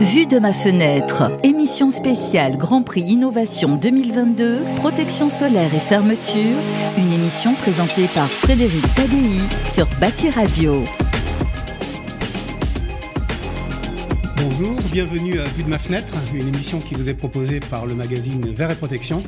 Vue 0.00 0.26
de 0.26 0.38
ma 0.38 0.52
fenêtre, 0.52 1.32
émission 1.42 1.88
spéciale 1.88 2.58
Grand 2.58 2.82
Prix 2.82 3.00
Innovation 3.00 3.76
2022, 3.76 4.58
protection 4.76 5.30
solaire 5.30 5.74
et 5.74 5.80
fermeture, 5.80 6.58
une 6.98 7.12
émission 7.14 7.54
présentée 7.54 8.06
par 8.14 8.26
Frédéric 8.26 8.82
Tadei 8.94 9.40
sur 9.64 9.86
Bâti 9.98 10.28
Radio. 10.28 10.84
Bonjour, 14.36 14.74
bienvenue 14.92 15.40
à 15.40 15.44
Vue 15.44 15.62
de 15.62 15.70
ma 15.70 15.78
fenêtre, 15.78 16.12
une 16.34 16.48
émission 16.48 16.78
qui 16.78 16.94
vous 16.94 17.08
est 17.08 17.14
proposée 17.14 17.60
par 17.60 17.86
le 17.86 17.94
magazine 17.94 18.52
Vert 18.52 18.70
et 18.70 18.76
Protection. 18.76 19.22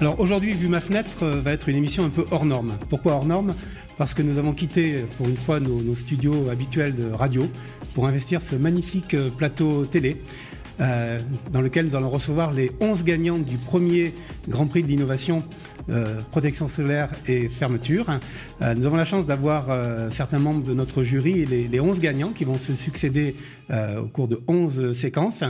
Alors 0.00 0.18
aujourd'hui, 0.18 0.52
Vue 0.52 0.66
ma 0.66 0.80
fenêtre 0.80 1.22
euh, 1.22 1.40
va 1.40 1.52
être 1.52 1.68
une 1.68 1.76
émission 1.76 2.04
un 2.04 2.10
peu 2.10 2.24
hors 2.32 2.44
norme. 2.44 2.76
Pourquoi 2.88 3.12
hors 3.12 3.24
norme? 3.24 3.54
Parce 3.98 4.14
que 4.14 4.22
nous 4.22 4.36
avons 4.38 4.52
quitté 4.52 5.04
pour 5.16 5.28
une 5.28 5.36
fois 5.36 5.60
nos, 5.60 5.80
nos 5.80 5.94
studios 5.94 6.48
habituels 6.50 6.96
de 6.96 7.12
radio 7.12 7.48
pour 7.94 8.06
investir 8.06 8.42
ce 8.42 8.56
magnifique 8.56 9.14
euh, 9.14 9.30
plateau 9.30 9.84
télé 9.84 10.22
euh, 10.80 11.20
dans 11.52 11.60
lequel 11.60 11.86
nous 11.86 11.94
allons 11.94 12.10
recevoir 12.10 12.50
les 12.50 12.72
11 12.80 13.04
gagnants 13.04 13.38
du 13.38 13.56
premier 13.58 14.14
Grand 14.48 14.66
Prix 14.66 14.82
de 14.82 14.88
l'innovation 14.88 15.44
protection 16.30 16.68
solaire 16.68 17.08
et 17.26 17.48
fermeture. 17.48 18.06
Euh, 18.60 18.74
nous 18.74 18.86
avons 18.86 18.96
la 18.96 19.04
chance 19.04 19.26
d'avoir 19.26 19.70
euh, 19.70 20.10
certains 20.10 20.38
membres 20.38 20.64
de 20.64 20.74
notre 20.74 21.02
jury 21.02 21.44
les, 21.44 21.68
les 21.68 21.80
11 21.80 22.00
gagnants 22.00 22.30
qui 22.30 22.44
vont 22.44 22.58
se 22.58 22.74
succéder 22.74 23.36
euh, 23.70 24.00
au 24.00 24.08
cours 24.08 24.28
de 24.28 24.40
11 24.48 24.92
séquences. 24.92 25.44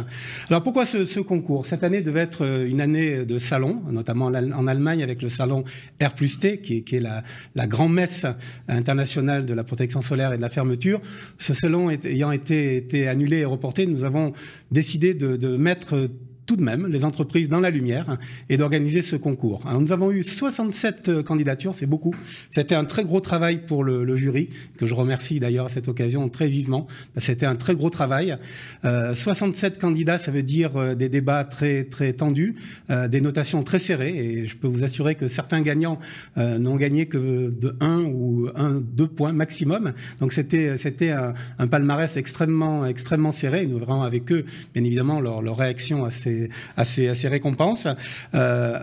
Alors 0.48 0.62
pourquoi 0.62 0.86
ce, 0.86 1.04
ce, 1.04 1.20
concours? 1.20 1.66
Cette 1.66 1.84
année 1.84 2.02
devait 2.02 2.20
être 2.20 2.66
une 2.66 2.80
année 2.80 3.24
de 3.24 3.38
salon, 3.38 3.82
notamment 3.90 4.26
en 4.26 4.66
Allemagne 4.66 5.02
avec 5.02 5.22
le 5.22 5.28
salon 5.28 5.64
R 6.02 6.14
plus 6.14 6.38
T, 6.38 6.60
qui, 6.60 6.84
qui 6.84 6.96
est 6.96 7.00
la, 7.00 7.22
la 7.54 7.66
grand-messe 7.66 8.26
internationale 8.68 9.46
de 9.46 9.54
la 9.54 9.64
protection 9.64 10.00
solaire 10.00 10.32
et 10.32 10.36
de 10.36 10.42
la 10.42 10.50
fermeture. 10.50 11.00
Ce 11.38 11.54
salon 11.54 11.90
ayant 11.90 12.32
été, 12.32 12.76
été 12.76 13.08
annulé 13.08 13.38
et 13.38 13.44
reporté, 13.44 13.86
nous 13.86 14.04
avons 14.04 14.32
décidé 14.70 15.14
de, 15.14 15.36
de 15.36 15.56
mettre 15.56 16.08
tout 16.46 16.56
de 16.56 16.62
même 16.62 16.86
les 16.86 17.04
entreprises 17.04 17.48
dans 17.48 17.60
la 17.60 17.70
lumière 17.70 18.18
et 18.48 18.56
d'organiser 18.56 19.02
ce 19.02 19.16
concours. 19.16 19.62
Alors, 19.66 19.80
nous 19.80 19.92
avons 19.92 20.10
eu 20.10 20.22
67 20.22 21.08
euh, 21.08 21.22
candidatures, 21.22 21.74
c'est 21.74 21.86
beaucoup. 21.86 22.14
C'était 22.50 22.74
un 22.74 22.84
très 22.84 23.04
gros 23.04 23.20
travail 23.20 23.60
pour 23.66 23.84
le, 23.84 24.04
le, 24.04 24.16
jury, 24.16 24.50
que 24.78 24.86
je 24.86 24.94
remercie 24.94 25.40
d'ailleurs 25.40 25.66
à 25.66 25.68
cette 25.68 25.88
occasion 25.88 26.28
très 26.28 26.48
vivement. 26.48 26.86
C'était 27.16 27.46
un 27.46 27.56
très 27.56 27.74
gros 27.74 27.90
travail. 27.90 28.36
Euh, 28.84 29.14
67 29.14 29.78
candidats, 29.78 30.18
ça 30.18 30.30
veut 30.30 30.42
dire 30.42 30.76
euh, 30.76 30.94
des 30.94 31.08
débats 31.08 31.44
très 31.44 31.84
très 31.84 32.12
tendus, 32.12 32.56
euh, 32.90 33.08
des 33.08 33.20
notations 33.20 33.62
très 33.62 33.78
serrées, 33.78 34.16
et 34.16 34.46
je 34.46 34.56
peux 34.56 34.68
vous 34.68 34.84
assurer 34.84 35.14
que 35.14 35.28
certains 35.28 35.62
gagnants 35.62 35.98
euh, 36.38 36.58
n'ont 36.58 36.76
gagné 36.76 37.06
que 37.06 37.50
de 37.50 37.76
1 37.80 38.00
ou 38.04 38.48
1, 38.54 38.82
2 38.82 39.08
points 39.08 39.32
maximum. 39.32 39.92
Donc 40.18 40.32
c'était 40.32 40.76
c'était 40.76 41.10
un, 41.10 41.34
un, 41.58 41.66
palmarès 41.66 42.16
extrêmement 42.16 42.86
extrêmement 42.86 43.32
serré. 43.32 43.66
Nous 43.66 43.78
verrons 43.78 44.02
avec 44.02 44.30
eux, 44.32 44.44
bien 44.74 44.84
évidemment, 44.84 45.20
leur, 45.20 45.42
leur 45.42 45.56
réaction 45.56 46.04
à 46.04 46.10
ces, 46.10 46.31
à 46.76 46.84
ces, 46.84 47.28
récompenses. 47.28 47.88
Euh, 48.34 48.78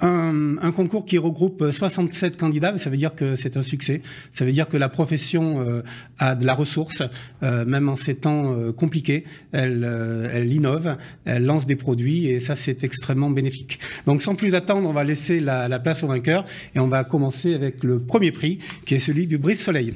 un, 0.00 0.56
un, 0.58 0.72
concours 0.72 1.04
qui 1.04 1.18
regroupe 1.18 1.70
67 1.70 2.36
candidats, 2.36 2.76
ça 2.78 2.90
veut 2.90 2.96
dire 2.96 3.14
que 3.14 3.36
c'est 3.36 3.56
un 3.56 3.62
succès. 3.62 4.02
Ça 4.32 4.44
veut 4.44 4.52
dire 4.52 4.68
que 4.68 4.76
la 4.76 4.88
profession 4.88 5.60
euh, 5.60 5.82
a 6.18 6.34
de 6.34 6.44
la 6.44 6.54
ressource, 6.54 7.02
euh, 7.42 7.64
même 7.64 7.88
en 7.88 7.96
ces 7.96 8.14
temps 8.14 8.54
compliqués. 8.72 9.24
Elle, 9.52 9.88
elle 10.32 10.52
innove, 10.52 10.96
elle 11.24 11.44
lance 11.44 11.66
des 11.66 11.76
produits 11.76 12.26
et 12.26 12.40
ça, 12.40 12.56
c'est 12.56 12.84
extrêmement 12.84 13.30
bénéfique. 13.30 13.78
Donc, 14.06 14.22
sans 14.22 14.34
plus 14.34 14.54
attendre, 14.54 14.88
on 14.88 14.92
va 14.92 15.04
laisser 15.04 15.40
la, 15.40 15.68
la 15.68 15.78
place 15.78 16.02
au 16.02 16.08
vainqueur 16.08 16.44
et 16.74 16.80
on 16.80 16.88
va 16.88 17.04
commencer 17.04 17.54
avec 17.54 17.84
le 17.84 18.00
premier 18.00 18.32
prix, 18.32 18.58
qui 18.86 18.94
est 18.94 18.98
celui 18.98 19.26
du 19.26 19.38
Brise 19.38 19.60
Soleil. 19.60 19.94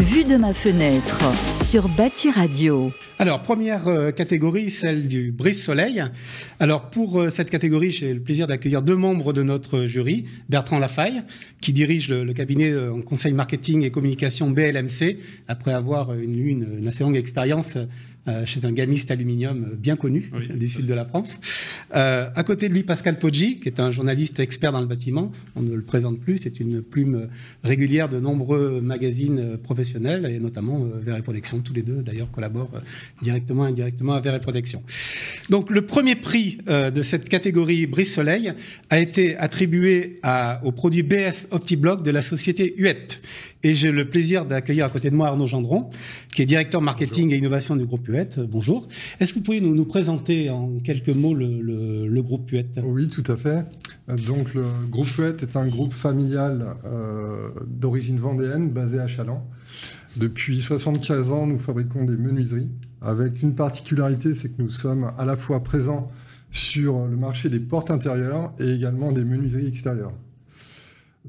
Vue 0.00 0.24
de 0.24 0.36
ma 0.36 0.52
fenêtre 0.52 1.20
sur 1.60 1.88
Bâti 1.88 2.30
Radio. 2.30 2.92
Alors, 3.18 3.42
première 3.42 3.84
catégorie, 4.14 4.70
celle 4.70 5.08
du 5.08 5.32
Brise 5.32 5.62
Soleil. 5.62 6.04
Alors, 6.60 6.90
pour 6.90 7.20
euh, 7.20 7.30
cette 7.30 7.50
catégorie, 7.50 7.92
j'ai 7.92 8.12
le 8.12 8.20
plaisir 8.20 8.48
d'accueillir 8.48 8.82
deux 8.82 8.96
membres 8.96 9.32
de 9.32 9.44
notre 9.44 9.84
jury. 9.84 10.24
Bertrand 10.48 10.80
Lafaille, 10.80 11.22
qui 11.60 11.72
dirige 11.72 12.08
le, 12.10 12.32
cabinet 12.32 12.72
euh, 12.72 12.92
en 12.92 13.00
conseil 13.00 13.32
marketing 13.32 13.82
et 13.82 13.92
communication 13.92 14.50
BLMC, 14.50 15.18
après 15.46 15.72
avoir 15.72 16.12
eu 16.14 16.48
une, 16.48 16.88
assez 16.88 17.04
longue 17.04 17.16
expérience 17.16 17.76
euh, 17.76 17.84
chez 18.44 18.64
un 18.64 18.72
gamiste 18.72 19.10
aluminium 19.10 19.76
bien 19.76 19.96
connu 19.96 20.30
oui, 20.34 20.48
du 20.58 20.68
sud 20.68 20.86
de 20.86 20.94
la 20.94 21.04
France. 21.04 21.40
Euh, 21.94 22.28
à 22.34 22.42
côté 22.42 22.68
de 22.68 22.74
lui, 22.74 22.82
Pascal 22.82 23.18
Poggi, 23.18 23.60
qui 23.60 23.68
est 23.68 23.80
un 23.80 23.90
journaliste 23.90 24.40
expert 24.40 24.72
dans 24.72 24.80
le 24.80 24.86
bâtiment. 24.86 25.32
On 25.56 25.62
ne 25.62 25.74
le 25.74 25.82
présente 25.82 26.20
plus, 26.20 26.38
c'est 26.38 26.60
une 26.60 26.82
plume 26.82 27.28
régulière 27.64 28.08
de 28.08 28.18
nombreux 28.18 28.80
magazines 28.80 29.56
professionnels, 29.62 30.26
et 30.26 30.38
notamment 30.38 30.84
euh, 30.84 30.98
Vert 30.98 31.16
et 31.16 31.22
Protection. 31.22 31.60
Tous 31.60 31.72
les 31.72 31.82
deux, 31.82 32.02
d'ailleurs, 32.02 32.30
collaborent 32.30 32.70
euh, 32.74 32.80
directement 33.22 33.66
et 33.66 33.70
indirectement 33.70 34.14
à 34.14 34.20
Vert 34.20 34.34
et 34.34 34.40
Protection. 34.40 34.82
Donc, 35.50 35.70
le 35.70 35.82
premier 35.82 36.16
prix 36.16 36.58
euh, 36.68 36.90
de 36.90 37.02
cette 37.02 37.28
catégorie 37.28 37.86
Brise 37.86 38.12
Soleil 38.12 38.52
a 38.90 38.98
été 38.98 39.36
attribué 39.36 40.20
à, 40.22 40.60
au 40.64 40.72
produit 40.72 41.02
BS 41.02 41.48
OptiBlock 41.50 42.02
de 42.02 42.10
la 42.10 42.22
société 42.22 42.74
UET. 42.78 43.20
Et 43.64 43.74
j'ai 43.74 43.90
le 43.90 44.08
plaisir 44.08 44.46
d'accueillir 44.46 44.86
à 44.86 44.88
côté 44.88 45.10
de 45.10 45.16
moi 45.16 45.28
Arnaud 45.28 45.46
Gendron, 45.46 45.90
qui 46.32 46.42
est 46.42 46.46
directeur 46.46 46.80
marketing 46.80 47.24
Bonjour. 47.24 47.34
et 47.34 47.38
innovation 47.38 47.76
du 47.76 47.86
groupe 47.86 48.06
UET. 48.08 48.46
Bonjour. 48.48 48.86
Est-ce 49.18 49.34
que 49.34 49.40
vous 49.40 49.44
pouvez 49.44 49.60
nous, 49.60 49.74
nous 49.74 49.84
présenter 49.84 50.48
en 50.48 50.78
quelques 50.78 51.08
mots 51.08 51.34
le, 51.34 51.60
le, 51.60 52.06
le, 52.06 52.22
groupe 52.22 52.50
UET 52.52 52.66
Oui, 52.84 53.08
tout 53.08 53.24
à 53.30 53.36
fait. 53.36 53.64
Donc 54.26 54.54
le 54.54 54.64
groupe 54.88 55.08
UET 55.18 55.42
est 55.42 55.56
un 55.56 55.66
groupe 55.66 55.92
familial 55.92 56.76
euh, 56.84 57.48
d'origine 57.66 58.18
vendéenne 58.18 58.70
basé 58.70 59.00
à 59.00 59.08
Chaland. 59.08 59.44
Depuis 60.16 60.60
75 60.60 61.32
ans, 61.32 61.46
nous 61.46 61.58
fabriquons 61.58 62.04
des 62.04 62.16
menuiseries 62.16 62.70
avec 63.00 63.42
une 63.42 63.54
particularité, 63.54 64.34
c'est 64.34 64.48
que 64.48 64.62
nous 64.62 64.68
sommes 64.68 65.12
à 65.18 65.24
la 65.24 65.36
fois 65.36 65.62
présents 65.62 66.10
sur 66.50 67.06
le 67.06 67.16
marché 67.16 67.48
des 67.48 67.60
portes 67.60 67.90
intérieures 67.90 68.52
et 68.58 68.72
également 68.72 69.12
des 69.12 69.24
menuiseries 69.24 69.66
extérieures. 69.66 70.14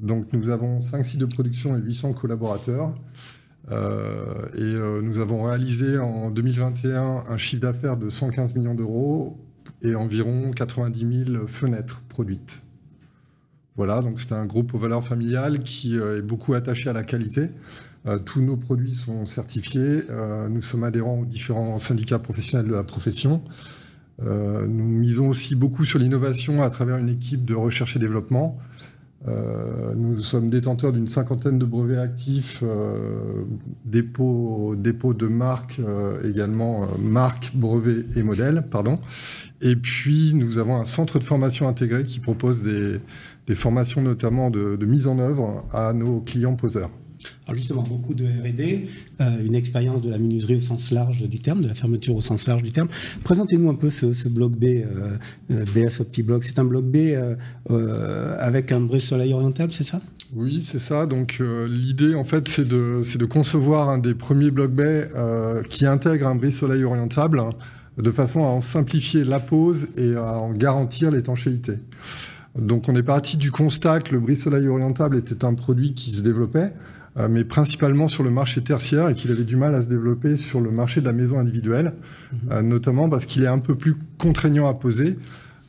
Donc 0.00 0.32
nous 0.32 0.48
avons 0.48 0.80
5 0.80 1.04
sites 1.04 1.20
de 1.20 1.26
production 1.26 1.76
et 1.76 1.80
800 1.80 2.14
collaborateurs. 2.14 2.94
Euh, 3.70 4.46
et 4.56 4.62
euh, 4.62 5.00
nous 5.02 5.18
avons 5.18 5.44
réalisé 5.44 5.98
en 5.98 6.30
2021 6.30 7.24
un 7.28 7.36
chiffre 7.36 7.62
d'affaires 7.62 7.96
de 7.96 8.08
115 8.08 8.54
millions 8.54 8.74
d'euros 8.74 9.38
et 9.82 9.94
environ 9.94 10.50
90 10.50 11.26
000 11.26 11.46
fenêtres 11.46 12.02
produites. 12.08 12.64
Voilà, 13.76 14.00
donc 14.02 14.20
c'est 14.20 14.32
un 14.32 14.46
groupe 14.46 14.74
aux 14.74 14.78
valeurs 14.78 15.04
familiales 15.04 15.60
qui 15.60 15.96
euh, 15.98 16.18
est 16.18 16.22
beaucoup 16.22 16.54
attaché 16.54 16.88
à 16.90 16.92
la 16.92 17.02
qualité. 17.02 17.48
Tous 18.24 18.40
nos 18.40 18.56
produits 18.56 18.94
sont 18.94 19.26
certifiés. 19.26 20.04
Nous 20.48 20.62
sommes 20.62 20.84
adhérents 20.84 21.18
aux 21.18 21.26
différents 21.26 21.78
syndicats 21.78 22.18
professionnels 22.18 22.66
de 22.66 22.72
la 22.72 22.82
profession. 22.82 23.42
nous 24.22 24.88
misons 24.88 25.28
aussi 25.28 25.54
beaucoup 25.54 25.84
sur 25.84 25.98
l'innovation 25.98 26.62
à 26.62 26.70
travers 26.70 26.96
une 26.96 27.10
équipe 27.10 27.44
de 27.44 27.54
recherche 27.54 27.96
et 27.96 27.98
développement. 27.98 28.58
Euh, 29.28 29.92
nous 29.94 30.20
sommes 30.20 30.48
détenteurs 30.48 30.92
d'une 30.92 31.06
cinquantaine 31.06 31.58
de 31.58 31.66
brevets 31.66 31.98
actifs, 31.98 32.60
euh, 32.62 33.44
dépôts, 33.84 34.74
dépôts 34.76 35.12
de 35.12 35.26
marques, 35.26 35.80
euh, 35.84 36.22
également 36.22 36.88
marques, 36.98 37.52
brevets 37.54 38.06
et 38.16 38.22
modèles. 38.22 38.64
Pardon. 38.70 38.98
Et 39.60 39.76
puis, 39.76 40.32
nous 40.34 40.58
avons 40.58 40.76
un 40.76 40.84
centre 40.84 41.18
de 41.18 41.24
formation 41.24 41.68
intégré 41.68 42.04
qui 42.04 42.18
propose 42.18 42.62
des, 42.62 42.98
des 43.46 43.54
formations 43.54 44.00
notamment 44.00 44.50
de, 44.50 44.76
de, 44.76 44.86
mise 44.86 45.06
en 45.06 45.18
œuvre 45.18 45.66
à 45.72 45.92
nos 45.92 46.20
clients 46.20 46.56
poseurs. 46.56 46.90
Alors 47.46 47.58
justement, 47.58 47.82
beaucoup 47.82 48.14
de 48.14 48.24
R&D, 48.24 48.86
euh, 49.20 49.44
une 49.44 49.54
expérience 49.54 50.02
de 50.02 50.10
la 50.10 50.18
menuiserie 50.18 50.56
au 50.56 50.60
sens 50.60 50.90
large 50.90 51.22
du 51.22 51.38
terme, 51.38 51.60
de 51.62 51.68
la 51.68 51.74
fermeture 51.74 52.14
au 52.14 52.20
sens 52.20 52.46
large 52.46 52.62
du 52.62 52.72
terme. 52.72 52.88
Présentez-nous 53.24 53.68
un 53.68 53.74
peu 53.74 53.90
ce, 53.90 54.28
bloc 54.28 54.52
B, 54.52 54.64
euh, 54.64 55.64
BS 55.74 56.00
OptiBlock. 56.00 56.44
C'est 56.44 56.58
un 56.58 56.64
bloc 56.64 56.84
B 56.84 56.96
euh, 56.96 58.36
avec 58.38 58.72
un 58.72 58.80
brise 58.80 59.04
soleil 59.04 59.32
orientable, 59.32 59.72
c'est 59.72 59.84
ça? 59.84 60.00
Oui, 60.34 60.62
c'est 60.62 60.78
ça. 60.78 61.06
Donc 61.06 61.38
euh, 61.40 61.66
l'idée, 61.66 62.14
en 62.14 62.24
fait, 62.24 62.48
c'est 62.48 62.66
de, 62.66 63.00
de, 63.18 63.24
concevoir 63.24 63.88
un 63.88 63.98
des 63.98 64.14
premiers 64.14 64.50
blocs 64.50 64.70
B 64.70 64.80
euh, 64.80 65.62
qui 65.64 65.86
intègre 65.86 66.28
un 66.28 66.36
brise-soleil 66.36 66.84
orientable 66.84 67.42
de 67.98 68.10
façon 68.10 68.44
à 68.44 68.46
en 68.46 68.60
simplifier 68.60 69.24
la 69.24 69.40
pose 69.40 69.88
et 69.96 70.14
à 70.14 70.38
en 70.38 70.52
garantir 70.52 71.10
l'étanchéité. 71.10 71.74
Donc 72.58 72.88
on 72.88 72.94
est 72.94 73.02
parti 73.02 73.36
du 73.36 73.50
constat 73.50 74.00
que 74.00 74.12
le 74.12 74.20
brise-soleil 74.20 74.68
orientable 74.68 75.16
était 75.16 75.44
un 75.44 75.54
produit 75.54 75.94
qui 75.94 76.12
se 76.12 76.22
développait, 76.22 76.58
euh, 76.68 76.99
mais 77.28 77.44
principalement 77.44 78.08
sur 78.08 78.22
le 78.22 78.30
marché 78.30 78.62
tertiaire 78.62 79.08
et 79.08 79.14
qu'il 79.14 79.30
avait 79.30 79.44
du 79.44 79.56
mal 79.56 79.74
à 79.74 79.82
se 79.82 79.88
développer 79.88 80.36
sur 80.36 80.60
le 80.60 80.70
marché 80.70 81.00
de 81.00 81.06
la 81.06 81.12
maison 81.12 81.38
individuelle, 81.38 81.92
mmh. 82.32 82.36
euh, 82.52 82.62
notamment 82.62 83.08
parce 83.08 83.26
qu'il 83.26 83.42
est 83.42 83.48
un 83.48 83.58
peu 83.58 83.74
plus 83.74 83.96
contraignant 84.18 84.68
à 84.68 84.74
poser. 84.74 85.18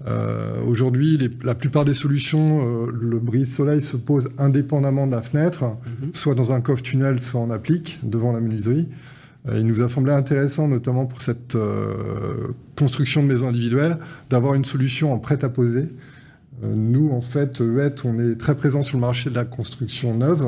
Euh, 0.07 0.61
Aujourd'hui, 0.65 1.17
la 1.43 1.55
plupart 1.55 1.85
des 1.85 1.93
solutions, 1.93 2.85
euh, 2.87 2.91
le 2.91 3.19
brise-soleil 3.19 3.81
se 3.81 3.97
pose 3.97 4.31
indépendamment 4.37 5.07
de 5.07 5.11
la 5.11 5.21
fenêtre, 5.21 5.63
mmh. 5.65 6.07
soit 6.13 6.35
dans 6.35 6.51
un 6.51 6.61
coffre-tunnel, 6.61 7.21
soit 7.21 7.41
en 7.41 7.51
applique, 7.51 7.99
devant 8.03 8.31
la 8.31 8.39
menuiserie. 8.39 8.87
Euh, 9.47 9.59
il 9.59 9.65
nous 9.65 9.81
a 9.81 9.87
semblé 9.87 10.13
intéressant, 10.13 10.67
notamment 10.67 11.05
pour 11.05 11.19
cette 11.19 11.55
euh, 11.55 12.47
construction 12.77 13.23
de 13.23 13.27
maison 13.27 13.47
individuelle, 13.47 13.97
d'avoir 14.29 14.53
une 14.53 14.65
solution 14.65 15.13
en 15.13 15.19
prêt 15.19 15.43
à 15.43 15.49
poser 15.49 15.87
Nous, 16.63 17.09
en 17.11 17.21
fait, 17.21 17.61
EET, 17.61 18.05
on 18.05 18.19
est 18.19 18.35
très 18.35 18.55
présent 18.55 18.83
sur 18.83 18.97
le 18.97 19.01
marché 19.01 19.29
de 19.29 19.35
la 19.35 19.45
construction 19.45 20.15
neuve 20.15 20.45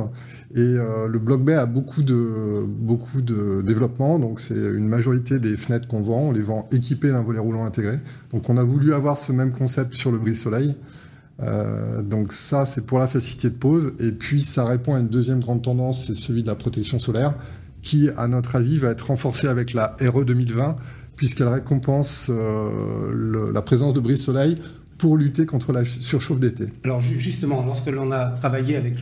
et 0.55 0.77
le 1.07 1.17
bloc 1.17 1.41
B 1.41 1.49
a 1.49 1.65
beaucoup 1.65 2.03
de, 2.03 2.63
beaucoup 2.65 3.21
de 3.21 3.63
développement. 3.65 4.19
Donc, 4.19 4.39
c'est 4.39 4.53
une 4.53 4.87
majorité 4.87 5.39
des 5.39 5.57
fenêtres 5.57 5.87
qu'on 5.87 6.03
vend. 6.03 6.27
On 6.27 6.31
les 6.31 6.43
vend 6.43 6.67
équipées 6.71 7.09
d'un 7.09 7.23
volet 7.23 7.39
roulant 7.39 7.65
intégré. 7.65 7.97
Donc, 8.31 8.49
on 8.49 8.57
a 8.57 8.63
voulu 8.63 8.93
avoir 8.93 9.17
ce 9.17 9.31
même 9.31 9.51
concept 9.51 9.95
sur 9.95 10.11
le 10.11 10.19
brise-soleil. 10.19 10.75
donc 12.03 12.31
ça, 12.33 12.65
c'est 12.65 12.85
pour 12.85 12.99
la 12.99 13.07
facilité 13.07 13.49
de 13.49 13.55
pose. 13.55 13.93
Et 13.99 14.11
puis, 14.11 14.41
ça 14.41 14.63
répond 14.63 14.93
à 14.93 14.99
une 14.99 15.07
deuxième 15.07 15.39
grande 15.39 15.63
tendance, 15.63 16.05
c'est 16.05 16.15
celui 16.15 16.43
de 16.43 16.47
la 16.47 16.55
protection 16.55 16.99
solaire 16.99 17.33
qui, 17.83 18.09
à 18.17 18.27
notre 18.27 18.55
avis, 18.55 18.79
va 18.79 18.89
être 18.89 19.07
renforcée 19.07 19.47
avec 19.47 19.73
la 19.73 19.95
RE 20.01 20.23
2020, 20.23 20.77
puisqu'elle 21.15 21.49
récompense 21.49 22.31
euh, 22.33 23.51
la 23.53 23.61
présence 23.61 23.93
de 23.93 23.99
brise-soleil 23.99 24.57
pour 25.03 25.17
lutter 25.17 25.45
contre 25.45 25.73
la 25.73 25.83
surchauffe 25.83 26.39
d'été. 26.39 26.67
Alors 26.85 27.01
justement, 27.01 27.61
lorsque 27.65 27.87
l'on 27.87 28.09
a 28.13 28.29
travaillé 28.29 28.77
avec 28.77 28.93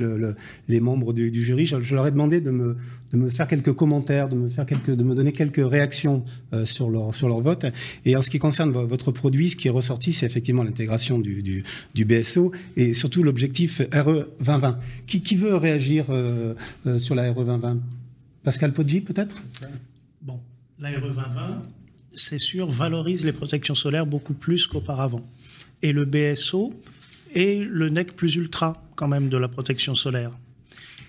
les 0.67 0.79
membres 0.79 1.13
du, 1.13 1.43
jury, 1.45 1.67
je, 1.67 1.93
leur 1.93 2.07
ai 2.07 2.11
demandé 2.11 2.41
de 2.41 2.49
me, 2.49 2.75
de 3.11 3.17
me, 3.17 3.29
faire 3.29 3.45
quelques 3.45 3.73
commentaires, 3.73 4.27
de 4.27 4.35
me, 4.35 4.49
faire 4.49 4.65
quelques, 4.65 4.95
de 4.95 5.03
me 5.03 5.13
donner 5.13 5.31
quelques 5.31 5.63
réactions 5.63 6.25
euh, 6.53 6.65
sur, 6.65 6.89
leur, 6.89 7.13
sur 7.13 7.27
leur 7.27 7.39
vote. 7.39 7.67
Et 8.03 8.15
en 8.15 8.23
ce 8.23 8.31
qui 8.31 8.39
concerne 8.39 8.71
votre 8.71 9.11
produit, 9.11 9.51
ce 9.51 9.55
qui 9.55 9.67
est 9.67 9.71
ressorti, 9.71 10.11
c'est 10.11 10.25
effectivement 10.25 10.63
l'intégration 10.63 11.19
du, 11.19 11.43
du, 11.43 12.05
BSO 12.05 12.51
et 12.75 12.95
surtout 12.95 13.21
l'objectif 13.21 13.83
RE 13.93 14.25
2020. 14.39 14.79
Qui, 15.05 15.21
qui 15.21 15.35
veut 15.35 15.55
réagir 15.55 16.05
euh, 16.09 16.55
sur 16.97 17.13
la 17.13 17.31
RE 17.31 17.45
2020 17.45 17.77
Pascal 18.41 18.73
Poggi, 18.73 19.01
peut-être? 19.01 19.43
Bon, 20.23 20.39
l'ARE 20.79 20.99
2020, 20.99 21.59
c'est 22.11 22.39
sûr, 22.39 22.71
valorise 22.71 23.23
les 23.23 23.33
protections 23.33 23.75
solaires 23.75 24.07
beaucoup 24.07 24.33
plus 24.33 24.65
qu'auparavant. 24.65 25.23
Et 25.81 25.91
le 25.91 26.05
BSO 26.05 26.73
est 27.33 27.63
le 27.63 27.89
nec 27.89 28.15
plus 28.15 28.35
ultra, 28.35 28.83
quand 28.95 29.07
même, 29.07 29.29
de 29.29 29.37
la 29.37 29.47
protection 29.47 29.95
solaire. 29.95 30.31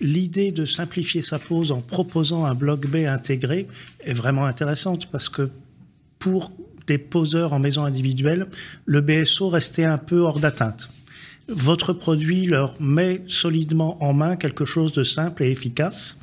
L'idée 0.01 0.51
de 0.51 0.65
simplifier 0.65 1.21
sa 1.21 1.39
pose 1.39 1.71
en 1.71 1.81
proposant 1.81 2.45
un 2.45 2.55
bloc 2.55 2.87
B 2.87 3.05
intégré 3.07 3.67
est 4.01 4.13
vraiment 4.13 4.45
intéressante 4.45 5.09
parce 5.11 5.29
que 5.29 5.49
pour 6.19 6.51
des 6.87 6.97
poseurs 6.97 7.53
en 7.53 7.59
maison 7.59 7.85
individuelle, 7.85 8.47
le 8.85 9.01
BSO 9.01 9.49
restait 9.49 9.85
un 9.85 9.97
peu 9.97 10.19
hors 10.19 10.39
d'atteinte. 10.39 10.89
Votre 11.47 11.93
produit 11.93 12.45
leur 12.45 12.79
met 12.81 13.21
solidement 13.27 14.01
en 14.03 14.13
main 14.13 14.35
quelque 14.35 14.65
chose 14.65 14.91
de 14.93 15.03
simple 15.03 15.43
et 15.43 15.51
efficace 15.51 16.17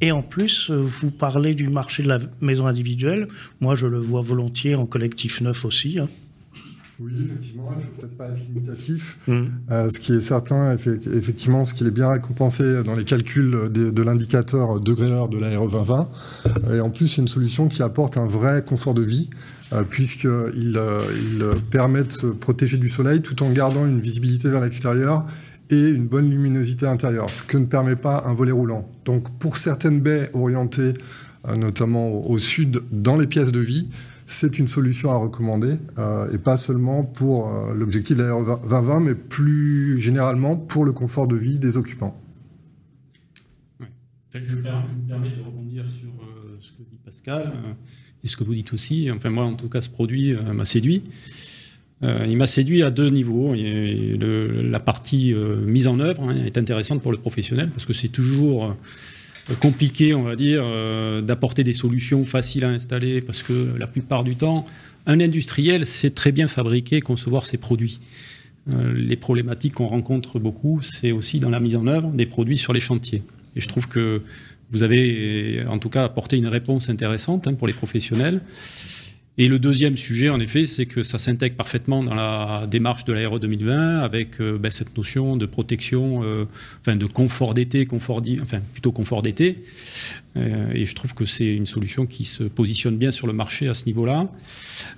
et 0.00 0.12
en 0.12 0.22
plus, 0.22 0.70
vous 0.70 1.10
parlez 1.10 1.54
du 1.54 1.68
marché 1.68 2.02
de 2.02 2.08
la 2.08 2.18
maison 2.40 2.66
individuelle. 2.66 3.28
Moi, 3.60 3.76
je 3.76 3.86
le 3.86 3.98
vois 3.98 4.20
volontiers 4.20 4.74
en 4.74 4.86
collectif 4.86 5.40
neuf 5.40 5.64
aussi. 5.64 5.98
Hein. 5.98 6.08
Oui, 6.98 7.12
effectivement, 7.22 7.68
il 7.72 7.76
ne 7.76 7.82
faut 7.82 8.00
peut-être 8.00 8.16
pas 8.16 8.26
être 8.26 8.38
limitatif. 8.48 9.18
Mm. 9.26 9.44
Euh, 9.70 9.90
ce 9.90 10.00
qui 10.00 10.14
est 10.14 10.20
certain, 10.20 10.74
effectivement, 10.74 11.64
ce 11.64 11.74
qu'il 11.74 11.86
est 11.86 11.92
bien 11.92 12.10
récompensé 12.10 12.82
dans 12.82 12.94
les 12.94 13.04
calculs 13.04 13.70
de, 13.70 14.02
l'indicateur 14.02 14.80
degré-heure 14.80 15.28
de 15.28 15.38
l'ARE 15.38 15.68
2020. 15.68 16.08
Et 16.72 16.80
en 16.80 16.90
plus, 16.90 17.08
c'est 17.08 17.22
une 17.22 17.28
solution 17.28 17.68
qui 17.68 17.82
apporte 17.82 18.16
un 18.16 18.26
vrai 18.26 18.64
confort 18.64 18.94
de 18.94 19.02
vie, 19.02 19.28
euh, 19.72 19.82
puisqu'il 19.82 20.80
il 21.14 21.44
permet 21.70 22.04
de 22.04 22.12
se 22.12 22.26
protéger 22.26 22.78
du 22.78 22.88
soleil 22.88 23.20
tout 23.20 23.42
en 23.42 23.50
gardant 23.50 23.86
une 23.86 24.00
visibilité 24.00 24.48
vers 24.48 24.60
l'extérieur 24.60 25.26
et 25.70 25.88
une 25.88 26.06
bonne 26.06 26.30
luminosité 26.30 26.86
intérieure, 26.86 27.32
ce 27.32 27.42
que 27.42 27.58
ne 27.58 27.66
permet 27.66 27.96
pas 27.96 28.24
un 28.26 28.32
volet 28.32 28.52
roulant. 28.52 28.88
Donc 29.04 29.28
pour 29.38 29.56
certaines 29.56 30.00
baies 30.00 30.30
orientées 30.32 30.94
euh, 31.48 31.56
notamment 31.56 32.28
au 32.28 32.38
sud 32.38 32.82
dans 32.90 33.16
les 33.16 33.26
pièces 33.26 33.52
de 33.52 33.60
vie, 33.60 33.88
c'est 34.26 34.58
une 34.58 34.68
solution 34.68 35.10
à 35.10 35.16
recommander, 35.16 35.76
euh, 35.98 36.30
et 36.30 36.38
pas 36.38 36.56
seulement 36.56 37.04
pour 37.04 37.48
euh, 37.48 37.74
l'objectif 37.74 38.16
de 38.16 38.22
la 38.22 38.28
2020, 38.30 39.00
mais 39.00 39.14
plus 39.14 40.00
généralement 40.00 40.56
pour 40.56 40.84
le 40.84 40.92
confort 40.92 41.28
de 41.28 41.36
vie 41.36 41.58
des 41.58 41.76
occupants. 41.76 42.20
je, 44.34 44.56
me 44.56 44.62
permets 45.08 45.30
de 45.30 45.42
rebondir 45.42 45.88
sur 45.88 46.10
ce 46.60 46.72
que 46.72 46.82
dit 46.82 46.98
Pascal 47.04 47.52
et 48.22 48.26
ce 48.26 48.36
que 48.36 48.44
vous 48.44 48.54
dites 48.54 48.72
aussi. 48.72 49.10
Enfin, 49.10 49.30
moi, 49.30 49.44
en 49.44 49.54
tout 49.54 49.68
cas, 49.68 49.80
ce 49.80 49.90
produit 49.90 50.34
m'a 50.34 50.64
séduit. 50.64 51.04
Euh, 52.02 52.26
il 52.28 52.36
m'a 52.36 52.46
séduit 52.46 52.82
à 52.82 52.90
deux 52.90 53.08
niveaux. 53.08 53.54
la 53.54 54.80
partie 54.80 55.32
euh, 55.32 55.56
mise 55.64 55.86
en 55.86 55.98
œuvre 55.98 56.24
hein, 56.24 56.36
est 56.44 56.58
intéressante 56.58 57.00
pour 57.02 57.10
le 57.10 57.18
professionnel 57.18 57.70
parce 57.70 57.86
que 57.86 57.94
c'est 57.94 58.08
toujours 58.08 58.66
euh, 58.66 58.72
compliqué, 59.54 60.14
on 60.14 60.22
va 60.22 60.36
dire, 60.36 60.64
d'apporter 61.22 61.62
des 61.62 61.72
solutions 61.72 62.24
faciles 62.24 62.64
à 62.64 62.70
installer 62.70 63.20
parce 63.20 63.42
que 63.42 63.74
la 63.78 63.86
plupart 63.86 64.24
du 64.24 64.36
temps, 64.36 64.66
un 65.06 65.20
industriel 65.20 65.86
sait 65.86 66.10
très 66.10 66.32
bien 66.32 66.48
fabriquer, 66.48 67.00
concevoir 67.00 67.46
ses 67.46 67.56
produits. 67.56 68.00
les 68.94 69.16
problématiques 69.16 69.74
qu'on 69.74 69.86
rencontre 69.86 70.40
beaucoup, 70.40 70.82
c'est 70.82 71.12
aussi 71.12 71.38
dans 71.38 71.50
la 71.50 71.60
mise 71.60 71.76
en 71.76 71.86
œuvre 71.86 72.10
des 72.10 72.26
produits 72.26 72.58
sur 72.58 72.72
les 72.72 72.80
chantiers. 72.80 73.22
Et 73.54 73.60
je 73.60 73.68
trouve 73.68 73.86
que 73.86 74.22
vous 74.70 74.82
avez 74.82 75.64
en 75.68 75.78
tout 75.78 75.88
cas 75.88 76.04
apporté 76.04 76.36
une 76.36 76.48
réponse 76.48 76.88
intéressante 76.88 77.46
hein, 77.46 77.54
pour 77.54 77.68
les 77.68 77.72
professionnels. 77.72 78.40
Et 79.38 79.48
le 79.48 79.58
deuxième 79.58 79.98
sujet, 79.98 80.30
en 80.30 80.40
effet, 80.40 80.64
c'est 80.64 80.86
que 80.86 81.02
ça 81.02 81.18
s'intègre 81.18 81.56
parfaitement 81.56 82.02
dans 82.02 82.14
la 82.14 82.66
démarche 82.66 83.04
de 83.04 83.12
l'Aéro 83.12 83.38
2020 83.38 83.98
avec 84.00 84.40
euh, 84.40 84.56
ben, 84.56 84.70
cette 84.70 84.96
notion 84.96 85.36
de 85.36 85.44
protection, 85.44 86.22
euh, 86.24 86.46
enfin 86.80 86.96
de 86.96 87.04
confort 87.04 87.52
d'été, 87.52 87.84
confort 87.84 88.22
enfin 88.40 88.60
plutôt 88.72 88.92
confort 88.92 89.20
d'été. 89.20 89.58
Euh, 90.38 90.72
et 90.72 90.86
je 90.86 90.94
trouve 90.94 91.12
que 91.12 91.26
c'est 91.26 91.54
une 91.54 91.66
solution 91.66 92.06
qui 92.06 92.24
se 92.24 92.44
positionne 92.44 92.96
bien 92.96 93.10
sur 93.10 93.26
le 93.26 93.34
marché 93.34 93.68
à 93.68 93.74
ce 93.74 93.84
niveau-là. 93.84 94.30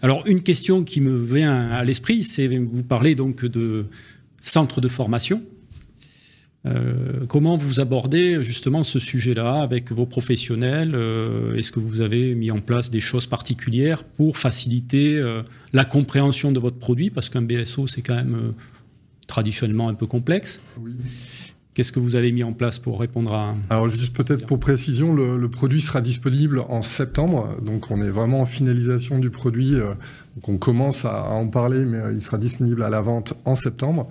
Alors 0.03 0.23
une 0.27 0.43
question 0.43 0.85
qui 0.85 1.01
me 1.01 1.19
vient 1.19 1.71
à 1.71 1.83
l'esprit, 1.83 2.23
c'est 2.23 2.47
vous 2.47 2.85
parlez 2.85 3.17
donc 3.17 3.45
de 3.45 3.87
centre 4.41 4.81
de 4.81 4.87
formation. 4.87 5.43
Euh, 6.67 7.25
comment 7.29 7.57
vous 7.57 7.81
abordez 7.81 8.43
justement 8.43 8.83
ce 8.83 8.99
sujet-là 8.99 9.63
avec 9.63 9.93
vos 9.93 10.07
professionnels 10.07 10.95
euh, 10.95 11.55
Est-ce 11.55 11.71
que 11.71 11.79
vous 11.79 12.01
avez 12.01 12.35
mis 12.35 12.51
en 12.51 12.61
place 12.61 12.91
des 12.91 13.01
choses 13.01 13.27
particulières 13.27 14.05
pour 14.05 14.37
faciliter 14.37 15.19
euh, 15.19 15.43
la 15.73 15.85
compréhension 15.85 16.51
de 16.51 16.59
votre 16.59 16.79
produit? 16.79 17.11
Parce 17.11 17.29
qu'un 17.29 17.43
BSO, 17.43 17.87
c'est 17.87 18.03
quand 18.03 18.17
même 18.17 18.51
traditionnellement 19.27 19.89
un 19.89 19.95
peu 19.95 20.07
complexe. 20.07 20.61
Oui. 20.81 20.97
Qu'est-ce 21.75 21.93
que 21.93 22.01
vous 22.01 22.17
avez 22.17 22.33
mis 22.33 22.43
en 22.43 22.53
place 22.53 22.81
pour 22.81 22.99
répondre 22.99 23.33
à... 23.33 23.55
Alors 23.71 23.89
juste 23.89 24.13
peut-être 24.13 24.45
pour 24.47 24.59
précision, 24.59 25.15
le, 25.15 25.49
produit 25.49 25.81
sera 25.81 26.01
disponible 26.01 26.59
en 26.69 26.83
septembre, 26.83 27.57
donc 27.63 27.93
on 27.93 28.03
est 28.03 28.11
vraiment 28.11 28.41
en 28.41 28.47
finalisation 28.47 29.21
du 29.21 29.31
produit, 29.31 29.75
donc 29.75 30.49
on 30.49 30.59
commence 30.59 31.05
à, 31.05 31.21
à 31.21 31.31
en 31.31 31.47
parler, 31.47 31.85
mais 31.85 32.01
il 32.13 32.21
sera 32.21 32.37
disponible 32.37 32.83
à 32.83 32.89
la 32.89 33.01
vente 33.01 33.35
en 33.45 33.55
septembre. 33.55 34.09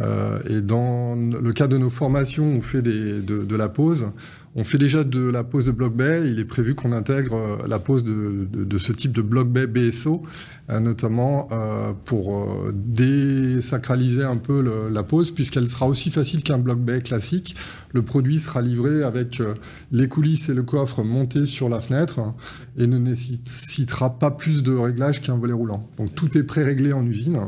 Euh, 0.00 0.40
et 0.48 0.60
dans 0.60 1.14
le 1.14 1.52
cas 1.52 1.66
de 1.66 1.78
nos 1.78 1.90
formations, 1.90 2.46
on 2.46 2.60
fait 2.60 2.82
de, 2.82 3.56
la 3.56 3.68
pause. 3.68 4.08
On 4.56 4.62
fait 4.62 4.78
déjà 4.78 5.02
de 5.02 5.20
la 5.20 5.42
pose 5.42 5.66
de 5.66 5.72
bloc 5.72 5.94
bay. 5.94 6.22
Il 6.30 6.38
est 6.38 6.44
prévu 6.44 6.74
qu'on 6.74 6.92
intègre 6.92 7.34
euh, 7.34 7.56
la 7.66 7.78
pose 7.78 8.04
de, 8.04 8.78
ce 8.78 8.92
type 8.92 9.12
de 9.12 9.22
bloc 9.22 9.48
bay 9.48 9.66
BSO, 9.66 10.22
euh, 10.70 10.80
notamment 10.80 11.48
pour 12.04 12.46
désacraliser 12.72 14.24
un 14.24 14.36
peu 14.36 14.62
la 14.90 15.02
pose, 15.02 15.30
puisqu'elle 15.30 15.68
sera 15.68 15.86
aussi 15.86 16.10
facile 16.10 16.42
qu'un 16.42 16.58
bloc 16.58 16.78
bay 16.78 17.00
classique. 17.00 17.56
Le 17.92 18.02
produit 18.02 18.40
sera 18.40 18.62
livré 18.62 19.04
avec 19.04 19.40
les 19.92 20.08
coulisses 20.08 20.48
et 20.48 20.54
le 20.54 20.64
coffre 20.64 21.04
montés 21.04 21.46
sur 21.46 21.68
la 21.68 21.80
fenêtre 21.80 22.20
et 22.76 22.88
ne 22.88 22.98
nécessitera 22.98 24.18
pas 24.18 24.32
plus 24.32 24.64
de 24.64 24.74
réglages 24.74 25.20
qu'un 25.20 25.36
volet 25.36 25.52
roulant. 25.52 25.88
Donc 25.98 26.14
tout 26.14 26.36
est 26.36 26.42
pré-réglé 26.42 26.92
en 26.92 27.06
usine. 27.06 27.38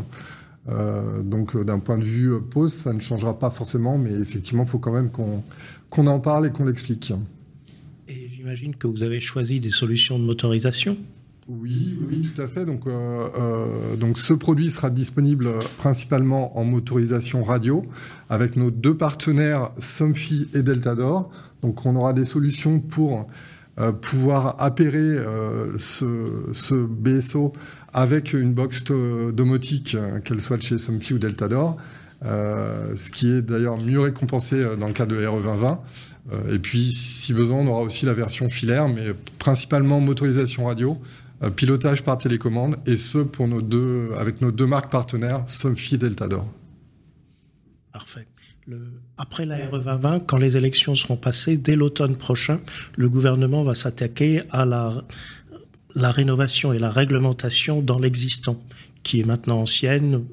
Euh, 0.68 1.23
donc 1.23 1.54
euh, 1.54 1.64
d'un 1.64 1.78
point 1.78 1.99
de 1.99 2.04
vue 2.04 2.32
euh, 2.32 2.40
pause, 2.40 2.73
ça 2.73 2.92
ne 2.92 2.99
changera 2.99 3.38
pas 3.38 3.50
forcément, 3.50 3.99
mais 3.99 4.12
effectivement, 4.12 4.64
il 4.64 4.68
faut 4.68 4.78
quand 4.78 4.92
même 4.92 5.11
qu'on 5.11 6.06
en 6.06 6.20
parle 6.20 6.46
et 6.46 6.50
qu'on 6.50 6.64
l'explique. 6.64 7.12
Et 8.08 8.30
j'imagine 8.35 8.75
que 8.75 8.87
vous 8.87 9.02
avez 9.02 9.20
choisi 9.20 9.61
des 9.61 9.70
solutions 9.70 10.18
de 10.18 10.25
motorisation? 10.25 10.96
Oui, 11.49 11.96
oui, 12.08 12.28
tout 12.35 12.42
à 12.42 12.49
fait. 12.49 12.64
Donc, 12.64 12.88
donc, 14.00 14.18
ce 14.18 14.35
produit 14.35 14.68
sera 14.68 14.90
disponible 14.90 15.49
principalement 15.76 16.58
en 16.58 16.64
motorisation 16.64 17.44
radio 17.44 17.85
avec 18.28 18.56
nos 18.56 18.73
deux 18.73 18.96
partenaires 18.96 19.70
Somfy 19.78 20.49
et 20.54 20.62
Deltador. 20.64 21.30
Donc, 21.62 21.87
on 21.87 21.94
aura 21.94 22.12
des 22.12 22.25
solutions 22.25 22.80
pour 22.80 23.28
pouvoir 24.00 24.56
appairer 24.58 25.18
ce, 25.78 26.49
ce, 26.50 26.75
BSO 26.75 27.52
avec 27.96 28.34
une 28.34 28.52
box 28.52 28.84
domotique, 28.84 29.94
euh, 29.94 30.20
qu'elle 30.20 30.42
soit 30.42 30.58
de 30.58 30.62
chez 30.62 30.76
Somfy 30.76 31.14
ou 31.14 31.18
Deltador, 31.18 31.78
euh, 32.26 32.94
ce 32.94 33.10
qui 33.10 33.32
est 33.32 33.40
d'ailleurs 33.40 33.78
mieux 33.78 34.00
récompensé 34.00 34.56
euh, 34.56 34.76
dans 34.76 34.86
le 34.86 34.92
cadre 34.92 35.16
de 35.16 35.20
la 35.20 35.30
RE 35.30 35.40
2020. 35.40 35.80
et 36.52 36.58
puis, 36.58 36.92
si 36.92 37.32
besoin, 37.32 37.60
on 37.60 37.66
aura 37.68 37.80
aussi 37.80 38.04
la 38.04 38.12
version 38.12 38.50
filaire, 38.50 38.88
mais 38.88 39.14
principalement 39.38 40.00
motorisation 40.00 40.66
radio, 40.66 41.00
pilotage 41.54 42.02
par 42.02 42.18
télécommande, 42.18 42.76
et 42.84 42.96
ce 42.96 43.18
pour 43.18 43.48
nos 43.48 43.62
deux, 43.62 44.10
avec 44.18 44.42
nos 44.42 44.50
deux 44.50 44.66
marques 44.66 44.90
partenaires, 44.90 45.44
Somfy 45.46 45.94
et 45.94 45.98
Deltador. 45.98 46.46
Parfait. 47.92 48.26
Après 49.16 49.46
la 49.46 49.56
RE 49.68 49.78
2020, 49.78 50.26
quand 50.26 50.36
les 50.36 50.56
élections 50.56 50.96
seront 50.96 51.16
passées, 51.16 51.56
dès 51.56 51.76
l'automne 51.76 52.16
prochain, 52.16 52.58
le 52.96 53.08
gouvernement 53.08 53.62
va 53.62 53.76
s'attaquer 53.76 54.42
à 54.50 54.66
la 54.66 55.04
la 55.96 56.12
rénovation 56.12 56.72
et 56.72 56.78
la 56.78 56.90
réglementation 56.90 57.80
dans 57.80 57.98
l'existant, 57.98 58.62
qui 59.02 59.20
est 59.20 59.24
maintenant 59.24 59.60
ancienne. 59.62 60.24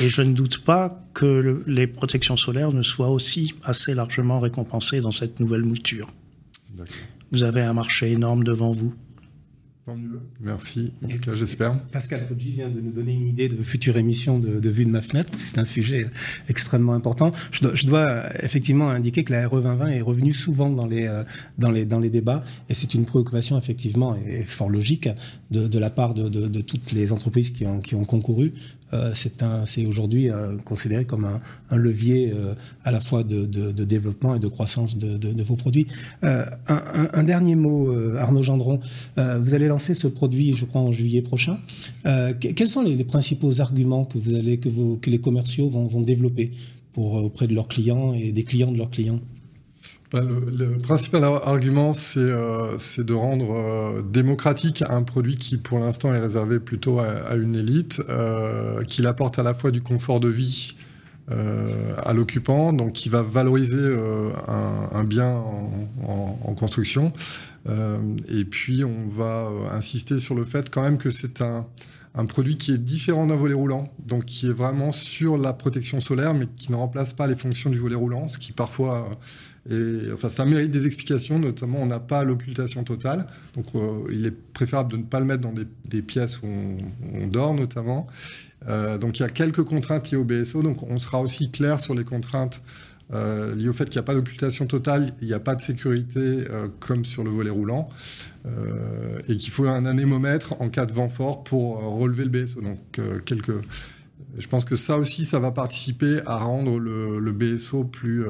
Et 0.00 0.08
je 0.08 0.20
ne 0.20 0.34
doute 0.34 0.58
pas 0.64 1.02
que 1.14 1.62
les 1.66 1.86
protections 1.86 2.36
solaires 2.36 2.72
ne 2.72 2.82
soient 2.82 3.10
aussi 3.10 3.54
assez 3.62 3.94
largement 3.94 4.40
récompensées 4.40 5.00
dans 5.00 5.12
cette 5.12 5.40
nouvelle 5.40 5.62
mouture. 5.62 6.08
Vous 7.30 7.44
avez 7.44 7.62
un 7.62 7.72
marché 7.72 8.10
énorme 8.10 8.44
devant 8.44 8.72
vous. 8.72 8.94
Merci. 10.40 10.92
En 11.04 11.08
tout 11.08 11.18
cas, 11.18 11.34
j'espère. 11.34 11.80
Pascal 11.90 12.26
Poggi 12.26 12.52
vient 12.52 12.68
de 12.68 12.80
nous 12.80 12.92
donner 12.92 13.12
une 13.12 13.26
idée 13.26 13.48
de 13.48 13.62
future 13.62 13.96
émission 13.96 14.38
de, 14.38 14.68
Vue 14.68 14.84
de 14.84 14.90
ma 14.90 15.00
fenêtre. 15.00 15.30
C'est 15.38 15.58
un 15.58 15.64
sujet 15.64 16.06
extrêmement 16.48 16.92
important. 16.92 17.32
Je 17.52 17.86
dois, 17.86 18.24
effectivement 18.42 18.90
indiquer 18.90 19.24
que 19.24 19.32
la 19.32 19.48
RE 19.48 19.62
2020 19.62 19.88
est 19.88 20.00
revenue 20.00 20.32
souvent 20.32 20.70
dans 20.70 20.86
les, 20.86 21.06
euh, 21.06 21.24
dans 21.58 21.70
les, 21.70 21.86
dans 21.86 22.00
les 22.00 22.10
débats 22.10 22.44
et 22.68 22.74
c'est 22.74 22.94
une 22.94 23.06
préoccupation 23.06 23.56
effectivement 23.56 24.14
et 24.14 24.42
fort 24.42 24.68
logique 24.68 25.08
de, 25.50 25.78
la 25.78 25.90
part 25.90 26.14
de, 26.14 26.28
de, 26.28 26.60
toutes 26.60 26.92
les 26.92 27.12
entreprises 27.12 27.50
qui 27.50 27.66
ont, 27.66 27.80
qui 27.80 27.94
ont 27.94 28.04
concouru 28.04 28.52
euh, 28.92 29.12
c'est 29.66 29.86
aujourd'hui 29.86 30.30
euh, 30.30 30.56
considéré 30.64 31.04
comme 31.04 31.24
un, 31.24 31.76
levier 31.76 32.32
euh, 32.32 32.54
à 32.84 32.92
la 32.92 33.00
fois 33.00 33.22
de, 33.22 33.46
développement 33.84 34.34
et 34.34 34.38
de 34.38 34.48
croissance 34.48 34.96
de, 34.96 35.42
vos 35.42 35.56
produits. 35.56 35.86
Un, 36.22 37.22
dernier 37.22 37.56
mot, 37.56 37.92
Arnaud 38.16 38.42
Gendron. 38.42 38.80
vous 39.16 39.54
allez 39.54 39.68
lancer 39.68 39.94
ce 39.94 40.08
produit, 40.08 40.54
je 40.56 40.64
crois, 40.64 40.80
en 40.80 40.92
juillet 40.92 41.22
prochain. 41.22 41.58
quels 42.40 42.68
sont 42.68 42.82
les, 42.82 43.04
principaux 43.04 43.60
arguments 43.60 44.04
que 44.04 44.18
vous 44.18 44.34
allez 44.34 44.58
que, 44.58 45.10
les 45.10 45.18
commerciaux 45.18 45.68
vont, 45.68 45.84
vont 45.84 46.02
développer 46.02 46.52
pour 46.92 47.14
auprès 47.14 47.46
de 47.46 47.54
leurs 47.54 47.68
clients 47.68 48.12
et 48.12 48.32
des 48.32 48.44
clients 48.44 48.72
de 48.72 48.78
leurs 48.78 48.90
clients? 48.90 49.20
Bah, 50.10 50.22
le, 50.22 50.78
principal 50.78 51.22
argument, 51.24 51.92
c'est 51.92 52.20
euh, 52.20 52.78
de 52.96 53.12
rendre 53.12 53.52
euh, 53.52 54.02
démocratique 54.02 54.82
un 54.88 55.02
produit 55.02 55.36
qui, 55.36 55.58
pour 55.58 55.78
l'instant, 55.78 56.14
est 56.14 56.18
réservé 56.18 56.60
plutôt 56.60 56.98
à, 56.98 57.34
une 57.34 57.54
élite, 57.54 58.00
euh, 58.08 58.82
qu'il 58.84 59.06
apporte 59.06 59.38
à 59.38 59.42
la 59.42 59.52
fois 59.52 59.70
du 59.70 59.82
confort 59.82 60.20
de 60.20 60.28
vie 60.28 60.74
à 62.06 62.14
l'occupant, 62.14 62.72
donc 62.72 62.94
qui 62.94 63.10
va 63.10 63.20
valoriser 63.20 63.86
un, 64.48 65.04
bien 65.04 65.28
en, 66.06 66.54
construction. 66.54 67.12
et 67.68 68.46
puis, 68.46 68.82
on 68.82 69.10
va 69.10 69.50
insister 69.72 70.16
sur 70.16 70.34
le 70.34 70.44
fait 70.44 70.70
quand 70.70 70.80
même 70.80 70.96
que 70.96 71.10
c'est 71.10 71.42
un 71.42 72.24
produit 72.24 72.56
qui 72.56 72.72
est 72.72 72.78
différent 72.78 73.26
d'un 73.26 73.36
volet 73.36 73.52
roulant, 73.52 73.92
donc 74.06 74.24
qui 74.24 74.46
est 74.46 74.54
vraiment 74.54 74.90
sur 74.90 75.36
la 75.36 75.52
protection 75.52 76.00
solaire, 76.00 76.32
mais 76.32 76.46
qui 76.56 76.72
ne 76.72 76.76
remplace 76.76 77.12
pas 77.12 77.26
les 77.26 77.36
fonctions 77.36 77.68
du 77.68 77.78
volet 77.78 77.94
roulant, 77.94 78.28
ce 78.28 78.38
qui 78.38 78.52
parfois 78.52 79.10
enfin, 80.14 80.28
ça 80.28 80.44
mérite 80.44 80.70
des 80.70 80.86
explications, 80.86 81.38
notamment 81.38 81.82
on 81.82 81.86
n'a 81.86 82.00
pas 82.00 82.24
l'occultation 82.24 82.84
totale, 82.84 83.26
donc 83.54 83.66
euh, 83.74 84.00
il 84.10 84.26
est 84.26 84.30
préférable 84.30 84.92
de 84.92 84.96
ne 84.96 85.02
pas 85.02 85.20
le 85.20 85.26
mettre 85.26 85.42
dans 85.42 85.52
des, 85.52 86.02
pièces 86.02 86.40
où 86.42 86.46
on, 86.46 87.26
dort 87.26 87.54
notamment. 87.54 88.06
Euh, 88.66 88.98
donc 88.98 89.18
il 89.18 89.22
y 89.22 89.24
a 89.24 89.28
quelques 89.28 89.62
contraintes 89.62 90.10
liées 90.10 90.16
au 90.16 90.24
BSO, 90.24 90.62
donc 90.62 90.82
on 90.82 90.98
sera 90.98 91.20
aussi 91.20 91.50
clair 91.50 91.80
sur 91.80 91.94
les 91.94 92.04
contraintes 92.04 92.62
euh, 93.12 93.54
liées 93.54 93.68
au 93.68 93.72
fait 93.72 93.84
qu'il 93.84 93.98
n'y 93.98 94.04
a 94.04 94.06
pas 94.06 94.14
d'occultation 94.14 94.66
totale, 94.66 95.12
il 95.20 95.26
n'y 95.26 95.34
a 95.34 95.40
pas 95.40 95.54
de 95.54 95.62
sécurité 95.62 96.44
comme 96.80 97.04
sur 97.04 97.22
le 97.22 97.30
volet 97.30 97.50
roulant, 97.50 97.90
et 99.28 99.36
qu'il 99.36 99.52
faut 99.52 99.66
un 99.66 99.84
anémomètre 99.84 100.60
en 100.62 100.70
cas 100.70 100.86
de 100.86 100.92
vent 100.92 101.10
fort 101.10 101.44
pour 101.44 101.82
relever 101.98 102.24
le 102.24 102.30
BSO. 102.30 102.62
Donc 102.62 103.00
quelques... 103.26 103.52
Je 104.38 104.46
pense 104.46 104.64
que 104.64 104.76
ça 104.76 104.98
aussi, 104.98 105.24
ça 105.24 105.40
va 105.40 105.50
participer 105.50 106.20
à 106.24 106.36
rendre 106.36 106.78
le, 106.78 107.32
BSO 107.32 107.84
plus 107.84 108.24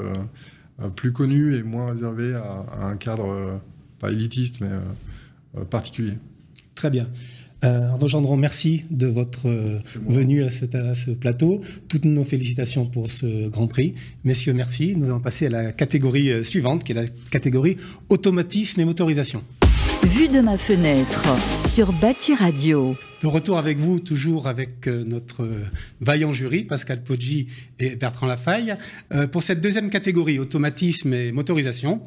plus 0.94 1.12
connu 1.12 1.56
et 1.56 1.62
moins 1.62 1.90
réservé 1.90 2.34
à, 2.34 2.86
un 2.86 2.96
cadre 2.96 3.30
euh, 3.30 3.56
pas 3.98 4.10
élitiste 4.10 4.60
mais 4.60 4.68
euh, 4.70 5.64
particulier. 5.64 6.14
Très 6.74 6.90
bien. 6.90 7.08
Arnaud 7.60 8.06
Gendron, 8.06 8.36
merci 8.36 8.84
de 8.88 9.08
votre 9.08 9.48
venue 10.06 10.44
à, 10.44 10.50
ce 10.50 11.10
plateau. 11.10 11.60
Toutes 11.88 12.04
nos 12.04 12.22
félicitations 12.22 12.86
pour 12.86 13.10
ce 13.10 13.48
Grand 13.48 13.66
Prix. 13.66 13.96
Messieurs, 14.22 14.52
merci. 14.52 14.94
Nous 14.96 15.06
allons 15.06 15.18
passer 15.18 15.46
à 15.46 15.50
la 15.50 15.72
catégorie 15.72 16.44
suivante, 16.44 16.84
qui 16.84 16.92
est 16.92 16.94
la 16.94 17.06
catégorie 17.32 17.76
automatisme 18.10 18.80
et 18.80 18.84
motorisation. 18.84 19.42
Vue 20.08 20.28
de 20.28 20.40
ma 20.40 20.56
fenêtre 20.56 21.28
sur 21.66 21.92
Bâti 21.92 22.34
Radio. 22.34 22.94
De 23.20 23.26
retour 23.26 23.58
avec 23.58 23.76
vous, 23.76 24.00
toujours 24.00 24.48
avec 24.48 24.86
euh, 24.86 25.04
notre 25.04 25.42
euh, 25.42 25.66
vaillant 26.00 26.32
jury, 26.32 26.64
Pascal 26.64 27.02
Poggi 27.02 27.48
et 27.78 27.94
Bertrand 27.94 28.26
Lafaille, 28.26 28.76
euh, 29.12 29.26
pour 29.26 29.42
cette 29.42 29.60
deuxième 29.60 29.90
catégorie, 29.90 30.38
automatisme 30.38 31.12
et 31.12 31.30
motorisation. 31.30 32.00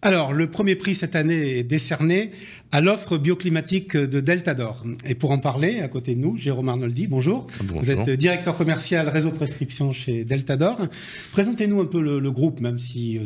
Alors, 0.00 0.32
le 0.32 0.48
premier 0.48 0.76
prix 0.76 0.94
cette 0.94 1.16
année 1.16 1.58
est 1.58 1.64
décerné 1.64 2.30
à 2.70 2.80
l'offre 2.80 3.18
bioclimatique 3.18 3.96
de 3.96 4.20
Deltador. 4.20 4.84
Et 5.04 5.16
pour 5.16 5.32
en 5.32 5.38
parler, 5.38 5.80
à 5.80 5.88
côté 5.88 6.14
de 6.14 6.20
nous, 6.20 6.36
Jérôme 6.36 6.68
Arnoldi, 6.68 7.08
bonjour. 7.08 7.48
bonjour. 7.64 7.82
Vous 7.82 7.90
êtes 7.90 8.10
directeur 8.10 8.54
commercial 8.54 9.08
réseau 9.08 9.32
prescription 9.32 9.90
chez 9.90 10.24
Deltador. 10.24 10.86
Présentez-nous 11.32 11.80
un 11.80 11.86
peu 11.86 12.00
le 12.00 12.30
groupe, 12.30 12.60
même 12.60 12.78
si 12.78 13.18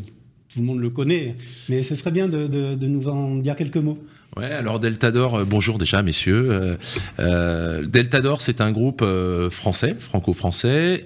tout 0.59 0.63
le 0.63 0.67
monde 0.67 0.81
le 0.81 0.91
connaît, 0.91 1.37
mais 1.69 1.85
ce 1.85 1.95
serait 1.95 2.11
bien 2.11 2.27
de, 2.27 2.85
nous 2.85 3.09
en 3.09 3.37
dire 3.37 3.55
quelques 3.55 3.77
mots. 3.77 3.97
Ouais, 4.37 4.51
alors 4.51 4.81
Deltador, 4.81 5.37
euh, 5.37 5.45
bonjour 5.45 5.79
déjà 5.79 6.03
messieurs. 6.03 6.51
Euh, 6.51 6.77
euh 7.21 7.87
Deltador, 7.87 8.43
c'est 8.43 8.61
un 8.61 8.73
groupe 8.73 9.05
français, 9.51 9.95
franco-français, 9.97 11.05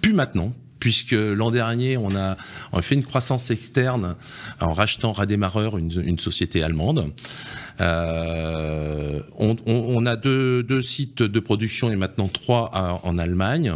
plus 0.00 0.12
maintenant, 0.12 0.52
puisque 0.78 1.10
l'an 1.10 1.50
dernier, 1.50 1.96
on 1.96 2.14
a, 2.14 2.36
fait 2.82 2.94
une 2.94 3.02
croissance 3.02 3.50
externe 3.50 4.14
en 4.60 4.72
rachetant 4.72 5.10
Radémarreur, 5.10 5.76
une, 5.76 5.90
une 6.06 6.20
société 6.20 6.62
allemande. 6.62 7.10
On, 7.80 10.06
a 10.06 10.14
deux, 10.14 10.62
deux, 10.62 10.82
sites 10.82 11.24
de 11.24 11.40
production 11.40 11.90
et 11.90 11.96
maintenant 11.96 12.28
trois 12.28 13.00
en 13.02 13.18
Allemagne. 13.18 13.72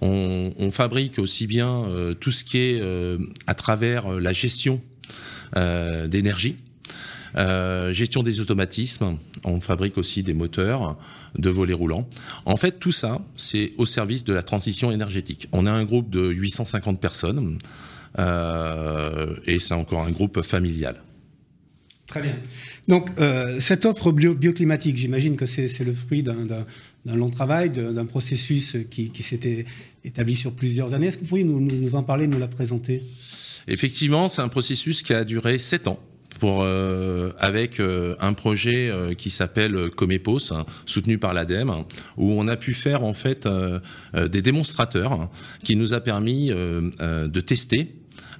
On, 0.00 0.70
fabrique 0.70 1.18
aussi 1.18 1.46
bien 1.46 1.84
euh, 1.84 2.14
tout 2.14 2.30
ce 2.30 2.44
qui 2.44 2.58
est 2.58 2.80
euh, 2.80 3.18
à 3.46 3.54
travers 3.54 4.12
euh, 4.14 4.20
la 4.20 4.32
gestion 4.32 4.80
d'énergie. 6.06 6.58
Gestion 7.34 8.22
des 8.22 8.40
automatismes, 8.40 9.16
on 9.44 9.60
fabrique 9.60 9.96
aussi 9.96 10.22
des 10.22 10.34
moteurs 10.34 10.98
de 11.38 11.48
volets 11.48 11.72
roulants. 11.72 12.06
En 12.44 12.58
fait, 12.58 12.78
tout 12.78 12.92
ça, 12.92 13.18
c'est 13.36 13.72
au 13.78 13.86
service 13.86 14.24
de 14.24 14.34
la 14.34 14.42
transition 14.42 14.90
énergétique. 14.90 15.48
On 15.52 15.64
a 15.64 15.70
un 15.70 15.84
groupe 15.84 16.10
de 16.10 16.28
850 16.28 17.00
personnes 17.00 17.56
et 18.18 19.58
c'est 19.58 19.74
encore 19.74 20.02
un 20.02 20.10
groupe 20.10 20.42
familial. 20.42 20.96
Très 22.06 22.20
bien. 22.20 22.36
Donc, 22.88 23.08
cette 23.58 23.86
offre 23.86 24.12
bioclimatique, 24.12 24.98
j'imagine 24.98 25.36
que 25.36 25.46
c'est 25.46 25.84
le 25.84 25.94
fruit 25.94 26.22
d'un 26.22 26.66
long 27.06 27.30
travail, 27.30 27.70
d'un 27.70 28.06
processus 28.06 28.76
qui, 28.90 29.10
qui 29.10 29.22
s'était 29.22 29.64
établi 30.04 30.36
sur 30.36 30.52
plusieurs 30.52 30.94
années. 30.94 31.06
Est-ce 31.06 31.18
que 31.18 31.22
vous 31.22 31.28
pourriez 31.28 31.44
nous, 31.44 31.60
nous, 31.60 31.94
en 31.94 32.02
parler, 32.02 32.26
nous 32.26 32.38
la 32.38 32.48
présenter? 32.48 33.02
Effectivement, 33.66 34.28
c'est 34.28 34.42
un 34.42 34.48
processus 34.48 35.02
qui 35.02 35.12
a 35.14 35.24
duré 35.24 35.58
sept 35.58 35.88
ans. 35.88 35.98
Pour, 36.40 36.62
euh, 36.62 37.32
avec 37.40 37.80
euh, 37.80 38.14
un 38.20 38.32
projet 38.32 38.88
euh, 38.88 39.12
qui 39.12 39.28
s'appelle 39.28 39.90
Comepos, 39.90 40.52
hein, 40.52 40.66
soutenu 40.86 41.18
par 41.18 41.34
l'ADEME, 41.34 41.72
où 42.16 42.30
on 42.30 42.46
a 42.46 42.56
pu 42.56 42.74
faire 42.74 43.02
en 43.02 43.12
fait 43.12 43.48
des 44.14 44.40
démonstrateurs 44.40 45.12
hein, 45.12 45.30
qui 45.64 45.74
nous 45.74 45.94
a 45.94 46.00
permis 46.00 46.50
de 46.50 47.40
tester 47.40 47.92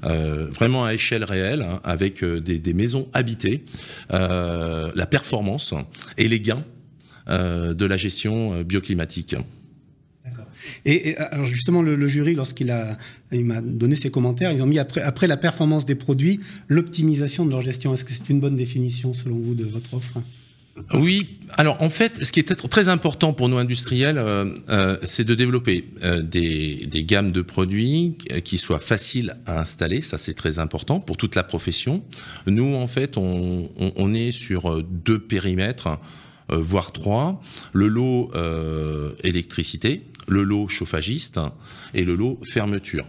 euh, 0.05 0.47
vraiment 0.51 0.85
à 0.85 0.95
échelle 0.95 1.25
réelle, 1.25 1.63
hein, 1.63 1.81
avec 1.83 2.23
euh, 2.23 2.41
des, 2.41 2.59
des, 2.59 2.73
maisons 2.73 3.09
habitées, 3.15 3.65
euh, 4.13 4.93
la 4.95 5.07
performance 5.07 5.75
et 6.17 6.29
les 6.29 6.41
gains 6.41 6.65
de 7.29 7.85
la 7.85 7.97
gestion 7.97 8.63
bioclimatique. 8.63 9.37
Et, 10.85 11.11
et, 11.11 11.17
alors 11.19 11.47
justement, 11.47 11.83
le, 11.83 11.97
le 11.97 12.09
jury, 12.09 12.35
lorsqu'il 12.35 12.71
a, 12.71 12.99
il 13.33 13.45
m'a 13.45 13.61
donné 13.61 13.97
ses 13.97 14.11
commentaires, 14.11 14.53
ils 14.53 14.63
ont 14.63 14.67
mis 14.67 14.79
après, 14.79 15.01
après 15.01 15.27
la 15.27 15.37
performance 15.37 15.87
des 15.87 15.95
produits, 15.95 16.41
l'optimisation 16.69 17.47
de 17.47 17.51
leur 17.51 17.63
gestion. 17.63 17.95
Est-ce 17.95 18.05
que 18.05 18.13
c'est 18.13 18.29
une 18.29 18.41
bonne 18.41 18.57
définition, 18.57 19.13
selon 19.15 19.37
vous, 19.37 19.55
de 19.55 19.65
votre 19.65 19.95
offre? 19.95 20.21
Oui, 20.95 21.39
alors 21.57 21.83
en 21.83 21.91
fait, 21.91 22.25
ce 22.25 22.31
qui 22.31 22.39
est 22.39 22.55
très 22.69 22.87
important 22.87 23.33
pour 23.33 23.49
nous 23.49 23.57
industriels, 23.57 24.19
euh, 24.19 24.55
euh, 24.69 24.97
c'est 25.03 25.25
de 25.25 25.35
développer 25.35 25.85
euh, 26.05 26.23
des, 26.23 26.87
des, 26.87 27.03
gammes 27.03 27.33
de 27.33 27.43
produits 27.43 28.17
qui 28.45 28.59
soient 28.59 28.79
faciles 28.79 29.35
à 29.47 29.61
installer. 29.61 30.03
Ça, 30.03 30.19
c'est 30.19 30.35
très 30.35 30.61
important 30.61 31.01
pour 31.01 31.17
toute 31.17 31.35
la 31.35 31.43
profession. 31.43 32.05
Nous, 32.47 32.75
en 32.77 32.87
fait, 32.87 33.17
on, 33.17 33.69
on, 33.77 33.93
on 33.97 34.15
est 34.15 34.31
sur 34.31 34.83
deux 34.85 35.19
périmètres, 35.19 35.99
voire 36.51 36.93
trois. 36.93 37.41
Le 37.73 37.89
lot 37.89 38.31
électricité, 39.23 40.05
le 40.29 40.43
lot 40.43 40.69
chauffagiste 40.69 41.41
et 41.95 42.05
le 42.05 42.15
lot 42.15 42.39
fermeture. 42.45 43.07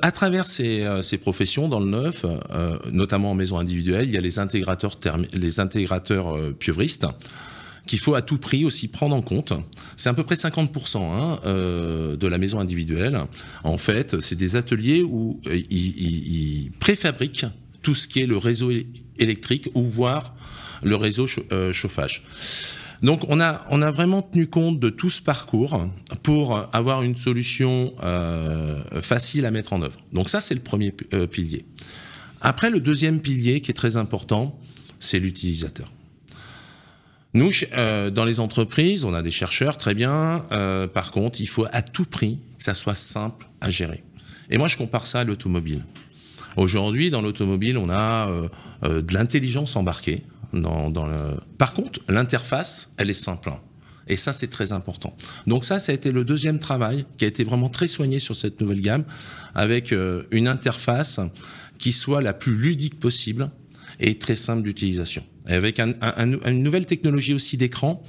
À 0.00 0.12
travers 0.12 0.46
ces, 0.46 0.84
euh, 0.84 1.02
ces, 1.02 1.18
professions, 1.18 1.68
dans 1.68 1.80
le 1.80 1.86
neuf, 1.86 2.24
euh, 2.24 2.78
notamment 2.92 3.32
en 3.32 3.34
maison 3.34 3.58
individuelle, 3.58 4.04
il 4.04 4.14
y 4.14 4.16
a 4.16 4.20
les 4.20 4.38
intégrateurs, 4.38 4.96
les 5.32 5.60
intégrateurs 5.60 6.36
euh, 6.36 6.52
pieuvristes 6.52 7.06
qu'il 7.86 7.98
faut 7.98 8.14
à 8.14 8.22
tout 8.22 8.38
prix 8.38 8.64
aussi 8.64 8.88
prendre 8.88 9.14
en 9.14 9.22
compte. 9.22 9.52
C'est 9.96 10.08
à 10.08 10.14
peu 10.14 10.24
près 10.24 10.34
50% 10.34 10.98
hein, 10.98 11.38
euh, 11.46 12.16
de 12.16 12.26
la 12.26 12.38
maison 12.38 12.58
individuelle. 12.58 13.18
En 13.62 13.78
fait, 13.78 14.20
c'est 14.20 14.34
des 14.34 14.56
ateliers 14.56 15.02
où 15.02 15.40
ils, 15.46 15.66
ils, 15.70 16.64
ils, 16.64 16.72
préfabriquent 16.80 17.46
tout 17.82 17.94
ce 17.94 18.08
qui 18.08 18.20
est 18.20 18.26
le 18.26 18.36
réseau 18.36 18.72
électrique 19.18 19.68
ou 19.74 19.84
voire 19.84 20.34
le 20.82 20.96
réseau 20.96 21.26
chauffage. 21.72 22.22
Donc 23.02 23.24
on 23.28 23.40
a, 23.40 23.90
vraiment 23.90 24.22
tenu 24.22 24.46
compte 24.46 24.80
de 24.80 24.88
tout 24.88 25.10
ce 25.10 25.20
parcours 25.20 25.86
pour 26.22 26.56
avoir 26.72 27.02
une 27.02 27.16
solution 27.16 27.92
euh, 28.02 28.80
facile 29.02 29.44
à 29.44 29.50
mettre 29.50 29.72
en 29.72 29.82
œuvre. 29.82 30.00
Donc 30.12 30.30
ça, 30.30 30.40
c'est 30.40 30.54
le 30.54 30.60
premier 30.60 30.94
euh, 31.12 31.26
pilier. 31.26 31.66
Après, 32.40 32.70
le 32.70 32.80
deuxième 32.80 33.20
pilier 33.20 33.60
qui 33.60 33.70
est 33.70 33.74
très 33.74 33.96
important, 33.96 34.58
c'est 35.00 35.18
l'utilisateur. 35.18 35.92
Nous, 37.34 37.50
euh, 37.76 38.08
dans 38.10 38.24
les 38.24 38.40
entreprises, 38.40 39.04
on 39.04 39.12
a 39.12 39.20
des 39.20 39.30
chercheurs, 39.30 39.76
très 39.76 39.94
bien. 39.94 40.44
Euh, 40.52 40.86
par 40.86 41.10
contre, 41.10 41.40
il 41.40 41.46
faut 41.46 41.66
à 41.70 41.82
tout 41.82 42.06
prix 42.06 42.38
que 42.56 42.64
ça 42.64 42.72
soit 42.72 42.94
simple 42.94 43.46
à 43.60 43.68
gérer. 43.68 44.04
Et 44.48 44.56
moi, 44.56 44.68
je 44.68 44.78
compare 44.78 45.06
ça 45.06 45.20
à 45.20 45.24
l'automobile. 45.24 45.84
Aujourd'hui, 46.56 47.10
dans 47.10 47.20
l'automobile, 47.20 47.76
on 47.76 47.90
a 47.90 48.30
euh, 48.84 49.02
de 49.02 49.12
l'intelligence 49.12 49.76
embarquée. 49.76 50.22
Par 51.58 51.74
contre, 51.74 52.00
l'interface, 52.08 52.92
elle 52.96 53.10
est 53.10 53.14
simple. 53.14 53.50
Hein. 53.50 53.60
Et 54.08 54.16
ça, 54.16 54.32
c'est 54.32 54.46
très 54.46 54.72
important. 54.72 55.16
Donc 55.46 55.64
ça, 55.64 55.80
ça 55.80 55.92
a 55.92 55.94
été 55.94 56.12
le 56.12 56.24
deuxième 56.24 56.60
travail 56.60 57.04
qui 57.18 57.24
a 57.24 57.28
été 57.28 57.42
vraiment 57.42 57.68
très 57.68 57.88
soigné 57.88 58.20
sur 58.20 58.36
cette 58.36 58.60
nouvelle 58.60 58.80
gamme, 58.80 59.04
avec 59.54 59.92
une 60.30 60.46
interface 60.46 61.20
qui 61.78 61.92
soit 61.92 62.22
la 62.22 62.32
plus 62.32 62.56
ludique 62.56 63.00
possible 63.00 63.50
et 63.98 64.16
très 64.16 64.36
simple 64.36 64.62
d'utilisation 64.62 65.24
avec 65.46 65.80
un, 65.80 65.94
une 66.18 66.62
nouvelle 66.62 66.86
technologie 66.86 67.34
aussi 67.34 67.56
d'écran. 67.56 68.02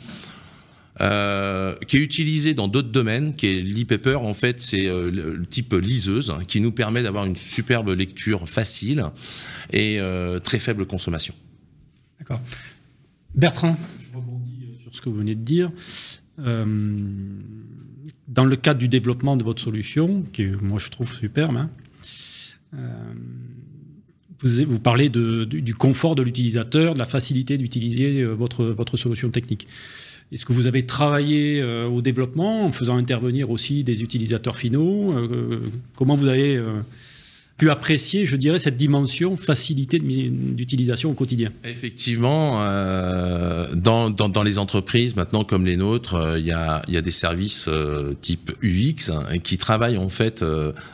Euh, 1.00 1.76
qui 1.88 1.98
est 1.98 2.00
utilisée 2.00 2.56
dans 2.56 2.68
d'autres 2.68 2.90
domaines, 2.90 3.36
qui 3.36 3.46
est 3.46 3.62
l'e-paper. 3.62 4.16
En 4.16 4.34
fait, 4.34 4.64
c'est 4.64 4.88
euh, 4.88 5.12
le 5.12 5.46
type 5.46 5.76
liseuse 5.76 6.32
hein, 6.32 6.40
qui 6.48 6.60
nous 6.60 6.72
permet 6.72 7.04
d'avoir 7.04 7.26
une 7.26 7.36
superbe 7.36 7.90
lecture 7.90 8.50
facile 8.50 9.06
et 9.72 9.98
euh, 10.00 10.40
très 10.40 10.58
faible 10.58 10.88
consommation. 10.88 11.36
D'accord. 12.20 12.42
Bertrand 13.36 13.76
Je 14.02 14.18
rebondis 14.18 14.64
euh, 14.64 14.82
sur 14.82 14.96
ce 14.96 15.02
que 15.02 15.10
vous 15.10 15.18
venez 15.18 15.36
de 15.36 15.44
dire. 15.44 15.68
Euh, 16.40 16.66
dans 18.28 18.46
le 18.46 18.56
cadre 18.56 18.80
du 18.80 18.88
développement 18.88 19.38
de 19.38 19.44
votre 19.44 19.62
solution, 19.62 20.24
qui 20.34 20.46
moi 20.62 20.80
je 20.80 20.90
trouve 20.90 21.14
superbe, 21.14 21.58
hein, 21.58 21.70
vous, 24.44 24.80
parlez 24.80 25.10
du 25.10 25.74
confort 25.74 26.16
de 26.16 26.22
l'utilisateur, 26.22 26.94
de 26.94 27.00
la 27.00 27.06
facilité 27.06 27.58
d'utiliser 27.58 28.22
euh, 28.22 28.34
votre, 28.34 28.98
solution 28.98 29.30
technique. 29.30 29.68
Est-ce 30.32 30.46
que 30.46 30.54
vous 30.54 30.68
avez 30.68 30.86
travaillé 30.86 31.62
euh, 31.62 31.88
au 31.88 32.02
développement 32.02 32.66
en 32.66 32.72
faisant 32.72 32.98
intervenir 32.98 33.50
aussi 33.50 33.84
des 33.84 34.04
utilisateurs 34.04 34.58
finaux 34.58 35.14
euh, 35.14 35.62
Comment 35.96 36.16
vous 36.16 36.28
avez 36.28 36.62
pu 37.58 37.70
apprécier, 37.70 38.26
je 38.26 38.36
dirais, 38.36 38.60
cette 38.60 38.78
dimension 38.78 39.36
facilité 39.36 40.00
d'utilisation 40.00 41.10
au 41.10 41.14
quotidien. 41.14 41.52
Effectivement, 41.64 42.58
dans, 43.74 44.10
dans, 44.12 44.44
les 44.44 44.58
entreprises 44.60 45.16
maintenant 45.16 45.44
comme 45.44 45.66
les 45.66 45.76
nôtres, 45.76 46.36
il 46.38 46.46
y, 46.46 46.52
a, 46.52 46.84
y, 46.88 46.98
a, 46.98 47.02
des 47.02 47.12
services 47.12 47.68
type 48.22 48.52
UX 48.62 49.10
hein, 49.10 49.40
qui 49.44 49.58
travaillent 49.58 49.98
en 49.98 50.10
fait 50.10 50.46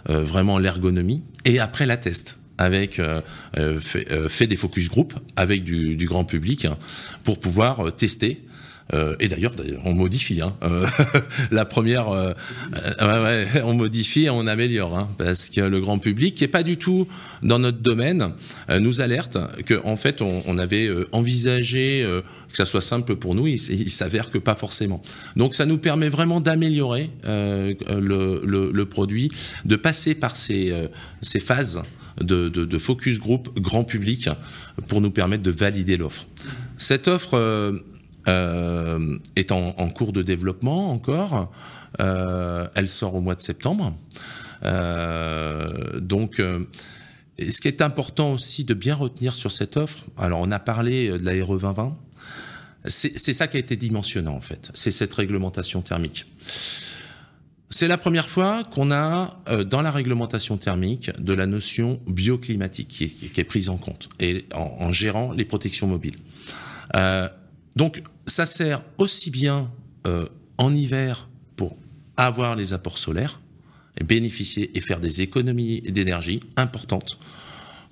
vraiment 0.07 0.57
l'ergonomie 0.57 1.21
et 1.43 1.59
après 1.59 1.85
la 1.85 1.97
test 1.97 2.37
avec 2.57 2.99
euh, 2.99 3.21
euh, 3.57 3.79
euh, 4.11 4.29
fait, 4.29 4.47
des 4.47 4.55
focus 4.55 4.89
group 4.89 5.13
avec 5.35 5.63
du, 5.63 5.95
du 5.95 6.07
grand 6.07 6.23
public 6.23 6.67
pour 7.23 7.39
pouvoir 7.39 7.93
tester 7.95 8.41
euh, 8.93 9.15
et 9.19 9.27
d'ailleurs, 9.27 9.53
on 9.85 9.93
modifie. 9.93 10.41
Hein. 10.41 10.55
Euh, 10.63 10.85
la 11.51 11.65
première, 11.65 12.09
euh, 12.09 12.33
ouais, 13.01 13.61
on 13.63 13.73
modifie 13.73 14.25
et 14.25 14.29
on 14.29 14.45
améliore, 14.47 14.97
hein, 14.97 15.09
parce 15.17 15.49
que 15.49 15.61
le 15.61 15.81
grand 15.81 15.99
public, 15.99 16.35
qui 16.35 16.43
est 16.43 16.49
pas 16.49 16.63
du 16.63 16.77
tout 16.77 17.07
dans 17.41 17.59
notre 17.59 17.79
domaine, 17.79 18.33
nous 18.79 19.01
alerte 19.01 19.37
que 19.65 19.79
en 19.83 19.95
fait, 19.95 20.21
on, 20.21 20.57
avait 20.57 20.89
envisagé 21.11 22.07
que 22.49 22.55
ça 22.55 22.65
soit 22.65 22.81
simple 22.81 23.15
pour 23.15 23.35
nous. 23.35 23.47
Il, 23.47 23.55
il 23.55 23.89
s'avère 23.89 24.29
que 24.29 24.37
pas 24.37 24.55
forcément. 24.55 25.01
Donc, 25.35 25.53
ça 25.53 25.65
nous 25.65 25.77
permet 25.77 26.09
vraiment 26.09 26.39
d'améliorer 26.39 27.09
le, 27.25 28.41
le, 28.45 28.71
le, 28.71 28.85
produit, 28.85 29.31
de 29.65 29.75
passer 29.75 30.15
par 30.15 30.35
ces, 30.35 30.73
ces 31.21 31.39
phases. 31.39 31.81
De, 32.21 32.47
de, 32.47 32.63
de, 32.63 32.77
focus 32.77 33.19
group 33.19 33.59
grand 33.59 33.83
public 33.83 34.29
pour 34.87 35.01
nous 35.01 35.09
permettre 35.09 35.41
de 35.41 35.49
valider 35.49 35.97
l'offre. 35.97 36.27
Cette 36.77 37.07
offre, 37.07 37.35
euh, 37.35 37.79
est 38.27 39.51
en, 39.51 39.89
cours 39.89 40.13
de 40.13 40.21
développement 40.21 40.91
encore. 40.91 41.51
Euh, 41.99 42.67
elle 42.75 42.89
sort 42.89 43.15
au 43.15 43.21
mois 43.21 43.35
de 43.35 43.41
septembre. 43.41 43.91
Euh, 44.63 45.99
donc, 45.99 46.37
ce 46.37 47.61
qui 47.61 47.67
est 47.67 47.81
important 47.81 48.31
aussi 48.31 48.63
de 48.63 48.73
bien 48.73 48.95
retenir 48.95 49.33
sur 49.33 49.51
cette 49.51 49.77
offre, 49.77 50.05
alors 50.17 50.39
on 50.41 50.51
a 50.51 50.59
parlé 50.59 51.09
de 51.09 51.25
la 51.25 51.31
RE 51.43 51.57
2020, 51.57 51.97
c'est 52.85 53.17
ça 53.17 53.47
qui 53.47 53.57
a 53.57 53.59
été 53.59 53.75
dimensionnant 53.75 54.35
en 54.35 54.41
fait, 54.41 54.69
c'est 54.73 54.91
cette 54.91 55.13
réglementation 55.13 55.81
thermique. 55.81 56.25
C'est 57.69 57.87
la 57.87 57.97
première 57.97 58.29
fois 58.29 58.63
qu'on 58.65 58.91
a 58.91 59.41
dans 59.65 59.81
la 59.81 59.89
réglementation 59.89 60.57
thermique 60.57 61.09
de 61.19 61.33
la 61.33 61.47
notion 61.47 62.01
bioclimatique 62.07 62.87
qui 62.87 63.03
est, 63.05 63.31
qui 63.31 63.39
est 63.39 63.45
prise 63.45 63.69
en 63.69 63.77
compte 63.77 64.09
et 64.19 64.45
en, 64.53 64.75
en 64.79 64.91
gérant 64.91 65.31
les 65.31 65.43
protections 65.43 65.87
mobiles. 65.87 66.17
Euh, 66.95 67.27
donc 67.75 68.03
ça 68.25 68.45
sert 68.45 68.83
aussi 68.97 69.31
bien 69.31 69.71
euh, 70.07 70.27
en 70.57 70.73
hiver 70.73 71.29
pour 71.55 71.77
avoir 72.17 72.55
les 72.55 72.73
apports 72.73 72.97
solaires, 72.97 73.39
et 73.99 74.03
bénéficier 74.03 74.75
et 74.75 74.81
faire 74.81 74.99
des 74.99 75.21
économies 75.21 75.81
d'énergie 75.81 76.39
importantes, 76.55 77.19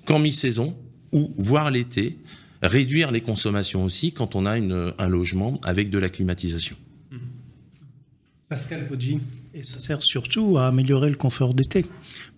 qu'en 0.04 0.18
mi-saison 0.18 0.76
ou 1.12 1.32
voire 1.36 1.70
l'été, 1.70 2.18
réduire 2.62 3.10
les 3.10 3.20
consommations 3.20 3.84
aussi 3.84 4.12
quand 4.12 4.34
on 4.34 4.46
a 4.46 4.56
une, 4.58 4.92
un 4.98 5.08
logement 5.08 5.60
avec 5.62 5.90
de 5.90 5.98
la 5.98 6.08
climatisation. 6.08 6.76
Pascal 8.48 8.86
Poggi. 8.86 9.18
Et 9.54 9.62
ça 9.62 9.80
sert 9.80 10.02
surtout 10.02 10.58
à 10.58 10.66
améliorer 10.66 11.08
le 11.08 11.16
confort 11.16 11.54
d'été. 11.54 11.86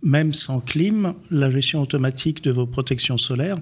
Même 0.03 0.33
sans 0.33 0.61
clim, 0.61 1.15
la 1.31 1.51
gestion 1.51 1.81
automatique 1.81 2.43
de 2.43 2.53
vos 2.53 2.67
protections 2.67 3.19
solaires 3.19 3.59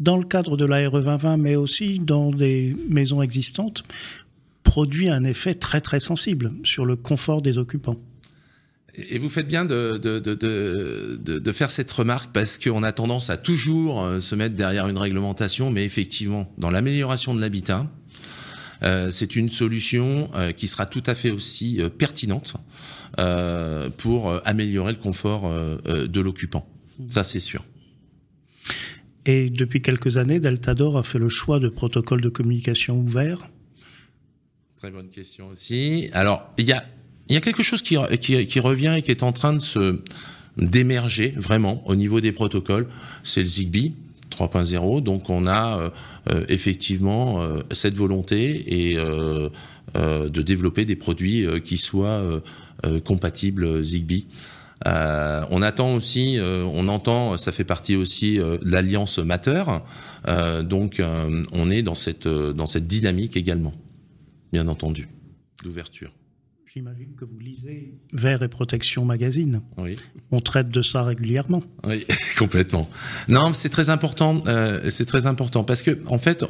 dans 0.00 0.16
le 0.16 0.24
cadre 0.24 0.56
de 0.56 0.64
la 0.64 0.88
RE 0.88 1.00
2020, 1.00 1.36
mais 1.36 1.56
aussi 1.56 1.98
dans 1.98 2.30
des 2.30 2.76
maisons 2.88 3.22
existantes, 3.22 3.84
produit 4.62 5.08
un 5.08 5.24
effet 5.24 5.54
très 5.54 5.80
très 5.80 6.00
sensible 6.00 6.52
sur 6.64 6.84
le 6.84 6.96
confort 6.96 7.42
des 7.42 7.58
occupants. 7.58 7.98
Et 8.96 9.18
vous 9.18 9.28
faites 9.28 9.48
bien 9.48 9.64
de, 9.64 9.98
de, 9.98 10.18
de, 10.20 11.18
de 11.38 11.52
faire 11.52 11.70
cette 11.70 11.90
remarque 11.90 12.30
parce 12.32 12.58
qu'on 12.58 12.82
a 12.82 12.92
tendance 12.92 13.28
à 13.28 13.36
toujours 13.36 14.02
euh, 14.02 14.20
se 14.20 14.34
mettre 14.36 14.54
derrière 14.54 14.88
une 14.88 14.98
réglementation, 14.98 15.70
mais 15.70 15.84
effectivement, 15.84 16.52
dans 16.58 16.70
l'amélioration 16.70 17.34
de 17.34 17.40
l'habitat, 17.40 17.90
euh, 18.84 19.10
c'est 19.10 19.34
une 19.34 19.50
solution 19.50 20.30
euh, 20.34 20.52
qui 20.52 20.68
sera 20.68 20.86
tout 20.86 21.02
à 21.06 21.14
fait 21.14 21.30
aussi 21.30 21.80
pertinente 21.98 22.54
pour 23.98 24.40
améliorer 24.44 24.90
le 24.90 24.98
confort 24.98 25.48
de 25.48 26.20
l'occupant. 26.20 26.68
Ça, 27.08 27.22
c'est 27.22 27.38
sûr. 27.38 27.64
Et 29.26 29.48
depuis 29.48 29.80
quelques 29.80 30.16
années, 30.16 30.40
Deltador 30.40 30.98
a 30.98 31.02
fait 31.02 31.18
le 31.18 31.28
choix 31.28 31.58
de 31.58 31.68
protocoles 31.68 32.20
de 32.20 32.28
communication 32.28 32.98
ouverts. 32.98 33.48
Très 34.76 34.90
bonne 34.90 35.08
question 35.08 35.48
aussi. 35.48 36.10
Alors, 36.12 36.48
il 36.58 36.66
y 36.66 36.72
a, 36.72 36.84
y 37.30 37.36
a 37.36 37.40
quelque 37.40 37.62
chose 37.62 37.80
qui, 37.80 37.96
revient 37.96 38.94
et 38.98 39.02
qui 39.02 39.10
est 39.10 39.22
en 39.22 39.32
train 39.32 39.54
de 39.54 39.60
se 39.60 40.00
d'émerger 40.56 41.34
vraiment 41.36 41.82
au 41.88 41.96
niveau 41.96 42.20
des 42.20 42.32
protocoles. 42.32 42.86
C'est 43.24 43.40
le 43.40 43.46
Zigbee 43.46 43.94
3.0. 44.30 45.02
Donc, 45.02 45.30
on 45.30 45.46
a 45.46 45.90
euh, 46.28 46.44
effectivement 46.48 47.42
euh, 47.42 47.60
cette 47.70 47.96
volonté 47.96 48.90
et 48.90 48.98
euh, 48.98 49.48
euh 49.96 50.28
de 50.28 50.42
développer 50.42 50.84
des 50.84 50.96
produits 50.96 51.46
euh, 51.46 51.60
qui 51.60 51.78
soient 51.78 52.22
compatibles 53.04 53.82
Zigbee. 53.82 54.26
Euh, 54.86 55.44
on 55.50 55.62
attend 55.62 55.94
aussi, 55.94 56.38
euh, 56.38 56.64
on 56.64 56.88
entend, 56.88 57.38
ça 57.38 57.52
fait 57.52 57.64
partie 57.64 57.96
aussi 57.96 58.38
euh, 58.38 58.58
de 58.58 58.70
l'alliance 58.70 59.18
Matter, 59.18 59.64
donc 60.62 61.02
on 61.52 61.70
est 61.70 61.82
dans 61.82 61.94
cette 61.94 62.26
dans 62.26 62.66
cette 62.66 62.86
dynamique 62.86 63.36
également, 63.36 63.72
bien 64.52 64.68
entendu, 64.68 65.08
d'ouverture. 65.62 66.10
J'imagine 66.66 67.14
que 67.14 67.24
vous 67.24 67.38
lisez 67.38 67.94
Vert 68.12 68.42
et 68.42 68.48
Protection 68.48 69.04
Magazine. 69.04 69.60
Oui. 69.76 69.96
On 70.32 70.40
traite 70.40 70.70
de 70.70 70.82
ça 70.82 71.04
régulièrement. 71.04 71.62
Oui, 71.84 72.04
complètement. 72.38 72.88
Non, 73.28 73.52
c'est 73.52 73.68
très 73.68 73.90
important. 73.90 74.40
c'est 74.90 75.04
très 75.04 75.26
important 75.26 75.64
parce 75.64 75.82
que 75.82 75.98
en 76.06 76.18
fait. 76.18 76.44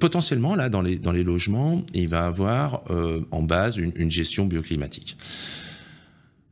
potentiellement 0.00 0.56
là 0.56 0.68
dans 0.68 0.82
les 0.82 0.98
dans 0.98 1.12
les 1.12 1.22
logements, 1.22 1.82
il 1.92 2.08
va 2.08 2.26
avoir 2.26 2.82
en 3.30 3.42
base 3.42 3.76
une, 3.76 3.92
une 3.96 4.10
gestion 4.10 4.46
bioclimatique. 4.46 5.16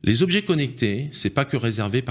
Les 0.05 0.21
objets 0.21 0.43
connectés, 0.43 1.09
c'est 1.13 1.31
pas 1.31 1.45
que 1.45 1.57
réservé 1.57 2.03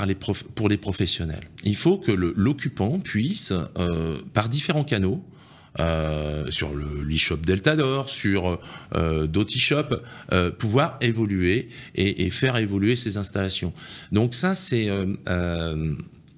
pour 0.56 0.68
les 0.68 0.76
professionnels. 0.76 1.48
Il 1.62 1.76
faut 1.76 1.96
que 1.96 2.10
l'occupant 2.10 2.98
puisse, 2.98 3.52
euh, 3.78 4.18
par 4.32 4.48
différents 4.48 4.82
canaux, 4.82 5.24
euh, 5.80 6.52
sur 6.52 6.72
le 6.72 7.02
l'e-shop 7.02 7.38
Deltador, 7.38 8.08
sur 8.08 8.60
euh, 8.94 9.26
d'autres 9.26 9.56
e-shops, 9.56 9.96
euh, 10.32 10.52
pouvoir 10.52 10.96
évoluer 11.00 11.68
et, 11.96 12.26
et, 12.26 12.30
faire 12.30 12.56
évoluer 12.58 12.94
ces 12.94 13.16
installations. 13.16 13.72
Donc 14.12 14.34
ça, 14.34 14.54
c'est 14.54 14.88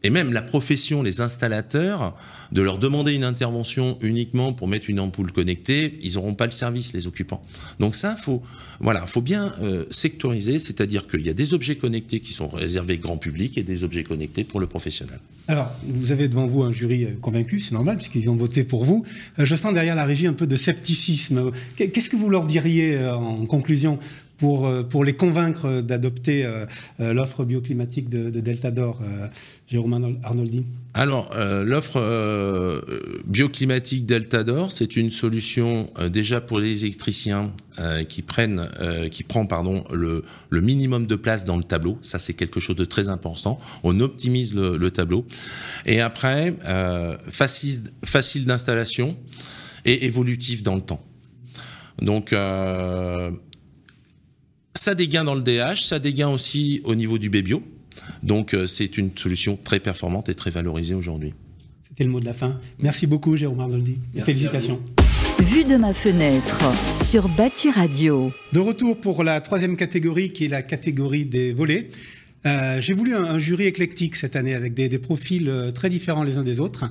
et 0.02 0.11
même 0.11 0.32
la 0.32 0.42
profession, 0.42 1.02
les 1.02 1.20
installateurs, 1.20 2.14
de 2.52 2.62
leur 2.62 2.78
demander 2.78 3.12
une 3.14 3.24
intervention 3.24 3.98
uniquement 4.00 4.52
pour 4.52 4.68
mettre 4.68 4.88
une 4.88 5.00
ampoule 5.00 5.32
connectée, 5.32 5.98
ils 6.02 6.14
n'auront 6.14 6.35
pas 6.35 6.46
le 6.46 6.52
service, 6.52 6.92
les 6.92 7.06
occupants. 7.06 7.42
Donc 7.80 7.94
ça, 7.94 8.14
faut, 8.16 8.42
voilà, 8.80 9.06
faut 9.06 9.20
bien 9.20 9.52
euh, 9.62 9.85
sectoriser, 9.90 10.59
c'est-à-dire 10.59 11.06
qu'il 11.06 11.26
y 11.26 11.28
a 11.28 11.35
des 11.35 11.54
objets 11.54 11.76
connectés 11.76 12.20
qui 12.20 12.32
sont 12.32 12.48
réservés 12.48 12.98
grand 12.98 13.16
public 13.16 13.59
et 13.59 13.62
des 13.62 13.85
objets 13.85 14.04
connectés 14.04 14.44
pour 14.44 14.61
le 14.61 14.66
professionnel. 14.66 15.18
Alors, 15.48 15.72
vous 15.88 16.12
avez 16.12 16.28
devant 16.28 16.46
vous 16.46 16.62
un 16.62 16.72
jury 16.72 17.04
euh, 17.04 17.11
convaincu, 17.20 17.61
c'est 17.61 17.72
normal, 17.72 17.96
puisqu'ils 17.96 18.30
ont 18.30 18.37
voté 18.37 18.64
pour 18.64 18.85
vous. 18.85 19.04
Euh, 19.38 19.44
je 19.44 19.54
sens 19.54 19.74
derrière 19.74 19.94
la 19.94 20.04
régie 20.04 20.26
un 20.26 20.32
peu 20.32 20.46
de 20.46 20.56
scepticisme. 20.56 21.50
Qu'est-ce 21.76 22.11
que 22.11 22.16
vous 22.16 22.28
leur 22.28 22.46
diriez 22.46 22.98
en 23.09 23.46
conclusion 23.46 23.98
pour, 24.38 24.70
pour 24.88 25.05
les 25.05 25.14
convaincre 25.14 25.81
d'adopter 25.81 26.46
l'offre 26.99 27.44
bioclimatique 27.44 28.09
de, 28.09 28.31
de 28.31 28.40
Delta 28.40 28.70
d'Or 28.70 29.01
Jérôme 29.68 30.16
Arnoldi 30.22 30.64
Alors, 30.94 31.29
euh, 31.35 31.64
l'offre 31.64 31.96
euh, 32.01 32.81
bioclimatique 33.27 34.07
Delta 34.07 34.44
d'Or, 34.44 34.70
c'est 34.70 34.94
une 34.94 35.11
solution 35.11 35.90
euh, 35.99 36.09
déjà 36.09 36.40
pour 36.40 36.61
les 36.61 36.85
électriciens 36.85 37.53
qui 38.09 38.22
prennent, 38.22 38.70
qui 39.11 39.22
prend 39.22 39.44
pardon 39.44 39.85
le, 39.92 40.25
le, 40.49 40.61
minimum 40.62 41.07
de 41.07 41.14
place 41.14 41.44
dans 41.44 41.59
le 41.59 41.62
tableau. 41.62 41.99
Ça, 42.01 42.18
c'est 42.18 42.33
quelque 42.33 42.59
chose 42.59 42.75
de 42.75 42.87
très 42.87 43.09
important. 43.09 43.59
On 43.83 44.01
optimise 44.01 44.55
le, 44.55 44.79
le 44.79 44.90
tableau. 44.90 45.27
Et 45.85 46.01
après, 46.01 46.57
facile, 47.29 47.83
facile 48.03 48.46
d'installation 48.46 49.14
et 49.85 50.07
évolutif 50.07 50.62
dans 50.62 50.75
le 50.75 50.81
temps. 50.81 51.05
Donc, 52.01 52.33
ça 54.76 54.94
dégaine 54.94 55.24
dans 55.24 55.34
le 55.34 55.42
DH, 55.42 55.84
ça 55.84 55.98
dégaine 55.98 56.28
aussi 56.28 56.80
au 56.84 56.94
niveau 56.94 57.18
du 57.18 57.30
Bébio. 57.30 57.62
Donc 58.22 58.54
euh, 58.54 58.66
c'est 58.66 58.98
une 58.98 59.10
solution 59.16 59.56
très 59.56 59.80
performante 59.80 60.28
et 60.28 60.34
très 60.34 60.50
valorisée 60.50 60.94
aujourd'hui. 60.94 61.34
C'était 61.88 62.04
le 62.04 62.10
mot 62.10 62.20
de 62.20 62.26
la 62.26 62.34
fin. 62.34 62.60
Merci 62.78 63.06
beaucoup 63.06 63.36
Jérôme 63.36 63.60
Arnoldi. 63.60 63.98
Félicitations. 64.22 64.80
Vue 65.38 65.64
de 65.64 65.76
ma 65.76 65.92
fenêtre 65.92 66.62
sur 67.02 67.28
Bâti 67.28 67.70
Radio. 67.70 68.30
De 68.52 68.60
retour 68.60 69.00
pour 69.00 69.22
la 69.22 69.40
troisième 69.40 69.76
catégorie 69.76 70.32
qui 70.32 70.46
est 70.46 70.48
la 70.48 70.62
catégorie 70.62 71.26
des 71.26 71.52
volets. 71.52 71.90
Euh, 72.44 72.80
j'ai 72.80 72.92
voulu 72.92 73.14
un, 73.14 73.38
jury 73.38 73.64
éclectique 73.64 74.14
cette 74.14 74.36
année 74.36 74.54
avec 74.54 74.72
des, 74.72 74.98
profils 74.98 75.48
euh, 75.48 75.72
très 75.72 75.88
différents 75.88 76.22
les 76.22 76.38
uns 76.38 76.42
des 76.42 76.60
autres. 76.60 76.84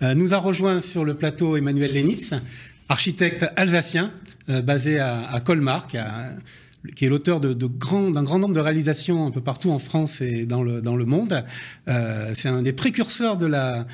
nous 0.00 0.34
a 0.34 0.38
rejoint 0.38 0.80
sur 0.80 1.04
le 1.04 1.14
plateau 1.14 1.56
Emmanuel 1.56 1.92
Lénis, 1.92 2.30
architecte 2.88 3.46
alsacien 3.56 4.12
basé 4.48 4.98
à, 4.98 5.28
à 5.28 5.40
Colmar, 5.40 5.86
qui 5.86 5.96
a 5.96 6.30
qui 6.94 7.04
est 7.04 7.08
l'auteur 7.08 7.40
d'un 7.40 8.22
grand 8.22 8.38
nombre 8.38 8.54
de 8.54 8.60
réalisations 8.60 9.26
un 9.26 9.30
peu 9.30 9.40
partout 9.40 9.70
en 9.70 9.78
France 9.78 10.20
et 10.20 10.46
dans 10.46 10.62
le, 10.62 10.80
le 10.80 11.04
monde. 11.04 11.44
Euh, 11.88 12.30
c'est 12.34 12.48
un 12.48 12.62
des 12.62 12.72
précurseurs 12.72 13.36
de 13.38 13.46
la, 13.46 13.86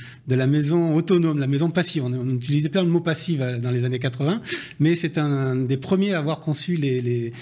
maison 0.47 0.95
autonome, 0.95 1.39
la 1.39 1.47
maison 1.47 1.71
passive. 1.71 2.05
On, 2.05 2.35
utilisait 2.35 2.69
plein 2.69 2.85
de 2.85 2.89
mots 2.89 3.01
passifs 3.01 3.41
euh, 3.41 3.59
dans 3.59 3.71
les 3.71 3.85
années 3.85 3.99
80, 3.99 4.41
mais 4.81 4.97
c'est 4.97 5.19
un, 5.19 5.57
des 5.57 5.77
premiers 5.77 6.15
à 6.15 6.19
avoir 6.19 6.41
conçu 6.41 6.75
les, 6.75 7.33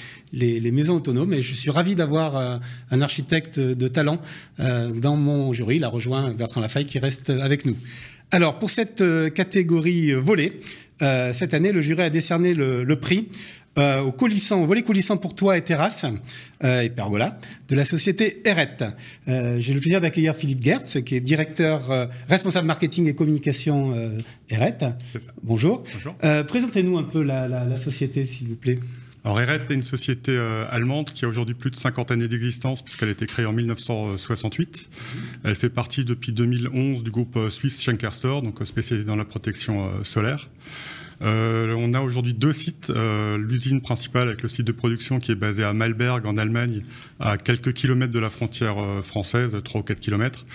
maisons 0.73 0.97
autonomes. 0.97 1.33
Et 1.33 1.43
je 1.43 1.55
suis 1.55 1.71
ravi 1.71 1.95
d'avoir 1.95 2.37
euh, 2.37 2.57
un 2.91 3.01
architecte 3.01 3.59
de 3.59 3.89
talent 3.89 4.21
dans 4.59 5.17
mon 5.17 5.53
jury. 5.53 5.77
Il 5.77 5.85
a 5.85 5.89
rejoint 5.89 6.33
Bertrand 6.33 6.61
Lafaille 6.61 6.87
qui 6.87 6.99
reste 6.99 7.31
avec 7.31 7.65
nous. 7.65 7.77
Alors, 8.31 8.59
pour 8.59 8.71
cette 8.71 9.03
catégorie 9.35 10.13
volée, 10.13 10.61
cette 11.01 11.55
année, 11.55 11.73
le 11.73 11.81
jury 11.81 12.03
a 12.03 12.11
décerné 12.11 12.55
le, 12.55 12.85
le 12.85 12.97
prix 12.97 13.29
euh, 13.79 14.01
au 14.01 14.13
coulissant, 14.13 14.61
au 14.63 14.67
volet 14.67 14.83
coulissant 14.83 15.17
pour 15.17 15.35
toi 15.35 15.57
et 15.57 15.63
terrasse 15.63 16.05
euh, 16.65 16.81
et 16.83 16.91
pergola 16.91 17.39
de 17.69 17.77
la 17.77 17.85
société 17.85 18.43
Eret. 18.45 18.79
Euh, 19.29 19.61
J'ai 19.61 19.75
le 19.75 19.81
plaisir 19.81 20.01
d'accueillir 20.01 20.35
Philippe 20.35 20.63
Gertz, 20.63 20.99
qui 21.05 21.15
est 21.15 21.21
directeur 21.21 21.91
euh, 21.91 22.07
responsable 22.29 22.67
marketing 22.67 23.07
et 23.09 23.15
communication 23.15 23.95
euh, 23.97 24.19
Eret. 24.49 24.79
Bonjour. 25.43 25.85
Bonjour. 25.95 26.17
Euh, 26.25 26.43
présentez-nous 26.43 26.99
un 26.99 27.05
peu 27.05 27.23
la, 27.23 27.47
la, 27.47 27.65
la 27.65 27.77
société, 27.77 28.27
s'il 28.27 28.49
vous 28.49 28.57
plaît. 28.57 28.79
Alors 29.23 29.41
Eret 29.41 29.61
est 29.69 29.75
une 29.75 29.83
société 29.83 30.33
euh, 30.33 30.65
allemande 30.71 31.11
qui 31.13 31.25
a 31.25 31.29
aujourd'hui 31.29 31.55
plus 31.55 31.71
de 31.71 31.77
50 31.77 32.11
années 32.11 32.27
d'existence 32.27 32.83
puisqu'elle 32.83 33.11
a 33.11 33.13
été 33.13 33.27
créée 33.27 33.45
en 33.47 33.53
1968. 33.53 34.91
Elle 35.45 35.55
fait 35.55 35.69
partie 35.69 36.05
depuis 36.05 36.33
2011 36.33 37.03
du 37.05 37.11
groupe 37.11 37.39
suisse 37.51 37.83
Schenker 37.83 38.11
donc 38.43 38.61
spécialisé 38.65 39.07
dans 39.07 39.17
la 39.17 39.27
protection 39.27 39.91
solaire. 40.05 40.49
Euh, 41.23 41.75
on 41.79 41.95
a 41.95 42.01
aujourd'hui 42.01 42.35
deux 42.35 42.53
sites. 42.53 42.91
Euh, 42.91 43.37
L'usine 43.39 43.81
principale 43.81 44.29
avec 44.29 44.43
le 44.43 44.49
site 44.49 44.67
de 44.67 44.73
production 44.73 45.21
qui 45.21 45.33
est 45.33 45.37
basé 45.37 45.65
à 45.65 45.73
Malberg 45.73 46.27
en 46.27 46.37
Allemagne, 46.37 46.83
à 47.19 47.37
quelques 47.37 47.73
kilomètres 47.73 48.13
de 48.13 48.19
la 48.19 48.31
frontière 48.31 48.83
euh, 48.83 49.03
française, 49.03 49.57
3 49.63 49.81
ou 49.81 49.85
4 49.85 50.01
kilomètres. 50.01 50.47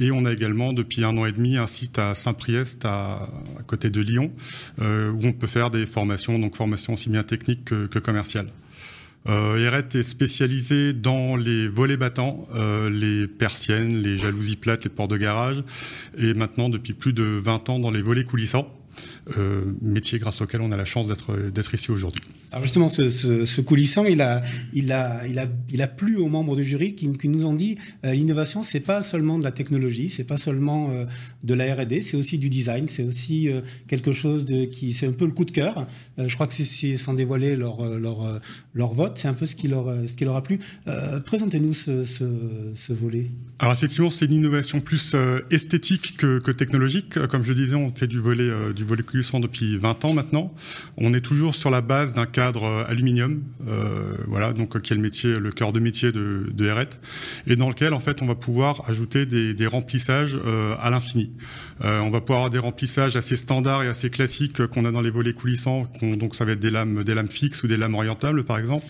Et 0.00 0.12
on 0.12 0.24
a 0.24 0.32
également 0.32 0.72
depuis 0.72 1.02
un 1.04 1.16
an 1.16 1.26
et 1.26 1.32
demi 1.32 1.56
un 1.56 1.66
site 1.66 1.98
à 1.98 2.14
Saint-Priest, 2.14 2.84
à, 2.84 3.28
côté 3.66 3.90
de 3.90 4.00
Lyon, 4.00 4.30
où 4.78 5.26
on 5.26 5.32
peut 5.32 5.48
faire 5.48 5.70
des 5.70 5.84
formations, 5.84 6.38
donc 6.38 6.54
formations 6.54 6.92
aussi 6.92 7.08
bien 7.08 7.24
techniques 7.24 7.64
que, 7.64 7.98
commerciales. 7.98 8.50
Euh, 9.28 9.56
Eret 9.56 9.88
est 9.94 10.04
spécialisé 10.04 10.92
dans 10.92 11.34
les 11.34 11.66
volets 11.66 11.96
battants, 11.96 12.46
les 12.88 13.26
persiennes, 13.26 14.00
les 14.00 14.16
jalousies 14.16 14.54
plates, 14.54 14.84
les 14.84 14.90
portes 14.90 15.10
de 15.10 15.16
garage, 15.16 15.64
et 16.16 16.34
maintenant 16.34 16.68
depuis 16.68 16.92
plus 16.92 17.12
de 17.12 17.24
20 17.24 17.68
ans 17.70 17.78
dans 17.80 17.90
les 17.90 18.02
volets 18.02 18.24
coulissants. 18.24 18.77
Euh, 19.36 19.60
métier 19.82 20.18
grâce 20.18 20.40
auquel 20.40 20.62
on 20.62 20.70
a 20.72 20.76
la 20.76 20.86
chance 20.86 21.06
d'être 21.06 21.74
ici 21.74 21.90
aujourd'hui. 21.90 22.22
Alors 22.50 22.62
justement, 22.62 22.88
ce, 22.88 23.10
ce, 23.10 23.44
ce, 23.44 23.60
coulissant, 23.60 24.04
il 24.04 24.22
a, 24.22 24.42
il 24.72 24.90
a, 24.90 25.26
il 25.26 25.38
a, 25.38 25.46
il 25.68 25.82
a 25.82 25.86
plu 25.86 26.16
aux 26.16 26.28
membres 26.28 26.56
du 26.56 26.64
jury 26.64 26.94
qui, 26.94 27.12
qui 27.12 27.28
nous 27.28 27.44
ont 27.44 27.52
dit 27.52 27.76
euh, 28.06 28.14
l'innovation, 28.14 28.64
c'est 28.64 28.80
pas 28.80 29.02
seulement 29.02 29.38
de 29.38 29.44
la 29.44 29.50
technologie, 29.50 30.08
c'est 30.08 30.24
pas 30.24 30.38
seulement 30.38 30.90
euh, 30.90 31.04
de 31.44 31.52
la 31.52 31.74
R&D, 31.74 32.00
c'est 32.00 32.16
aussi 32.16 32.38
du 32.38 32.48
design, 32.48 32.88
c'est 32.88 33.02
aussi 33.02 33.50
quelque 33.86 34.12
chose 34.12 34.46
de 34.46 34.64
qui, 34.64 34.94
c'est 34.94 35.06
un 35.06 35.12
peu 35.12 35.26
le 35.26 35.32
coup 35.32 35.44
de 35.44 35.50
cœur. 35.50 35.86
Je 36.16 36.32
crois 36.34 36.46
que 36.46 36.54
c'est 36.54 36.96
sans 36.96 37.14
dévoiler 37.14 37.56
leur 37.56 37.98
leur 37.98 38.40
leur 38.74 38.92
vote, 38.92 39.18
c'est 39.18 39.28
un 39.28 39.34
peu 39.34 39.46
ce 39.46 39.54
qui 39.54 39.68
leur 39.68 39.92
ce 40.08 40.16
qui 40.16 40.24
leur 40.24 40.36
a 40.36 40.42
plu. 40.42 40.58
Présentez-nous 41.24 41.74
ce, 41.74 42.04
ce, 42.04 42.24
ce, 42.74 42.92
volet. 42.92 43.30
Alors 43.58 43.72
effectivement, 43.72 44.10
c'est 44.10 44.26
une 44.26 44.32
innovation 44.32 44.80
plus 44.80 45.14
esthétique 45.50 46.16
que, 46.16 46.38
que, 46.38 46.50
technologique. 46.50 47.26
Comme 47.26 47.44
je 47.44 47.52
disais, 47.52 47.74
on 47.74 47.88
fait 47.88 48.06
du 48.06 48.18
volet 48.18 48.50
du 48.74 48.84
coulissant 48.96 49.40
depuis 49.40 49.76
20 49.78 50.04
ans 50.04 50.14
maintenant. 50.14 50.52
On 50.96 51.12
est 51.14 51.20
toujours 51.20 51.54
sur 51.54 51.70
la 51.70 51.80
base 51.80 52.14
d'un 52.14 52.26
cadre 52.26 52.64
euh, 52.64 52.84
aluminium, 52.88 53.42
euh, 53.66 54.14
voilà, 54.26 54.52
donc 54.52 54.80
qui 54.80 54.92
est 54.92 54.96
le 54.96 55.02
métier, 55.02 55.38
le 55.38 55.50
cœur 55.50 55.72
de 55.72 55.80
métier 55.80 56.12
de, 56.12 56.46
de 56.52 56.70
RET, 56.70 56.88
et 57.46 57.56
dans 57.56 57.68
lequel 57.68 57.92
en 57.94 58.00
fait 58.00 58.22
on 58.22 58.26
va 58.26 58.34
pouvoir 58.34 58.88
ajouter 58.88 59.26
des, 59.26 59.66
remplissages 59.66 60.38
euh, 60.46 60.74
à 60.80 60.90
l'infini. 60.90 61.30
Euh, 61.84 62.00
on 62.00 62.10
va 62.10 62.20
pouvoir 62.20 62.38
avoir 62.38 62.50
des 62.50 62.58
remplissages 62.58 63.16
assez 63.16 63.36
standards 63.36 63.84
et 63.84 63.88
assez 63.88 64.10
classiques 64.10 64.66
qu'on 64.66 64.84
a 64.84 64.90
dans 64.90 65.00
les 65.00 65.10
volets 65.10 65.32
coulissants, 65.32 65.88
donc 66.02 66.34
ça 66.34 66.44
va 66.44 66.52
être 66.52 66.60
des 66.60 66.70
lames, 66.70 67.04
des 67.04 67.14
lames 67.14 67.30
fixes 67.30 67.62
ou 67.62 67.68
des 67.68 67.76
lames 67.76 67.94
orientables 67.94 68.44
par 68.44 68.58
exemple. 68.58 68.86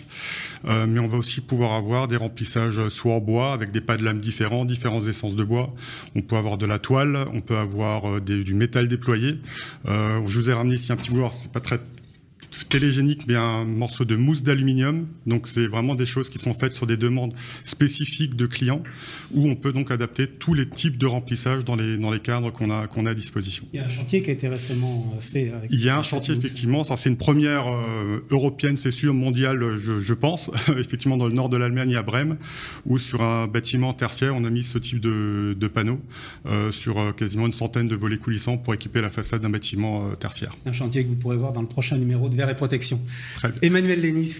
Euh, 0.66 0.86
mais 0.88 0.98
on 1.00 1.06
va 1.06 1.18
aussi 1.18 1.40
pouvoir 1.40 1.72
avoir 1.72 2.08
des 2.08 2.16
remplissages 2.16 2.88
soit 2.88 3.14
en 3.14 3.20
bois 3.20 3.52
avec 3.52 3.70
des 3.70 3.80
pas 3.80 3.96
de 3.96 4.04
lames 4.04 4.20
différents, 4.20 4.64
différentes 4.64 5.06
essences 5.06 5.36
de 5.36 5.44
bois. 5.44 5.72
On 6.16 6.22
peut 6.22 6.36
avoir 6.36 6.58
de 6.58 6.66
la 6.66 6.78
toile, 6.78 7.26
on 7.32 7.40
peut 7.40 7.56
avoir 7.56 8.10
euh, 8.10 8.20
du 8.20 8.54
métal 8.54 8.88
déployé. 8.88 9.38
Je 9.86 10.18
vous 10.20 10.50
ai 10.50 10.52
ramené 10.52 10.74
ici 10.74 10.92
un 10.92 10.96
petit 10.96 11.10
bout, 11.10 11.28
c'est 11.32 11.52
pas 11.52 11.60
très 11.60 11.80
télégénique, 12.66 13.26
mais 13.28 13.34
un 13.34 13.64
morceau 13.64 14.04
de 14.04 14.16
mousse 14.16 14.42
d'aluminium. 14.42 15.06
Donc 15.26 15.46
c'est 15.46 15.66
vraiment 15.66 15.94
des 15.94 16.06
choses 16.06 16.28
qui 16.28 16.38
sont 16.38 16.54
faites 16.54 16.72
sur 16.72 16.86
des 16.86 16.96
demandes 16.96 17.34
spécifiques 17.64 18.36
de 18.36 18.46
clients, 18.46 18.82
où 19.32 19.48
on 19.48 19.54
peut 19.54 19.72
donc 19.72 19.90
adapter 19.90 20.26
tous 20.26 20.54
les 20.54 20.68
types 20.68 20.98
de 20.98 21.06
remplissage 21.06 21.64
dans 21.64 21.76
les, 21.76 21.96
dans 21.96 22.10
les 22.10 22.20
cadres 22.20 22.50
qu'on 22.50 22.70
a, 22.70 22.86
qu'on 22.86 23.06
a 23.06 23.10
à 23.10 23.14
disposition. 23.14 23.64
Il 23.72 23.78
y 23.78 23.82
a 23.82 23.86
un 23.86 23.88
chantier 23.88 24.22
qui 24.22 24.30
a 24.30 24.32
été 24.32 24.48
récemment 24.48 25.12
euh, 25.16 25.20
fait. 25.20 25.52
Avec 25.52 25.70
Il 25.72 25.82
y 25.82 25.88
a 25.88 25.98
un 25.98 26.02
chantier, 26.02 26.34
effectivement. 26.34 26.84
C'est 26.84 27.08
une 27.08 27.16
première 27.16 27.68
euh, 27.68 28.24
européenne, 28.30 28.76
c'est 28.76 28.90
sûr, 28.90 29.14
mondiale, 29.14 29.78
je, 29.78 30.00
je 30.00 30.14
pense, 30.14 30.50
effectivement 30.78 31.16
dans 31.16 31.28
le 31.28 31.34
nord 31.34 31.48
de 31.48 31.56
l'Allemagne, 31.56 31.94
à 31.96 32.02
Brême, 32.02 32.38
où 32.86 32.98
sur 32.98 33.22
un 33.22 33.46
bâtiment 33.46 33.92
tertiaire, 33.92 34.34
on 34.34 34.44
a 34.44 34.50
mis 34.50 34.62
ce 34.62 34.78
type 34.78 35.00
de, 35.00 35.56
de 35.58 35.68
panneaux 35.68 36.00
euh, 36.46 36.72
sur 36.72 37.14
quasiment 37.14 37.46
une 37.46 37.52
centaine 37.52 37.88
de 37.88 37.96
volets 37.96 38.18
coulissants 38.18 38.58
pour 38.58 38.74
équiper 38.74 39.00
la 39.00 39.10
façade 39.10 39.42
d'un 39.42 39.50
bâtiment 39.50 40.10
tertiaire. 40.18 40.54
Un 40.66 40.72
chantier 40.72 41.04
que 41.04 41.08
vous 41.08 41.16
pourrez 41.16 41.36
voir 41.36 41.52
dans 41.52 41.62
le 41.62 41.68
prochain 41.68 41.96
numéro 41.96 42.28
de 42.28 42.36
Verre 42.36 42.47
et 42.50 42.54
Protection. 42.54 43.00
Emmanuel 43.62 44.00
Lénis, 44.00 44.36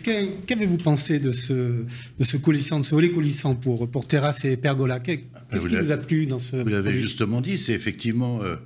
qu'avez-vous 0.46 0.76
pensé 0.76 1.18
de 1.18 1.32
ce, 1.32 1.52
de 1.52 2.24
ce 2.24 2.36
coulissant, 2.36 2.80
de 2.80 2.84
ce 2.84 2.94
volet 2.94 3.10
coulissant 3.10 3.54
pour, 3.54 3.88
pour 3.90 4.06
terrasse 4.06 4.44
et 4.44 4.56
pergola? 4.56 5.00
Qu'est-ce 5.00 5.68
qui 5.68 5.76
vous 5.76 5.90
a 5.90 5.96
plu 5.96 6.26
dans 6.26 6.38
ce 6.38 6.56
Vous 6.56 6.68
l'avez 6.68 6.94
justement 6.94 7.40
dit, 7.40 7.58
c'est 7.58 7.74
effectivement 7.74 8.42
euh, 8.42 8.56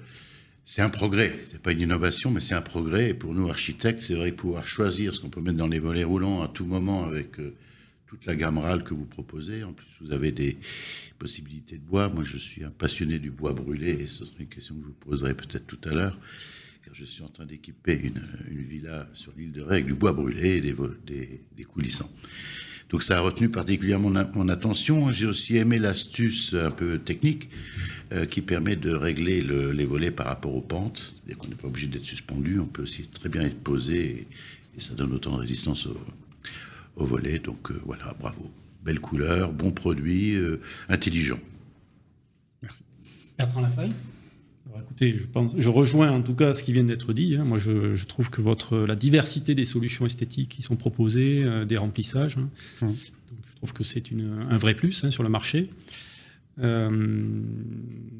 c'est 0.65 0.83
un 0.83 0.91
progrès. 0.91 1.35
C'est 1.51 1.61
pas 1.61 1.73
une 1.73 1.81
innovation, 1.81 2.31
mais 2.31 2.41
c'est 2.41 2.55
un 2.55 2.63
progrès. 2.63 3.11
Et 3.11 3.15
pour 3.15 3.35
nous 3.35 3.49
architectes, 3.49 4.03
c'est 4.03 4.15
vrai 4.15 4.31
que 4.31 4.37
pouvoir 4.37 4.67
choisir 4.67 5.15
ce 5.15 5.21
qu'on 5.21 5.31
peut 5.31 5.41
mettre 5.41 5.59
dans 5.59 5.67
les 5.67 5.79
volets 5.79 6.05
roulants 6.05 6.43
à 6.43 6.49
tout 6.49 6.65
moment 6.65 7.05
avec 7.05 7.39
euh, 7.41 7.55
toute 8.07 8.27
la 8.27 8.37
gamme 8.37 8.59
râle 8.59 8.85
que 8.85 8.95
vous 8.95 9.07
proposez. 9.07 9.65
En 9.65 9.73
plus, 9.73 9.87
vous 10.01 10.13
avez 10.13 10.31
des 10.31 10.57
possibilités 11.19 11.79
de 11.79 11.83
bois. 11.83 12.09
Moi, 12.09 12.23
je 12.25 12.39
suis 12.39 12.65
un 12.65 12.71
passionné 12.71 13.19
du 13.19 13.31
bois 13.31 13.53
brûlé. 13.53 13.91
Et 13.91 14.07
ce 14.07 14.25
serait 14.25 14.41
une 14.41 14.49
question 14.49 14.75
que 14.77 14.83
je 14.83 14.87
vous 14.87 15.11
poserai 15.11 15.35
peut-être 15.35 15.67
tout 15.67 15.81
à 15.89 15.95
l'heure 15.95 16.19
je 16.93 17.05
suis 17.05 17.23
en 17.23 17.29
train 17.29 17.47
d'équiper 17.47 17.95
une, 17.95 18.21
villa 18.65 19.09
sur 19.15 19.33
l'île 19.37 19.53
de 19.53 19.63
Ré 19.63 19.77
avec 19.77 19.87
du 19.87 19.95
bois 19.95 20.13
brûlé 20.13 20.57
et 20.57 20.61
des, 20.61 21.65
coulissants. 21.65 22.11
Donc 22.91 23.03
ça 23.03 23.19
a 23.19 23.21
retenu 23.21 23.49
particulièrement 23.49 24.11
mon, 24.35 24.49
attention. 24.49 25.11
J'ai 25.11 25.27
aussi 25.27 25.57
aimé 25.57 25.79
l'astuce 25.79 26.55
un 26.55 26.71
peu 26.71 26.99
technique 26.99 27.49
euh, 28.13 28.27
qui 28.27 28.43
permet 28.43 28.77
de 28.77 28.93
régler 28.93 29.41
les 29.43 29.85
volets 29.85 30.11
par 30.11 30.27
rapport 30.27 30.55
aux 30.55 30.61
pentes. 30.61 31.15
cest 31.27 31.39
qu'on 31.39 31.49
n'est 31.49 31.55
pas 31.55 31.69
obligé 31.69 31.87
d'être 31.87 32.05
suspendu, 32.05 32.59
on 32.59 32.67
peut 32.67 32.83
aussi 32.83 33.05
très 33.09 33.29
bien 33.29 33.43
être 33.43 33.59
posé 33.59 34.27
et, 34.77 34.81
ça 34.81 34.95
donne 34.95 35.13
autant 35.13 35.33
de 35.33 35.41
résistance 35.41 35.87
au, 35.87 35.97
au 36.97 37.05
volet. 37.05 37.39
Donc 37.39 37.71
euh, 37.71 37.81
voilà, 37.85 38.15
bravo. 38.19 38.51
Belle 38.83 39.01
couleur, 39.01 39.53
bon 39.53 39.71
produit, 39.71 40.35
euh, 40.35 40.61
intelligent. 40.89 41.39
Merci. 42.63 42.83
Bertrand 43.39 43.63
Écoutez, 44.79 45.13
je, 45.13 45.27
pense, 45.27 45.53
je 45.57 45.69
rejoins 45.69 46.11
en 46.11 46.23
tout 46.23 46.35
cas 46.35 46.53
ce 46.53 46.63
qui 46.63 46.73
vient 46.73 46.85
d'être 46.85 47.13
dit. 47.13 47.37
Hein. 47.37 47.45
Moi, 47.45 47.59
je, 47.59 48.05
trouve 48.05 48.31
que 48.31 48.41
votre, 48.41 48.79
la 48.79 48.97
diversité 48.97 49.55
des 49.55 49.65
solutions 49.65 50.07
esthétiques 50.07 50.49
qui 50.49 50.63
sont 50.63 50.77
proposées, 50.77 51.45
euh, 51.45 51.65
des 51.65 51.77
remplissages, 51.77 52.37
hein. 52.39 52.49
mmh. 52.81 52.89
je 53.47 53.57
trouve 53.57 53.73
que 53.73 53.85
c'est 53.85 54.05
un 54.13 54.57
vrai 54.59 54.75
plus 54.75 55.05
hein, 55.05 55.11
sur 55.11 55.23
le 55.23 55.29
marché. 55.29 55.65
Euh, 56.59 56.91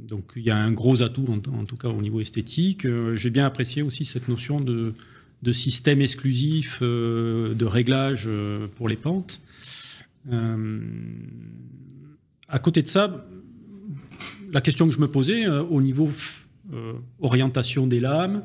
donc 0.09 0.33
il 0.37 0.43
y 0.43 0.51
a 0.51 0.57
un 0.57 0.73
gros 0.73 1.03
atout 1.03 1.27
en, 1.29 1.65
tout 1.65 1.77
cas 1.77 1.89
au 1.89 2.01
niveau 2.01 2.21
esthétique. 2.21 2.87
Euh, 2.87 3.15
j'ai 3.15 3.29
bien 3.29 3.45
apprécié 3.45 3.83
aussi 3.83 4.07
cette 4.07 4.29
notion 4.29 4.61
de, 4.61 4.95
de 5.43 5.53
système 5.53 6.01
exclusif 6.01 6.81
de 6.83 7.65
réglage 7.65 8.29
pour 8.77 8.89
les 8.89 8.97
pentes. 8.97 9.41
à 12.49 12.59
côté 12.59 12.83
de 12.83 12.89
ça, 12.89 13.27
la 14.53 14.61
question 14.61 14.87
que 14.87 14.95
je 14.95 15.01
me 15.01 15.09
posais 15.09 15.47
au 15.49 15.81
niveau 15.81 16.11
euh, 16.73 16.93
orientation 17.21 17.87
des 17.87 18.01
lames. 18.01 18.45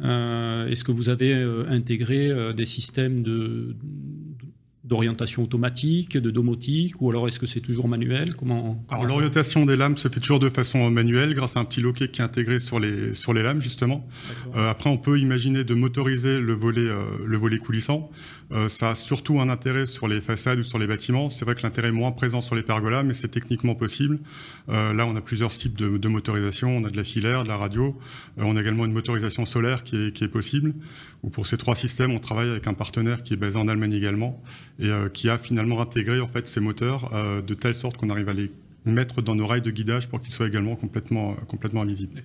Euh, 0.00 0.68
est-ce 0.68 0.84
que 0.84 0.92
vous 0.92 1.08
avez 1.08 1.34
euh, 1.34 1.64
intégré 1.68 2.54
des 2.54 2.64
systèmes 2.64 3.22
de, 3.22 3.76
d'orientation 4.90 5.44
automatique, 5.44 6.18
de 6.18 6.30
domotique, 6.30 7.00
ou 7.00 7.08
alors 7.10 7.28
est-ce 7.28 7.38
que 7.38 7.46
c'est 7.46 7.60
toujours 7.60 7.86
manuel? 7.86 8.34
Comment, 8.34 8.84
Alors 8.90 9.04
l'orientation 9.04 9.64
des 9.64 9.76
lames 9.76 9.96
se 9.96 10.08
fait 10.08 10.18
toujours 10.18 10.40
de 10.40 10.48
façon 10.48 10.90
manuelle 10.90 11.32
grâce 11.34 11.56
à 11.56 11.60
un 11.60 11.64
petit 11.64 11.80
loquet 11.80 12.08
qui 12.08 12.20
est 12.20 12.24
intégré 12.24 12.58
sur 12.58 12.80
les 12.80 13.14
sur 13.14 13.32
les 13.32 13.42
lames 13.42 13.62
justement. 13.62 14.06
Euh, 14.56 14.68
après 14.68 14.90
on 14.90 14.98
peut 14.98 15.18
imaginer 15.20 15.62
de 15.62 15.74
motoriser 15.74 16.40
le 16.40 16.54
volet 16.54 16.88
euh, 16.88 17.04
le 17.24 17.36
volet 17.38 17.58
coulissant. 17.58 18.10
Euh, 18.52 18.68
ça 18.68 18.90
a 18.90 18.94
surtout 18.94 19.40
un 19.40 19.48
intérêt 19.48 19.86
sur 19.86 20.08
les 20.08 20.20
façades 20.20 20.58
ou 20.58 20.64
sur 20.64 20.78
les 20.78 20.86
bâtiments. 20.86 21.30
C'est 21.30 21.44
vrai 21.44 21.54
que 21.54 21.62
l'intérêt 21.62 21.88
est 21.88 21.92
moins 21.92 22.12
présent 22.12 22.40
sur 22.40 22.54
les 22.54 22.62
pergolas, 22.62 23.02
mais 23.02 23.12
c'est 23.12 23.28
techniquement 23.28 23.74
possible. 23.74 24.18
là 24.68 25.06
on 25.06 25.16
a 25.16 25.20
plusieurs 25.20 25.50
types 25.50 25.76
de, 25.76 25.98
de, 25.98 26.08
motorisation. 26.08 26.76
On 26.76 26.84
a 26.84 26.90
de 26.90 26.96
la 26.96 27.04
filaire, 27.04 27.44
de 27.44 27.48
la 27.48 27.56
radio. 27.56 27.96
on 28.38 28.56
a 28.56 28.60
également 28.60 28.84
une 28.84 28.92
motorisation 28.92 29.44
solaire 29.44 29.84
qui 29.84 29.96
est 29.96 30.12
qui 30.12 30.24
est 30.24 30.28
possible. 30.28 30.74
Ou 31.22 31.30
pour 31.30 31.46
ces 31.46 31.56
trois 31.56 31.74
systèmes, 31.74 32.12
on 32.12 32.18
travaille 32.18 32.50
avec 32.50 32.66
un 32.66 32.74
partenaire 32.74 33.22
qui 33.22 33.34
est 33.34 33.36
basé 33.36 33.58
en 33.58 33.68
Allemagne 33.68 33.92
également 33.92 34.36
et 34.78 34.86
euh, 34.86 35.08
qui 35.08 35.28
a 35.28 35.38
finalement 35.38 35.80
intégré 35.80 36.20
en 36.20 36.26
fait 36.26 36.46
ces 36.46 36.60
moteurs 36.60 37.12
euh, 37.12 37.42
de 37.42 37.54
telle 37.54 37.74
sorte 37.74 37.96
qu'on 37.96 38.10
arrive 38.10 38.28
à 38.28 38.32
les 38.32 38.50
mettre 38.86 39.20
dans 39.20 39.34
nos 39.34 39.46
rails 39.46 39.60
de 39.60 39.70
guidage 39.70 40.08
pour 40.08 40.20
qu'ils 40.20 40.32
soient 40.32 40.46
également 40.46 40.76
complètement, 40.76 41.32
euh, 41.32 41.34
complètement 41.46 41.82
invisibles. 41.82 42.22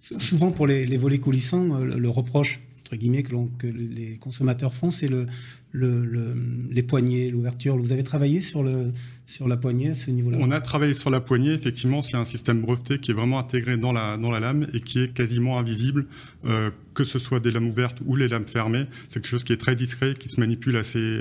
Souvent 0.00 0.50
pour 0.50 0.66
les, 0.66 0.96
volets 0.96 1.18
coulissants, 1.18 1.78
le, 1.78 2.08
reproche 2.08 2.60
entre 2.80 2.96
guillemets 2.96 3.22
que, 3.22 3.36
que 3.58 3.68
les 3.68 4.16
consommateurs 4.16 4.74
font, 4.74 4.90
c'est 4.90 5.06
le, 5.06 5.26
le, 5.72 6.34
les 6.70 6.82
poignées, 6.82 7.30
l'ouverture. 7.30 7.76
Vous 7.76 7.92
avez 7.92 8.02
travaillé 8.02 8.40
sur, 8.40 8.62
le, 8.62 8.92
sur 9.26 9.48
la 9.48 9.56
poignée 9.56 9.90
à 9.90 9.94
ce 9.94 10.10
niveau-là? 10.10 10.38
On 10.40 10.50
a 10.50 10.60
travaillé 10.60 10.94
sur 10.94 11.10
la 11.10 11.20
poignée, 11.20 11.52
effectivement. 11.52 12.02
C'est 12.02 12.16
un 12.16 12.24
système 12.24 12.60
breveté 12.60 12.98
qui 12.98 13.10
est 13.10 13.14
vraiment 13.14 13.38
intégré 13.38 13.76
dans 13.76 13.92
la, 13.92 14.16
lame 14.40 14.66
et 14.74 14.80
qui 14.80 15.00
est 15.00 15.12
quasiment 15.12 15.58
invisible, 15.58 16.06
euh, 16.44 16.70
que 16.94 17.04
ce 17.04 17.18
soit 17.18 17.40
des 17.40 17.50
lames 17.50 17.68
ouvertes 17.68 17.98
ou 18.04 18.16
les 18.16 18.28
lames 18.28 18.46
fermées. 18.46 18.86
C'est 19.08 19.20
quelque 19.20 19.30
chose 19.30 19.44
qui 19.44 19.52
est 19.52 19.58
très 19.58 19.76
discret, 19.76 20.14
qui 20.14 20.28
se 20.28 20.40
manipule 20.40 20.76
assez, 20.76 21.20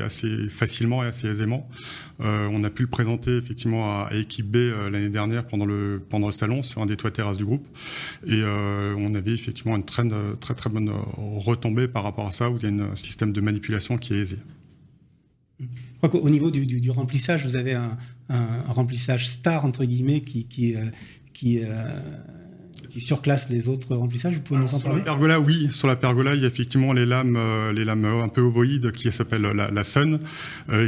facilement 0.50 1.04
et 1.04 1.08
assez 1.08 1.28
aisément. 1.28 1.70
Euh, 2.22 2.48
on 2.52 2.64
a 2.64 2.70
pu 2.70 2.84
le 2.84 2.90
présenter 2.90 3.38
effectivement 3.38 4.06
à, 4.06 4.10
Équipe 4.14 4.52
B 4.52 4.58
euh, 4.58 4.90
l'année 4.90 5.10
dernière 5.10 5.46
pendant 5.46 5.66
le, 5.66 6.02
salon 6.32 6.64
sur 6.64 6.82
un 6.82 6.86
des 6.86 6.98
toits 6.98 7.12
terrasses 7.12 7.38
du 7.38 7.46
groupe. 7.46 7.66
Et 8.28 8.42
on 8.44 9.14
avait 9.16 9.34
effectivement 9.34 9.76
une 9.76 9.84
très, 9.86 10.04
très, 10.40 10.54
très 10.54 10.70
bonne 10.70 10.92
retombée 11.18 11.88
par 11.88 12.04
rapport 12.04 12.28
à 12.28 12.32
ça, 12.32 12.50
où 12.50 12.58
il 12.58 12.64
y 12.64 12.82
a 12.82 12.84
un 12.84 12.96
système 12.96 13.34
de 13.34 13.42
manipulation 13.42 13.98
qui 13.98 14.14
est 14.14 14.18
aisé. 14.18 14.38
Je 16.02 16.08
crois 16.08 16.20
qu'au 16.20 16.30
niveau 16.30 16.50
du, 16.50 16.90
remplissage, 16.90 17.46
vous 17.46 17.56
avez 17.56 17.74
un, 17.74 17.98
remplissage 18.70 19.28
star, 19.28 19.66
entre 19.66 19.86
guillemets, 19.86 20.22
qui, 20.22 20.46
qui, 20.46 20.76
euh, 20.76 20.86
euh, 21.46 21.90
qui, 22.90 23.02
surclasse 23.02 23.50
les 23.50 23.68
autres 23.68 23.96
remplissages. 23.96 24.36
Vous 24.36 24.42
pouvez 24.42 24.60
nous 24.60 24.74
en 24.74 24.80
parler 24.80 24.82
Sur 24.82 24.96
la 24.98 25.02
pergola, 25.02 25.40
oui. 25.40 25.68
Sur 25.72 25.88
la 25.88 25.96
pergola, 25.96 26.34
il 26.34 26.42
y 26.42 26.46
a 26.46 26.48
effectivement 26.48 26.94
les 26.94 27.06
lames, 27.06 27.36
euh, 27.38 27.72
les 27.72 27.86
lames 27.86 28.06
un 28.06 28.30
peu 28.30 28.42
ovoïdes 28.42 28.92
qui 28.92 29.12
s'appellent 29.12 29.44
la, 29.44 29.70
la 29.70 29.84
Sun, 29.84 30.20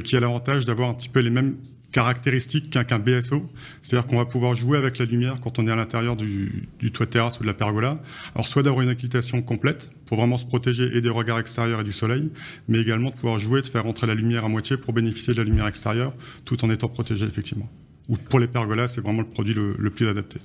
qui 0.03 0.15
a 0.15 0.19
l'avantage 0.19 0.65
d'avoir 0.65 0.89
un 0.89 0.95
petit 0.95 1.09
peu 1.09 1.19
les 1.19 1.29
mêmes 1.29 1.57
caractéristique 1.93 2.69
qu'un 2.71 2.99
BSO. 2.99 3.49
C'est-à-dire 3.81 4.07
qu'on 4.07 4.17
va 4.17 4.25
pouvoir 4.25 4.55
jouer 4.55 4.77
avec 4.77 4.97
la 4.97 5.05
lumière 5.05 5.39
quand 5.39 5.59
on 5.59 5.67
est 5.67 5.71
à 5.71 5.75
l'intérieur 5.75 6.17
du, 6.17 6.67
toit 6.91 7.05
de 7.05 7.11
terrasse 7.11 7.39
ou 7.39 7.43
de 7.43 7.47
la 7.47 7.53
pergola. 7.53 8.01
Alors 8.35 8.47
soit 8.47 8.63
d'avoir 8.63 8.81
une 8.81 8.89
occultation 8.89 9.41
complète 9.41 9.89
pour 10.07 10.17
vraiment 10.17 10.37
se 10.37 10.45
protéger 10.45 10.97
et 10.97 10.99
des 10.99 11.09
regards 11.09 11.39
extérieurs 11.39 11.79
et 11.79 11.83
du 11.85 11.93
soleil, 11.93 12.29
mais 12.67 12.79
également 12.79 13.11
de 13.11 13.15
pouvoir 13.15 13.39
jouer, 13.39 13.61
de 13.61 13.67
faire 13.67 13.85
entrer 13.85 14.07
la 14.07 14.15
lumière 14.15 14.43
à 14.43 14.49
moitié 14.49 14.75
pour 14.75 14.91
bénéficier 14.91 15.33
de 15.33 15.37
la 15.37 15.45
lumière 15.45 15.67
extérieure 15.67 16.13
tout 16.43 16.65
en 16.65 16.69
étant 16.69 16.89
protégé 16.89 17.25
effectivement. 17.25 17.69
Ou 18.09 18.17
pour 18.17 18.39
les 18.39 18.47
pergolas, 18.47 18.89
c'est 18.89 19.01
vraiment 19.01 19.21
le 19.21 19.29
produit 19.29 19.53
le, 19.53 19.75
le 19.79 19.89
plus 19.89 20.07
adapté. 20.07 20.39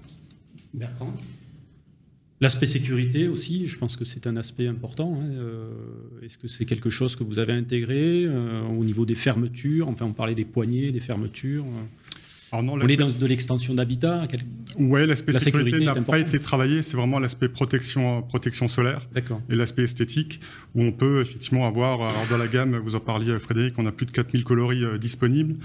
D'accord. 0.74 1.12
L'aspect 2.40 2.66
sécurité 2.66 3.26
aussi, 3.26 3.66
je 3.66 3.76
pense 3.76 3.96
que 3.96 4.04
c'est 4.04 4.28
un 4.28 4.36
aspect 4.36 4.68
important. 4.68 5.20
Hein, 5.20 5.28
euh, 5.32 5.70
est-ce 6.22 6.38
que 6.38 6.46
c'est 6.46 6.66
quelque 6.66 6.88
chose 6.88 7.16
que 7.16 7.24
vous 7.24 7.40
avez 7.40 7.52
intégré 7.52 8.26
euh, 8.26 8.62
au 8.62 8.84
niveau 8.84 9.04
des 9.04 9.16
fermetures 9.16 9.88
Enfin, 9.88 10.04
on 10.04 10.12
parlait 10.12 10.36
des 10.36 10.44
poignées, 10.44 10.92
des 10.92 11.00
fermetures. 11.00 11.64
Euh. 12.54 12.56
On 12.60 12.88
est 12.88 12.96
dans 12.96 13.08
de 13.08 13.26
l'extension 13.26 13.74
d'habitat 13.74 14.26
Oui, 14.78 15.06
l'aspect 15.06 15.38
sécurité, 15.38 15.84
n'a 15.84 15.94
pas 15.94 16.18
été 16.18 16.38
travaillé. 16.38 16.82
C'est 16.82 16.96
vraiment 16.96 17.18
l'aspect 17.18 17.48
protection, 17.48 18.22
protection 18.22 18.68
solaire 18.68 19.06
et 19.50 19.54
l'aspect 19.54 19.82
esthétique, 19.82 20.40
où 20.74 20.82
on 20.82 20.92
peut 20.92 21.20
effectivement 21.20 21.66
avoir, 21.66 22.00
alors 22.00 22.26
dans 22.30 22.38
la 22.38 22.48
gamme, 22.48 22.76
vous 22.76 22.94
en 22.94 23.00
parliez 23.00 23.38
Frédéric, 23.38 23.74
on 23.78 23.86
a 23.86 23.92
plus 23.92 24.06
de 24.06 24.12
4000 24.12 24.44
coloris 24.44 24.84
euh, 24.84 24.98
disponibles. 24.98 25.56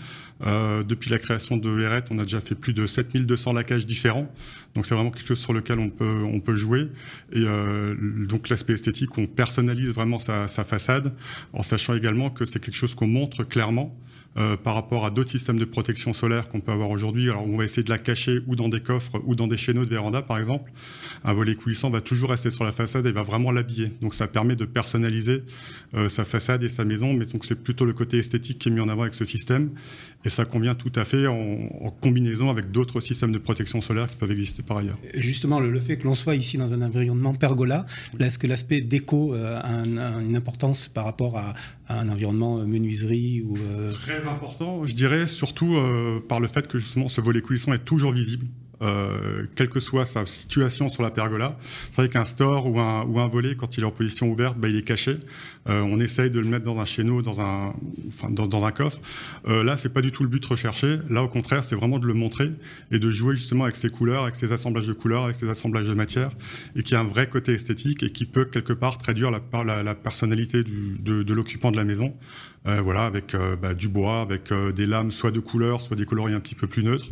Euh, 0.45 0.83
depuis 0.83 1.09
la 1.09 1.19
création 1.19 1.57
de 1.57 1.69
Verret, 1.69 2.03
on 2.11 2.19
a 2.19 2.23
déjà 2.23 2.41
fait 2.41 2.55
plus 2.55 2.73
de 2.73 2.85
7200 2.85 3.53
lacages 3.53 3.85
différents. 3.85 4.29
Donc 4.75 4.85
c'est 4.85 4.95
vraiment 4.95 5.11
quelque 5.11 5.27
chose 5.27 5.39
sur 5.39 5.53
lequel 5.53 5.79
on 5.79 5.89
peut, 5.89 6.23
on 6.23 6.39
peut 6.39 6.57
jouer. 6.57 6.89
Et 7.31 7.43
euh, 7.45 7.95
donc 8.27 8.49
l'aspect 8.49 8.73
esthétique, 8.73 9.17
on 9.17 9.25
personnalise 9.25 9.89
vraiment 9.89 10.19
sa, 10.19 10.47
sa 10.47 10.63
façade, 10.63 11.13
en 11.53 11.63
sachant 11.63 11.95
également 11.95 12.29
que 12.29 12.45
c'est 12.45 12.59
quelque 12.59 12.75
chose 12.75 12.95
qu'on 12.95 13.07
montre 13.07 13.43
clairement. 13.43 13.95
Euh, 14.35 14.57
par 14.57 14.73
rapport 14.73 15.05
à 15.05 15.11
d'autres 15.11 15.29
systèmes 15.29 15.59
de 15.59 15.65
protection 15.65 16.11
solaire 16.11 16.47
qu'on 16.47 16.59
peut 16.59 16.71
avoir 16.71 16.89
aujourd'hui. 16.89 17.29
Alors 17.29 17.47
on 17.47 17.55
va 17.55 17.65
essayer 17.65 17.83
de 17.83 17.89
la 17.91 17.99
cacher 17.99 18.39
ou 18.47 18.55
dans 18.55 18.67
des 18.67 18.79
coffres 18.79 19.21
ou 19.25 19.35
dans 19.35 19.45
des 19.45 19.57
chéneaux 19.57 19.85
de 19.85 19.89
véranda 19.91 20.23
par 20.23 20.39
exemple. 20.39 20.71
Un 21.23 21.33
volet 21.33 21.53
coulissant 21.53 21.91
va 21.91 22.01
toujours 22.01 22.31
rester 22.31 22.49
sur 22.49 22.63
la 22.63 22.71
façade 22.71 23.05
et 23.05 23.11
va 23.11 23.21
vraiment 23.21 23.51
l'habiller. 23.51 23.91
Donc 24.01 24.15
ça 24.15 24.27
permet 24.27 24.55
de 24.55 24.65
personnaliser 24.65 25.43
euh, 25.93 26.09
sa 26.09 26.23
façade 26.23 26.63
et 26.63 26.69
sa 26.69 26.83
maison, 26.83 27.13
mais 27.13 27.25
donc 27.25 27.45
c'est 27.45 27.63
plutôt 27.63 27.85
le 27.85 27.93
côté 27.93 28.17
esthétique 28.17 28.57
qui 28.57 28.69
est 28.69 28.71
mis 28.71 28.79
en 28.79 28.89
avant 28.89 29.03
avec 29.03 29.13
ce 29.13 29.23
système 29.23 29.69
et 30.25 30.29
ça 30.29 30.45
convient 30.45 30.73
tout 30.73 30.91
à 30.95 31.05
fait 31.05 31.27
en, 31.27 31.91
combinaison 32.01 32.49
avec 32.49 32.71
d'autres 32.71 32.99
systèmes 32.99 33.31
de 33.31 33.37
protection 33.37 33.81
solaire 33.81 34.09
qui 34.09 34.15
peuvent 34.15 34.31
exister 34.31 34.63
par 34.63 34.77
ailleurs. 34.77 34.97
Justement, 35.13 35.59
le, 35.59 35.79
fait 35.79 35.97
que 35.97 36.05
l'on 36.05 36.15
soit 36.15 36.35
ici 36.35 36.57
dans 36.57 36.73
un 36.73 36.81
environnement 36.81 37.33
pergola, 37.33 37.85
est-ce 38.19 38.39
que 38.39 38.47
l'aspect 38.47 38.81
déco 38.81 39.35
euh, 39.35 39.59
a, 39.61 39.83
une 40.21 40.35
importance 40.35 40.87
par 40.87 41.05
rapport 41.05 41.37
à, 41.37 41.53
un 41.89 42.07
environnement 42.09 42.65
menuiserie 42.65 43.41
ou 43.41 43.57
important, 44.27 44.85
je 44.85 44.93
dirais, 44.93 45.27
surtout 45.27 45.75
euh, 45.75 46.19
par 46.19 46.39
le 46.39 46.47
fait 46.47 46.67
que 46.67 46.79
justement 46.79 47.07
ce 47.07 47.21
volet 47.21 47.41
coulisson 47.41 47.73
est 47.73 47.85
toujours 47.85 48.11
visible. 48.11 48.47
Euh, 48.83 49.45
quelle 49.55 49.69
que 49.69 49.79
soit 49.79 50.05
sa 50.05 50.25
situation 50.25 50.89
sur 50.89 51.03
la 51.03 51.09
pergola. 51.09 51.57
C'est 51.91 52.01
vrai 52.01 52.09
qu'un 52.09 52.25
store 52.25 52.67
ou 52.67 52.79
un, 52.79 53.27
volet, 53.27 53.55
quand 53.55 53.77
il 53.77 53.83
est 53.83 53.85
en 53.85 53.91
position 53.91 54.29
ouverte, 54.29 54.57
bah, 54.57 54.67
il 54.67 54.75
est 54.75 54.83
caché. 54.83 55.19
Euh, 55.69 55.81
on 55.83 55.99
essaye 56.01 56.29
de 56.29 56.39
le 56.39 56.47
mettre 56.47 56.65
dans 56.65 56.79
un 56.79 56.85
chéneau, 56.85 57.21
dans 57.21 57.39
un, 57.39 57.73
enfin, 58.07 58.29
dans, 58.29 58.65
un 58.65 58.71
coffre. 58.71 58.99
Euh, 59.47 59.63
là, 59.63 59.77
c'est 59.77 59.93
pas 59.93 60.01
du 60.01 60.11
tout 60.11 60.23
le 60.23 60.29
but 60.29 60.43
recherché. 60.43 60.97
Là, 61.09 61.23
au 61.23 61.29
contraire, 61.29 61.63
c'est 61.63 61.75
vraiment 61.75 61.97
de 61.97 62.07
le 62.07 62.13
montrer 62.13 62.51
et 62.91 62.99
de 62.99 63.09
jouer 63.09 63.37
justement 63.37 63.63
avec 63.63 63.77
ses 63.77 63.89
couleurs, 63.89 64.23
avec 64.23 64.35
ses 64.35 64.51
assemblages 64.51 64.87
de 64.87 64.93
couleurs, 64.93 65.23
avec 65.23 65.37
ses 65.37 65.47
assemblages 65.47 65.87
de 65.87 65.93
matières, 65.93 66.31
et 66.75 66.83
qui 66.83 66.93
a 66.93 66.99
un 66.99 67.05
vrai 67.05 67.29
côté 67.29 67.53
esthétique 67.53 68.03
et 68.03 68.09
qui 68.09 68.25
peut 68.25 68.45
quelque 68.45 68.73
part 68.73 68.97
traduire 68.97 69.31
la, 69.31 69.39
personnalité 69.95 70.63
de 70.63 71.33
l'occupant 71.33 71.71
de 71.71 71.77
la 71.77 71.85
maison. 71.85 72.13
Euh, 72.65 72.81
voilà, 72.81 73.05
avec 73.05 73.35
euh, 73.35 73.57
bah, 73.57 73.73
du 73.73 73.89
bois, 73.89 74.21
avec 74.21 74.51
euh, 74.51 74.71
des 74.71 74.85
lames 74.85 75.11
soit 75.11 75.31
de 75.31 75.41
couleur, 75.41 75.81
soit 75.81 75.97
des 75.97 76.05
coloris 76.05 76.33
un 76.33 76.39
petit 76.39 76.55
peu 76.55 76.65
plus 76.65 76.83
neutres. 76.83 77.09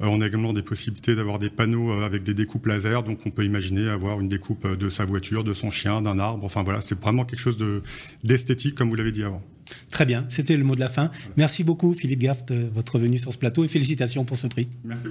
on 0.00 0.22
a 0.22 0.26
également 0.26 0.54
des 0.54 0.62
possibilités 0.62 1.14
d'avoir 1.14 1.38
des 1.38 1.50
panneaux 1.50 1.92
avec 2.00 2.22
des 2.22 2.32
découpes 2.32 2.64
laser, 2.66 3.02
donc 3.02 3.18
on 3.26 3.30
peut 3.30 3.44
imaginer 3.44 3.90
avoir 3.90 4.20
une 4.20 4.28
découpe 4.28 4.66
de 4.66 4.88
sa 4.88 5.04
voiture, 5.04 5.44
de 5.44 5.52
son 5.52 5.70
chien, 5.70 6.00
d'un 6.00 6.18
arbre. 6.18 6.44
Enfin 6.44 6.62
voilà, 6.62 6.80
c'est 6.80 6.98
vraiment 6.98 7.26
quelque 7.26 7.40
chose 7.40 7.58
de 7.58 7.82
d'esthétique, 8.24 8.74
comme 8.74 8.88
vous 8.88 8.96
l'avez 8.96 9.12
dit 9.12 9.22
avant. 9.22 9.42
Très 9.90 10.06
bien, 10.06 10.24
c'était 10.30 10.56
le 10.56 10.64
mot 10.64 10.74
de 10.74 10.80
la 10.80 10.88
fin. 10.88 11.10
Merci 11.36 11.62
beaucoup 11.62 11.92
Philippe 11.92 12.22
Gerst 12.22 12.50
de 12.50 12.68
votre 12.72 12.98
venue 12.98 13.18
sur 13.18 13.32
ce 13.32 13.38
plateau 13.38 13.64
et 13.64 13.68
félicitations 13.68 14.24
pour 14.24 14.38
ce 14.38 14.46
prix. 14.46 14.68
Merci. 14.84 15.08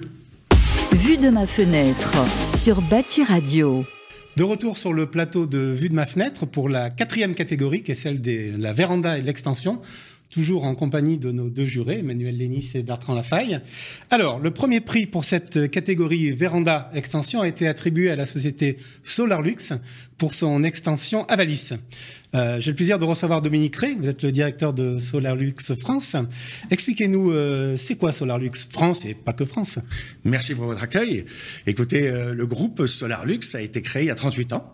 Vue 0.93 1.17
de 1.17 1.29
ma 1.29 1.45
fenêtre 1.45 2.15
sur 2.55 2.81
Bâti 2.81 3.23
Radio. 3.23 3.85
De 4.37 4.43
retour 4.43 4.77
sur 4.77 4.91
le 4.91 5.05
plateau 5.05 5.45
de 5.45 5.59
vue 5.59 5.87
de 5.87 5.93
ma 5.93 6.05
fenêtre 6.05 6.45
pour 6.45 6.67
la 6.67 6.89
quatrième 6.89 7.35
catégorie, 7.35 7.83
qui 7.83 7.91
est 7.91 7.95
celle 7.95 8.19
de 8.19 8.61
la 8.61 8.73
véranda 8.73 9.17
et 9.17 9.21
de 9.21 9.27
l'extension. 9.27 9.81
toujours 10.29 10.65
en 10.65 10.75
compagnie 10.75 11.17
de 11.17 11.31
nos 11.31 11.49
deux 11.49 11.63
jurés, 11.63 11.99
Emmanuel 11.99 12.35
Lénis 12.35 12.71
et 12.73 12.83
Bertrand 12.83 13.15
Lafaille. 13.15 13.61
Alors, 14.11 14.39
le 14.39 14.51
premier 14.51 14.81
prix 14.81 15.05
pour 15.05 15.23
cette 15.23 15.71
catégorie 15.71 16.31
Véranda 16.31 16.91
Extension 16.93 17.39
a 17.39 17.47
été 17.47 17.65
attribué 17.69 18.11
à 18.11 18.17
la 18.17 18.25
société 18.25 18.75
SolarLux 19.03 19.55
pour 20.17 20.33
son 20.33 20.63
extension 20.63 21.25
Avalis. 21.25 21.73
Euh, 22.33 22.59
J'ai 22.59 22.71
le 22.71 22.75
plaisir 22.75 22.99
de 22.99 23.05
recevoir 23.05 23.41
Dominique 23.41 23.75
Rey, 23.77 23.95
vous 23.97 24.09
êtes 24.09 24.23
le 24.23 24.31
directeur 24.31 24.73
de 24.73 24.99
SolarLux 24.99 25.55
France. 25.79 26.15
Expliquez-nous, 26.69 27.31
euh, 27.31 27.77
c'est 27.77 27.95
quoi 27.95 28.11
SolarLux 28.11 28.51
France 28.69 29.05
et 29.05 29.13
pas 29.13 29.31
que 29.31 29.45
France 29.45 29.79
Merci 30.25 30.53
pour 30.53 30.65
votre 30.65 30.83
accueil. 30.83 31.25
Écoutez, 31.65 32.09
euh, 32.09 32.33
le 32.33 32.45
groupe 32.45 32.85
SolarLux 32.87 33.39
a 33.53 33.61
été 33.61 33.81
créé 33.81 34.03
il 34.03 34.07
y 34.07 34.11
a 34.11 34.15
38 34.15 34.53
ans. 34.53 34.73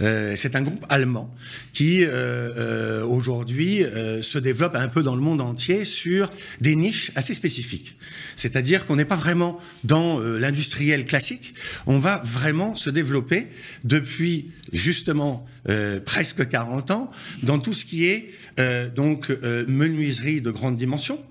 Euh, 0.00 0.34
c'est 0.36 0.54
un 0.54 0.62
groupe 0.62 0.84
allemand 0.88 1.34
qui 1.72 2.04
aujourd'hui 3.04 3.82
se 4.20 4.38
développe 4.38 4.74
un 4.74 4.88
peu 4.88 5.02
dans 5.02 5.14
le 5.14 5.20
monde 5.20 5.40
entier 5.40 5.84
sur 5.84 6.30
des 6.60 6.76
niches 6.76 7.10
assez 7.14 7.34
spécifiques. 7.34 7.96
C'est-à-dire 8.36 8.86
qu'on 8.86 8.96
n'est 8.96 9.04
pas 9.04 9.16
vraiment 9.16 9.58
dans 9.84 10.20
l'industriel 10.20 11.04
classique, 11.04 11.54
on 11.86 11.98
va 11.98 12.20
vraiment 12.24 12.74
se 12.74 12.90
développer 12.90 13.48
depuis 13.84 14.46
justement 14.80 15.44
presque 16.04 16.48
40 16.48 16.90
ans 16.90 17.10
dans 17.42 17.58
tout 17.58 17.72
ce 17.72 17.84
qui 17.84 18.06
est 18.06 18.30
euh, 18.58 18.88
donc 18.88 19.30
euh, 19.30 19.64
menuiserie 19.68 20.40
de 20.40 20.50
grande 20.50 20.76
dimension. 20.76 21.22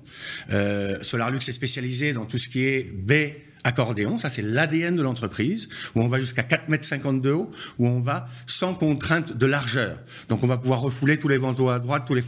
Euh, 0.52 0.98
SolarLux 1.02 1.38
est 1.38 1.52
spécialisé 1.52 2.14
dans 2.14 2.26
tout 2.26 2.38
ce 2.38 2.50
qui 2.50 2.66
est 2.66 2.92
baie 2.92 3.46
accordéon, 3.66 4.18
ça 4.18 4.30
c'est 4.30 4.42
l'ADN 4.42 4.96
de 4.96 5.02
l'entreprise, 5.02 5.68
où 5.94 6.02
on 6.02 6.08
va 6.08 6.20
jusqu'à 6.20 6.44
4,50 6.44 7.10
m 7.10 7.22
de 7.22 7.32
haut, 7.32 7.52
où 7.78 7.88
on 7.88 8.00
va 8.00 8.28
sans 8.48 8.74
contrainte 8.74 9.38
de 9.38 9.46
largeur. 9.46 10.00
Donc 10.30 10.44
on 10.44 10.48
va 10.48 10.58
pouvoir 10.58 10.80
refouler 10.80 11.20
tous 11.20 11.28
les 11.28 11.38
vantaux 11.38 11.70
à 11.70 11.80
droite, 11.80 12.04
tous 12.08 12.14
les, 12.14 12.24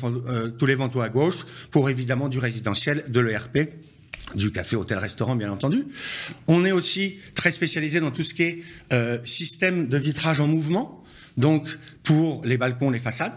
tous 0.57 0.65
les 0.65 0.75
vantaux 0.75 1.01
à 1.01 1.07
gauche, 1.07 1.45
pour 1.71 1.89
évidemment 1.89 2.27
du 2.27 2.37
résidentiel, 2.37 3.05
de 3.07 3.19
l'ERP 3.19 3.69
du 4.35 4.51
café, 4.51 4.77
hôtel, 4.77 4.97
restaurant, 4.97 5.35
bien 5.35 5.51
entendu. 5.51 5.85
On 6.47 6.63
est 6.63 6.71
aussi 6.71 7.19
très 7.33 7.51
spécialisé 7.51 7.99
dans 7.99 8.11
tout 8.11 8.23
ce 8.23 8.33
qui 8.33 8.43
est 8.43 8.63
système 9.25 9.87
de 9.87 9.97
vitrage 9.97 10.39
en 10.39 10.47
mouvement, 10.47 11.00
donc 11.37 11.67
pour 12.03 12.43
les 12.45 12.57
balcons, 12.57 12.89
les 12.89 12.99
façades. 12.99 13.33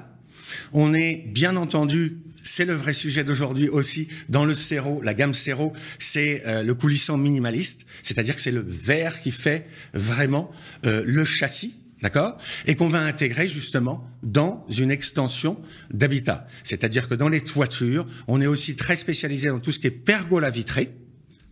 On 0.72 0.94
est 0.94 1.24
bien 1.26 1.56
entendu 1.56 2.18
c'est 2.44 2.66
le 2.66 2.74
vrai 2.74 2.92
sujet 2.92 3.24
d'aujourd'hui 3.24 3.68
aussi 3.68 4.08
dans 4.28 4.44
le 4.44 4.54
Céro, 4.54 5.00
la 5.02 5.14
gamme 5.14 5.34
Céro, 5.34 5.72
c'est 5.98 6.42
euh, 6.46 6.62
le 6.62 6.74
coulissant 6.74 7.16
minimaliste, 7.16 7.86
c'est-à-dire 8.02 8.36
que 8.36 8.40
c'est 8.40 8.52
le 8.52 8.64
verre 8.66 9.20
qui 9.22 9.30
fait 9.30 9.66
vraiment 9.94 10.50
euh, 10.86 11.02
le 11.06 11.24
châssis, 11.24 11.74
d'accord? 12.02 12.38
Et 12.66 12.76
qu'on 12.76 12.88
va 12.88 13.00
intégrer 13.00 13.48
justement 13.48 14.06
dans 14.22 14.66
une 14.68 14.90
extension 14.90 15.58
d'habitat. 15.90 16.46
C'est-à-dire 16.62 17.08
que 17.08 17.14
dans 17.14 17.30
les 17.30 17.40
toitures, 17.40 18.06
on 18.28 18.40
est 18.40 18.46
aussi 18.46 18.76
très 18.76 18.96
spécialisé 18.96 19.48
dans 19.48 19.60
tout 19.60 19.72
ce 19.72 19.78
qui 19.78 19.86
est 19.86 19.90
pergola 19.90 20.50
vitrée, 20.50 20.94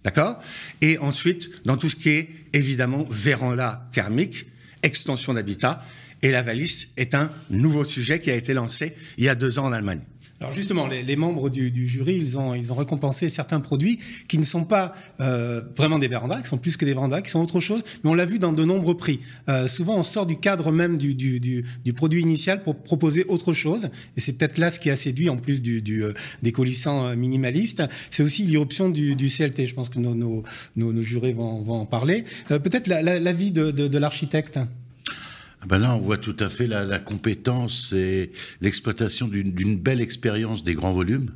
d'accord? 0.05 0.39
Et 0.83 0.99
ensuite 0.99 1.65
dans 1.65 1.79
tout 1.79 1.89
ce 1.89 1.97
qui 1.97 2.11
est 2.11 2.29
évidemment 2.53 3.07
véranda 3.11 3.89
thermique, 3.93 4.47
extension 4.83 5.33
d'habitat 5.33 5.83
et 6.23 6.31
la 6.31 6.43
valise 6.43 6.89
est 6.97 7.15
un 7.15 7.31
nouveau 7.51 7.85
sujet 7.85 8.21
qui 8.21 8.31
a 8.31 8.35
été 8.35 8.55
lancé 8.55 8.95
il 9.19 9.25
y 9.25 9.29
a 9.29 9.35
deux 9.35 9.59
ans 9.59 9.67
en 9.67 9.73
Allemagne. 9.73 10.01
Alors 10.43 10.53
justement, 10.53 10.89
les, 10.89 11.15
membres 11.15 11.51
du, 11.51 11.87
jury, 11.87 12.17
ils 12.17 12.37
ont, 12.37 12.53
ils 12.53 12.73
ont 12.73 12.75
récompensé 12.75 13.29
certains 13.29 13.61
produits 13.61 14.01
qui 14.27 14.39
ne 14.39 14.43
sont 14.43 14.65
pas 14.65 14.93
euh, 15.21 15.63
vraiment 15.77 16.01
des 16.01 16.09
vérandas, 16.09 16.43
qui 16.43 16.49
sont 16.49 16.59
plus 16.59 16.77
que 16.77 16.85
des 16.85 16.95
vérandas, 16.95 17.23
qui 17.23 17.31
sont 17.31 17.41
autre 17.41 17.61
chose, 17.61 17.85
mais 18.03 18.11
on 18.11 18.15
l'a 18.15 18.25
vu 18.25 18.41
dans 18.41 18.53
de 18.53 18.65
nombreux 18.65 18.97
prix. 18.97 19.21
Euh, 19.49 19.69
souvent, 19.69 19.97
on 19.97 20.03
sort 20.03 20.27
du 20.27 20.37
cadre 20.37 20.73
même 20.73 20.99
du, 20.99 21.15
du, 21.15 21.39
du, 21.39 21.93
produit 21.93 22.23
initial 22.23 22.65
pour 22.65 22.75
proposer 22.75 23.25
autre 23.27 23.53
chose, 23.53 23.89
et 24.17 24.21
c'est 24.21 24.33
peut-être 24.33 24.59
là 24.59 24.73
ce 24.73 24.81
qui 24.81 24.91
a 24.91 24.97
séduit, 24.97 25.29
en 25.29 25.37
plus 25.37 25.63
du, 25.63 25.81
du 25.81 26.03
euh, 26.03 26.13
des 26.43 26.51
colissants 26.51 27.15
minimalistes, 27.15 27.85
c'est 28.11 28.25
aussi 28.25 28.43
l'irruption 28.43 28.89
du, 28.89 29.15
CLT. 29.15 29.69
Je 29.69 29.75
pense 29.75 29.91
que 29.91 30.01
nos, 30.01 30.17
nos, 30.17 30.43
nos, 30.75 31.03
jurés 31.03 31.35
vont, 31.35 31.61
vont 31.61 31.83
en 31.83 31.87
parler. 31.87 32.25
peut-être 32.49 32.89
l'avis 32.89 33.53
la, 33.53 33.53
de, 33.53 33.71
de, 33.71 33.87
de 33.87 33.99
l'architecte. 33.99 34.59
Ah 35.63 35.67
ben 35.69 35.79
là, 35.79 35.95
on 35.95 36.01
voit 36.01 36.19
tout 36.19 36.35
à 36.41 36.49
fait 36.49 36.67
la, 36.67 36.85
la 36.85 36.99
compétence 36.99 37.93
et 37.93 38.33
l'exploitation 38.61 39.29
d'une 39.29 39.79
belle 39.79 40.01
expérience 40.01 40.65
des 40.65 40.75
grands 40.75 40.91
volumes. 40.93 41.31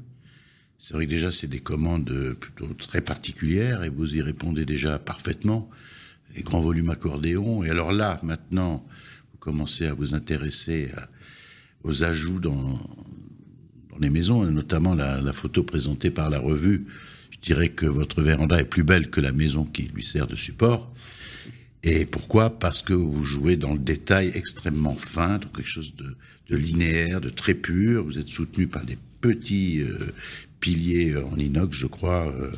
C'est 0.79 0.95
vrai 0.95 1.07
que 1.07 1.11
déjà, 1.11 1.31
c'est 1.31 1.47
des 1.47 1.61
commandes 1.61 2.35
plutôt 2.41 2.67
très 2.75 3.01
particulières 3.01 3.85
et 3.85 3.89
vous 3.89 4.17
y 4.17 4.23
répondez 4.23 4.65
déjà 4.65 4.99
parfaitement. 4.99 5.71
Les 6.35 6.43
grands 6.43 6.61
volumes 6.61 6.91
accordéons. 6.91 7.62
Et 7.62 7.71
alors 7.71 7.93
là, 7.93 8.19
maintenant, 8.25 8.85
vous 9.33 9.39
commencez 9.39 9.87
à 9.87 9.95
vous 9.95 10.12
intéresser 10.12 10.91
aux 11.85 12.03
ajouts 12.03 12.41
dans, 12.41 12.81
dans 13.91 13.99
les 14.01 14.11
maisons, 14.11 14.45
notamment 14.51 14.97
la, 14.97 15.21
la 15.21 15.33
photo 15.33 15.62
présentée 15.62 16.11
par 16.11 16.31
la 16.31 16.41
revue. 16.41 16.87
Je 17.31 17.39
dirais 17.39 17.69
que 17.69 17.87
votre 17.87 18.23
véranda 18.23 18.59
est 18.59 18.65
plus 18.65 18.83
belle 18.83 19.09
que 19.09 19.21
la 19.21 19.31
maison 19.31 19.65
qui 19.65 19.83
lui 19.83 20.03
sert 20.03 20.27
de 20.27 20.35
support. 20.35 20.93
Et 21.88 22.05
pourquoi? 22.05 22.51
Parce 22.51 22.83
que 22.83 22.92
vous 22.92 23.22
jouez 23.22 23.57
dans 23.57 23.72
le 23.72 23.79
détail 23.79 24.33
extrêmement 24.35 24.96
fin, 24.96 25.38
donc 25.38 25.55
quelque 25.57 25.68
chose 25.68 25.94
de, 25.94 26.16
de 26.51 26.57
linéaire, 26.57 27.20
de 27.20 27.29
très 27.29 27.55
pur. 27.55 28.03
Vous 28.03 28.18
êtes 28.18 28.27
soutenu 28.27 28.66
par 28.66 28.85
des 28.85 28.99
petits 29.20 29.83
euh, 29.83 30.12
piliers 30.59 31.16
en 31.16 31.38
inox, 31.38 31.77
je 31.77 31.87
crois, 31.87 32.27
euh, 32.27 32.51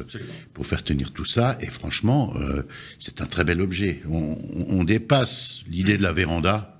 pour 0.54 0.66
faire 0.66 0.82
tenir 0.82 1.12
tout 1.12 1.26
ça. 1.26 1.58
Et 1.60 1.66
franchement, 1.66 2.32
euh, 2.36 2.62
c'est 2.98 3.20
un 3.20 3.26
très 3.26 3.44
bel 3.44 3.60
objet. 3.60 4.00
On, 4.08 4.38
on 4.70 4.82
dépasse 4.82 5.62
l'idée 5.68 5.98
de 5.98 6.02
la 6.02 6.12
véranda 6.12 6.74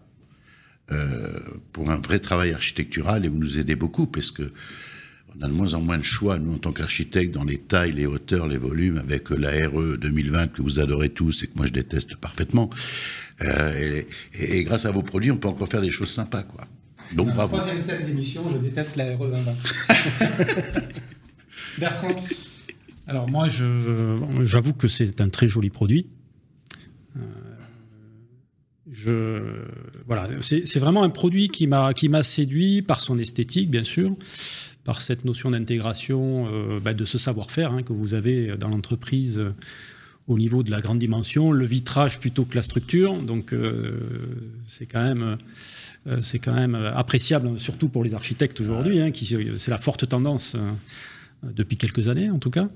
pour 1.73 1.91
un 1.91 2.01
vrai 2.01 2.19
travail 2.19 2.53
architectural 2.53 3.27
et 3.27 3.29
vous 3.29 3.37
nous 3.37 3.59
aidez 3.59 3.77
beaucoup 3.77 4.07
parce 4.07 4.31
que 4.31 4.55
on 5.37 5.43
a 5.43 5.49
de 5.49 5.53
moins 5.53 5.75
en 5.75 5.81
moins 5.81 5.99
de 5.99 6.03
choix, 6.03 6.39
nous, 6.39 6.55
en 6.55 6.59
tant 6.59 6.73
qu'architectes, 6.73 7.35
dans 7.35 7.45
les 7.45 7.59
tailles, 7.59 7.93
les 7.93 8.07
hauteurs, 8.07 8.47
les 8.47 8.57
volumes, 8.57 8.99
avec 8.99 9.31
la 9.31 9.51
RE 9.69 9.97
2020 9.97 10.49
que 10.49 10.63
vous 10.63 10.79
adorez 10.79 11.11
tous 11.11 11.45
et 11.45 11.47
que 11.47 11.57
moi 11.57 11.67
je 11.67 11.73
déteste 11.73 12.17
parfaitement. 12.17 12.71
Euh, 13.43 14.03
et, 14.39 14.65
grâce 14.65 14.87
à 14.87 14.91
vos 14.91 15.03
produits, 15.03 15.31
on 15.31 15.37
peut 15.37 15.49
encore 15.49 15.69
faire 15.69 15.83
des 15.83 15.91
choses 15.91 16.11
sympas, 16.11 16.43
quoi. 16.43 16.67
Donc, 17.15 17.33
bravo. 17.33 17.57
Troisième 17.57 17.85
thème 17.85 18.05
d'émission, 18.05 18.45
je 18.51 18.59
déteste 18.59 18.97
la 18.97 19.17
RE 19.17 19.29
2020. 19.29 19.53
Bertrand 21.79 22.17
Alors, 23.07 23.31
moi, 23.31 23.47
j'avoue 23.49 24.75
que 24.75 24.89
c'est 24.89 25.21
un 25.21 25.29
très 25.29 25.49
joli 25.49 25.71
produit. 25.71 26.07
Euh, 27.17 27.21
je, 28.91 29.65
voilà, 30.07 30.29
c'est 30.41 30.79
vraiment 30.79 31.03
un 31.03 31.11
produit 31.11 31.49
qui 31.49 31.67
m'a 31.67 32.23
séduit 32.23 32.83
par 32.83 33.01
son 33.01 33.19
esthétique, 33.19 33.71
bien 33.71 33.85
sûr, 33.85 34.15
par 34.89 35.03
cette 35.03 35.27
notion 35.27 35.51
d'intégration 35.51 36.49
euh, 36.51 36.81
bah, 36.81 36.95
de 36.95 37.05
ce 37.05 37.19
savoir-faire 37.19 37.73
hein, 37.73 37.83
que 37.83 37.93
vous 37.93 38.15
avez 38.15 38.57
dans 38.57 38.71
l'entreprise 38.71 39.37
euh, 39.37 39.53
au 40.29 40.39
niveau 40.39 40.63
de 40.63 40.71
la 40.71 40.81
grande 40.81 40.99
dimension, 40.99 41.53
le 41.53 41.67
vitrage 41.67 42.19
plutôt 42.19 42.47
que 42.47 42.55
la 42.55 42.63
structure. 42.63 43.21
Donc 43.21 43.53
euh, 43.53 44.01
c'est 44.67 44.87
quand 44.87 45.03
même 45.03 45.37
c'est 46.23 46.39
quand 46.39 46.55
même 46.55 46.75
appréciable, 46.75 47.59
surtout 47.59 47.91
pour 47.91 48.03
les 48.03 48.15
architectes 48.15 48.63
aujourd'hui, 48.63 48.99
hein, 48.99 49.11
qui 49.11 49.27
c'est 49.59 49.71
la 49.71 49.77
forte 49.77 50.09
tendance 50.09 50.57
depuis 51.43 51.77
quelques 51.77 52.09
années 52.09 52.31
en 52.31 52.39
tout 52.39 52.51
cas. 52.51 52.69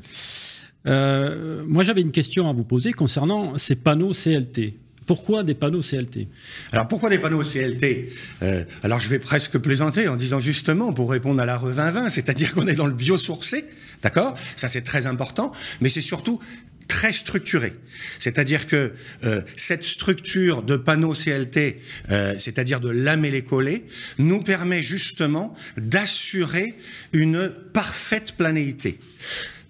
moi 0.85 1.83
j'avais 1.83 2.03
une 2.03 2.13
question 2.13 2.51
à 2.51 2.53
vous 2.53 2.65
poser 2.65 2.93
concernant 2.93 3.57
ces 3.57 3.77
panneaux 3.77 4.13
CLT. 4.13 4.75
Pourquoi 5.07 5.43
des 5.43 5.55
panneaux 5.55 5.81
CLT 5.81 6.29
Alors 6.73 6.87
pourquoi 6.87 7.11
des 7.11 7.19
panneaux 7.19 7.43
CLT 7.43 8.13
euh, 8.43 8.65
Alors 8.83 9.01
je 9.01 9.09
vais 9.09 9.19
presque 9.19 9.59
plaisanter 9.59 10.09
en 10.09 10.17
disant 10.17 10.39
justement 10.39 10.93
pour 10.93 11.11
répondre 11.11 11.41
à 11.41 11.47
la 11.47 11.59
re 11.59 11.73
2020, 11.73 12.09
c'est-à-dire 12.09 12.53
qu'on 12.55 12.69
est 12.69 12.75
dans 12.75 12.87
le 12.87 12.95
biosourcé, 12.95 13.65
d'accord? 14.03 14.35
Ça 14.57 14.69
c'est 14.69 14.83
très 14.83 15.07
important, 15.07 15.53
mais 15.81 15.89
c'est 15.89 16.01
surtout 16.01 16.39
très 16.87 17.13
structuré. 17.13 17.73
C'est-à-dire 18.19 18.67
que 18.67 18.93
euh, 19.25 19.41
cette 19.57 19.85
structure 19.85 20.63
de 20.63 20.77
panneaux 20.77 21.15
CLT, 21.15 21.79
euh, 22.11 22.35
c'est-à-dire 22.39 22.81
de 22.81 22.91
lameller 22.91 23.43
coller, 23.43 23.85
nous 24.19 24.43
permet 24.43 24.83
justement 24.83 25.55
d'assurer 25.77 26.75
une 27.13 27.53
parfaite 27.73 28.33
planéité. 28.37 28.99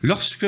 Lorsque 0.02 0.46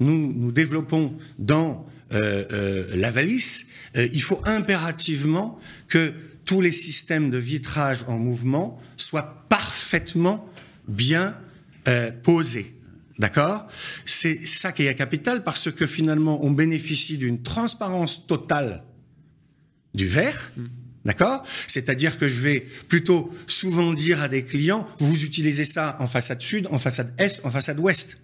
nous 0.00 0.32
nous 0.32 0.50
développons 0.50 1.16
dans 1.38 1.86
la 2.10 3.10
valise, 3.10 3.66
il 3.94 4.22
faut 4.22 4.40
impérativement 4.44 5.58
que 5.88 6.12
tous 6.44 6.60
les 6.60 6.72
systèmes 6.72 7.30
de 7.30 7.38
vitrage 7.38 8.04
en 8.06 8.18
mouvement 8.18 8.80
soient 8.96 9.46
parfaitement 9.48 10.48
bien 10.88 11.36
posés. 12.22 12.74
D'accord? 13.18 13.68
C'est 14.04 14.46
ça 14.46 14.72
qui 14.72 14.86
est 14.86 14.94
capital 14.94 15.44
parce 15.44 15.70
que 15.70 15.86
finalement, 15.86 16.44
on 16.44 16.50
bénéficie 16.50 17.16
d'une 17.16 17.42
transparence 17.42 18.26
totale 18.26 18.82
du 19.94 20.06
verre. 20.06 20.52
Mm. 20.56 20.64
D'accord? 21.04 21.44
C'est-à-dire 21.68 22.18
que 22.18 22.26
je 22.26 22.40
vais 22.40 22.60
plutôt 22.88 23.30
souvent 23.46 23.92
dire 23.92 24.22
à 24.22 24.28
des 24.28 24.44
clients, 24.44 24.86
vous 24.98 25.24
utilisez 25.24 25.64
ça 25.64 25.96
en 26.00 26.06
façade 26.06 26.40
sud, 26.40 26.66
en 26.70 26.78
façade 26.78 27.14
est, 27.18 27.40
en 27.44 27.50
façade 27.50 27.78
ouest. 27.78 28.16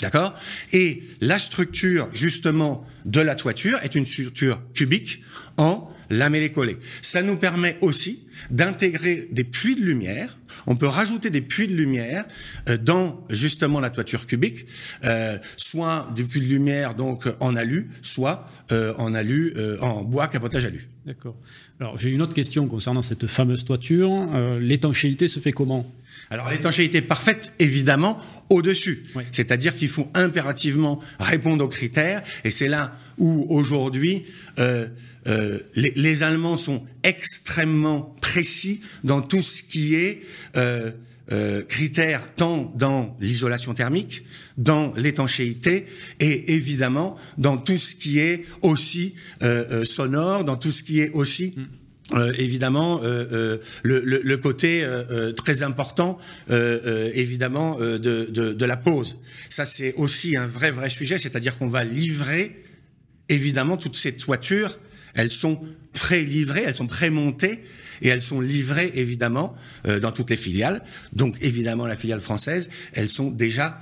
D'accord? 0.00 0.34
Et 0.72 1.04
la 1.20 1.38
structure, 1.38 2.08
justement, 2.12 2.84
de 3.04 3.20
la 3.20 3.34
toiture 3.34 3.78
est 3.82 3.94
une 3.94 4.06
structure 4.06 4.60
cubique 4.74 5.22
en 5.56 5.88
lamellé-collé. 6.10 6.76
Ça 7.02 7.22
nous 7.22 7.36
permet 7.36 7.78
aussi 7.80 8.26
d'intégrer 8.50 9.28
des 9.32 9.44
puits 9.44 9.76
de 9.76 9.82
lumière. 9.82 10.38
On 10.66 10.76
peut 10.76 10.86
rajouter 10.86 11.30
des 11.30 11.40
puits 11.40 11.66
de 11.66 11.74
lumière 11.74 12.26
euh, 12.68 12.76
dans 12.76 13.24
justement 13.30 13.80
la 13.80 13.90
toiture 13.90 14.26
cubique, 14.26 14.66
euh, 15.04 15.38
soit 15.56 16.10
des 16.14 16.24
puits 16.24 16.40
de 16.40 16.46
lumière 16.46 16.94
donc 16.94 17.26
en 17.40 17.56
alu, 17.56 17.90
soit 18.02 18.48
euh, 18.72 18.92
en 18.98 19.14
alu, 19.14 19.54
en 19.80 20.02
bois 20.02 20.28
capotage 20.28 20.64
alu. 20.64 20.88
D'accord. 21.06 21.36
Alors 21.80 21.98
j'ai 21.98 22.10
une 22.10 22.22
autre 22.22 22.34
question 22.34 22.66
concernant 22.66 23.02
cette 23.02 23.26
fameuse 23.26 23.64
toiture. 23.64 24.28
L'étanchéité 24.60 25.28
se 25.28 25.40
fait 25.40 25.52
comment? 25.52 25.86
Alors 26.30 26.50
l'étanchéité 26.50 27.02
parfaite, 27.02 27.52
évidemment, 27.58 28.18
au-dessus. 28.48 29.04
Oui. 29.14 29.24
C'est-à-dire 29.32 29.76
qu'il 29.76 29.88
faut 29.88 30.08
impérativement 30.14 31.00
répondre 31.20 31.64
aux 31.64 31.68
critères, 31.68 32.22
et 32.44 32.50
c'est 32.50 32.68
là 32.68 32.98
où 33.18 33.46
aujourd'hui 33.48 34.24
euh, 34.58 34.86
euh, 35.28 35.58
les, 35.74 35.92
les 35.96 36.22
Allemands 36.22 36.56
sont 36.56 36.84
extrêmement 37.02 38.14
précis 38.20 38.80
dans 39.04 39.20
tout 39.20 39.42
ce 39.42 39.62
qui 39.62 39.94
est 39.94 40.20
euh, 40.56 40.92
euh, 41.32 41.62
critères 41.62 42.32
tant 42.34 42.72
dans 42.76 43.16
l'isolation 43.20 43.74
thermique, 43.74 44.22
dans 44.56 44.92
l'étanchéité 44.94 45.86
et 46.20 46.54
évidemment 46.54 47.16
dans 47.38 47.56
tout 47.56 47.76
ce 47.76 47.94
qui 47.94 48.20
est 48.20 48.44
aussi 48.62 49.14
sonore, 49.84 50.44
dans 50.44 50.56
tout 50.56 50.70
ce 50.70 50.82
qui 50.82 51.00
est 51.00 51.10
aussi 51.10 51.56
euh, 52.14 52.32
évidemment 52.38 53.00
euh, 53.02 53.26
euh, 53.32 53.58
le, 53.82 54.36
côté 54.36 54.86
très 55.36 55.62
important 55.64 56.18
évidemment 56.48 57.78
de, 57.78 58.64
la 58.64 58.76
pause. 58.76 59.18
Ça 59.48 59.66
c'est 59.66 59.94
aussi 59.94 60.36
un 60.36 60.46
vrai 60.46 60.70
vrai 60.70 60.88
sujet, 60.88 61.18
c'est-à-dire 61.18 61.58
qu'on 61.58 61.68
va 61.68 61.82
livrer 61.82 62.62
évidemment 63.28 63.76
toutes 63.76 63.96
ces 63.96 64.12
toitures, 64.12 64.78
elles 65.14 65.32
sont 65.32 65.60
pré-livrées, 65.94 66.62
elles 66.64 66.74
sont 66.76 66.86
pré-montées 66.86 67.62
et 68.02 68.08
elles 68.08 68.22
sont 68.22 68.40
livrées 68.40 68.92
évidemment 68.94 69.56
dans 70.00 70.12
toutes 70.12 70.30
les 70.30 70.36
filiales. 70.36 70.84
Donc 71.12 71.36
évidemment 71.40 71.86
la 71.86 71.96
filiale 71.96 72.20
française, 72.20 72.70
elles 72.92 73.08
sont 73.08 73.30
déjà 73.30 73.80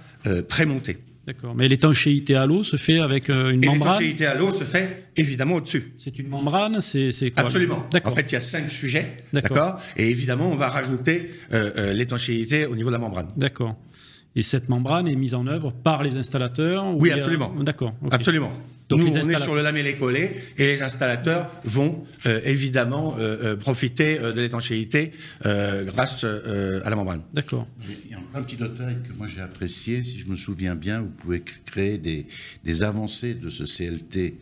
pré-montées. 0.49 0.99
D'accord. 1.27 1.55
Mais 1.55 1.69
l'étanchéité 1.69 2.35
à 2.35 2.47
l'eau 2.47 2.65
se 2.65 2.77
fait 2.77 2.99
avec 3.01 3.31
euh, 3.31 3.51
une 3.51 3.65
Et 3.65 3.67
membrane 3.67 3.93
l'étanchéité 3.93 4.27
à 4.27 4.35
l'eau 4.35 4.53
se 4.53 4.65
fait 4.65 5.05
évidemment 5.17 5.55
au-dessus. 5.55 5.95
C'est 5.99 6.19
une 6.19 6.29
membrane 6.29 6.81
C'est 6.81 7.31
quoi 7.31 7.43
Absolument. 7.45 7.87
En 8.05 8.11
fait, 8.11 8.31
il 8.31 8.35
y 8.35 8.37
a 8.37 8.41
cinq 8.43 8.71
sujets, 8.71 9.17
D'accord. 9.33 9.81
Et 9.97 10.09
évidemment, 10.11 10.51
on 10.51 10.55
va 10.57 10.69
rajouter 10.69 11.31
euh, 11.53 11.71
euh, 11.79 11.93
l'étanchéité 11.95 12.67
au 12.67 12.77
niveau 12.77 12.91
de 12.91 12.95
la 12.95 12.99
membrane. 12.99 13.29
D'accord. 13.37 13.75
Et 14.37 14.43
cette 14.43 14.69
membrane 14.69 15.07
est 15.09 15.15
mise 15.17 15.35
en 15.35 15.47
œuvre 15.47 15.73
par 15.73 16.03
les 16.03 16.17
installateurs 16.17 16.85
ou 16.87 17.01
Oui, 17.01 17.11
a- 17.13 17.15
absolument. 17.17 17.55
D'accord. 17.61 17.95
Absolument. 18.11 18.53
Donc 18.89 19.01
Nous, 19.01 19.07
les 19.07 19.25
on 19.25 19.31
est 19.31 19.41
sur 19.41 19.55
le 19.55 19.63
lamellé 19.63 19.95
collé 19.95 20.31
et 20.59 20.67
les 20.67 20.83
installateurs 20.83 21.51
vont 21.65 22.05
euh, 22.27 22.41
évidemment 22.45 23.17
euh, 23.19 23.53
euh, 23.53 23.57
profiter 23.57 24.19
euh, 24.19 24.33
de 24.33 24.41
l'étanchéité 24.43 25.13
euh, 25.47 25.85
grâce 25.85 26.25
euh, 26.25 26.83
à 26.85 26.91
la 26.91 26.97
membrane. 26.97 27.23
D'accord. 27.33 27.67
Il 28.05 28.11
y 28.11 28.15
a 28.15 28.19
encore 28.19 28.37
un 28.37 28.43
petit 28.43 28.57
détail 28.57 28.99
que 29.09 29.13
moi 29.17 29.27
j'ai 29.27 29.41
apprécié, 29.41 30.05
si 30.05 30.19
je 30.19 30.27
me 30.27 30.37
souviens 30.37 30.75
bien, 30.75 31.01
vous 31.01 31.09
pouvez 31.09 31.43
créer 31.65 31.97
des, 31.97 32.27
des 32.65 32.83
avancées 32.83 33.35
de 33.35 33.49
ce 33.49 33.65
CLT 33.65 34.37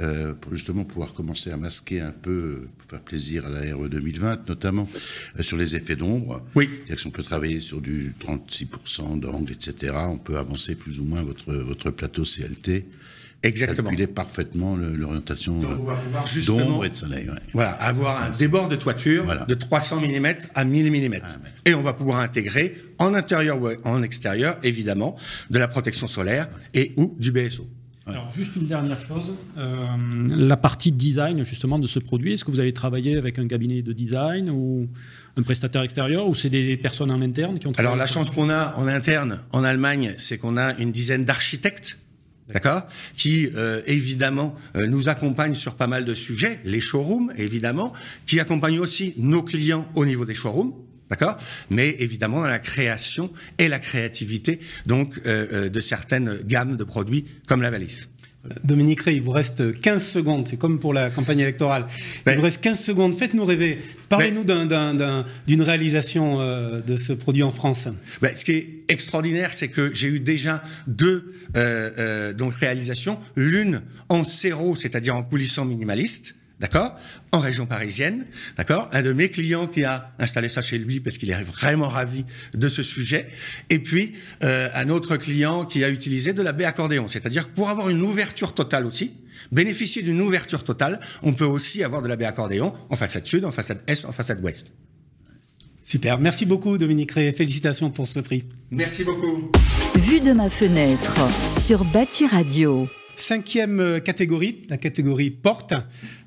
euh, 0.00 0.32
pour 0.34 0.54
justement 0.54 0.84
pouvoir 0.84 1.12
commencer 1.12 1.50
à 1.50 1.56
masquer 1.56 2.00
un 2.00 2.12
peu, 2.12 2.68
pour 2.78 2.90
faire 2.90 3.00
plaisir 3.00 3.46
à 3.46 3.48
la 3.48 3.74
RE 3.74 3.88
2020, 3.88 4.48
notamment 4.48 4.88
euh, 5.38 5.42
sur 5.42 5.56
les 5.56 5.74
effets 5.74 5.96
d'ombre. 5.96 6.46
Oui. 6.54 6.68
C'est-à-dire 6.68 6.94
que 6.94 7.00
si 7.00 7.06
on 7.08 7.10
peut 7.10 7.22
travailler 7.24 7.58
sur 7.58 7.80
du 7.80 8.14
36% 8.20 9.18
d'angle, 9.18 9.50
etc., 9.52 9.94
on 10.08 10.18
peut 10.18 10.36
avancer 10.36 10.76
plus 10.76 11.00
ou 11.00 11.04
moins 11.04 11.24
votre, 11.24 11.52
votre 11.52 11.90
plateau 11.90 12.22
CLT. 12.22 12.86
Exactement. 13.42 13.90
Calculer 13.90 14.06
parfaitement 14.08 14.76
l'orientation 14.76 15.60
Donc, 15.60 15.70
on 15.80 15.84
va 15.84 15.94
pouvoir 15.94 16.24
euh, 16.24 16.26
justement- 16.26 16.58
d'ombre 16.58 16.84
et 16.86 16.90
de 16.90 16.94
soleil. 16.96 17.28
ouais. 17.30 17.36
Voilà, 17.52 17.70
avoir 17.72 18.22
un 18.22 18.30
débord 18.30 18.68
de 18.68 18.74
toiture 18.76 19.24
Voilà. 19.24 19.44
de 19.44 19.54
300 19.54 20.00
mm 20.00 20.26
à 20.56 20.64
1000 20.64 20.90
mm. 20.90 21.14
Et 21.64 21.74
on 21.74 21.82
va 21.82 21.92
pouvoir 21.92 22.18
intégrer 22.20 22.76
en 22.98 23.14
intérieur 23.14 23.62
ou 23.62 23.68
en 23.84 24.02
extérieur, 24.02 24.58
évidemment, 24.64 25.16
de 25.50 25.58
la 25.58 25.68
protection 25.68 26.08
solaire 26.08 26.48
et 26.74 26.92
ou 26.96 27.14
du 27.20 27.30
BSO. 27.30 27.68
Alors, 28.06 28.32
juste 28.34 28.56
une 28.56 28.66
dernière 28.66 28.98
chose. 29.06 29.34
Euh, 29.58 29.86
la 30.34 30.56
partie 30.56 30.90
design, 30.90 31.44
justement, 31.44 31.78
de 31.78 31.86
ce 31.86 31.98
produit, 31.98 32.32
est-ce 32.32 32.44
que 32.44 32.50
vous 32.50 32.58
avez 32.60 32.72
travaillé 32.72 33.18
avec 33.18 33.38
un 33.38 33.46
cabinet 33.46 33.82
de 33.82 33.92
design 33.92 34.48
ou 34.50 34.88
un 35.36 35.42
prestataire 35.42 35.82
extérieur 35.82 36.26
ou 36.26 36.34
c'est 36.34 36.48
des 36.48 36.76
personnes 36.78 37.10
en 37.10 37.20
interne 37.20 37.58
qui 37.58 37.66
ont 37.66 37.72
travaillé 37.72 37.86
Alors 37.92 37.98
la 37.98 38.06
chance 38.06 38.30
qu'on 38.30 38.48
a 38.48 38.74
en 38.78 38.88
interne 38.88 39.40
en 39.52 39.62
Allemagne, 39.62 40.14
c'est 40.16 40.38
qu'on 40.38 40.56
a 40.56 40.74
une 40.78 40.90
dizaine 40.90 41.24
d'architectes. 41.24 41.98
D'accord. 42.48 42.86
Qui, 43.16 43.50
euh, 43.54 43.82
évidemment, 43.86 44.54
euh, 44.76 44.86
nous 44.86 45.08
accompagnent 45.08 45.54
sur 45.54 45.74
pas 45.74 45.86
mal 45.86 46.04
de 46.04 46.14
sujets, 46.14 46.60
les 46.64 46.80
showrooms, 46.80 47.32
évidemment, 47.36 47.92
qui 48.26 48.40
accompagnent 48.40 48.80
aussi 48.80 49.12
nos 49.18 49.42
clients 49.42 49.86
au 49.94 50.06
niveau 50.06 50.24
des 50.24 50.34
showrooms, 50.34 50.72
d'accord. 51.10 51.36
Mais 51.68 51.96
évidemment, 51.98 52.40
dans 52.40 52.48
la 52.48 52.58
création 52.58 53.30
et 53.58 53.68
la 53.68 53.78
créativité, 53.78 54.60
donc, 54.86 55.20
euh, 55.26 55.68
de 55.68 55.80
certaines 55.80 56.38
gammes 56.44 56.76
de 56.76 56.84
produits 56.84 57.26
comme 57.46 57.60
la 57.60 57.70
valise. 57.70 58.08
Dominique 58.64 59.02
Ray, 59.02 59.16
il 59.16 59.22
vous 59.22 59.32
reste 59.32 59.78
15 59.80 60.02
secondes, 60.06 60.46
c'est 60.48 60.56
comme 60.56 60.78
pour 60.78 60.94
la 60.94 61.10
campagne 61.10 61.40
électorale. 61.40 61.86
Il 62.26 62.36
vous 62.36 62.42
reste 62.42 62.60
15 62.62 62.78
secondes, 62.80 63.14
faites-nous 63.14 63.44
rêver. 63.44 63.78
Parlez-nous 64.08 64.44
d'un- 64.44 64.64
d'un- 64.64 64.94
d'un- 64.94 65.26
d'une 65.46 65.60
réalisation 65.60 66.40
euh, 66.40 66.80
de 66.80 66.96
ce 66.96 67.12
produit 67.12 67.42
en 67.42 67.50
France. 67.50 67.88
Ben, 68.22 68.30
ce 68.34 68.44
qui 68.44 68.52
est 68.52 68.68
extraordinaire, 68.88 69.52
c'est 69.52 69.68
que 69.68 69.92
j'ai 69.92 70.08
eu 70.08 70.20
déjà 70.20 70.62
deux 70.86 71.34
euh, 71.56 71.90
euh, 71.98 72.32
donc 72.32 72.54
réalisations, 72.54 73.18
l'une 73.36 73.82
en 74.08 74.24
zéro, 74.24 74.76
c'est-à-dire 74.76 75.16
en 75.16 75.22
coulissant 75.24 75.64
minimaliste, 75.64 76.34
d'accord, 76.60 76.96
en 77.32 77.40
région 77.40 77.66
parisienne, 77.66 78.26
d'accord, 78.56 78.88
un 78.92 79.02
de 79.02 79.12
mes 79.12 79.28
clients 79.28 79.66
qui 79.66 79.84
a 79.84 80.12
installé 80.18 80.48
ça 80.48 80.60
chez 80.60 80.78
lui 80.78 81.00
parce 81.00 81.18
qu'il 81.18 81.30
est 81.30 81.42
vraiment 81.42 81.88
ravi 81.88 82.24
de 82.54 82.68
ce 82.68 82.82
sujet, 82.82 83.28
et 83.70 83.78
puis 83.78 84.14
euh, 84.42 84.68
un 84.74 84.88
autre 84.88 85.16
client 85.16 85.64
qui 85.64 85.84
a 85.84 85.88
utilisé 85.88 86.32
de 86.32 86.42
la 86.42 86.52
baie 86.52 86.64
accordéon, 86.64 87.06
c'est-à-dire 87.08 87.48
pour 87.48 87.68
avoir 87.68 87.88
une 87.88 88.02
ouverture 88.02 88.54
totale 88.54 88.86
aussi, 88.86 89.12
bénéficier 89.52 90.02
d'une 90.02 90.20
ouverture 90.20 90.64
totale, 90.64 91.00
on 91.22 91.32
peut 91.32 91.44
aussi 91.44 91.82
avoir 91.82 92.02
de 92.02 92.08
la 92.08 92.16
baie 92.16 92.26
accordéon 92.26 92.74
en 92.90 92.96
façade 92.96 93.26
sud, 93.26 93.44
en 93.44 93.52
façade 93.52 93.80
est, 93.86 94.04
en 94.04 94.12
façade 94.12 94.42
ouest. 94.42 94.72
Super, 95.80 96.18
merci 96.18 96.44
beaucoup 96.44 96.76
Dominique 96.76 97.12
Ray, 97.12 97.32
félicitations 97.32 97.90
pour 97.90 98.06
ce 98.08 98.20
prix. 98.20 98.44
Merci 98.70 99.04
beaucoup. 99.04 99.50
Vue 99.94 100.20
de 100.20 100.32
ma 100.32 100.50
fenêtre 100.50 101.16
sur 101.58 101.84
Bâti 101.84 102.26
Radio. 102.26 102.86
Cinquième 103.18 103.80
euh, 103.80 103.98
catégorie, 103.98 104.60
la 104.70 104.76
catégorie 104.76 105.32
porte, 105.32 105.74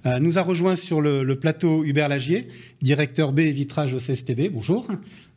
euh, 0.06 0.20
nous 0.20 0.38
a 0.38 0.42
rejoint 0.42 0.76
sur 0.76 1.00
le, 1.00 1.24
le 1.24 1.36
plateau 1.40 1.86
Hubert 1.86 2.10
Lagier, 2.10 2.50
directeur 2.82 3.32
B 3.32 3.40
et 3.40 3.52
vitrage 3.54 3.94
au 3.94 3.98
CSTV. 3.98 4.50
Bonjour. 4.50 4.86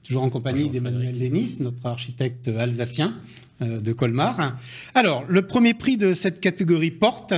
Toujours 0.03 0.25
en 0.25 0.31
compagnie 0.31 0.69
d'Emmanuel 0.69 1.17
Lénis, 1.17 1.59
notre 1.61 1.87
architecte 1.87 2.49
alsacien 2.49 3.15
euh, 3.63 3.81
de 3.81 3.93
Colmar. 3.93 4.59
Alors, 4.97 5.25
le 5.29 5.43
premier 5.43 5.75
prix 5.75 5.97
de 5.97 6.13
cette 6.13 6.41
catégorie 6.41 6.91
porte 6.91 7.35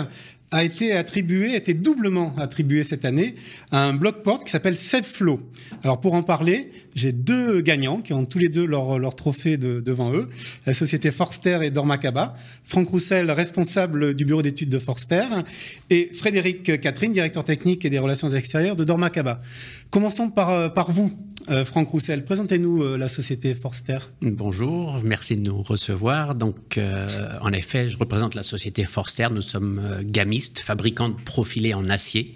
a 0.53 0.62
été 0.62 0.92
attribué, 0.92 1.55
a 1.55 1.57
été 1.57 1.74
doublement 1.74 2.34
attribué 2.38 2.84
cette 2.84 3.05
année 3.05 3.34
à 3.72 3.84
un 3.84 3.92
bloc 3.92 4.22
porte 4.22 4.44
qui 4.44 4.51
s'appelle 4.53 4.76
SafeFlow. 4.76 5.40
Alors 5.82 6.01
pour 6.01 6.14
en 6.14 6.22
parler, 6.22 6.70
j'ai 6.94 7.11
deux 7.12 7.61
gagnants 7.62 8.01
qui 8.01 8.12
ont 8.12 8.24
tous 8.24 8.38
les 8.38 8.49
deux 8.49 8.64
leur, 8.64 8.99
leur 8.99 9.16
trophée 9.16 9.57
de- 9.57 9.80
devant 9.80 10.12
eux, 10.14 10.28
la 10.64 10.72
société 10.72 11.11
Forster 11.11 11.59
et 11.62 11.70
Dormacaba, 11.70 12.36
Franck 12.62 12.88
Roussel, 12.88 13.30
responsable 13.30 14.14
du 14.14 14.24
bureau 14.24 14.42
d'études 14.42 14.68
de 14.70 14.78
Forster, 14.78 15.24
et 15.90 16.11
Frédéric 16.14 16.80
Catherine, 16.80 17.12
directeur 17.12 17.42
technique 17.42 17.84
et 17.84 17.90
des 17.90 17.99
relations 17.99 18.30
extérieures 18.30 18.76
de 18.76 18.84
Dormacaba. 18.84 19.40
Commençons 19.90 20.30
par, 20.30 20.51
euh, 20.51 20.68
par 20.68 20.90
vous, 20.90 21.12
euh, 21.49 21.64
Franck 21.64 21.88
Roussel. 21.88 22.24
Présentez-nous 22.24 22.82
euh, 22.82 22.99
la 22.99 23.09
société 23.09 23.55
Forster. 23.55 23.99
Bonjour, 24.20 25.01
merci 25.05 25.36
de 25.36 25.42
nous 25.42 25.62
recevoir. 25.62 26.34
Donc, 26.34 26.78
euh, 26.78 27.09
en 27.40 27.53
effet, 27.53 27.88
je 27.88 27.97
représente 27.99 28.34
la 28.34 28.42
société 28.42 28.84
Forster. 28.84 29.28
Nous 29.30 29.42
sommes 29.42 30.03
gamistes, 30.03 30.59
fabricants 30.59 31.11
de 31.11 31.22
profilés 31.22 31.74
en 31.74 31.88
acier, 31.88 32.34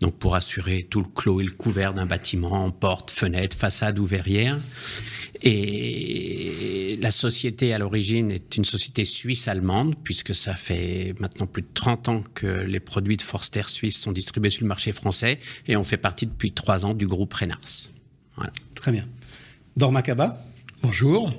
donc 0.00 0.14
pour 0.16 0.34
assurer 0.34 0.86
tout 0.88 1.00
le 1.00 1.08
clos 1.08 1.40
et 1.40 1.44
le 1.44 1.52
couvert 1.52 1.94
d'un 1.94 2.06
bâtiment, 2.06 2.70
porte, 2.70 3.10
fenêtre, 3.10 3.56
façade 3.56 3.98
ou 3.98 4.04
verrière. 4.04 4.58
Et 5.42 6.96
la 7.00 7.10
société 7.10 7.72
à 7.72 7.78
l'origine 7.78 8.30
est 8.30 8.56
une 8.56 8.64
société 8.64 9.04
suisse-allemande, 9.04 9.94
puisque 10.04 10.34
ça 10.34 10.54
fait 10.54 11.14
maintenant 11.18 11.46
plus 11.46 11.62
de 11.62 11.68
30 11.74 12.08
ans 12.08 12.24
que 12.34 12.46
les 12.46 12.80
produits 12.80 13.16
de 13.16 13.22
Forster 13.22 13.62
suisse 13.66 13.98
sont 13.98 14.12
distribués 14.12 14.50
sur 14.50 14.62
le 14.62 14.68
marché 14.68 14.92
français, 14.92 15.40
et 15.66 15.76
on 15.76 15.82
fait 15.82 15.96
partie 15.96 16.26
depuis 16.26 16.52
trois 16.52 16.86
ans 16.86 16.94
du 16.94 17.06
groupe 17.06 17.32
Renars. 17.32 17.90
Voilà. 18.36 18.52
Très 18.74 18.92
bien. 18.92 19.06
Dormacaba. 19.76 20.38
Bonjour. 20.82 21.32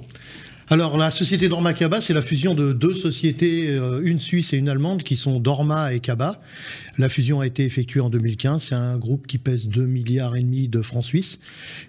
Alors 0.70 0.98
la 0.98 1.12
société 1.12 1.50
Dorma 1.50 1.74
Kaba, 1.74 2.00
c'est 2.02 2.14
la 2.14 2.22
fusion 2.22 2.56
de 2.56 2.72
deux 2.72 2.94
sociétés, 2.94 3.70
euh, 3.70 4.02
une 4.04 4.18
suisse 4.18 4.54
et 4.54 4.58
une 4.58 4.70
allemande, 4.70 5.04
qui 5.04 5.18
sont 5.18 5.40
Dorma 5.40 5.94
et 5.94 6.00
Kaba. 6.00 6.42
La 6.98 7.10
fusion 7.10 7.40
a 7.40 7.48
été 7.48 7.66
effectuée 7.66 8.00
en 8.00 8.10
2015. 8.10 8.64
C'est 8.64 8.76
un 8.76 8.98
groupe 8.98 9.28
qui 9.28 9.38
pèse 9.38 9.68
2 9.68 9.86
milliards 9.86 10.36
et 10.36 10.42
demi 10.42 10.68
de 10.68 10.82
francs 10.82 11.04
suisses 11.04 11.40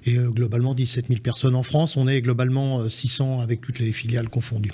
et 0.04 0.18
euh, 0.18 0.30
globalement 0.30 0.74
17 0.74 1.08
000 1.08 1.20
personnes 1.20 1.54
en 1.54 1.62
France. 1.62 1.96
On 1.96 2.08
est 2.08 2.20
globalement 2.20 2.88
600 2.88 3.40
avec 3.40 3.60
toutes 3.60 3.78
les 3.78 3.92
filiales 3.92 4.28
confondues. 4.28 4.72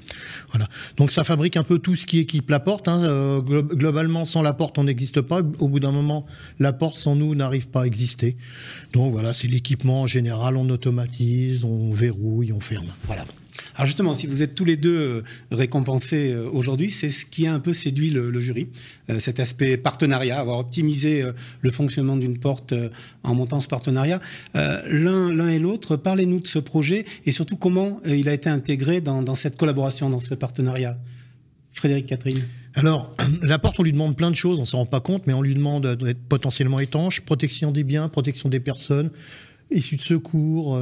Voilà. 0.51 0.69
Donc 0.97 1.11
ça 1.11 1.25
fabrique 1.25 1.57
un 1.57 1.65
peu 1.65 1.79
tout 1.79 1.97
ce 1.97 2.07
qui 2.07 2.19
équipe 2.19 2.49
la 2.51 2.61
porte. 2.61 2.89
Hein. 2.89 3.41
globalement, 3.41 4.25
sans 4.25 4.43
la 4.43 4.53
porte, 4.53 4.79
on 4.79 4.85
n'existe 4.85 5.21
pas. 5.21 5.41
Au 5.59 5.69
bout 5.69 5.81
d'un 5.81 5.93
moment, 5.93 6.27
la 6.59 6.73
porte 6.73 6.95
sans 6.95 7.17
nous 7.17 7.35
n'arrive 7.35 7.69
pas 7.69 7.83
à 7.83 7.87
exister. 7.87 8.37
Donc 8.93 9.13
voilà, 9.13 9.35
c'est 9.35 9.49
l'équipement 9.49 10.03
en 10.03 10.07
général. 10.07 10.57
On 10.57 10.69
automatise, 10.71 11.65
on 11.65 11.93
verrouille, 11.93 12.53
on 12.53 12.61
ferme. 12.61 12.87
Voilà. 13.05 13.25
Alors 13.81 13.87
justement, 13.87 14.13
si 14.13 14.27
vous 14.27 14.43
êtes 14.43 14.55
tous 14.55 14.67
les 14.67 14.77
deux 14.77 14.99
euh, 14.99 15.23
récompensés 15.51 16.35
euh, 16.35 16.47
aujourd'hui, 16.53 16.91
c'est 16.91 17.09
ce 17.09 17.25
qui 17.25 17.47
a 17.47 17.55
un 17.55 17.61
peu 17.61 17.73
séduit 17.73 18.11
le, 18.11 18.39
jury, 18.39 18.69
euh, 19.09 19.19
cet 19.19 19.41
aspect 19.41 19.79
partenariat, 19.79 20.39
avoir 20.39 20.59
optimisé 20.59 21.25
le 21.63 21.71
fonctionnement 21.71 22.19
d'une 22.19 22.39
porte 22.39 22.75
en 23.23 23.35
montant 23.35 23.59
ce 23.59 23.69
partenariat. 23.69 24.21
L'un 24.53 25.49
et 25.49 25.59
l'autre, 25.59 25.97
parlez-nous 25.97 26.41
de 26.41 26.47
ce 26.47 26.59
projet 26.59 27.07
et 27.25 27.33
surtout 27.33 27.57
comment 27.57 28.03
il 28.05 28.29
a 28.29 28.35
été 28.35 28.51
intégré 28.51 29.01
dans, 29.01 29.23
dans 29.23 29.35
cette 29.35 29.57
collaboration, 29.57 30.11
dans 30.11 30.21
ce 30.21 30.35
partenariat. 30.35 30.99
Frédéric 31.73 32.05
Catherine. 32.05 32.43
Alors, 32.75 33.17
la 33.43 33.59
porte, 33.59 33.81
on 33.81 33.83
lui 33.83 33.93
demande 33.93 34.15
plein 34.15 34.31
de 34.31 34.37
choses, 34.37 34.61
on 34.61 34.67
s'en 34.67 34.79
rend 34.79 34.87
pas 34.87 35.01
compte, 35.01 35.27
mais 35.27 35.33
on 35.33 35.41
lui 35.41 35.55
demande 35.55 35.87
d'être 35.87 36.21
potentiellement 36.29 36.81
étanche, 36.81 37.23
protection 37.23 37.73
des 37.73 37.85
biens, 37.85 38.11
protection 38.11 38.51
des 38.51 38.61
personnes, 38.61 39.11
issues 39.71 39.97
de 39.97 40.03
secours, 40.03 40.79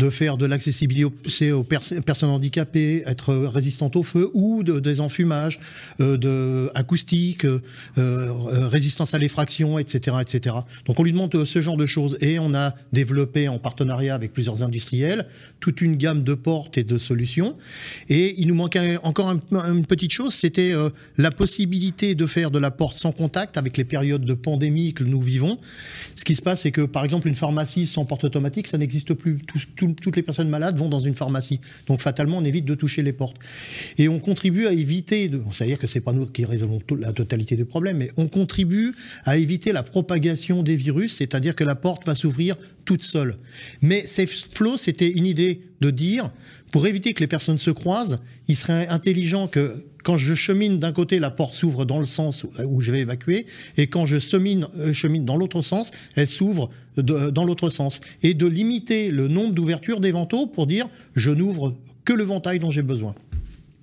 de 0.00 0.10
faire 0.10 0.36
de 0.36 0.46
l'accessibilité 0.46 1.52
aux, 1.52 1.62
personnes 1.62 2.30
handicapées, 2.30 3.02
être 3.06 3.34
résistante 3.34 3.96
au 3.96 4.02
feu 4.02 4.30
ou 4.32 4.62
de, 4.62 4.80
des 4.80 5.00
enfumages, 5.00 5.60
euh, 6.00 6.16
de 6.16 6.70
acoustique, 6.74 7.44
euh, 7.44 7.60
euh, 7.98 8.66
résistance 8.68 9.14
à 9.14 9.18
l'effraction, 9.18 9.78
etc., 9.78 10.16
etc. 10.20 10.56
Donc 10.86 10.98
on 10.98 11.02
lui 11.04 11.12
demande 11.12 11.44
ce 11.44 11.62
genre 11.62 11.76
de 11.76 11.86
choses 11.86 12.16
et 12.22 12.38
on 12.38 12.54
a 12.54 12.74
développé 12.92 13.48
en 13.48 13.58
partenariat 13.58 14.14
avec 14.14 14.32
plusieurs 14.32 14.62
industriels 14.62 15.26
toute 15.60 15.82
une 15.82 15.96
gamme 15.96 16.24
de 16.24 16.32
portes 16.34 16.78
et 16.78 16.84
de 16.84 16.96
solutions. 16.96 17.56
Et 18.08 18.34
il 18.40 18.48
nous 18.48 18.54
manquait 18.54 18.96
encore 19.02 19.30
une 19.52 19.84
petite 19.84 20.10
chose, 20.10 20.32
c'était 20.32 20.72
la 21.18 21.30
possibilité 21.30 22.14
de 22.14 22.26
faire 22.26 22.50
de 22.50 22.58
la 22.58 22.70
porte 22.70 22.94
sans 22.94 23.12
contact 23.12 23.58
avec 23.58 23.76
les 23.76 23.84
périodes 23.84 24.24
de 24.24 24.32
pandémie 24.32 24.94
que 24.94 25.04
nous 25.04 25.20
vivons. 25.20 25.58
Ce 26.16 26.24
qui 26.24 26.34
se 26.34 26.40
passe, 26.40 26.62
c'est 26.62 26.70
que 26.70 26.80
par 26.80 27.04
exemple 27.04 27.28
une 27.28 27.34
pharmacie 27.34 27.86
sans 27.86 28.06
porte 28.06 28.24
automatique, 28.24 28.68
ça 28.68 28.78
n'existe 28.78 29.12
plus. 29.12 29.38
Toutes 29.94 30.16
les 30.16 30.22
personnes 30.22 30.48
malades 30.48 30.78
vont 30.78 30.88
dans 30.88 31.00
une 31.00 31.14
pharmacie. 31.14 31.60
Donc 31.86 32.00
fatalement, 32.00 32.38
on 32.38 32.44
évite 32.44 32.64
de 32.64 32.74
toucher 32.74 33.02
les 33.02 33.12
portes. 33.12 33.36
Et 33.98 34.08
on 34.08 34.18
contribue 34.18 34.66
à 34.66 34.72
éviter, 34.72 35.30
c'est-à-dire 35.52 35.78
que 35.78 35.86
c'est 35.86 36.00
pas 36.00 36.12
nous 36.12 36.26
qui 36.26 36.44
résolvons 36.44 36.80
la 36.98 37.12
totalité 37.12 37.56
des 37.56 37.64
problèmes, 37.64 37.98
mais 37.98 38.10
on 38.16 38.28
contribue 38.28 38.94
à 39.24 39.36
éviter 39.36 39.72
la 39.72 39.82
propagation 39.82 40.62
des 40.62 40.76
virus, 40.76 41.16
c'est-à-dire 41.16 41.54
que 41.54 41.64
la 41.64 41.74
porte 41.74 42.06
va 42.06 42.14
s'ouvrir 42.14 42.56
toute 42.90 43.02
seule. 43.02 43.36
Mais 43.82 44.02
Flow, 44.52 44.76
c'était 44.76 45.08
une 45.08 45.24
idée 45.24 45.60
de 45.80 45.90
dire, 45.92 46.32
pour 46.72 46.88
éviter 46.88 47.14
que 47.14 47.20
les 47.20 47.28
personnes 47.28 47.56
se 47.56 47.70
croisent, 47.70 48.18
il 48.48 48.56
serait 48.56 48.88
intelligent 48.88 49.46
que 49.46 49.84
quand 50.02 50.16
je 50.16 50.34
chemine 50.34 50.80
d'un 50.80 50.90
côté, 50.90 51.20
la 51.20 51.30
porte 51.30 51.52
s'ouvre 51.52 51.84
dans 51.84 52.00
le 52.00 52.06
sens 52.06 52.46
où 52.66 52.80
je 52.80 52.90
vais 52.90 52.98
évacuer, 52.98 53.46
et 53.76 53.86
quand 53.86 54.06
je 54.06 54.18
chemine, 54.18 54.66
euh, 54.80 55.18
dans 55.20 55.36
l'autre 55.36 55.62
sens, 55.62 55.92
elle 56.16 56.26
s'ouvre 56.26 56.68
dans 56.96 57.44
l'autre 57.44 57.70
sens. 57.70 58.00
Et 58.24 58.34
de 58.34 58.46
limiter 58.46 59.12
le 59.12 59.28
nombre 59.28 59.54
d'ouvertures 59.54 60.00
des 60.00 60.10
vantaux 60.10 60.48
pour 60.48 60.66
dire 60.66 60.88
je 61.14 61.30
n'ouvre 61.30 61.76
que 62.04 62.12
le 62.12 62.24
ventail 62.24 62.58
dont 62.58 62.72
j'ai 62.72 62.82
besoin. 62.82 63.14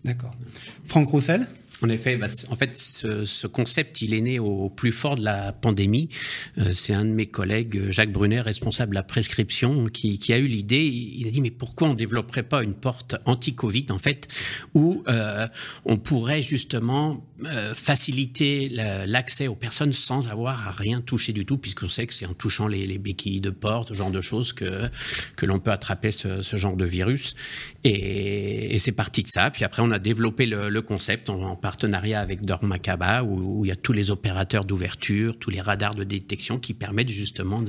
D'accord. 0.04 0.36
Franck 0.84 1.08
Roussel? 1.08 1.48
En 1.82 1.90
effet, 1.90 2.18
bah, 2.18 2.28
en 2.50 2.56
fait, 2.56 2.80
ce, 2.80 3.48
concept, 3.48 4.02
il 4.02 4.14
est 4.14 4.22
né 4.22 4.40
au, 4.40 4.70
plus 4.70 4.92
fort 4.92 5.16
de 5.16 5.24
la 5.24 5.52
pandémie. 5.54 6.10
Euh, 6.58 6.72
c'est 6.74 6.94
un 6.94 7.06
de 7.06 7.12
mes 7.12 7.28
collègues, 7.28 7.92
Jacques 7.92 8.12
Brunet, 8.12 8.42
responsable 8.42 8.92
de 8.92 8.96
la 8.96 9.04
prescription, 9.04 9.86
qui, 9.86 10.34
a 10.34 10.38
eu 10.38 10.48
l'idée. 10.48 10.86
Il 10.86 11.28
a 11.28 11.32
dit 11.32 11.42
mais 11.42 11.52
pourquoi 11.52 11.90
on 11.90 11.94
développerait 11.94 12.44
pas 12.44 12.64
une 12.64 12.74
porte 12.74 13.16
anti-Covid 13.26 13.88
en 13.92 14.00
fait, 14.00 14.28
où 14.74 15.04
euh, 15.08 15.48
on 15.86 15.98
pourrait 15.98 16.42
justement 16.42 17.26
euh, 17.46 17.76
faciliter 17.76 18.68
l'accès 18.70 19.48
aux 19.48 19.56
personnes 19.56 19.94
sans 19.94 20.28
avoir 20.28 20.68
à 20.68 20.72
rien 20.72 21.02
toucher 21.02 21.34
du 21.34 21.46
tout, 21.46 21.58
puisqu'on 21.58 21.88
sait 21.88 22.08
que 22.08 22.14
c'est 22.14 22.26
en 22.26 22.34
touchant 22.34 22.68
les, 22.68 22.98
béquilles 22.98 23.42
de 23.42 23.52
porte, 23.52 23.90
ce 23.90 23.94
genre 23.94 24.10
de 24.10 24.22
choses 24.22 24.54
que 24.54 24.90
que 25.36 25.46
l'on 25.46 25.60
peut 25.60 25.72
attraper 25.72 26.10
ce, 26.10 26.42
genre 26.42 26.76
de 26.76 26.86
virus. 26.86 27.36
Et, 27.84 28.78
c'est 28.80 28.92
parti 28.92 29.22
de 29.22 29.28
ça. 29.28 29.52
Puis 29.52 29.64
après, 29.64 29.82
on 29.82 29.92
a 29.92 30.00
développé 30.00 30.46
le, 30.46 30.82
concept 30.82 31.30
en, 31.30 31.42
en 31.42 31.56
partenariat 31.56 32.20
avec 32.20 32.46
Dormakaba, 32.46 33.24
où, 33.24 33.60
où, 33.60 33.66
il 33.66 33.68
y 33.68 33.72
a 33.72 33.76
tous 33.76 33.94
les 33.94 34.10
opérateurs 34.10 34.66
d'ouverture, 34.66 35.38
tous 35.38 35.50
les 35.50 35.62
radars 35.62 35.96
de 35.96 36.04
détection 36.04 36.60
qui 36.60 36.74
permettent 36.74 37.10
justement 37.10 37.64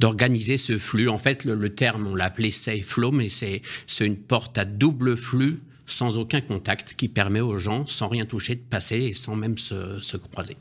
d'organiser 0.00 0.56
ce 0.56 0.78
flux. 0.78 1.08
En 1.08 1.18
fait, 1.18 1.44
le, 1.44 1.68
terme, 1.74 2.06
on 2.06 2.14
l'a 2.14 2.24
appelé 2.24 2.50
safe 2.50 2.86
flow, 2.86 3.12
mais 3.12 3.28
c'est 3.28 3.62
une 4.00 4.16
porte 4.16 4.58
à 4.58 4.64
double 4.64 5.16
flux 5.16 5.60
sans 5.86 6.18
aucun 6.18 6.40
contact 6.40 6.94
qui 6.96 7.08
permet 7.08 7.40
aux 7.40 7.58
gens, 7.58 7.86
sans 7.86 8.08
rien 8.08 8.26
toucher, 8.26 8.54
de 8.54 8.60
passer 8.60 8.96
et 8.96 9.14
sans 9.14 9.36
même 9.36 9.58
se, 9.58 10.00
se 10.00 10.16
croiser. 10.16 10.56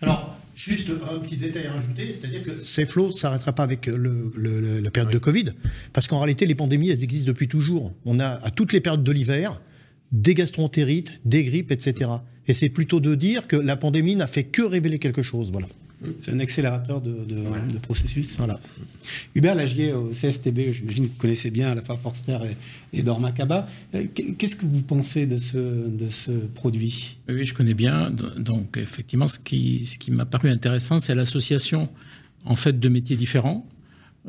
Alors, 0.00 0.36
juste 0.54 0.90
un 0.90 1.18
petit 1.18 1.36
détail 1.36 1.66
à 1.66 1.72
rajouter, 1.72 2.12
c'est-à-dire 2.12 2.42
que 2.42 2.64
ces 2.64 2.86
flots 2.86 3.08
ne 3.08 3.12
s'arrêtera 3.12 3.52
pas 3.52 3.62
avec 3.62 3.86
le, 3.86 4.80
la 4.80 4.90
période 4.90 5.12
de 5.12 5.18
Covid, 5.18 5.52
parce 5.92 6.06
qu'en 6.06 6.18
réalité, 6.18 6.46
les 6.46 6.54
pandémies, 6.54 6.90
elles 6.90 7.02
existent 7.02 7.28
depuis 7.28 7.48
toujours. 7.48 7.94
On 8.04 8.20
a 8.20 8.28
à 8.28 8.50
toutes 8.50 8.72
les 8.72 8.80
périodes 8.80 9.04
de 9.04 9.12
l'hiver, 9.12 9.60
des 10.12 10.34
gastroentérites, 10.34 11.20
des 11.24 11.44
grippes, 11.44 11.72
etc. 11.72 12.10
Et 12.46 12.54
c'est 12.54 12.68
plutôt 12.68 13.00
de 13.00 13.14
dire 13.14 13.46
que 13.46 13.56
la 13.56 13.76
pandémie 13.76 14.16
n'a 14.16 14.26
fait 14.26 14.44
que 14.44 14.62
révéler 14.62 14.98
quelque 14.98 15.22
chose. 15.22 15.50
Voilà. 15.50 15.68
C'est 16.20 16.32
un 16.32 16.40
accélérateur 16.40 17.00
de, 17.00 17.78
processus. 17.82 18.36
Voilà. 18.36 18.60
Hubert 19.34 19.54
Lagier 19.54 19.92
au 19.92 20.10
CSTB, 20.10 20.72
j'imagine 20.72 21.06
que 21.06 21.12
vous 21.12 21.18
connaissez 21.18 21.50
bien 21.50 21.68
à 21.70 21.74
la 21.74 21.82
fois 21.82 21.96
Forster 21.96 22.38
et, 22.92 22.98
et 22.98 23.02
Dormacaba. 23.02 23.66
Euh, 23.94 24.06
qu'est-ce 24.14 24.56
que 24.56 24.66
vous 24.66 24.82
pensez 24.82 25.26
de 25.26 25.38
ce, 25.38 25.56
de 25.88 26.10
ce 26.10 26.32
produit? 26.32 27.18
Oui, 27.28 27.46
je 27.46 27.54
connais 27.54 27.74
bien. 27.74 28.10
Donc, 28.10 28.76
effectivement, 28.76 29.26
ce 29.26 29.38
qui, 29.38 29.86
ce 29.86 29.98
qui 29.98 30.10
m'a 30.10 30.26
paru 30.26 30.50
intéressant, 30.50 30.98
c'est 30.98 31.14
l'association 31.14 31.88
en 32.44 32.56
fait 32.56 32.78
de 32.78 32.88
métiers 32.88 33.16
différents 33.16 33.66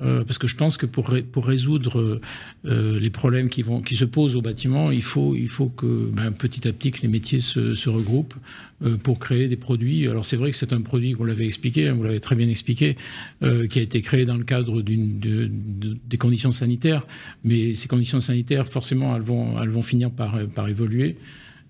euh, 0.01 0.23
parce 0.23 0.37
que 0.37 0.47
je 0.47 0.55
pense 0.55 0.77
que 0.77 0.85
pour, 0.85 1.15
pour 1.31 1.45
résoudre 1.45 2.21
euh, 2.65 2.99
les 2.99 3.09
problèmes 3.09 3.49
qui, 3.49 3.63
vont, 3.63 3.81
qui 3.81 3.95
se 3.95 4.05
posent 4.05 4.35
au 4.35 4.41
bâtiment, 4.41 4.91
il 4.91 5.01
faut, 5.01 5.35
il 5.35 5.47
faut 5.47 5.69
que 5.69 6.09
ben, 6.11 6.31
petit 6.31 6.67
à 6.67 6.73
petit 6.73 6.93
les 7.01 7.07
métiers 7.07 7.39
se, 7.39 7.89
regroupent 7.89 8.35
euh, 8.83 8.97
pour 8.97 9.17
créer 9.17 9.47
des 9.47 9.57
produits. 9.57 10.07
Alors 10.07 10.25
c'est 10.25 10.37
vrai 10.37 10.51
que 10.51 10.57
c'est 10.57 10.73
un 10.73 10.81
produit, 10.81 11.13
vous 11.13 11.25
l'avez 11.25 11.45
expliqué, 11.45 11.87
hein, 11.87 11.93
vous 11.93 12.03
l'avez 12.03 12.19
très 12.19 12.35
bien 12.35 12.47
expliqué, 12.47 12.95
qui 13.41 13.79
a 13.79 13.81
été 13.81 14.01
créé 14.01 14.25
dans 14.25 14.37
le 14.37 14.43
cadre 14.43 14.81
des 14.81 16.17
conditions 16.17 16.51
sanitaires, 16.51 17.05
mais 17.43 17.75
ces 17.75 17.87
conditions 17.87 18.19
sanitaires, 18.19 18.67
forcément, 18.67 19.15
elles 19.15 19.21
vont, 19.21 19.61
elles 19.61 19.69
vont 19.69 19.81
finir 19.81 20.11
par, 20.11 20.39
par 20.47 20.67
évoluer. 20.67 21.17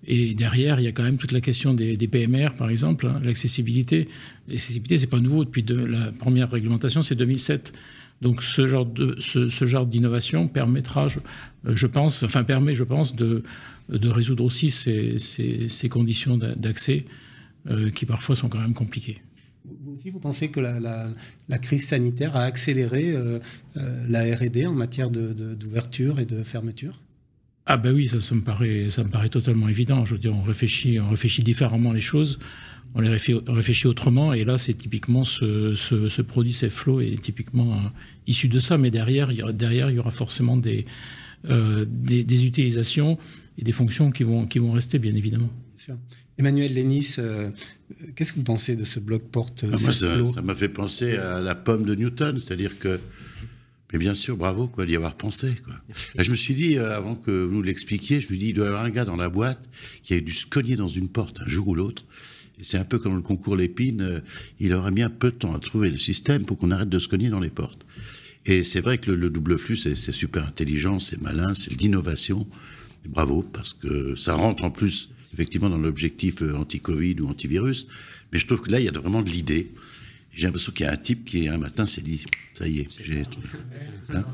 Et 0.06 0.34
derrière, 0.34 0.80
il 0.80 0.84
y 0.84 0.86
a 0.86 0.92
quand 0.92 1.02
même 1.02 1.18
toute 1.18 1.32
la 1.32 1.40
question 1.40 1.74
des, 1.74 1.96
PMR, 1.96 2.50
par 2.56 2.70
exemple, 2.70 3.06
hein, 3.06 3.20
l'accessibilité. 3.22 4.08
L'accessibilité, 4.48 4.98
c'est 4.98 5.06
pas 5.06 5.20
nouveau 5.20 5.44
depuis 5.44 5.62
de, 5.62 5.74
la 5.74 6.12
première 6.12 6.50
réglementation, 6.50 7.02
c'est 7.02 7.14
2007. 7.14 7.72
Donc 8.20 8.42
ce 8.42 8.66
genre 8.66 8.86
de 8.86 9.16
ce, 9.20 9.66
genre 9.66 9.86
d'innovation 9.86 10.48
permettra, 10.48 11.06
je, 11.64 11.86
pense, 11.86 12.22
enfin 12.24 12.42
permet, 12.42 12.74
je 12.74 12.84
pense, 12.84 13.14
de, 13.14 13.42
résoudre 13.88 14.44
aussi 14.44 14.70
ces, 14.70 15.18
ces, 15.18 15.88
conditions 15.88 16.36
d'accès 16.36 17.04
euh, 17.68 17.90
qui 17.90 18.06
parfois 18.06 18.34
sont 18.34 18.48
quand 18.48 18.60
même 18.60 18.74
compliquées. 18.74 19.22
Vous 19.64 19.92
aussi, 19.92 20.10
vous 20.10 20.18
pensez 20.18 20.48
que 20.48 20.60
la, 20.60 21.58
crise 21.58 21.86
sanitaire 21.86 22.36
a 22.36 22.42
accéléré 22.42 23.12
euh, 23.12 23.38
euh, 23.76 24.04
la 24.08 24.22
R&D 24.34 24.66
en 24.66 24.72
matière 24.72 25.10
d'ouverture 25.10 26.18
et 26.18 26.24
de 26.24 26.42
fermeture? 26.42 27.00
Ah 27.70 27.76
ben 27.76 27.92
oui, 27.92 28.08
ça, 28.08 28.18
ça, 28.18 28.34
me 28.34 28.40
paraît, 28.40 28.88
ça 28.90 29.04
me 29.04 29.10
paraît 29.10 29.28
totalement 29.28 29.68
évident. 29.68 30.04
Je 30.04 30.14
veux 30.14 30.20
dire, 30.20 30.34
on 30.34 30.42
réfléchit, 30.42 30.98
on 30.98 31.10
réfléchit 31.10 31.42
différemment 31.42 31.92
les 31.92 32.00
choses 32.00 32.38
on 32.94 33.00
les 33.00 33.10
réfléchit 33.10 33.86
autrement. 33.86 34.32
Et 34.32 34.44
là, 34.44 34.58
c'est 34.58 34.74
typiquement 34.74 35.24
ce, 35.24 35.74
ce, 35.74 36.22
produit 36.22 36.52
flow 36.52 37.00
est 37.00 37.20
typiquement 37.20 37.74
euh, 37.74 37.88
issu 38.26 38.48
de 38.48 38.60
ça. 38.60 38.78
Mais 38.78 38.90
derrière, 38.90 39.30
il 39.30 39.38
y 39.38 39.42
aura, 39.42 39.52
derrière, 39.52 39.90
il 39.90 39.96
y 39.96 39.98
aura 39.98 40.10
forcément 40.10 40.56
des, 40.56 40.86
euh, 41.48 41.84
des, 41.88 42.46
utilisations 42.46 43.18
et 43.58 43.64
des 43.64 43.72
fonctions 43.72 44.10
qui 44.10 44.22
vont, 44.22 44.46
qui 44.46 44.58
vont 44.58 44.72
rester, 44.72 44.98
bien 44.98 45.14
évidemment. 45.14 45.50
Emmanuel 46.38 46.72
Lénis, 46.72 47.16
euh, 47.18 47.50
qu'est-ce 48.14 48.32
que 48.32 48.38
vous 48.38 48.44
pensez 48.44 48.76
de 48.76 48.84
ce 48.84 49.00
bloc 49.00 49.22
porte 49.22 49.64
ah, 49.72 49.76
Ça 49.76 50.42
m'a 50.42 50.54
fait 50.54 50.68
penser 50.68 51.16
à 51.16 51.40
la 51.40 51.54
pomme 51.54 51.84
de 51.84 51.94
Newton, 51.94 52.40
c'est-à-dire 52.40 52.78
que 52.78 53.00
mais 53.92 53.98
bien 53.98 54.14
sûr, 54.14 54.36
bravo 54.36 54.66
quoi 54.66 54.84
d'y 54.86 54.96
avoir 54.96 55.14
pensé. 55.14 55.54
Quoi. 55.64 55.74
je 56.18 56.30
me 56.30 56.36
suis 56.36 56.54
dit, 56.54 56.78
avant 56.78 57.14
que 57.14 57.30
vous 57.30 57.54
nous 57.54 57.62
l'expliquiez, 57.62 58.20
je 58.20 58.32
me 58.32 58.36
dis, 58.36 58.48
il 58.48 58.54
doit 58.54 58.66
y 58.66 58.68
avoir 58.68 58.84
un 58.84 58.90
gars 58.90 59.04
dans 59.04 59.16
la 59.16 59.28
boîte 59.28 59.68
qui 60.02 60.14
a 60.14 60.20
dû 60.20 60.32
se 60.32 60.46
cogner 60.46 60.76
dans 60.76 60.88
une 60.88 61.08
porte 61.08 61.40
un 61.40 61.48
jour 61.48 61.68
ou 61.68 61.74
l'autre 61.74 62.04
c'est 62.60 62.78
un 62.78 62.84
peu 62.84 62.98
comme 62.98 63.16
le 63.16 63.22
concours 63.22 63.56
Lépine, 63.56 64.00
euh, 64.00 64.20
il 64.60 64.74
aurait 64.74 64.90
mis 64.90 65.02
un 65.02 65.10
peu 65.10 65.30
de 65.30 65.36
temps 65.36 65.54
à 65.54 65.58
trouver 65.58 65.90
le 65.90 65.96
système 65.96 66.44
pour 66.44 66.58
qu'on 66.58 66.70
arrête 66.70 66.88
de 66.88 66.98
se 66.98 67.08
cogner 67.08 67.28
dans 67.28 67.40
les 67.40 67.50
portes. 67.50 67.86
Et 68.46 68.64
c'est 68.64 68.80
vrai 68.80 68.98
que 68.98 69.10
le, 69.10 69.30
double 69.30 69.58
flux, 69.58 69.76
c'est 69.76 69.94
super 70.12 70.46
intelligent, 70.46 70.98
c'est 71.00 71.20
malin, 71.20 71.54
c'est 71.54 71.78
l'innovation. 71.80 72.46
bravo, 73.06 73.42
parce 73.42 73.74
que 73.74 74.14
ça 74.14 74.34
rentre 74.34 74.64
en 74.64 74.70
plus 74.70 75.10
effectivement 75.34 75.68
dans 75.68 75.78
l'objectif 75.78 76.42
euh, 76.42 76.56
anti-Covid 76.56 77.16
ou 77.20 77.28
antivirus. 77.28 77.86
Mais 78.32 78.38
je 78.38 78.46
trouve 78.46 78.60
que 78.60 78.70
là, 78.70 78.80
il 78.80 78.86
y 78.86 78.88
a 78.88 78.92
vraiment 78.92 79.22
de 79.22 79.30
l'idée. 79.30 79.70
J'ai 80.32 80.46
l'impression 80.46 80.72
qu'il 80.72 80.86
y 80.86 80.88
a 80.88 80.92
un 80.92 80.96
type 80.96 81.24
qui, 81.24 81.48
un 81.48 81.58
matin, 81.58 81.84
s'est 81.84 82.00
dit 82.00 82.24
Ça 82.58 82.66
y 82.66 82.80
est, 82.80 82.88
j'ai. 83.00 83.22
Hein 84.10 84.24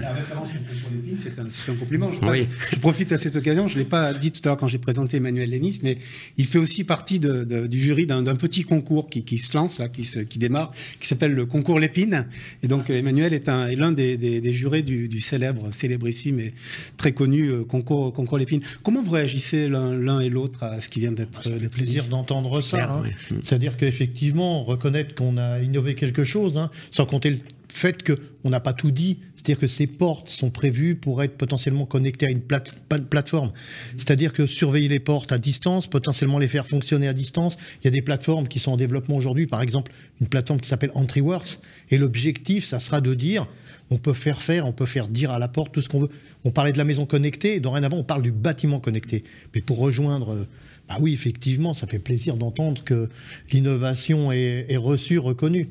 la 0.00 0.12
référence 0.12 0.50
au 0.50 0.52
concours 0.52 0.90
l'épine, 0.92 1.16
c'est 1.18 1.36
un, 1.40 1.46
un, 1.46 1.76
compliment. 1.76 2.12
Je, 2.12 2.20
oui. 2.24 2.46
je, 2.70 2.78
profite 2.78 3.10
à 3.10 3.16
cette 3.16 3.34
occasion, 3.34 3.66
je 3.66 3.74
ne 3.74 3.80
l'ai 3.80 3.84
pas 3.84 4.14
dit 4.14 4.30
tout 4.30 4.40
à 4.44 4.50
l'heure 4.50 4.56
quand 4.56 4.68
j'ai 4.68 4.78
présenté 4.78 5.16
Emmanuel 5.16 5.50
Lénis, 5.50 5.80
mais 5.82 5.98
il 6.36 6.46
fait 6.46 6.58
aussi 6.58 6.84
partie 6.84 7.18
de, 7.18 7.42
de, 7.42 7.66
du 7.66 7.80
jury 7.80 8.06
d'un 8.06 8.22
petit 8.36 8.62
concours 8.62 9.10
qui, 9.10 9.24
qui, 9.24 9.38
se 9.38 9.56
lance, 9.56 9.80
là, 9.80 9.88
qui, 9.88 10.04
se, 10.04 10.20
qui 10.20 10.38
démarre, 10.38 10.70
qui 11.00 11.08
s'appelle 11.08 11.32
le 11.32 11.46
concours 11.46 11.80
Lépine. 11.80 12.28
Et 12.62 12.68
donc 12.68 12.90
Emmanuel 12.90 13.32
est 13.32 13.48
l'un 13.48 13.90
des, 13.90 14.16
des, 14.16 14.40
des, 14.40 14.52
jurés 14.52 14.84
du, 14.84 15.08
du, 15.08 15.18
célèbre, 15.18 15.72
célébrissime 15.72 16.38
et 16.38 16.54
très 16.96 17.10
connu 17.10 17.48
euh, 17.48 17.64
concours, 17.64 18.12
concours 18.12 18.38
Lépine. 18.38 18.60
Comment 18.84 19.02
vous 19.02 19.10
réagissez 19.10 19.68
l'un 19.68 20.20
et 20.20 20.28
l'autre 20.28 20.62
à 20.62 20.80
ce 20.80 20.88
qui 20.88 21.00
vient 21.00 21.10
d'être 21.10 21.42
fait 21.42 21.68
plaisir 21.68 22.04
d'entendre 22.06 22.60
ça. 22.60 22.98
Hein. 22.98 23.02
C'est-à-dire 23.42 23.76
qu'effectivement, 23.76 24.62
reconnaître 24.62 25.16
qu'on 25.16 25.36
a 25.36 25.58
innové 25.60 25.96
quelque 25.96 26.22
chose, 26.22 26.56
hein, 26.56 26.70
sans 26.92 27.01
compter 27.06 27.30
le 27.30 27.38
fait 27.72 28.02
qu'on 28.02 28.50
n'a 28.50 28.60
pas 28.60 28.72
tout 28.72 28.90
dit, 28.90 29.18
c'est-à-dire 29.34 29.58
que 29.58 29.66
ces 29.66 29.86
portes 29.86 30.28
sont 30.28 30.50
prévues 30.50 30.94
pour 30.94 31.22
être 31.22 31.36
potentiellement 31.36 31.86
connectées 31.86 32.26
à 32.26 32.30
une 32.30 32.42
plate 32.42 32.78
plateforme. 33.10 33.50
C'est-à-dire 33.96 34.32
que 34.32 34.46
surveiller 34.46 34.88
les 34.88 35.00
portes 35.00 35.32
à 35.32 35.38
distance, 35.38 35.86
potentiellement 35.86 36.38
les 36.38 36.48
faire 36.48 36.66
fonctionner 36.66 37.08
à 37.08 37.14
distance. 37.14 37.56
Il 37.80 37.84
y 37.86 37.88
a 37.88 37.90
des 37.90 38.02
plateformes 38.02 38.46
qui 38.46 38.58
sont 38.58 38.72
en 38.72 38.76
développement 38.76 39.16
aujourd'hui, 39.16 39.46
par 39.46 39.62
exemple 39.62 39.90
une 40.20 40.28
plateforme 40.28 40.60
qui 40.60 40.68
s'appelle 40.68 40.92
EntryWorks, 40.94 41.58
et 41.90 41.98
l'objectif, 41.98 42.64
ça 42.64 42.78
sera 42.78 43.00
de 43.00 43.14
dire, 43.14 43.48
on 43.90 43.98
peut 43.98 44.12
faire 44.12 44.40
faire, 44.40 44.66
on 44.66 44.72
peut 44.72 44.86
faire 44.86 45.08
dire 45.08 45.30
à 45.30 45.38
la 45.38 45.48
porte 45.48 45.72
tout 45.72 45.82
ce 45.82 45.88
qu'on 45.88 46.00
veut. 46.00 46.10
On 46.44 46.50
parlait 46.50 46.72
de 46.72 46.78
la 46.78 46.84
maison 46.84 47.06
connectée, 47.06 47.60
dorénavant 47.60 47.98
on 47.98 48.04
parle 48.04 48.22
du 48.22 48.32
bâtiment 48.32 48.80
connecté. 48.80 49.24
Mais 49.54 49.60
pour 49.60 49.78
rejoindre 49.78 50.34
euh, 50.34 50.46
bah 50.88 50.96
oui, 51.00 51.12
effectivement, 51.12 51.74
ça 51.74 51.86
fait 51.86 51.98
plaisir 51.98 52.36
d'entendre 52.36 52.82
que 52.84 53.08
l'innovation 53.52 54.32
est, 54.32 54.76
reçue, 54.76 55.18
reconnue. 55.18 55.68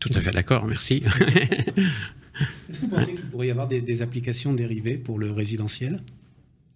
Tout 0.00 0.10
à 0.14 0.20
fait 0.20 0.30
d'accord, 0.30 0.66
merci. 0.66 1.02
Est-ce 2.68 2.80
que 2.80 2.86
vous 2.86 2.88
pensez 2.88 3.14
qu'il 3.14 3.24
pourrait 3.30 3.48
y 3.48 3.50
avoir 3.50 3.68
des, 3.68 4.02
applications 4.02 4.52
dérivées 4.52 4.98
pour 4.98 5.18
le 5.18 5.30
résidentiel? 5.30 6.00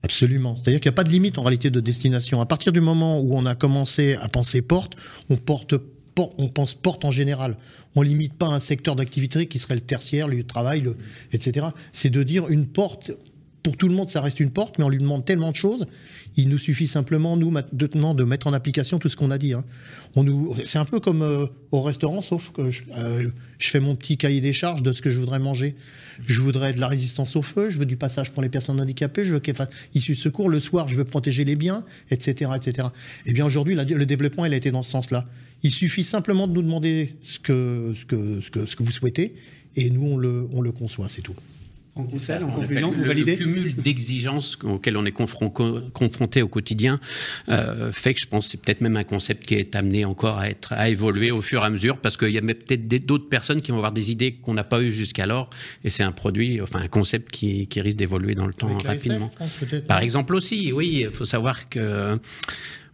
Absolument. 0.03 0.57
C'est-à-dire 0.57 0.81
qu'il 0.81 0.91
n'y 0.91 0.95
a 0.95 0.97
pas 0.97 1.05
de 1.05 1.11
limite 1.11 1.39
en 1.39 1.43
réalité 1.43 1.70
de 1.70 1.79
destination. 1.79 2.41
À 2.41 2.47
partir 2.47 2.73
du 2.73 2.81
moment 2.81 3.20
où 3.20 3.37
on 3.37 3.47
a 3.47 3.55
commencé 3.55 4.16
à 4.16 4.29
penser 4.29 4.61
porte, 4.61 4.97
on, 5.31 5.37
porte, 5.37 5.75
on 6.16 6.49
pense 6.49 6.75
porte 6.75 7.05
en 7.05 7.12
général. 7.12 7.57
On 7.95 8.03
limite 8.03 8.35
pas 8.35 8.49
un 8.49 8.59
secteur 8.59 8.97
d'activité 8.97 9.47
qui 9.47 9.61
serait 9.61 9.77
le 9.77 9.81
tertiaire, 9.81 10.27
le 10.27 10.37
lieu 10.37 10.43
de 10.43 10.49
travail, 10.49 10.83
etc. 11.33 11.68
C'est 11.93 12.11
de 12.11 12.23
dire 12.25 12.49
une 12.49 12.66
porte, 12.66 13.12
pour 13.62 13.77
tout 13.77 13.87
le 13.87 13.95
monde, 13.95 14.09
ça 14.09 14.20
reste 14.20 14.41
une 14.41 14.51
porte, 14.51 14.79
mais 14.79 14.85
on 14.85 14.89
lui 14.89 14.99
demande 14.99 15.25
tellement 15.25 15.53
de 15.53 15.57
choses 15.57 15.87
il 16.37 16.49
nous 16.49 16.59
suffit 16.59 16.87
simplement, 16.87 17.37
nous, 17.37 17.51
maintenant, 17.51 18.14
de 18.14 18.24
mettre 18.24 18.47
en 18.47 18.53
application 18.53 18.99
tout 18.99 19.09
ce 19.09 19.16
qu'on 19.16 19.30
a 19.30 19.39
dit. 19.39 19.53
Hein. 19.53 19.64
On 20.14 20.24
nous, 20.24 20.55
c'est 20.64 20.78
un 20.78 20.85
peu 20.85 21.01
comme 21.01 21.22
euh, 21.22 21.47
au 21.70 21.83
restaurant, 21.83 22.22
sauf 22.22 22.51
que 22.53 22.70
je, 22.70 22.85
euh, 22.97 23.28
je, 23.59 23.68
fais 23.68 23.80
mon 23.80 23.95
petit 23.97 24.16
cahier 24.16 24.41
des 24.41 24.53
charges 24.53 24.83
de 24.83 24.93
ce 24.93 25.03
que 25.03 25.11
je 25.11 25.20
voudrais 25.20 25.39
manger. 25.39 25.74
Je 26.26 26.41
voudrais 26.41 26.72
de 26.72 26.80
la 26.80 26.89
résistance 26.89 27.37
au 27.37 27.43
feu, 27.43 27.70
je 27.70 27.78
veux 27.78 27.87
du 27.87 27.97
passage 27.97 28.33
pour 28.33 28.43
les 28.43 28.49
personnes 28.49 28.80
handicapées, 28.80 29.24
je 29.24 29.35
veux 29.35 29.41
qu'elles 29.41 29.57
fassent 29.57 29.70
issue 29.95 30.12
de 30.12 30.18
secours. 30.18 30.49
Le 30.49 30.61
soir, 30.61 30.89
je 30.89 30.97
veux 30.97 31.05
protéger 31.05 31.45
les 31.45 31.57
biens, 31.57 31.85
etc., 32.11 32.51
etc. 32.57 32.89
Eh 33.26 33.33
bien, 33.33 33.45
aujourd'hui, 33.45 33.74
le 33.74 34.07
développement, 34.07 34.45
il 34.45 34.53
a 34.53 34.57
été 34.57 34.70
dans 34.70 34.83
ce 34.83 34.91
sens-là. 34.91 35.26
Il 35.62 35.70
suffit 35.70 36.05
simplement 36.05 36.49
de 36.49 36.53
nous 36.53 36.62
demander 36.62 37.14
ce 37.22 37.39
que, 37.39 37.95
ce 37.97 38.05
que, 38.05 38.41
ce 38.41 38.51
que, 38.51 38.66
ce 38.66 38.76
que 38.76 38.83
vous 38.83 38.91
souhaitez, 38.91 39.35
et 39.76 39.91
nous, 39.91 40.07
on 40.07 40.16
le, 40.16 40.47
on 40.53 40.61
le 40.61 40.72
conçoit, 40.72 41.09
c'est 41.09 41.22
tout. 41.22 41.37
En 41.95 42.05
en 42.05 42.51
conclusion, 42.51 42.90
vous 42.90 43.05
validez 43.05 43.36
Le 43.36 43.45
cumul 43.45 43.74
d'exigences 43.74 44.59
auxquelles 44.62 44.97
on 44.97 45.05
est 45.05 45.12
confronté 45.12 46.40
au 46.40 46.49
quotidien 46.49 46.99
euh, 47.51 47.93
fait 47.93 48.14
que 48.14 48.20
je 48.20 48.26
pense 48.26 48.47
que 48.47 48.53
c'est 48.53 48.61
peut-être 48.62 48.80
même 48.80 48.97
un 48.97 49.05
concept 49.05 49.45
qui 49.45 49.57
est 49.57 49.76
amené 49.76 50.07
encore 50.07 50.38
à 50.38 50.49
être 50.49 50.72
à 50.72 50.88
évoluer 50.88 51.30
au 51.30 51.43
fur 51.43 51.62
et 51.62 51.66
à 51.66 51.70
mesure 51.70 51.99
parce 51.99 52.16
qu'il 52.16 52.30
y 52.30 52.38
a 52.38 52.40
peut-être 52.40 52.88
d'autres 53.05 53.28
personnes 53.28 53.61
qui 53.61 53.72
vont 53.72 53.76
avoir 53.76 53.93
des 53.93 54.11
idées 54.11 54.32
qu'on 54.32 54.55
n'a 54.55 54.64
pas 54.64 54.80
eues 54.80 54.90
jusqu'alors 54.90 55.51
et 55.84 55.90
c'est 55.90 56.03
un 56.03 56.12
produit, 56.12 56.62
enfin 56.62 56.80
un 56.80 56.88
concept 56.88 57.30
qui, 57.30 57.66
qui 57.66 57.82
risque 57.82 57.99
d'évoluer 57.99 58.34
dans 58.34 58.47
le 58.47 58.55
temps 58.55 58.78
rapidement. 58.78 59.30
Par 59.86 59.99
exemple 59.99 60.34
aussi, 60.34 60.72
oui, 60.72 61.03
il 61.05 61.11
faut 61.11 61.26
savoir 61.26 61.68
que 61.68 62.18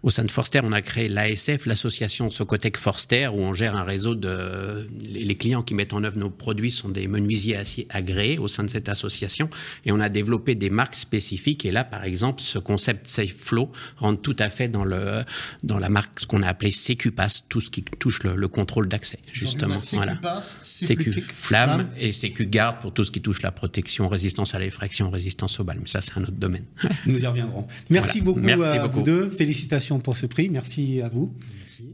au 0.04 0.10
sein 0.10 0.24
de 0.24 0.30
Forster, 0.30 0.60
on 0.62 0.70
a 0.70 0.80
créé 0.80 1.08
l'ASF, 1.08 1.66
l'association 1.66 2.30
Socotec 2.30 2.76
Forster, 2.76 3.28
où 3.28 3.40
on 3.40 3.52
gère 3.52 3.74
un 3.74 3.82
réseau 3.82 4.14
de... 4.14 4.88
Les 5.08 5.34
clients 5.34 5.64
qui 5.64 5.74
mettent 5.74 5.92
en 5.92 6.04
œuvre 6.04 6.18
nos 6.18 6.30
produits 6.30 6.70
sont 6.70 6.88
des 6.88 7.08
menuisiers 7.08 7.56
aciers 7.56 7.86
agréés 7.90 8.38
au 8.38 8.46
sein 8.46 8.62
de 8.62 8.70
cette 8.70 8.88
association. 8.88 9.50
Et 9.84 9.90
on 9.90 9.98
a 9.98 10.08
développé 10.08 10.54
des 10.54 10.70
marques 10.70 10.94
spécifiques. 10.94 11.64
Et 11.64 11.72
là, 11.72 11.82
par 11.82 12.04
exemple, 12.04 12.42
ce 12.42 12.60
concept 12.60 13.08
Safe 13.08 13.32
Flow 13.32 13.72
rentre 13.96 14.22
tout 14.22 14.36
à 14.38 14.50
fait 14.50 14.68
dans, 14.68 14.84
le, 14.84 15.24
dans 15.64 15.78
la 15.78 15.88
marque, 15.88 16.20
ce 16.20 16.26
qu'on 16.28 16.42
a 16.42 16.48
appelé 16.48 16.70
SecuPass, 16.70 17.46
tout 17.48 17.60
ce 17.60 17.68
qui 17.68 17.82
touche 17.82 18.22
le, 18.22 18.48
contrôle 18.48 18.88
d'accès, 18.88 19.18
justement. 19.32 19.78
voilà. 19.92 20.20
Sécu 20.62 21.12
Flamme 21.12 21.88
et 21.98 22.12
Sécu 22.12 22.46
Garde 22.46 22.80
pour 22.80 22.94
tout 22.94 23.02
ce 23.02 23.10
qui 23.10 23.20
touche 23.20 23.42
la 23.42 23.50
protection, 23.50 24.06
résistance 24.06 24.54
à 24.54 24.60
l'effraction, 24.60 25.10
résistance 25.10 25.58
au 25.58 25.64
balles. 25.64 25.78
Mais 25.80 25.88
ça, 25.88 26.00
c'est 26.02 26.16
un 26.16 26.22
autre 26.22 26.32
domaine. 26.32 26.64
Nous 27.06 27.22
y 27.22 27.26
reviendrons. 27.26 27.66
Merci 27.90 28.20
beaucoup 28.20 28.38
Merci 28.40 28.78
à 28.78 28.82
beaucoup. 28.82 28.98
vous 28.98 29.02
deux. 29.02 29.28
Félicitations 29.28 29.87
pour 29.96 30.16
ce 30.16 30.26
prix. 30.26 30.50
Merci 30.50 31.00
à 31.00 31.08
vous. 31.08 31.32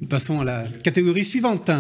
Passons 0.09 0.41
à 0.41 0.45
la 0.45 0.65
catégorie 0.83 1.25
suivante. 1.25 1.71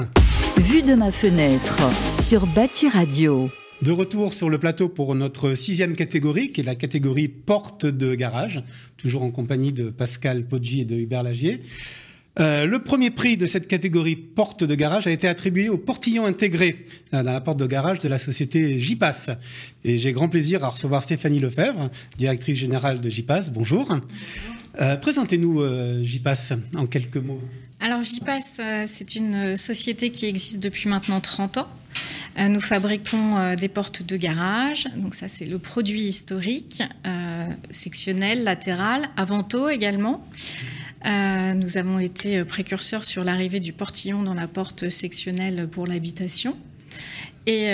Vue 0.59 0.83
de 0.83 0.95
ma 0.95 1.11
fenêtre 1.11 1.83
sur 2.21 2.47
Bâti 2.47 2.89
Radio. 2.89 3.49
De 3.83 3.91
retour 3.91 4.33
sur 4.33 4.49
le 4.49 4.59
plateau 4.59 4.89
pour 4.89 5.15
notre 5.17 5.55
sixième 5.55 5.97
catégorie, 5.97 6.53
qui 6.53 6.61
est 6.61 6.65
la 6.65 6.77
catégorie 6.77 7.29
porte 7.29 7.87
de 7.87 8.15
garage, 8.15 8.63
toujours 8.97 9.25
en 9.25 9.31
compagnie 9.31 9.73
de 9.73 9.91
Pascal 9.91 10.47
Poggi 10.47 10.83
et 10.83 10.85
de 10.85 10.95
Hubert 10.95 11.25
Lagier. 11.25 11.61
Euh, 12.41 12.67
le 12.67 12.81
premier 12.81 13.11
prix 13.11 13.37
de 13.37 13.47
cette 13.47 13.69
catégorie 13.69 14.17
porte 14.17 14.65
de 14.65 14.75
garage 14.75 15.07
a 15.07 15.11
été 15.11 15.29
attribué 15.29 15.69
au 15.69 15.79
portillon 15.79 16.25
intégré 16.25 16.85
euh, 17.13 17.23
dans 17.23 17.33
la 17.33 17.41
porte 17.41 17.59
de 17.59 17.67
garage 17.67 18.01
de 18.01 18.09
la 18.09 18.19
société 18.19 18.77
JPass. 18.79 19.31
Et 19.85 19.99
j'ai 19.99 20.13
grand 20.13 20.29
plaisir 20.29 20.65
à 20.65 20.69
recevoir 20.69 21.03
Stéphanie 21.03 21.39
Lefebvre, 21.39 21.91
directrice 22.19 22.57
générale 22.57 23.01
de 23.01 23.09
JPass. 23.09 23.51
Bonjour. 23.51 23.87
Bonjour. 23.87 24.54
Euh, 24.81 24.97
présentez-nous 24.97 25.61
euh, 25.61 26.03
en 26.75 26.87
quelques 26.87 27.17
mots. 27.17 27.41
Alors 27.81 28.03
JPass, 28.03 28.59
euh, 28.61 28.85
c'est 28.87 29.15
une 29.15 29.57
société 29.57 30.11
qui 30.11 30.27
existe 30.27 30.61
depuis 30.61 30.89
maintenant 30.89 31.21
30 31.21 31.59
ans. 31.59 31.69
nous 32.39 32.61
fabriquons 32.61 33.55
des 33.55 33.69
portes 33.69 34.03
de 34.03 34.17
garage, 34.17 34.89
donc 34.97 35.15
ça 35.15 35.29
c'est 35.29 35.45
le 35.45 35.61
produit 35.61 36.03
historique, 36.03 36.83
sectionnel, 37.71 38.43
latéral, 38.43 39.09
avanto 39.17 39.69
également. 39.69 40.27
nous 41.05 41.79
avons 41.79 42.01
été 42.01 42.45
précurseurs 42.45 43.05
sur 43.05 43.23
l'arrivée 43.23 43.61
du 43.61 43.73
portillon 43.73 44.25
dans 44.25 44.35
la 44.35 44.49
porte 44.49 44.91
sectionnelle 44.91 45.69
pour 45.71 45.87
l'habitation. 45.87 46.57
Et 47.47 47.69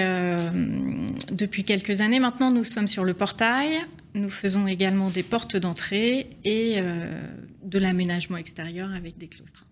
depuis 1.32 1.64
quelques 1.64 2.02
années 2.02 2.20
maintenant, 2.20 2.50
nous 2.50 2.64
sommes 2.64 2.88
sur 2.88 3.04
le 3.04 3.14
portail, 3.14 3.80
nous 4.14 4.30
faisons 4.30 4.66
également 4.66 5.10
des 5.10 5.22
portes 5.22 5.56
d'entrée 5.56 6.28
et 6.44 6.76
euh, 6.78 7.22
de 7.64 7.78
l'aménagement 7.78 8.36
extérieur 8.36 8.92
avec 8.92 9.18
des 9.18 9.28
claustras. 9.28 9.64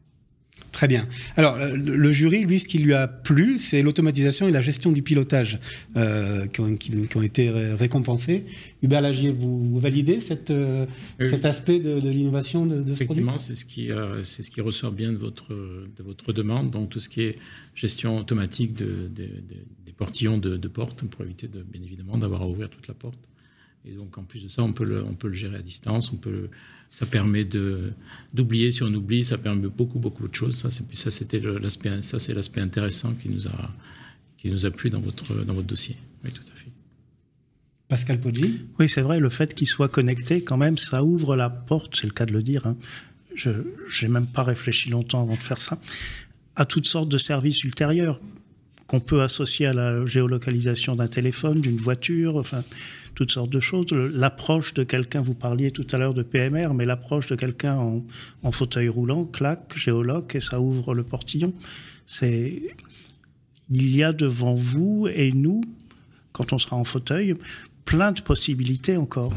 Très 0.73 0.87
bien. 0.87 1.09
Alors, 1.37 1.57
le 1.59 2.13
jury, 2.13 2.45
lui, 2.45 2.59
ce 2.59 2.69
qui 2.69 2.79
lui 2.79 2.93
a 2.93 3.09
plu, 3.09 3.59
c'est 3.59 3.81
l'automatisation 3.81 4.49
et 4.49 4.53
la 4.53 4.61
gestion 4.61 4.93
du 4.93 5.03
pilotage 5.03 5.59
euh, 5.97 6.47
qui, 6.47 6.61
ont, 6.61 7.23
été 7.23 7.51
récompensés. 7.51 8.45
Hubert 8.83 9.01
Lagier, 9.01 9.31
vous, 9.31 9.79
validez 9.79 10.21
cette, 10.21 10.51
euh, 10.51 10.87
cet 11.19 11.45
aspect 11.47 11.81
de, 11.81 11.99
l'innovation 12.09 12.67
de, 12.67 12.83
de, 12.83 12.89
ce 12.89 12.93
Effectivement, 12.93 13.39
c'est 13.39 13.55
ce, 13.55 13.65
qui, 13.65 13.91
c'est 14.23 14.43
ce 14.43 14.51
qui 14.51 14.61
ressort 14.61 14.93
bien 14.93 15.13
de 15.13 15.17
votre, 15.17 15.53
de 15.53 16.03
votre 16.03 16.33
demande. 16.33 16.71
Donc, 16.71 16.91
tout 16.91 17.01
ce 17.01 17.09
qui 17.09 17.23
est 17.23 17.37
gestion 17.75 18.19
automatique 18.19 18.75
des 18.75 19.93
portillons 19.97 20.39
de, 20.39 20.69
porte 20.69 21.05
pour 21.05 21.25
éviter, 21.25 21.49
de, 21.49 21.63
bien 21.63 21.83
évidemment, 21.83 22.19
d'avoir 22.19 22.43
à 22.43 22.49
ouvrir 22.49 22.71
toute 22.71 22.89
la 22.89 22.95
porte. 22.95 23.19
Et 23.85 23.93
donc, 23.93 24.19
en 24.19 24.25
plus 24.25 24.43
de 24.43 24.49
ça, 24.49 24.63
on 24.63 24.73
peut 24.73 24.85
le, 24.85 25.05
on 25.05 25.15
peut 25.15 25.29
le 25.29 25.35
gérer 25.35 25.57
à 25.57 25.63
distance. 25.63 26.13
On 26.13 26.17
peut 26.17 26.49
ça 26.91 27.07
permet 27.07 27.45
de, 27.45 27.93
d'oublier 28.33 28.71
si 28.71 28.83
on 28.83 28.93
oublie. 28.95 29.25
Ça 29.25 29.39
permet 29.39 29.69
beaucoup, 29.69 29.99
beaucoup 29.99 30.27
de 30.27 30.35
choses. 30.35 30.57
Ça, 30.57 30.71
c'est, 30.71 30.85
ça, 30.97 31.11
c'était 31.11 31.41
l'aspect, 31.41 32.03
ça, 32.03 32.19
c'est 32.19 32.35
l'aspect 32.35 32.61
intéressant 32.61 33.15
qui 33.15 33.29
nous 33.29 33.47
a, 33.47 33.71
qui 34.37 34.51
nous 34.51 34.65
a 34.67 34.71
plu 34.71 34.91
dans 34.91 35.01
votre, 35.01 35.45
dans 35.45 35.55
votre 35.55 35.67
dossier. 35.67 35.97
Oui, 36.25 36.31
tout 36.31 36.45
à 36.51 36.55
fait. 36.57 36.69
Pascal 37.89 38.21
Poggi 38.21 38.63
Oui, 38.79 38.89
c'est 38.89 39.01
vrai, 39.01 39.19
le 39.19 39.31
fait 39.31 39.55
qu'il 39.55 39.67
soit 39.67 39.89
connecté, 39.89 40.43
quand 40.43 40.57
même, 40.57 40.77
ça 40.77 41.03
ouvre 41.05 41.37
la 41.37 41.49
porte, 41.49 41.97
c'est 41.97 42.07
le 42.07 42.13
cas 42.13 42.27
de 42.27 42.33
le 42.33 42.43
dire. 42.43 42.67
Hein. 42.67 42.77
Je 43.35 43.51
n'ai 44.03 44.09
même 44.09 44.27
pas 44.27 44.43
réfléchi 44.43 44.91
longtemps 44.91 45.23
avant 45.23 45.37
de 45.37 45.43
faire 45.43 45.61
ça, 45.61 45.79
à 46.57 46.65
toutes 46.65 46.87
sortes 46.87 47.09
de 47.09 47.19
services 47.19 47.63
ultérieurs 47.65 48.21
qu'on 48.89 49.01
peut 49.01 49.23
associer 49.23 49.67
à 49.67 49.75
la 49.75 50.05
géolocalisation 50.07 50.97
d'un 50.97 51.07
téléphone, 51.07 51.61
d'une 51.61 51.77
voiture, 51.77 52.37
enfin, 52.37 52.65
toutes 53.15 53.31
sortes 53.31 53.51
de 53.51 53.61
choses. 53.61 53.93
L'approche 53.93 54.73
de 54.75 54.83
quelqu'un, 54.83 55.21
vous 55.21 55.35
parliez 55.35 55.71
tout 55.71 55.87
à 55.93 55.99
l'heure 55.99 56.15
de 56.15 56.23
PMR, 56.23 56.73
mais 56.75 56.87
l'approche 56.87 57.27
de 57.29 57.37
quelqu'un 57.37 57.77
en, 57.77 58.51
fauteuil 58.51 58.89
roulant, 58.89 59.27
clac, 59.27 59.77
géoloc, 59.77 60.35
et 60.35 60.41
ça 60.41 60.59
ouvre 60.59 60.95
le 60.95 61.05
portillon. 61.05 61.53
C'est, 62.07 62.63
il 63.71 63.95
y 63.95 64.03
a 64.03 64.15
devant 64.15 64.55
vous 64.55 65.07
et 65.15 65.33
nous, 65.33 65.61
quand 66.33 66.55
on 66.55 66.59
sera 66.59 66.77
en 66.77 66.85
fauteuil, 66.85 67.35
plein 67.85 68.13
de 68.13 68.23
possibilités 68.23 68.97
encore. 68.97 69.35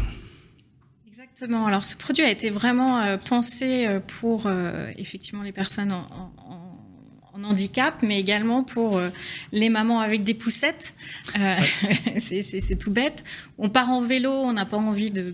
Exactement. 1.08 1.66
Alors, 1.66 1.84
ce 1.84 1.98
produit 1.98 2.24
a 2.24 2.32
été 2.32 2.50
vraiment 2.50 3.18
pensé 3.28 4.00
pour 4.20 4.50
effectivement 4.98 5.44
les 5.44 5.52
personnes 5.52 5.92
en, 5.92 6.32
en 6.38 6.61
handicap, 7.44 8.02
mais 8.02 8.20
également 8.20 8.64
pour 8.64 9.02
les 9.52 9.70
mamans 9.70 10.00
avec 10.00 10.24
des 10.24 10.34
poussettes. 10.34 10.96
c'est 12.18 12.78
tout 12.78 12.92
bête. 12.92 13.24
On 13.58 13.70
part 13.70 13.90
en 13.90 14.02
vélo, 14.02 14.32
on 14.32 14.54
n'a 14.54 14.66
pas 14.66 14.78
envie 14.78 15.12
de, 15.12 15.34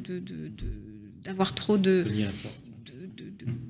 d'avoir 1.24 1.54
trop 1.54 1.78
de, 1.78 2.06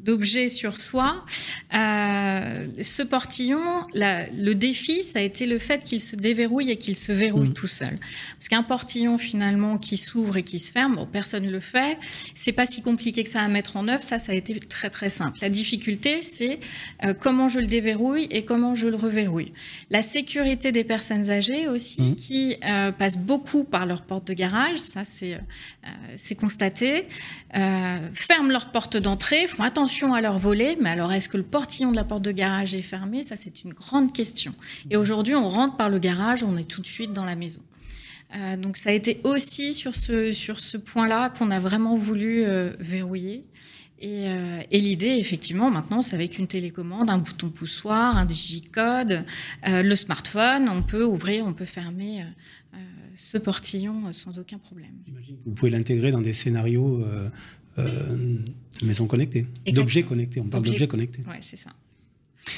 d'objets 0.04 0.50
sur 0.50 0.78
soi. 0.78 1.26
Euh, 1.74 2.68
ce 2.82 3.04
portillon, 3.04 3.86
le 3.94 4.54
défi, 4.54 5.04
ça 5.04 5.20
a 5.20 5.22
été 5.22 5.46
le 5.46 5.60
fait 5.60 5.84
qu'il 5.84 6.00
se 6.00 6.16
déverrouille 6.16 6.72
et 6.72 6.78
qu'il 6.78 6.96
se 6.96 7.12
verrouille 7.12 7.54
tout 7.54 7.68
seul. 7.68 7.98
Parce 8.38 8.48
qu'un 8.48 8.64
portillon 8.64 9.18
finalement 9.18 9.78
qui 9.78 9.98
s'ouvre 9.98 10.38
et 10.38 10.44
qui 10.44 10.60
se 10.60 10.72
ferme, 10.72 10.96
bon, 10.96 11.06
personne 11.06 11.46
ne 11.46 11.52
le 11.52 11.60
fait. 11.60 11.98
C'est 12.36 12.54
pas 12.54 12.66
si 12.66 12.82
compliqué 12.82 13.24
que 13.24 13.30
ça 13.30 13.42
à 13.42 13.48
mettre 13.50 13.76
en 13.76 13.88
œuvre. 13.88 14.02
Ça, 14.02 14.18
ça 14.18 14.32
a 14.32 14.36
été 14.36 14.58
très 14.60 14.90
très 14.90 15.10
simple. 15.10 15.40
La 15.42 15.50
difficulté, 15.50 16.22
c'est 16.22 16.60
euh, 17.04 17.14
comment 17.14 17.48
je 17.48 17.60
le 17.60 17.68
déverrouille 17.68 18.28
et 18.32 18.46
comment 18.46 18.74
je 18.74 18.88
le 18.88 18.96
reverrouille. 18.96 19.52
La 19.90 20.02
sécurité 20.02 20.72
des 20.72 20.84
personnes 20.84 21.30
âgées 21.30 21.68
aussi, 21.68 22.02
mm. 22.02 22.16
qui 22.16 22.56
euh, 22.64 22.92
passent 22.92 23.18
beaucoup 23.18 23.66
par 23.66 23.86
leur 23.86 24.04
porte 24.04 24.28
de 24.28 24.34
garage, 24.34 24.78
ça 24.78 25.04
c'est 25.04 25.40
c'est 26.16 26.36
constaté, 26.36 27.08
ferment 28.14 28.50
leur 28.50 28.72
porte 28.72 28.98
d'entrée, 28.98 29.48
font 29.48 29.64
attention 29.64 30.14
à 30.14 30.20
leur 30.22 30.38
volet, 30.38 30.78
mais 30.82 30.90
alors 30.90 31.14
est-ce 31.14 31.30
que 31.30 31.38
le 31.38 31.44
portillon 31.58 31.90
de 31.90 31.96
la 31.96 32.04
porte 32.04 32.22
de 32.22 32.32
garage 32.32 32.76
est 32.76 32.84
fermé 32.84 33.24
Ça, 33.24 33.36
c'est 33.36 33.64
une 33.64 33.74
grande 33.74 34.14
question. 34.14 34.52
Et 34.92 34.96
aujourd'hui, 34.96 35.34
on 35.34 35.50
rentre 35.50 35.76
par 35.76 35.90
le 35.90 35.98
garage, 35.98 36.44
on 36.44 36.56
est 36.56 36.68
tout 36.68 36.82
de 36.82 36.88
suite 36.88 37.14
dans 37.14 37.26
la 37.26 37.36
maison. 37.36 37.64
Euh, 38.36 38.58
donc 38.58 38.78
ça 38.78 38.92
a 38.92 38.94
été 38.94 39.22
aussi 39.24 39.74
sur 39.74 39.96
ce, 39.96 40.30
sur 40.30 40.60
ce 40.60 40.78
point-là 40.78 41.32
qu'on 41.32 41.50
a 41.50 41.58
vraiment 41.58 41.96
voulu 41.96 42.44
euh, 42.44 42.74
verrouiller. 42.80 43.44
Et, 44.00 44.30
euh, 44.30 44.62
et 44.70 44.80
l'idée, 44.80 45.16
effectivement, 45.18 45.72
maintenant, 45.72 46.04
c'est 46.04 46.14
avec 46.14 46.38
une 46.38 46.46
télécommande, 46.46 47.10
un 47.10 47.18
bouton 47.18 47.50
poussoir, 47.50 48.16
un 48.16 48.26
digicode, 48.26 49.24
le 49.66 49.96
smartphone, 49.96 50.70
on 50.70 50.84
peut 50.84 51.04
ouvrir, 51.04 51.44
on 51.48 51.54
peut 51.54 51.66
fermer 51.66 52.24
ce 53.16 53.40
portillon 53.40 54.14
sans 54.14 54.38
aucun 54.38 54.60
problème. 54.60 54.94
Vous 55.48 55.54
pouvez 55.54 55.72
l'intégrer 55.72 56.12
dans 56.12 56.22
des 56.22 56.34
scénarios 56.34 57.04
maisons 58.84 59.08
connectées, 59.08 59.46
d'objets 59.72 60.04
connectés. 60.04 60.42
On 60.42 60.46
parle 60.46 60.64
d'objets 60.64 60.88
connectés. 60.88 61.24
Oui, 61.28 61.38
c'est 61.42 61.58
ça. 61.58 61.72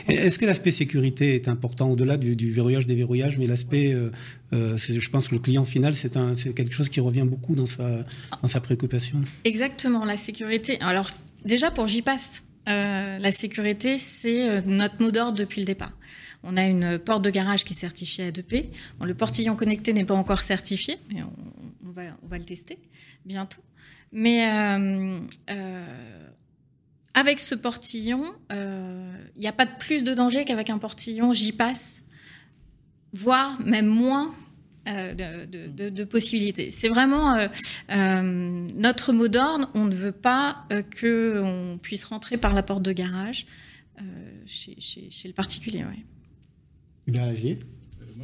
Est-ce 0.08 0.40
que 0.40 0.46
l'aspect 0.46 0.72
sécurité 0.72 1.36
est 1.36 1.48
important 1.48 1.92
au-delà 1.92 2.18
du, 2.18 2.52
verrouillage, 2.52 2.86
déverrouillage, 2.86 3.38
mais 3.38 3.48
l'aspect, 3.48 3.94
euh, 3.94 4.12
euh, 4.54 4.78
je 4.78 5.10
pense 5.10 5.28
que 5.28 5.36
le 5.36 5.42
client 5.42 5.66
final, 5.66 5.94
c'est 5.94 6.54
quelque 6.54 6.74
chose 6.74 6.90
qui 6.90 7.00
revient 7.00 7.26
beaucoup 7.26 7.56
dans 7.56 7.66
sa, 7.66 8.06
dans 8.42 8.48
sa 8.48 8.60
préoccupation. 8.60 9.22
Exactement, 9.44 10.06
la 10.06 10.18
sécurité. 10.18 10.80
Alors 10.82 11.10
déjà 11.46 11.72
pour 11.72 11.88
JPass, 11.88 12.44
euh, 12.68 13.18
la 13.18 13.32
sécurité, 13.32 13.98
c'est 13.98 14.62
notre 14.66 15.02
mot 15.02 15.12
d'ordre 15.12 15.38
depuis 15.38 15.62
le 15.62 15.66
départ. 15.66 15.94
On 16.44 16.56
a 16.56 16.66
une 16.66 17.00
porte 17.00 17.24
de 17.24 17.30
garage 17.30 17.66
qui 17.66 17.74
est 17.74 17.78
certifiée 17.78 18.26
à 18.26 18.32
2P. 18.32 18.68
le 19.02 19.14
portillon 19.14 19.56
connecté 19.56 19.92
n'est 19.92 20.06
pas 20.06 20.14
encore 20.14 20.40
certifié, 20.40 20.98
mais 21.12 21.22
on, 21.22 21.92
va, 21.92 22.04
on 22.24 22.28
va 22.28 22.38
le 22.38 22.46
tester 22.46 22.78
bientôt. 23.26 23.62
Mais 24.12 24.50
euh, 24.50 25.14
euh, 25.52 26.28
avec 27.14 27.40
ce 27.40 27.56
portillon, 27.56 28.26
il 28.50 28.56
euh, 28.56 29.14
n'y 29.38 29.48
a 29.48 29.52
pas 29.52 29.66
de 29.66 29.76
plus 29.78 30.04
de 30.04 30.14
danger 30.14 30.46
qu'avec 30.46 30.70
un 30.70 30.78
portillon 30.78 31.34
j'y 31.34 31.52
passe, 31.52 32.04
voire 33.14 33.60
même 33.62 33.88
moins 33.88 34.34
de, 34.86 36.04
possibilités. 36.04 36.72
C'est 36.72 36.90
vraiment 36.90 37.38
notre 37.90 39.14
mot 39.14 39.28
d'ordre. 39.28 39.70
On 39.76 39.86
ne 39.86 39.94
veut 39.94 40.12
pas 40.12 40.66
qu'on 41.00 41.80
puisse 41.82 42.06
rentrer 42.06 42.38
par 42.38 42.54
la 42.54 42.64
porte 42.64 42.82
de 42.82 42.92
garage 42.92 43.46
chez, 44.48 44.76
le 45.26 45.34
particulier. 45.34 45.84
Ouais. 45.84 46.06
Moi, 47.08 47.34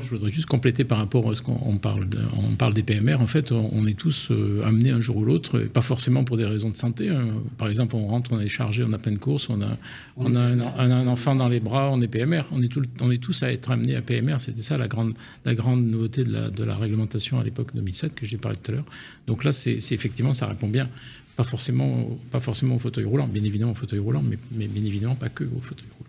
je 0.02 0.10
voudrais 0.10 0.30
juste 0.30 0.48
compléter 0.48 0.84
par 0.84 0.98
rapport 0.98 1.30
à 1.30 1.36
ce 1.36 1.41
qu'on 1.41 1.78
parle, 1.78 2.08
on 2.38 2.56
parle 2.56 2.74
des 2.74 2.84
PMR. 2.84 3.16
En 3.16 3.26
fait, 3.26 3.52
on 3.52 3.88
est 3.88 3.98
tous 3.98 4.30
euh, 4.32 4.64
amenés 4.66 4.91
un 4.91 5.00
jour 5.00 5.18
ou 5.18 5.26
l'autre, 5.26 5.60
pas 5.60 5.82
forcément 5.82 6.24
pour 6.24 6.38
des 6.38 6.46
raisons 6.46 6.70
de 6.70 6.76
santé. 6.76 7.10
Hein. 7.10 7.28
Par 7.58 7.68
exemple, 7.68 7.96
on 7.96 8.08
rentre, 8.08 8.34
on 8.34 8.39
est 8.39 8.50
chargé, 8.50 8.84
on 8.84 8.91
a 8.93 8.98
plein 8.98 9.14
de 9.14 9.18
courses, 9.18 9.50
on 9.50 9.62
a, 9.62 9.78
on 10.18 10.36
a 10.36 10.39
un, 10.41 11.08
enfant 11.08 11.36
dans 11.36 11.48
les 11.48 11.60
bras, 11.60 11.89
on 11.91 12.02
est 12.02 12.08
PMR. 12.08 12.43
On 12.52 12.62
est, 12.62 12.68
tout, 12.68 12.84
on 13.02 13.10
est 13.12 13.20
tous 13.20 13.43
à 13.43 13.52
être 13.52 13.72
amenés 13.72 13.96
à 13.96 14.02
PMR. 14.02 14.36
C'était 14.39 14.62
ça 14.62 14.78
la 14.78 14.88
grande, 14.88 15.14
la 15.46 15.56
grande 15.56 15.86
nouveauté 15.86 16.24
de 16.24 16.32
la, 16.32 16.50
de 16.50 16.64
la 16.64 16.76
réglementation 16.76 17.39
à 17.39 17.43
l'époque 17.43 17.74
2007 17.74 18.16
que 18.16 18.26
j'ai 18.26 18.38
parlé 18.38 18.58
tout 18.62 18.72
à 18.72 18.76
l'heure. 18.76 18.86
Donc 19.28 19.43
là, 19.43 19.52
c'est 19.52 19.78
effectivement, 19.91 20.34
ça 20.34 20.48
répond 20.48 20.68
bien. 20.68 20.89
Pas 21.36 21.43
forcément, 21.43 22.18
pas 22.32 22.39
forcément 22.39 22.76
au 22.76 22.80
fauteuil 22.80 23.06
roulant, 23.06 23.28
bien 23.28 23.43
évidemment 23.43 23.72
au 23.72 23.76
fauteuil 23.76 24.00
roulant, 24.00 24.22
mais, 24.22 24.38
mais 24.52 24.68
bien 24.68 24.84
évidemment 24.86 25.16
pas 25.16 25.30
que 25.30 25.43
au 25.43 25.60
fauteuil 25.62 25.88
roulant. 25.98 26.05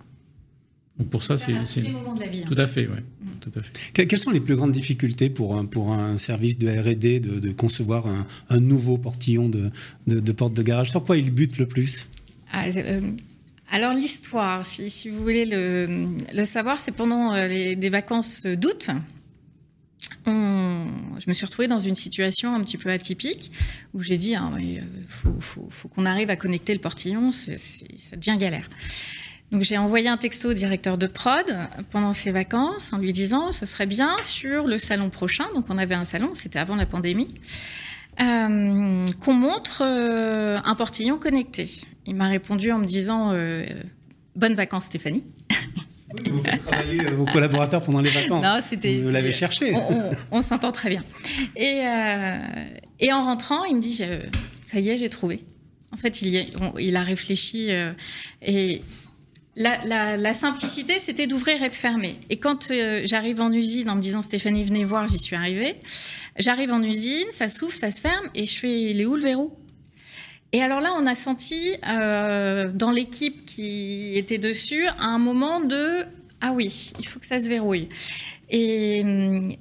Donc 0.99 1.09
pour 1.11 1.22
ça, 1.22 1.36
c'est 1.36 1.53
tout 1.53 2.55
à 2.57 2.66
fait, 2.66 2.86
ouais, 2.86 3.03
tout 3.40 3.51
à 3.55 3.62
fait. 3.62 4.07
Quelles 4.07 4.18
sont 4.18 4.30
les 4.30 4.40
plus 4.40 4.57
grandes 4.57 4.72
difficultés 4.72 5.28
pour 5.28 5.57
un, 5.57 5.66
pour 5.66 5.92
un 5.92 6.16
service 6.16 6.59
de 6.59 6.68
R&D 6.68 7.20
de, 7.20 7.38
de, 7.38 7.53
concevoir 7.53 8.07
un, 8.07 8.26
un, 8.49 8.61
nouveau 8.61 8.97
portillon 8.97 9.49
de, 9.49 9.70
de, 10.07 10.20
de, 10.20 10.32
porte 10.32 10.55
de 10.55 10.62
garage? 10.62 10.90
Sur 10.90 11.05
quoi 11.05 11.18
il 11.18 11.32
bute 11.32 11.59
le 11.59 11.66
plus? 11.66 12.09
Ah, 12.51 12.66
euh, 12.68 13.12
Alors 13.70 13.92
l'histoire, 13.92 14.64
si, 14.64 14.88
si, 14.88 15.11
vous 15.11 15.22
voulez 15.22 15.44
le, 15.44 16.09
le 16.32 16.44
savoir, 16.47 16.80
c'est 16.80 16.92
pendant 16.92 17.34
euh, 17.34 17.47
les, 17.47 17.76
des 17.76 17.90
vacances 17.90 18.47
d'août. 18.47 18.88
je 20.26 21.28
me 21.28 21.32
suis 21.34 21.44
retrouvée 21.44 21.68
dans 21.68 21.80
une 21.80 21.94
situation 21.94 22.55
un 22.55 22.62
petit 22.62 22.78
peu 22.78 22.90
atypique 22.90 23.53
où 23.92 24.01
j'ai 24.01 24.16
dit 24.16 24.30
il 24.30 24.36
ah, 24.36 24.51
euh, 24.59 24.80
faut, 25.09 25.34
faut, 25.40 25.66
faut 25.68 25.88
qu'on 25.88 26.07
arrive 26.07 26.30
à 26.30 26.36
connecter 26.36 26.72
le 26.72 26.80
portillon, 26.80 27.32
ça 27.32 28.16
devient 28.16 28.38
galère. 28.38 28.70
Donc 29.53 29.62
j'ai 29.62 29.78
envoyé 29.78 30.09
un 30.09 30.16
texto 30.16 30.51
au 30.51 30.55
directeur 30.55 30.99
de 30.99 31.07
prod 31.07 31.44
pendant 31.90 32.12
ses 32.12 32.32
vacances 32.32 32.92
en 32.92 32.99
lui 32.99 33.12
disant 33.12 33.53
ce 33.53 33.64
serait 33.64 33.86
bien 33.86 34.16
sur 34.22 34.66
le 34.66 34.78
salon 34.78 35.09
prochain, 35.09 35.47
donc 35.55 35.66
on 35.68 35.78
avait 35.78 35.94
un 35.94 36.05
salon, 36.05 36.30
c'était 36.34 36.59
avant 36.59 36.74
la 36.74 36.86
pandémie, 36.86 37.28
euh, 38.20 39.05
qu'on 39.20 39.34
montre 39.34 39.82
euh, 39.84 40.59
un 40.64 40.74
portillon 40.74 41.16
connecté. 41.18 41.70
Il 42.07 42.16
m'a 42.16 42.28
répondu 42.28 42.72
en 42.72 42.78
me 42.78 42.84
disant 42.84 43.30
euh, 43.32 43.64
bonnes 44.34 44.55
vacances 44.55 44.86
Stéphanie. 44.86 45.24
vous 46.28 46.42
faites 46.42 46.64
travailler 46.64 47.03
vos 47.11 47.26
collaborateurs 47.26 47.82
pendant 47.82 48.01
les 48.01 48.11
vacances. 48.11 48.42
Non, 48.42 48.59
c'était. 48.61 48.94
Vous 49.01 49.12
l'avez 49.12 49.32
cherché. 49.32 49.74
On, 50.32 50.42
s'entend 50.42 50.72
très 50.72 50.88
bien. 50.88 51.05
Et, 51.57 51.82
et, 53.01 53.12
en 53.12 53.22
rentrant, 53.22 53.64
il 53.64 53.76
me 53.76 53.82
dit 53.82 54.03
ça 54.64 54.80
y 54.80 54.88
est, 54.88 54.97
j'ai 54.97 55.11
trouvé. 55.11 55.44
En 55.92 55.97
fait, 55.97 56.22
il, 56.22 56.53
il 56.78 56.97
a 56.97 57.03
réfléchi 57.03 57.68
et 58.40 58.82
la, 59.57 60.34
simplicité, 60.34 60.98
c'était 60.98 61.26
d'ouvrir 61.26 61.62
et 61.62 61.70
de 61.70 61.74
fermer. 61.74 62.18
Et 62.30 62.36
quand 62.36 62.70
euh, 62.70 63.02
j'arrive 63.04 63.40
en 63.40 63.50
usine 63.50 63.88
en 63.88 63.96
me 63.96 64.00
disant 64.00 64.22
Stéphanie, 64.22 64.64
venez 64.64 64.84
voir, 64.84 65.09
j'y 65.09 65.18
suis 65.18 65.36
arrivée. 65.36 65.76
J'arrive 66.38 66.72
en 66.72 66.82
usine, 66.82 67.26
ça 67.30 67.48
s'ouvre, 67.48 67.72
ça 67.72 67.90
se 67.90 68.00
ferme, 68.00 68.28
et 68.34 68.46
je 68.46 68.59
fais 68.59 68.92
les 68.92 69.07
où 69.07 69.16
le 69.16 69.22
verrou 69.22 69.57
Et 70.52 70.62
alors 70.62 70.80
là, 70.80 70.92
on 70.96 71.07
a 71.07 71.14
senti 71.14 71.74
euh, 71.88 72.70
dans 72.72 72.90
l'équipe 72.90 73.46
qui 73.46 74.16
était 74.16 74.38
dessus 74.38 74.86
un 74.98 75.18
moment 75.18 75.61
de 75.61 76.04
ah 76.42 76.52
oui, 76.52 76.92
il 76.98 77.07
faut 77.07 77.18
que 77.18 77.26
ça 77.26 77.40
se 77.40 77.48
verrouille. 77.48 77.88
Et, 78.50 79.02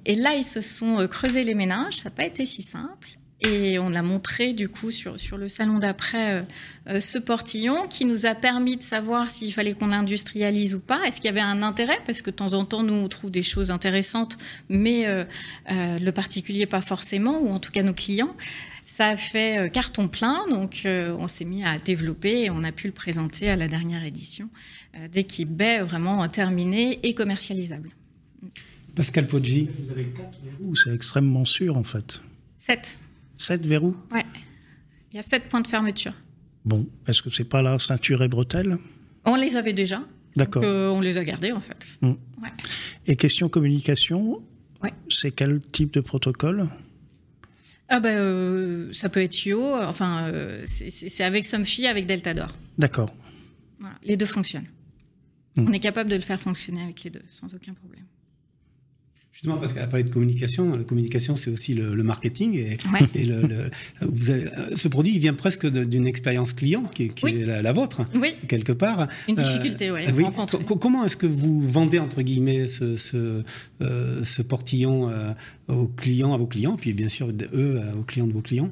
et 0.06 0.16
là, 0.16 0.36
ils 0.36 0.44
se 0.44 0.60
sont 0.60 1.00
euh, 1.00 1.08
creusés 1.08 1.44
les 1.44 1.56
méninges. 1.56 1.96
Ça 1.96 2.10
n'a 2.10 2.16
pas 2.16 2.26
été 2.26 2.46
si 2.46 2.62
simple. 2.62 3.08
Et 3.42 3.78
on 3.80 3.94
a 3.94 4.02
montré 4.02 4.54
du 4.54 4.70
coup 4.70 4.92
sur, 4.92 5.20
sur 5.20 5.38
le 5.38 5.50
salon 5.50 5.80
d'après 5.80 6.36
euh, 6.36 6.42
euh, 6.88 7.02
ce 7.02 7.18
portillon 7.18 7.88
qui 7.90 8.06
nous 8.06 8.26
a 8.26 8.34
permis 8.34 8.78
de 8.78 8.82
savoir 8.82 9.30
s'il 9.30 9.52
fallait 9.52 9.74
qu'on 9.74 9.88
l'industrialise 9.88 10.74
ou 10.74 10.80
pas. 10.80 11.04
Est-ce 11.06 11.18
qu'il 11.18 11.26
y 11.26 11.30
avait 11.30 11.42
un 11.42 11.62
intérêt? 11.62 12.00
Parce 12.06 12.22
que 12.22 12.30
de 12.30 12.36
temps 12.36 12.54
en 12.54 12.64
temps, 12.64 12.82
nous, 12.82 12.94
on 12.94 13.10
trouve 13.10 13.32
des 13.32 13.44
choses 13.44 13.72
intéressantes, 13.72 14.38
mais 14.70 15.06
euh, 15.08 15.26
le 15.70 16.12
particulier 16.12 16.66
pas 16.66 16.80
forcément, 16.80 17.40
ou 17.40 17.50
en 17.50 17.60
tout 17.60 17.72
cas 17.72 17.84
nos 17.84 17.94
clients. 17.94 18.36
Ça 18.86 19.10
a 19.10 19.18
fait 19.18 19.72
carton 19.74 20.08
plein, 20.08 20.48
donc 20.48 20.84
on 20.86 21.28
s'est 21.28 21.44
mis 21.44 21.64
à 21.66 21.80
développer 21.80 22.44
et 22.44 22.50
on 22.52 22.64
a 22.64 22.72
pu 22.72 22.86
le 22.86 22.94
présenter 22.94 23.50
à 23.50 23.56
la 23.56 23.68
dernière 23.68 24.04
édition 24.04 24.48
d'équipe 25.12 25.50
Bay, 25.50 25.80
vraiment 25.80 26.28
terminé 26.30 27.00
et 27.02 27.16
commercialisable. 27.16 27.90
Pascal 28.94 29.26
Poggi. 29.26 29.70
Vous 29.80 29.92
avez 29.92 30.06
quatre 30.06 30.38
verrous, 30.44 30.76
c'est 30.76 30.94
extrêmement 30.94 31.46
sûr 31.46 31.78
en 31.78 31.84
fait. 31.84 32.22
Sept. 32.58 33.00
Sept 33.38 33.66
verrous? 33.66 33.96
Ouais. 34.12 34.26
Il 35.12 35.16
y 35.16 35.20
a 35.20 35.22
sept 35.22 35.50
points 35.50 35.62
de 35.62 35.68
fermeture. 35.68 36.14
Bon, 36.66 36.88
est-ce 37.08 37.22
que 37.22 37.30
c'est 37.30 37.46
pas 37.46 37.62
la 37.62 37.78
ceinture 37.80 38.24
et 38.24 38.28
bretelles 38.28 38.78
On 39.26 39.36
les 39.36 39.56
avait 39.56 39.74
déjà. 39.74 40.04
D'accord. 40.36 40.64
Euh, 40.66 40.90
on 40.90 41.00
les 41.00 41.18
a 41.18 41.24
gardés 41.24 41.52
en 41.52 41.62
fait. 41.62 41.98
Mmh. 42.02 42.10
Ouais. 42.10 42.50
Et 43.08 43.16
question 43.16 43.48
communication 43.48 44.44
ouais. 44.84 44.92
C'est 45.10 45.32
quel 45.32 45.62
type 45.62 45.94
de 45.94 46.02
protocole? 46.02 46.68
Ah 47.88 48.00
ben, 48.00 48.18
euh, 48.18 48.92
ça 48.92 49.10
peut 49.10 49.22
être 49.22 49.46
IO, 49.46 49.62
enfin, 49.62 50.24
euh, 50.24 50.64
c'est 50.66 51.24
avec 51.24 51.46
Somfy, 51.46 51.86
avec 51.86 52.08
Deltador. 52.08 52.58
D'accord. 52.80 53.16
Voilà, 53.80 53.96
les 54.04 54.18
deux 54.18 54.26
fonctionnent. 54.26 54.68
Mmh. 55.56 55.68
On 55.70 55.72
est 55.72 55.80
capable 55.80 56.10
de 56.10 56.16
le 56.16 56.22
faire 56.22 56.42
fonctionner 56.42 56.82
avec 56.82 57.04
les 57.04 57.12
deux, 57.12 57.22
sans 57.28 57.54
aucun 57.54 57.74
problème. 57.74 58.06
Justement, 59.36 59.58
parce 59.58 59.74
qu'elle 59.74 59.84
a 59.84 59.88
parlé 59.88 60.06
de 60.06 60.10
communication. 60.10 60.78
La 60.78 60.86
communication, 60.86 61.36
c'est 61.36 61.52
aussi 61.52 61.74
le, 61.74 62.02
marketing. 62.04 62.56
Et, 62.56 62.78
ce 64.78 64.88
produit, 64.88 65.14
il 65.14 65.20
vient 65.20 65.34
presque 65.34 65.68
d'une 65.68 66.08
expérience 66.08 66.54
client 66.54 66.84
qui, 66.86 67.12
est 67.28 67.46
la, 67.46 67.74
vôtre, 67.74 68.04
quelque 68.48 68.72
part. 68.72 69.10
Une 69.28 69.36
difficulté, 69.36 69.92
oui. 69.92 70.06
Comment 70.80 71.04
est-ce 71.04 71.18
que 71.18 71.26
vous 71.26 71.60
vendez, 71.60 72.00
entre 72.00 72.22
guillemets, 72.22 72.68
ce, 72.68 72.96
ce, 72.96 74.42
portillon 74.42 75.10
aux 75.68 75.88
clients, 75.88 76.34
à 76.34 76.38
vos 76.38 76.48
clients, 76.48 76.78
puis 76.78 76.94
bien 76.94 77.10
sûr, 77.10 77.28
eux, 77.54 77.82
aux 78.00 78.04
clients 78.04 78.28
de 78.28 78.34
vos 78.34 78.42
clients? 78.42 78.70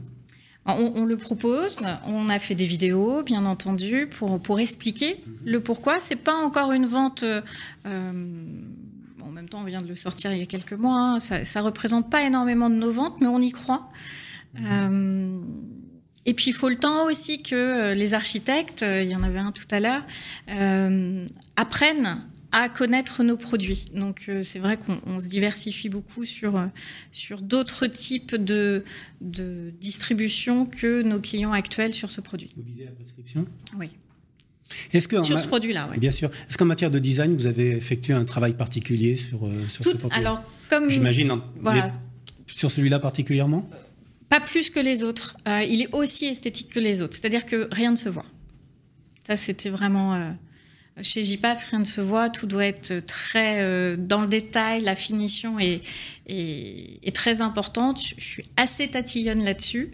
On, 0.66 1.04
le 1.04 1.18
propose, 1.18 1.80
on 2.08 2.30
a 2.30 2.40
fait 2.40 2.56
des 2.56 2.66
vidéos, 2.66 3.22
bien 3.22 3.46
entendu, 3.46 4.08
pour, 4.18 4.40
pour 4.40 4.62
expliquer 4.62 5.18
le 5.44 5.60
pourquoi. 5.60 6.00
C'est 6.00 6.16
pas 6.16 6.36
encore 6.36 6.72
une 6.72 6.86
vente. 6.86 7.26
Euh, 9.34 9.40
en 9.40 9.42
même 9.42 9.50
temps, 9.50 9.62
on 9.62 9.66
vient 9.66 9.82
de 9.82 9.88
le 9.88 9.96
sortir 9.96 10.32
il 10.32 10.40
y 10.40 10.42
a 10.42 10.46
quelques 10.46 10.74
mois. 10.74 11.00
Hein. 11.00 11.20
Ça, 11.20 11.40
ne 11.40 11.66
représente 11.66 12.10
pas 12.10 12.24
énormément 12.24 12.70
de 12.70 12.76
nos 12.76 12.92
ventes, 12.92 13.20
mais 13.22 13.28
on 13.28 13.40
y 13.40 13.52
croit. 13.52 13.90
Euh, 14.64 15.40
et 16.26 16.34
puis, 16.34 16.52
il 16.52 16.54
faut 16.54 16.70
le 16.70 16.78
temps 16.78 17.06
aussi 17.06 17.44
que 17.44 17.56
euh, 17.56 17.94
les 17.94 18.14
architectes, 18.14 18.86
il 18.88 19.10
y 19.10 19.16
en 19.16 19.24
avait 19.24 19.40
un 19.40 19.52
tout 19.52 19.68
à 19.72 19.80
l'heure, 19.80 20.06
apprennent 21.56 22.22
à 22.54 22.70
connaître 22.70 23.24
nos 23.24 23.36
produits. 23.36 23.88
Donc 23.94 24.26
euh, 24.30 24.44
c'est 24.44 24.60
vrai 24.60 24.78
qu'on 24.78 25.20
se 25.20 25.28
diversifie 25.28 25.90
beaucoup 25.90 26.24
sur, 26.24 26.56
euh, 26.56 26.68
sur 27.12 27.42
d'autres 27.42 27.88
types 27.88 28.36
de, 28.36 28.84
de 29.22 29.74
distribution 29.82 30.68
que 30.68 31.02
nos 31.02 31.20
clients 31.20 31.52
actuels 31.52 31.96
sur 31.96 32.12
ce 32.12 32.22
produit. 32.22 32.54
Vous 32.56 32.64
visez 32.64 32.86
la 32.86 32.92
prescription? 32.92 33.48
Oui. 33.78 33.90
Est-ce 34.92 35.08
que 35.08 35.24
sur 35.24 35.40
ce 35.40 35.48
produit-là, 35.48 35.90
oui. 35.92 36.00
Bien 36.00 36.12
sûr. 36.12 36.30
Est-ce 36.50 36.58
qu'en 36.58 36.66
matière 36.66 36.92
de 36.92 37.00
design, 37.00 37.36
vous 37.36 37.48
avez 37.48 37.72
effectué 37.72 38.14
un 38.14 38.26
travail 38.26 38.54
particulier 38.54 39.18
sur, 39.18 39.46
euh, 39.46 39.68
sur 39.68 39.86
ce 39.86 39.98
produit 39.98 40.18
Alors, 40.20 40.44
comme 40.70 40.90
j'imagine, 40.90 41.40
voilà. 41.60 41.92
sur 42.48 42.72
celui-là 42.72 43.00
particulièrement 43.00 43.70
Pas 44.30 44.40
plus 44.40 44.70
que 44.70 44.80
les 44.80 45.04
autres. 45.04 45.38
il 45.48 45.82
est 45.82 45.94
aussi 45.94 46.26
esthétique 46.26 46.70
que 46.70 46.80
les 46.80 47.02
autres. 47.02 47.16
C'est-à-dire 47.16 47.46
que 47.46 47.68
rien 47.72 47.92
ne 47.92 47.98
se 47.98 48.10
voit. 48.10 48.26
Ça, 49.28 49.38
c'était 49.38 49.70
vraiment. 49.70 50.36
Chez 51.02 51.24
JPass, 51.24 51.66
rien 51.72 51.80
ne 51.80 51.86
se 51.86 52.02
voit, 52.02 52.30
tout 52.30 52.46
doit 52.46 52.66
être 52.66 53.00
très 53.00 53.64
euh, 53.64 53.96
dans 53.98 54.22
le 54.22 54.28
détail, 54.28 54.82
la 54.82 54.96
finition 54.96 55.58
est, 55.58 55.82
est, 56.28 57.16
très 57.16 57.42
importante. 57.42 58.00
Je 58.18 58.24
suis 58.24 58.46
assez 58.58 58.88
tatillonne 58.90 59.44
là-dessus 59.44 59.92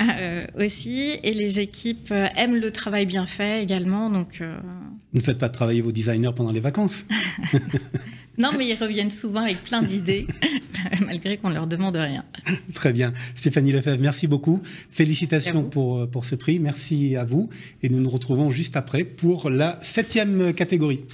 euh, 0.00 0.46
aussi, 0.58 1.18
et 1.22 1.34
les 1.34 1.60
équipes 1.60 2.10
euh, 2.12 2.28
aiment 2.34 2.56
le 2.56 2.70
travail 2.70 3.04
bien 3.04 3.26
fait 3.26 3.62
également. 3.62 4.08
Donc, 4.08 4.40
Vous 4.40 5.18
ne 5.18 5.20
faites 5.20 5.38
pas 5.38 5.50
travailler 5.50 5.82
vos 5.82 5.92
designers 5.92 6.32
pendant 6.34 6.52
les 6.52 6.60
vacances 6.60 7.04
Non, 8.38 8.50
mais 8.56 8.68
ils 8.68 8.74
reviennent 8.74 9.10
souvent 9.10 9.40
avec 9.40 9.62
plein 9.64 9.82
d'idées, 9.82 10.26
malgré 11.06 11.38
qu'on 11.38 11.48
ne 11.48 11.54
leur 11.54 11.66
demande 11.66 11.96
rien. 11.96 12.24
Très 12.72 12.92
bien. 12.92 13.12
Stéphanie 13.34 13.72
Lefebvre, 13.72 14.00
merci 14.00 14.28
beaucoup. 14.28 14.60
Félicitations 14.90 15.64
pour, 15.64 15.98
euh, 15.98 16.06
pour 16.06 16.24
ce 16.24 16.36
prix. 16.36 16.60
Merci 16.60 17.16
à 17.16 17.24
vous. 17.24 17.48
Et 17.82 17.88
nous 17.88 18.00
nous 18.00 18.10
retrouvons 18.10 18.48
juste 18.48 18.76
après 18.76 19.02
pour 19.02 19.50
la 19.50 19.78
septième 19.82 20.54
catégorie. 20.54 21.04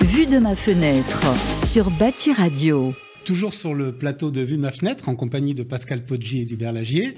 Vue 0.00 0.26
de 0.26 0.38
ma 0.38 0.56
fenêtre 0.56 1.22
sur 1.64 1.90
Bâti 1.90 2.32
Radio. 2.32 2.92
Toujours 3.24 3.54
sur 3.54 3.72
le 3.72 3.92
plateau 3.92 4.32
de 4.32 4.40
Vue 4.40 4.56
de 4.56 4.62
ma 4.62 4.72
fenêtre, 4.72 5.08
en 5.08 5.14
compagnie 5.14 5.54
de 5.54 5.62
Pascal 5.62 6.04
Poggi 6.04 6.40
et 6.40 6.44
d'Hubert 6.44 6.72
Lagier. 6.72 7.14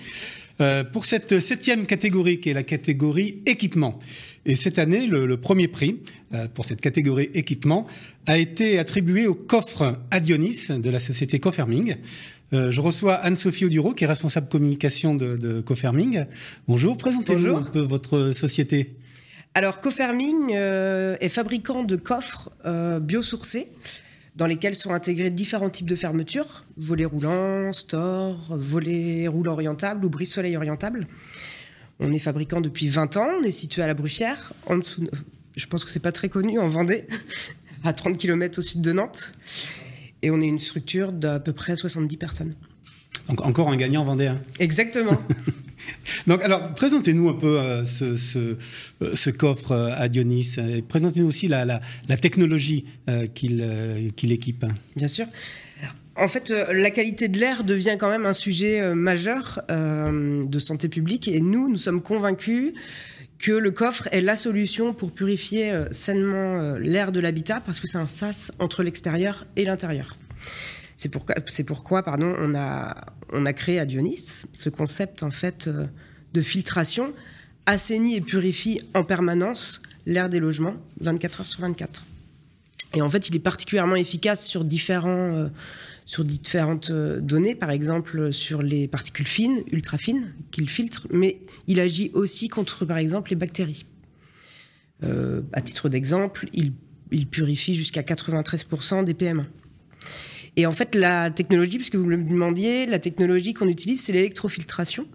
Euh, 0.60 0.84
pour 0.84 1.04
cette 1.04 1.40
septième 1.40 1.84
catégorie, 1.84 2.38
qui 2.38 2.50
est 2.50 2.54
la 2.54 2.62
catégorie 2.62 3.42
équipement. 3.44 3.98
Et 4.46 4.54
cette 4.54 4.78
année, 4.78 5.06
le, 5.06 5.36
premier 5.36 5.66
prix 5.66 6.00
euh, 6.32 6.46
pour 6.46 6.64
cette 6.64 6.80
catégorie 6.80 7.30
équipement 7.34 7.86
a 8.26 8.38
été 8.38 8.78
attribué 8.78 9.26
au 9.26 9.34
coffre 9.34 9.98
Adionis 10.10 10.68
de 10.68 10.90
la 10.90 11.00
société 11.00 11.40
Coferming. 11.40 11.96
Euh, 12.52 12.70
je 12.70 12.80
reçois 12.80 13.14
Anne-Sophie 13.14 13.64
Oduro, 13.64 13.94
qui 13.94 14.04
est 14.04 14.06
responsable 14.06 14.48
communication 14.48 15.16
de, 15.16 15.36
de 15.36 15.60
Coferming. 15.60 16.24
Bonjour, 16.68 16.96
présentez-nous 16.96 17.56
un 17.56 17.62
peu 17.62 17.80
votre 17.80 18.30
société. 18.32 18.94
Alors, 19.54 19.80
Coferming 19.80 20.52
est 20.52 21.28
fabricant 21.28 21.84
de 21.84 21.94
coffres 21.94 22.50
biosourcés 23.00 23.68
dans 24.36 24.46
lesquels 24.46 24.74
sont 24.74 24.92
intégrés 24.92 25.30
différents 25.30 25.70
types 25.70 25.88
de 25.88 25.96
fermetures, 25.96 26.64
volets 26.76 27.04
roulants, 27.04 27.72
store, 27.72 28.38
volets 28.50 29.28
roulants 29.28 29.52
orientables 29.52 30.04
ou 30.04 30.10
brise-soleil 30.10 30.56
orientable. 30.56 31.06
On 32.00 32.12
est 32.12 32.18
fabricant 32.18 32.60
depuis 32.60 32.88
20 32.88 33.16
ans, 33.16 33.28
on 33.40 33.42
est 33.44 33.52
situé 33.52 33.82
à 33.82 33.86
la 33.86 33.94
Bruffière, 33.94 34.52
en 34.66 34.78
dessous, 34.78 35.06
je 35.56 35.66
pense 35.66 35.84
que 35.84 35.90
c'est 35.90 36.00
pas 36.00 36.12
très 36.12 36.28
connu, 36.28 36.58
en 36.58 36.66
Vendée, 36.66 37.06
à 37.84 37.92
30 37.92 38.16
km 38.16 38.58
au 38.58 38.62
sud 38.62 38.80
de 38.80 38.92
Nantes. 38.92 39.32
Et 40.22 40.30
on 40.30 40.40
est 40.40 40.46
une 40.46 40.58
structure 40.58 41.12
d'à 41.12 41.38
peu 41.38 41.52
près 41.52 41.76
70 41.76 42.16
personnes. 42.16 42.54
Donc 43.28 43.44
encore 43.44 43.68
un 43.68 43.76
gagnant 43.76 44.04
vendéen. 44.04 44.40
Exactement. 44.58 45.18
Donc, 46.26 46.42
alors, 46.42 46.74
présentez-nous 46.74 47.28
un 47.28 47.34
peu 47.34 47.58
euh, 47.58 47.84
ce, 47.84 48.16
ce, 48.16 48.56
euh, 49.02 49.32
coffre 49.32 49.72
euh, 49.72 49.94
à 49.96 50.08
Dionis. 50.08 50.56
Présentez-nous 50.88 51.26
aussi 51.26 51.48
la, 51.48 51.64
la, 51.64 52.16
technologie 52.16 52.86
qu'il 53.34 53.64
qu'il 54.16 54.32
équipe. 54.32 54.64
Bien 54.96 55.08
sûr. 55.08 55.26
En 56.16 56.28
fait, 56.28 56.50
la 56.50 56.90
qualité 56.90 57.28
de 57.28 57.38
l'air 57.38 57.64
devient 57.64 57.96
quand 57.98 58.08
même 58.08 58.24
un 58.24 58.32
sujet 58.32 58.94
majeur 58.94 59.62
de 59.68 60.58
santé 60.58 60.88
publique 60.88 61.26
et 61.26 61.40
nous, 61.40 61.68
nous 61.68 61.76
sommes 61.76 62.02
convaincus 62.02 62.72
que 63.38 63.50
le 63.50 63.72
coffre 63.72 64.08
est 64.12 64.20
la 64.20 64.36
solution 64.36 64.94
pour 64.94 65.10
purifier 65.10 65.72
sainement 65.90 66.76
l'air 66.76 67.10
de 67.10 67.18
l'habitat 67.18 67.60
parce 67.60 67.80
que 67.80 67.88
c'est 67.88 67.98
un 67.98 68.06
sas 68.06 68.52
entre 68.60 68.84
l'extérieur 68.84 69.44
et 69.56 69.64
l'intérieur. 69.64 70.16
C'est 70.96 71.64
pourquoi, 71.64 72.02
pardon, 72.02 72.34
on, 72.38 72.54
a, 72.54 72.94
on 73.32 73.44
créé 73.52 73.78
à 73.78 73.86
Dionis 73.86 74.44
ce 74.52 74.70
concept 74.70 75.22
en 75.22 75.30
fait 75.30 75.66
euh, 75.66 75.86
de 76.32 76.40
filtration 76.40 77.12
assainit 77.66 78.16
et 78.16 78.20
purifie 78.20 78.80
en 78.94 79.04
permanence 79.04 79.82
l'air 80.06 80.28
des 80.28 80.38
logements 80.38 80.76
24 81.00 81.40
heures 81.40 81.48
sur 81.48 81.60
24. 81.62 82.04
Et 82.94 83.02
en 83.02 83.08
fait, 83.08 83.28
il 83.28 83.34
est 83.34 83.40
particulièrement 83.40 83.96
efficace 83.96 84.46
sur, 84.46 84.64
différents, 84.64 85.34
euh, 85.34 85.48
différentes 86.22 86.90
euh, 86.90 87.20
données, 87.20 87.56
par 87.56 87.70
exemple 87.70 88.32
sur 88.32 88.62
les 88.62 88.86
particules 88.86 89.26
fines, 89.26 89.64
ultra 89.72 89.98
fines, 89.98 90.32
qu'il 90.52 90.68
filtre, 90.68 91.08
mais 91.10 91.40
il 91.66 91.80
agit 91.80 92.12
aussi 92.14 92.48
contre, 92.48 92.84
par 92.84 92.98
exemple, 92.98 93.30
les 93.30 93.36
bactéries. 93.36 93.86
à 95.02 95.60
titre 95.60 95.88
d'exemple, 95.88 96.48
il, 96.52 96.72
il 97.10 97.26
purifie 97.26 97.74
jusqu'à 97.74 98.02
93% 98.02 99.04
des 99.04 99.14
PM1. 99.14 99.44
Et 100.56 100.66
en 100.66 100.72
fait, 100.72 100.94
la 100.94 101.30
technologie, 101.30 101.78
puisque 101.78 101.96
vous 101.96 102.04
me 102.04 102.16
le 102.16 102.22
demandiez, 102.22 102.86
la 102.86 102.98
technologie 102.98 103.54
qu'on 103.54 103.68
utilise, 103.68 104.02
c'est 104.02 104.12
l'électrofiltration. 104.12 105.06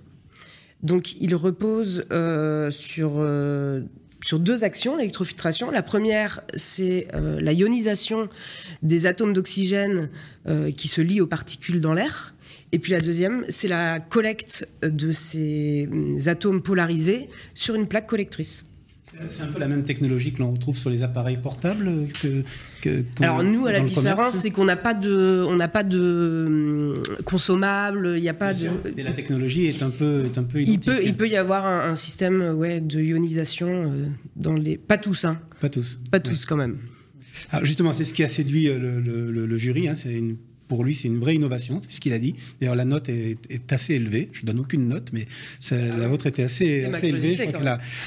Donc, 0.84 1.14
il 1.22 1.36
repose 1.36 2.06
euh, 2.12 2.70
sur, 2.72 3.14
euh, 3.18 3.82
sur 4.24 4.40
deux 4.40 4.64
actions, 4.64 4.98
l'électrofiltration. 4.98 5.72
La 5.72 5.84
première, 5.84 6.42
c'est 6.56 7.08
euh, 7.14 7.40
la 7.42 7.54
ionisation 7.54 8.30
des 8.82 9.06
atomes 9.06 9.34
d'oxygène 9.34 10.10
qui 10.76 10.88
se 10.88 11.02
lient 11.02 11.22
aux 11.22 11.28
particules 11.28 11.80
dans 11.80 11.94
l'air. 11.94 12.34
Et 12.72 12.80
puis 12.80 12.92
la 12.92 13.02
deuxième, 13.02 13.46
c'est 13.50 13.68
la 13.68 14.00
collecte 14.00 14.68
de 14.82 15.12
ces 15.12 15.88
atomes 16.26 16.64
polarisés 16.64 17.30
sur 17.54 17.76
une 17.76 17.88
plaque 17.88 18.08
collectrice. 18.08 18.66
C'est 19.30 19.44
un 19.44 19.48
peu 19.48 19.60
la 19.60 19.68
même 19.68 19.84
technologie 19.84 20.34
que 20.34 20.40
l'on 20.40 20.52
retrouve 20.52 20.78
sur 20.78 20.90
les 20.90 21.04
appareils 21.04 21.38
portables 21.38 21.92
que. 22.22 23.04
Alors 23.22 23.44
nous, 23.44 23.66
à 23.66 23.72
la 23.72 23.82
différence, 23.82 24.38
c'est 24.38 24.52
qu'on 24.52 24.66
n'a 24.66 24.76
pas 24.76 24.94
de, 24.94 25.44
on 25.48 25.56
n'a 25.56 25.68
pas 25.68 25.84
de 25.84 26.46
hum, 26.48 27.04
consommable. 27.26 28.14
Il 28.18 28.22
n'y 28.22 28.30
a 28.30 28.34
pas 28.34 28.54
de. 28.54 28.70
Et 28.98 29.04
la 29.04 29.14
technologie 29.14 29.66
est 29.66 29.84
un 29.84 29.90
peu, 29.90 30.26
est 30.26 30.38
un 30.38 30.44
peu 30.44 30.62
identique. 30.62 30.86
Il 30.86 30.94
peut, 30.94 31.02
il 31.04 31.16
peut 31.16 31.28
y 31.28 31.38
avoir 31.38 31.66
un, 31.66 31.96
système, 31.96 32.42
ouais, 32.56 32.82
de 32.82 33.02
ionisation 33.02 33.68
euh, 33.70 34.06
dans 34.36 34.54
les. 34.54 34.78
Pas 34.78 34.98
tous, 34.98 35.26
hein. 35.26 35.40
Pas 35.60 35.70
tous. 35.70 36.00
Pas 36.12 36.20
tous, 36.20 36.46
quand 36.46 36.58
même. 36.58 36.78
Alors 37.52 37.66
justement, 37.66 37.92
c'est 37.92 38.06
ce 38.06 38.14
qui 38.14 38.24
a 38.24 38.28
séduit 38.28 38.70
euh, 38.70 38.78
le, 38.80 39.32
le 39.32 39.58
jury. 39.58 39.88
Hein, 39.88 39.96
c'est 39.96 40.14
une 40.14 40.38
pour 40.70 40.84
lui, 40.84 40.94
c'est 40.94 41.08
une 41.08 41.18
vraie 41.18 41.36
innovation, 41.36 41.82
c'est 41.82 41.96
ce 41.96 42.00
qu'il 42.00 42.14
a 42.14 42.20
dit. 42.20 42.36
D'ailleurs, 42.62 42.76
la 42.76 42.86
note 42.86 43.10
est, 43.10 43.38
assez 43.74 43.96
élevée. 43.96 44.30
Je 44.32 44.46
donne 44.46 44.60
aucune 44.60 44.88
note, 44.88 45.12
mais 45.12 45.26
la 45.72 46.08
vôtre 46.08 46.28
était 46.28 46.44
assez, 46.44 46.86
assez 46.86 47.08
élevée. 47.08 47.38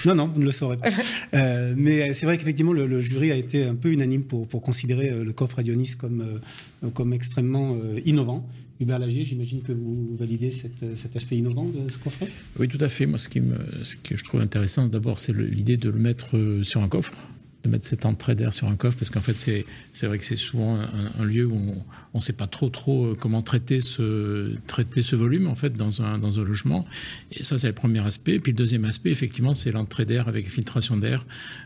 Non, 0.06 0.14
non, 0.14 0.26
vous 0.26 0.40
ne 0.40 0.46
le 0.46 0.52
saurez 0.52 0.78
pas. 0.78 0.88
Euh, 1.34 1.74
mais 1.76 2.14
c'est 2.14 2.26
vrai 2.26 2.36
qu'effectivement, 2.36 2.72
le, 2.72 3.00
jury 3.00 3.32
a 3.32 3.36
été 3.36 3.64
un 3.64 3.74
peu 3.74 3.90
unanime 3.90 4.24
pour, 4.24 4.46
pour 4.46 4.60
considérer 4.60 5.10
euh, 5.10 5.24
le 5.24 5.32
coffre 5.32 5.58
Adionis 5.58 5.92
comme, 5.98 6.40
euh, 6.82 6.90
comme 6.90 7.12
extrêmement 7.12 7.76
innovant. 8.04 8.46
Hubert 8.80 8.98
Lagier, 8.98 9.24
j'imagine 9.24 9.62
que 9.62 9.72
vous 9.72 10.14
validez 10.14 10.52
cet 10.52 11.16
aspect 11.16 11.36
innovant 11.36 11.64
de 11.64 11.90
ce 11.90 11.98
coffret 11.98 12.28
Oui, 12.58 12.68
tout 12.68 12.78
à 12.80 12.88
fait. 12.88 13.06
Moi, 13.06 13.18
ce, 13.18 13.28
qui 13.28 13.40
me, 13.40 13.56
ce 13.82 13.96
que 13.96 14.16
je 14.16 14.24
trouve 14.24 14.40
intéressant, 14.40 14.86
d'abord, 14.86 15.18
c'est 15.18 15.34
l'idée 15.34 15.76
de 15.76 15.90
le 15.90 15.98
mettre 15.98 16.60
sur 16.62 16.82
un 16.82 16.88
coffre 16.88 17.12
de 17.62 17.68
mettre 17.68 17.84
cette 17.84 18.06
entrée 18.06 18.34
d'air 18.34 18.52
sur 18.52 18.68
un 18.68 18.76
coffre, 18.76 18.96
parce 18.98 19.10
qu'en 19.10 19.20
fait, 19.20 19.36
c'est, 19.36 19.64
c'est 19.92 20.06
vrai 20.06 20.18
que 20.18 20.24
c'est 20.24 20.36
souvent 20.36 20.78
un, 21.18 21.24
lieu 21.24 21.46
où 21.46 21.54
on 21.54 22.18
ne 22.18 22.20
sait 22.20 22.32
pas 22.32 22.46
trop, 22.46 22.68
trop 22.68 23.06
euh, 23.06 23.16
comment 23.18 23.42
traiter 23.42 23.80
ce, 23.80 24.52
traiter 24.66 25.02
ce 25.02 25.14
volume, 25.14 25.46
en 25.46 25.54
fait, 25.54 25.76
dans 25.76 26.02
un, 26.02 26.18
dans 26.18 26.40
un 26.40 26.44
logement. 26.44 26.84
Et 27.30 27.42
ça, 27.42 27.58
c'est 27.58 27.68
le 27.68 27.72
premier 27.72 28.00
aspect. 28.00 28.34
Et 28.34 28.40
puis 28.40 28.52
le 28.52 28.56
deuxième 28.56 28.84
aspect, 28.84 29.10
effectivement, 29.10 29.54
c'est 29.54 29.70
l'entrée 29.70 30.04
d'air 30.04 30.28
avec 30.28 30.48
filtration 30.50 30.96
d'air 30.96 31.24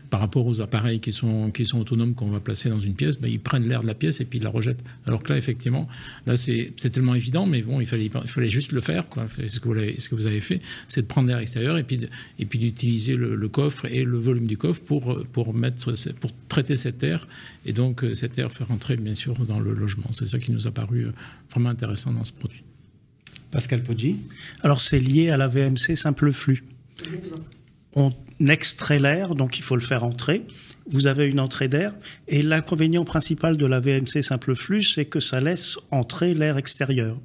par 0.09 0.19
rapport 0.19 0.45
aux 0.45 0.61
appareils 0.61 0.99
qui 0.99 1.11
sont, 1.11 1.51
qui 1.51 1.65
sont 1.65 1.79
autonomes 1.79 2.13
qu'on 2.13 2.29
va 2.29 2.39
placer 2.39 2.69
dans 2.69 2.79
une 2.79 2.93
pièce. 2.93 3.19
Ben, 3.19 3.29
ils 3.29 3.39
prennent 3.39 3.67
l'air 3.67 3.81
de 3.81 3.87
la 3.87 3.95
pièce 3.95 4.21
et 4.21 4.25
puis 4.25 4.39
ils 4.39 4.43
la 4.43 4.49
rejettent. 4.49 4.83
Alors 5.05 5.23
que 5.23 5.33
là, 5.33 5.37
effectivement, 5.37 5.87
là, 6.25 6.37
c'est, 6.37 6.73
c'est 6.77 6.91
tellement 6.91 7.15
évident, 7.15 7.45
mais 7.45 7.61
bon, 7.61 7.81
il 7.81 7.87
fallait, 7.87 8.05
il 8.05 8.29
fallait 8.29 8.49
juste 8.49 8.71
le 8.71 8.81
faire. 8.81 9.07
Quoi. 9.07 9.25
Ce, 9.47 9.59
que 9.59 9.67
vous 9.67 9.75
avez, 9.75 9.99
ce 9.99 10.09
que 10.09 10.15
vous 10.15 10.27
avez 10.27 10.39
fait, 10.39 10.61
c'est 10.87 11.01
de 11.01 11.07
prendre 11.07 11.27
l'air 11.27 11.39
extérieur 11.39 11.77
et 11.77 11.83
puis, 11.83 11.99
et 12.39 12.45
puis 12.45 12.59
d'utiliser 12.59 13.15
le, 13.15 13.35
le, 13.35 13.49
coffre 13.49 13.85
et 13.85 14.03
le 14.03 14.17
volume 14.17 14.47
du 14.47 14.57
coffre 14.57 14.81
pour, 14.81 15.23
pour 15.31 15.53
mettre 15.53 15.81
pour 16.19 16.31
traiter 16.47 16.77
cette 16.77 17.03
air 17.03 17.27
et 17.65 17.73
donc 17.73 18.03
euh, 18.03 18.13
cette 18.13 18.37
air 18.37 18.51
faire 18.51 18.67
rentrer 18.67 18.97
bien 18.97 19.15
sûr 19.15 19.33
dans 19.45 19.59
le 19.59 19.73
logement. 19.73 20.11
C'est 20.11 20.27
ça 20.27 20.39
qui 20.39 20.51
nous 20.51 20.67
a 20.67 20.71
paru 20.71 21.05
euh, 21.05 21.11
vraiment 21.51 21.69
intéressant 21.69 22.11
dans 22.11 22.23
ce 22.23 22.33
produit. 22.33 22.63
Pascal 23.51 23.83
Poggi 23.83 24.17
Alors 24.61 24.81
c'est 24.81 24.99
lié 24.99 25.29
à 25.29 25.37
la 25.37 25.47
VMC 25.47 25.95
simple 25.95 26.31
flux. 26.31 26.63
On 27.95 28.13
extrait 28.39 28.99
l'air, 28.99 29.35
donc 29.35 29.57
il 29.57 29.63
faut 29.63 29.75
le 29.75 29.81
faire 29.81 30.03
entrer. 30.03 30.45
Vous 30.89 31.07
avez 31.07 31.27
une 31.27 31.39
entrée 31.39 31.67
d'air 31.67 31.93
et 32.27 32.43
l'inconvénient 32.43 33.03
principal 33.03 33.57
de 33.57 33.65
la 33.65 33.79
VMC 33.79 34.21
simple 34.21 34.55
flux, 34.55 34.83
c'est 34.83 35.05
que 35.05 35.19
ça 35.19 35.39
laisse 35.39 35.77
entrer 35.91 36.33
l'air 36.33 36.57
extérieur. 36.57 37.19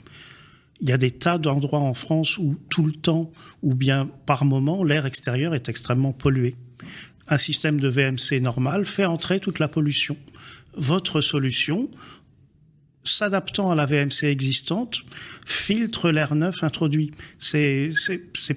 Il 0.81 0.89
y 0.89 0.93
a 0.93 0.99
des 0.99 1.13
tas 1.13 1.39
d'endroits 1.39 1.79
en 1.79 1.95
France 1.95 2.39
où 2.39 2.57
tout 2.69 2.85
le 2.85 2.93
temps, 2.93 3.31
ou 3.63 3.75
bien 3.75 4.11
par 4.27 4.45
moment, 4.45 4.83
l'air 4.83 5.07
extérieur 5.07 5.55
est 5.55 5.69
extrêmement 5.69 6.13
pollué 6.13 6.57
un 7.33 7.39
système 7.39 7.81
de 7.81 7.89
VMC 7.89 8.41
normal 8.41 8.85
fait 8.85 9.05
entrer 9.05 9.41
toute 9.41 9.59
la 9.59 9.69
pollution. 9.69 10.17
Votre 10.75 11.21
solution, 11.21 11.91
s'adaptant 13.05 13.71
à 13.71 13.75
la 13.75 13.87
VMC 13.87 14.25
existante, 14.25 15.03
filtre 15.47 16.11
l'air 16.11 16.35
neuf 16.35 16.63
introduit. 16.63 17.13
C'est 17.39 17.91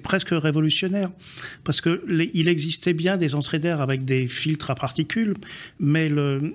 presque 0.02 0.30
révolutionnaire 0.30 1.10
parce 1.64 1.80
que 1.80 2.04
il 2.34 2.48
existait 2.48 2.94
bien 2.94 3.16
des 3.16 3.34
entrées 3.34 3.58
d'air 3.58 3.80
avec 3.80 4.04
des 4.04 4.26
filtres 4.26 4.70
à 4.70 4.74
particules, 4.74 5.34
mais 5.80 6.08
le, 6.08 6.54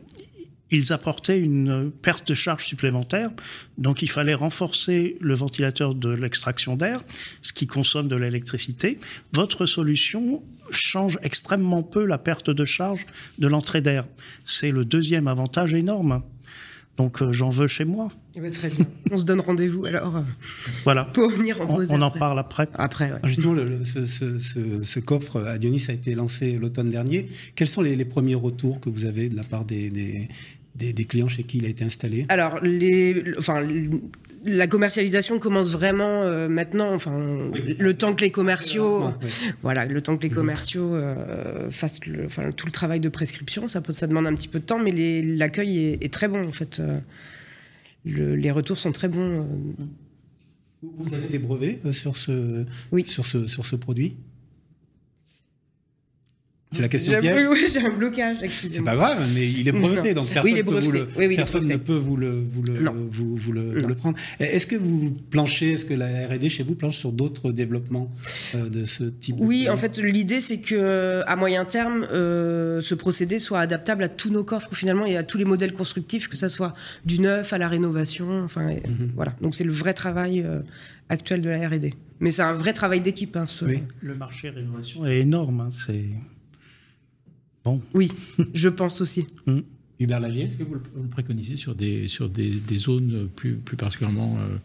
ils 0.72 0.94
apportaient 0.94 1.40
une 1.40 1.92
perte 1.92 2.30
de 2.30 2.34
charge 2.34 2.66
supplémentaire, 2.66 3.30
donc 3.78 4.02
il 4.02 4.10
fallait 4.10 4.34
renforcer 4.34 5.18
le 5.20 5.34
ventilateur 5.34 5.94
de 5.94 6.10
l'extraction 6.10 6.76
d'air, 6.76 7.04
ce 7.42 7.54
qui 7.54 7.68
consomme 7.68 8.08
de 8.08 8.16
l'électricité. 8.16 9.00
Votre 9.34 9.66
solution 9.66 10.44
change 10.72 11.20
extrêmement 11.24 11.84
peu 11.84 12.06
la 12.06 12.18
perte 12.18 12.50
de 12.50 12.66
charge 12.66 13.06
de 13.40 13.48
l'entrée 13.48 13.82
d'air. 13.82 14.06
C'est 14.46 14.72
le 14.72 14.86
deuxième 14.86 15.28
avantage 15.28 15.74
énorme. 15.74 16.24
Donc 16.98 17.22
euh, 17.22 17.32
j'en 17.32 17.50
veux 17.50 17.68
chez 17.68 17.86
moi. 17.86 18.12
Eh 18.36 18.42
ben, 18.42 18.52
très 18.52 18.70
bien. 18.70 18.86
on 19.12 19.18
se 19.18 19.26
donne 19.26 19.42
rendez-vous 19.42 19.86
alors. 19.86 20.18
Euh, 20.18 20.22
voilà. 20.84 21.06
Pour 21.06 21.30
venir 21.30 21.60
en 21.62 21.80
on, 21.80 21.88
on 21.90 22.02
en 22.02 22.12
parle 22.12 22.38
après. 22.40 22.68
Après. 22.76 23.12
Justement, 23.24 23.56
ce, 23.56 25.00
coffre 25.00 25.42
à 25.42 25.58
Dionis 25.58 25.86
a 25.90 25.94
été 25.94 26.14
lancé 26.16 26.58
l'automne 26.58 26.90
dernier. 26.90 27.28
Quels 27.56 27.68
sont 27.68 27.82
les, 27.82 28.06
premiers 28.06 28.36
retours 28.36 28.80
que 28.80 28.90
vous 28.90 29.06
avez 29.06 29.30
de 29.30 29.36
la 29.36 29.44
part 29.44 29.66
des, 29.66 29.90
des, 29.90 30.28
clients 31.08 31.28
chez 31.28 31.44
qui 31.44 31.58
il 31.58 31.66
a 31.66 31.70
été 31.70 31.84
installé 31.84 32.26
Alors, 32.30 32.60
les, 32.62 33.24
enfin, 33.38 33.66
la 34.44 34.68
commercialisation 34.68 35.40
commence 35.40 35.72
vraiment 35.72 36.24
euh, 36.24 36.48
maintenant. 36.48 36.94
Enfin, 36.94 37.52
le 37.80 37.94
temps 37.94 38.16
que 38.16 38.22
les 38.22 38.32
commerciaux, 38.32 39.12
voilà, 39.62 39.86
le 39.86 40.02
temps 40.02 40.18
que 40.18 40.24
les 40.24 40.30
mhm. 40.30 40.36
commerciaux 40.36 40.96
euh, 40.96 41.70
fassent 41.70 42.06
le, 42.06 42.26
enfin, 42.26 42.52
tout 42.52 42.66
le 42.66 42.72
travail 42.72 43.00
de 43.00 43.10
prescription, 43.10 43.68
ça, 43.68 43.82
peut, 43.82 43.94
ça 43.94 44.08
demande 44.08 44.28
un 44.28 44.36
petit 44.36 44.48
peu 44.48 44.60
de 44.60 44.66
temps, 44.66 44.80
mais 44.80 45.22
l'accueil 45.22 45.98
est, 46.02 46.14
très 46.14 46.28
bon 46.28 46.48
en 46.48 46.52
fait. 46.52 46.80
Euh, 46.80 47.00
les 48.06 48.52
retours 48.52 48.80
sont 48.80 48.92
très 48.92 49.08
bons. 49.08 49.48
Vous 50.82 51.14
avez 51.14 51.28
des 51.28 51.38
brevets 51.38 51.80
sur 51.92 52.18
ce, 52.18 52.66
sur 53.06 53.26
ce, 53.26 53.46
sur 53.46 53.66
ce 53.66 53.76
produit? 53.76 54.18
C'est 56.72 56.82
la 56.82 56.88
question 56.88 57.20
piège. 57.20 57.48
Oui, 57.50 57.66
j'ai 57.72 57.86
un 57.86 57.90
blocage. 57.90 58.38
C'est 58.48 58.84
pas 58.84 58.96
grave, 58.96 59.30
mais 59.36 59.50
il 59.50 59.68
est 59.68 59.72
breveté, 59.74 60.14
donc 60.14 60.30
personne, 60.30 60.54
ne 60.54 60.62
peut 61.76 61.96
vous 61.96 62.16
le, 62.16 62.30
vous 62.30 62.62
le, 62.64 62.90
vous, 63.10 63.36
vous, 63.36 63.52
le, 63.52 63.74
le, 63.74 63.96
prendre. 63.96 64.18
Est-ce 64.40 64.68
que 64.68 64.78
vous 64.78 65.12
planchez, 65.30 65.74
est-ce 65.74 65.86
que 65.86 65.94
la 65.94 66.08
R&D 66.28 66.50
chez 66.50 66.64
vous 66.64 66.76
planche 66.76 66.98
sur 66.98 67.12
d'autres 67.12 67.52
développements 67.52 68.10
euh, 68.56 68.70
de 68.70 68.86
ce 68.86 69.04
type 69.04 69.36
Oui, 69.40 69.68
en 69.70 69.76
fait, 69.76 69.98
l'idée 69.98 70.40
c'est 70.40 70.60
que 70.60 71.24
à 71.28 71.36
moyen 71.36 71.66
terme, 71.66 72.08
euh, 72.12 72.80
ce 72.80 72.96
procédé 72.96 73.40
soit 73.40 73.60
adaptable 73.60 74.04
à 74.04 74.10
tous 74.10 74.30
nos 74.30 74.44
coffres 74.44 74.74
finalement 74.74 75.06
et 75.06 75.18
à 75.18 75.24
tous 75.24 75.38
les 75.38 75.46
modèles 75.46 75.74
constructifs, 75.74 76.30
que 76.30 76.38
ça 76.38 76.48
soit 76.48 76.74
du 77.06 77.20
neuf 77.20 77.52
à 77.52 77.58
la 77.58 77.68
rénovation. 77.68 78.44
Enfin, 78.44 78.68
mhm. 78.68 79.12
voilà. 79.16 79.34
Donc 79.42 79.56
c'est 79.56 79.66
le 79.66 79.74
vrai 79.74 79.94
travail 79.94 80.42
euh, 80.42 80.62
actuel 81.10 81.42
de 81.42 81.50
la 81.50 81.68
R&D. 81.68 81.94
Mais 82.22 82.32
c'est 82.32 82.44
un 82.44 82.54
vrai 82.54 82.72
travail 82.72 83.02
d'équipe. 83.02 83.36
Hein, 83.36 83.46
Le 84.02 84.16
marché 84.16 84.50
rénovation 84.50 85.06
est 85.06 85.20
énorme. 85.20 85.62
Hein, 85.62 85.70
c'est 85.72 86.06
Bon. 87.64 87.82
Oui, 87.94 88.12
je 88.54 88.70
pense 88.70 89.02
aussi. 89.02 89.28
Mmh. 89.48 89.60
Hubert 90.00 90.20
Lagier, 90.20 90.46
est-ce 90.46 90.58
que 90.58 90.64
vous 90.64 90.74
le, 90.74 91.08
préconisez 91.10 91.58
sur 91.58 91.76
des, 91.76 92.08
sur 92.08 92.28
des, 92.28 92.50
des 92.50 92.78
zones 92.80 93.30
plus, 93.36 93.56
plus 93.56 93.78
particulièrement 93.78 94.38
euh, 94.40 94.58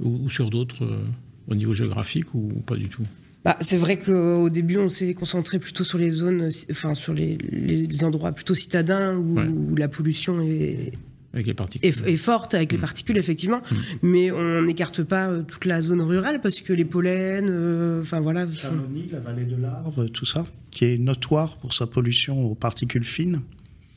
ou, 0.00 0.30
sur 0.30 0.48
d'autres 0.48 0.84
euh, 0.84 1.04
au 1.50 1.54
niveau 1.54 1.74
géographique 1.74 2.34
ou, 2.34 2.48
pas 2.64 2.76
du 2.76 2.88
tout? 2.88 3.04
Bah, 3.44 3.56
c'est 3.60 3.76
vrai 3.76 3.98
qu'au 3.98 4.48
début, 4.48 4.78
on 4.78 4.88
s'est 4.88 5.12
concentré 5.12 5.58
plutôt 5.58 5.84
sur 5.84 5.98
les 5.98 6.10
zones, 6.10 6.48
enfin 6.70 6.94
sur 6.94 7.12
les, 7.12 7.36
les 7.36 8.04
endroits 8.04 8.32
plutôt 8.32 8.54
citadins 8.54 9.14
où, 9.14 9.76
la 9.76 9.88
pollution 9.88 10.40
est, 10.40 10.92
avec 11.38 11.46
les 11.46 11.54
particules. 11.54 11.88
Est, 11.88 12.16
forte 12.16 12.54
avec 12.54 12.72
les 12.72 12.78
particules, 12.78 13.18
effectivement. 13.18 13.58
Mmh. 13.58 13.76
Mais 14.02 14.30
on 14.30 14.62
n'écarte 14.62 15.02
pas 15.02 15.28
euh, 15.28 15.42
toute 15.42 15.64
la 15.64 15.82
zone 15.82 16.02
rurale 16.02 16.40
parce 16.40 16.60
que 16.60 16.72
les 16.72 16.84
pollens, 16.84 18.00
enfin 18.00 18.20
voilà. 18.20 18.46
Chamonix, 18.52 19.08
la 19.10 19.20
vallée 19.20 19.44
de 19.44 19.56
l'Arve, 19.56 20.08
tout 20.10 20.26
ça 20.26 20.44
qui 20.70 20.84
est 20.84 20.98
notoire 20.98 21.56
pour 21.56 21.72
sa 21.72 21.86
pollution 21.86 22.44
aux 22.44 22.54
particules 22.54 23.04
fines. 23.04 23.42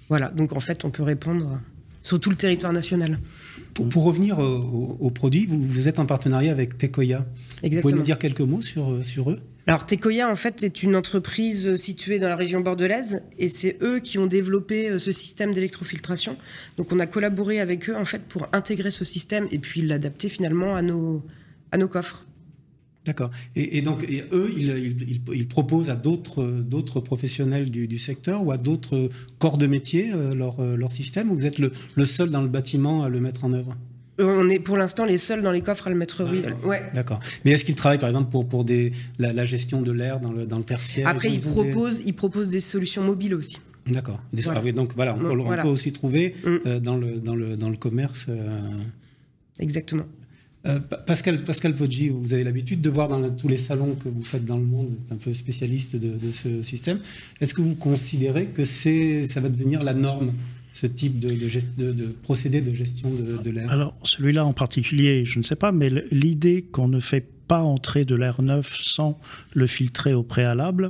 Voilà, 0.10 0.30
donc 0.30 0.56
en 0.56 0.60
fait, 0.60 0.84
on 0.86 0.90
peut 0.90 1.04
répondre 1.04 1.60
sur 2.04 2.20
tout 2.20 2.30
le 2.30 2.36
territoire 2.36 2.74
national. 2.74 3.20
Pour, 3.74 4.04
revenir 4.04 4.40
au, 4.40 5.10
produit, 5.12 5.46
vous, 5.46 5.88
êtes 5.88 6.00
en 6.00 6.06
partenariat 6.06 6.52
avec 6.52 6.78
Tecoya. 6.78 7.26
Exactement. 7.64 7.76
Vous 7.76 7.82
pouvez 7.82 7.94
nous 7.94 8.04
dire 8.04 8.20
quelques 8.20 8.42
mots 8.42 8.62
sur, 8.62 9.04
sur 9.06 9.32
eux? 9.32 9.40
Alors 9.68 9.86
Tecoya, 9.86 10.30
en 10.30 10.36
fait, 10.36 10.56
c'est 10.60 10.82
une 10.82 10.96
entreprise 10.96 11.76
située 11.76 12.18
dans 12.18 12.28
la 12.28 12.36
région 12.36 12.62
bordelaise 12.62 13.22
et 13.38 13.48
c'est 13.48 13.78
eux 13.82 14.00
qui 14.00 14.18
ont 14.18 14.26
développé 14.26 14.90
euh, 14.90 15.00
ce 15.00 15.12
système 15.12 15.54
d'électrofiltration. 15.54 16.36
Donc 16.78 16.92
on 16.92 17.00
a 17.00 17.06
collaboré 17.06 17.60
avec 17.60 17.90
eux 17.90 17.96
en 17.96 18.06
fait 18.06 18.24
pour 18.24 18.48
intégrer 18.54 18.90
ce 18.90 19.06
système 19.06 19.48
et 19.52 19.60
puis 19.60 19.82
l'adapter 19.82 20.30
finalement 20.30 20.76
à 20.76 20.82
nos, 20.82 21.24
à 21.72 21.78
nos 21.78 21.88
coffres. 21.88 22.26
D'accord. 23.06 23.32
Et, 23.56 23.82
donc, 23.82 24.06
eux, 24.32 24.52
ils, 24.56 25.48
proposent 25.48 25.90
à 25.90 25.96
d'autres 25.96 27.00
professionnels 27.00 27.72
du, 27.72 27.98
secteur 27.98 28.46
ou 28.46 28.52
à 28.52 28.58
d'autres 28.58 29.10
corps 29.40 29.58
de 29.58 29.66
métier 29.66 30.14
euh, 30.14 30.36
leur, 30.36 30.60
euh, 30.60 30.76
leur, 30.76 30.92
système 30.92 31.32
ou 31.32 31.36
vous 31.36 31.48
êtes 31.48 31.58
le, 31.58 32.06
seul 32.06 32.30
dans 32.30 32.42
le 32.42 32.48
bâtiment 32.48 33.04
à 33.04 33.10
le 33.10 33.20
mettre 33.20 33.44
en 33.44 33.54
œuvre? 33.54 33.76
On 34.22 34.50
est 34.50 34.60
pour 34.60 34.78
l'instant 34.78 35.06
les 35.06 35.18
seuls 35.18 35.42
dans 35.42 35.52
les 35.52 35.62
coffres 35.62 35.88
à 35.88 35.90
le 35.90 35.96
mettre, 35.96 36.24
oui. 36.30 36.42
Ouais. 36.66 36.84
D'accord. 36.94 37.20
Mais 37.46 37.52
est-ce 37.52 37.66
qu'ils 37.66 37.76
travaillent 37.76 38.00
par 38.00 38.10
exemple 38.10 38.32
pour, 38.32 38.48
pour 38.48 38.66
des, 38.66 38.94
la, 39.20 39.46
gestion 39.46 39.82
de 39.82 39.92
l'air 39.92 40.20
dans 40.20 40.32
le, 40.32 40.46
dans 40.46 40.58
le 40.58 40.64
tertiaire 40.64 41.08
Après, 41.08 41.30
ils, 41.30 41.42
proposent, 41.42 42.00
des... 42.00 42.04
ils 42.08 42.14
proposent 42.14 42.50
des 42.50 42.62
solutions 42.62 43.04
mobiles 43.04 43.34
aussi. 43.34 43.58
D'accord. 43.88 44.20
Ah 44.48 44.72
donc 44.72 44.94
voilà, 44.96 45.18
on, 45.18 45.62
peut, 45.62 45.68
aussi 45.68 45.92
trouver 45.92 46.36
mm. 46.44 46.50
euh, 46.66 46.80
dans, 46.80 46.98
le, 46.98 47.20
dans, 47.20 47.36
le, 47.36 47.58
dans 47.58 47.70
le 47.70 47.78
commerce. 47.78 48.28
Exactement. 49.60 50.06
Euh, 50.68 50.80
Pascal, 50.80 51.44
Pascal 51.44 51.74
Poggi, 51.74 52.10
vous 52.10 52.34
avez 52.34 52.44
l'habitude 52.44 52.82
de 52.82 52.90
voir 52.90 53.10
dans 53.10 53.30
tous 53.32 53.48
les 53.48 53.58
salons 53.58 53.96
que 53.96 54.10
vous 54.10 54.24
faites 54.24 54.46
dans 54.46 54.58
le 54.58 54.66
monde, 54.66 54.94
un 55.10 55.16
peu 55.16 55.34
spécialiste 55.34 55.96
de, 55.96 56.32
ce 56.32 56.62
système. 56.62 57.00
Est-ce 57.40 57.54
que 57.54 57.62
vous 57.62 57.76
considérez 57.76 58.48
que 58.48 58.64
ça 58.64 59.40
va 59.40 59.50
devenir 59.50 59.82
la 59.82 59.94
norme 59.94 60.34
ce 60.82 60.88
type 60.88 61.20
de, 61.20 62.16
procédé 62.24 62.60
de 62.60 62.74
gestion 62.74 63.12
de, 63.12 63.50
l'air 63.52 63.72
Alors, 63.72 63.96
celui-là 64.02 64.44
en 64.44 64.54
particulier, 64.54 65.26
je 65.26 65.38
ne 65.38 65.44
sais 65.44 65.56
pas, 65.56 65.72
mais 65.72 65.90
l'idée 66.10 66.64
qu'on 66.64 66.88
ne 66.88 67.00
fait 67.00 67.28
pas 67.48 67.62
entrer 67.62 68.04
de 68.04 68.16
l'air 68.16 68.42
neuf 68.42 68.76
sans 68.76 69.20
le 69.54 69.68
filtrer 69.68 70.16
au 70.16 70.24
préalable 70.24 70.90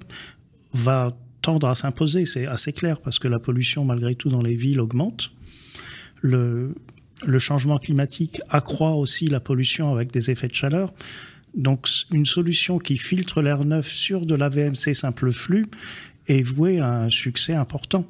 va 0.74 1.12
tendre 1.42 1.68
à 1.68 1.76
s'imposer. 1.76 2.26
C'est 2.26 2.48
assez 2.48 2.72
clair 2.72 3.02
parce 3.02 3.20
que 3.20 3.28
la 3.28 3.40
pollution, 3.40 3.84
malgré 3.84 4.16
tout, 4.16 4.30
dans 4.30 4.42
les 4.42 4.56
villes 4.56 4.80
augmente. 4.80 5.34
Le, 6.22 6.74
le 7.26 7.40
changement 7.40 7.78
climatique 7.78 8.42
accroît 8.48 8.94
aussi 8.94 9.28
la 9.28 9.42
pollution 9.42 9.92
avec 9.92 10.14
des 10.14 10.32
effets 10.32 10.48
de 10.48 10.56
chaleur. 10.56 10.94
Donc 11.54 11.90
une 12.12 12.26
solution 12.26 12.80
qui 12.80 12.98
filtre 12.98 13.42
l'air 13.42 13.66
neuf 13.66 13.88
sur 13.92 14.26
de 14.26 14.36
la 14.36 14.48
VMC 14.48 14.94
simple 14.94 15.34
flux 15.34 15.66
est 16.28 16.44
vouée 16.44 16.80
à 16.80 17.02
un 17.02 17.10
succès 17.10 17.56
important. 17.56 18.08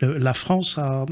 La 0.00 0.34
France 0.34 0.78
a, 0.78 1.06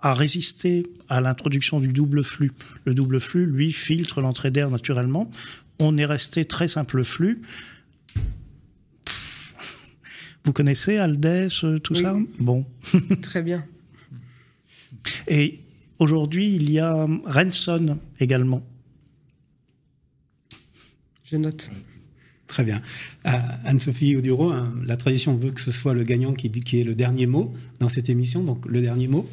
a 0.00 0.14
résisté 0.14 0.84
à 1.08 1.20
l'introduction 1.20 1.80
du 1.80 1.88
double 1.88 2.22
flux. 2.22 2.52
Le 2.84 2.94
double 2.94 3.20
flux, 3.20 3.46
lui, 3.46 3.72
filtre 3.72 4.20
l'entrée 4.20 4.50
d'air 4.50 4.70
naturellement. 4.70 5.30
On 5.78 5.96
est 5.96 6.06
resté 6.06 6.44
très 6.44 6.68
simple 6.68 7.04
flux. 7.04 7.42
Vous 10.44 10.52
connaissez 10.52 10.96
Aldès, 10.98 11.48
tout 11.82 11.94
ça? 11.96 12.14
Bon. 12.38 12.64
Très 13.22 13.42
bien. 13.42 13.64
Et 15.26 15.58
aujourd'hui, 15.98 16.54
il 16.54 16.70
y 16.70 16.78
a 16.78 17.06
Renson 17.24 17.98
également. 18.20 18.62
Je 21.24 21.36
note. 21.36 21.68
Très 22.46 22.64
bien. 22.64 22.80
Euh, 23.26 23.30
Anne-Sophie 23.64 24.16
Auduro, 24.16 24.50
hein, 24.50 24.72
la 24.84 24.96
tradition 24.96 25.34
veut 25.34 25.50
que 25.50 25.60
ce 25.60 25.72
soit 25.72 25.94
le 25.94 26.04
gagnant 26.04 26.32
qui, 26.32 26.50
qui 26.50 26.80
ait 26.80 26.84
le 26.84 26.94
dernier 26.94 27.26
mot 27.26 27.52
dans 27.80 27.88
cette 27.88 28.08
émission. 28.08 28.42
Donc, 28.42 28.64
le 28.66 28.80
dernier 28.80 29.08
mot 29.08 29.28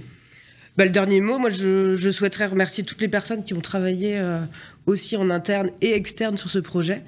bah, 0.75 0.85
le 0.85 0.91
dernier 0.91 1.21
mot, 1.21 1.37
moi, 1.37 1.51
je, 1.51 1.93
je, 1.93 2.09
souhaiterais 2.09 2.47
remercier 2.47 2.83
toutes 2.83 2.99
les 2.99 3.07
personnes 3.07 3.43
qui 3.43 3.53
ont 3.53 3.61
travaillé 3.61 4.17
euh, 4.17 4.39
aussi 4.87 5.15
en 5.15 5.29
interne 5.29 5.69
et 5.81 5.93
externe 5.93 6.35
sur 6.35 6.49
ce 6.49 6.57
projet. 6.57 7.03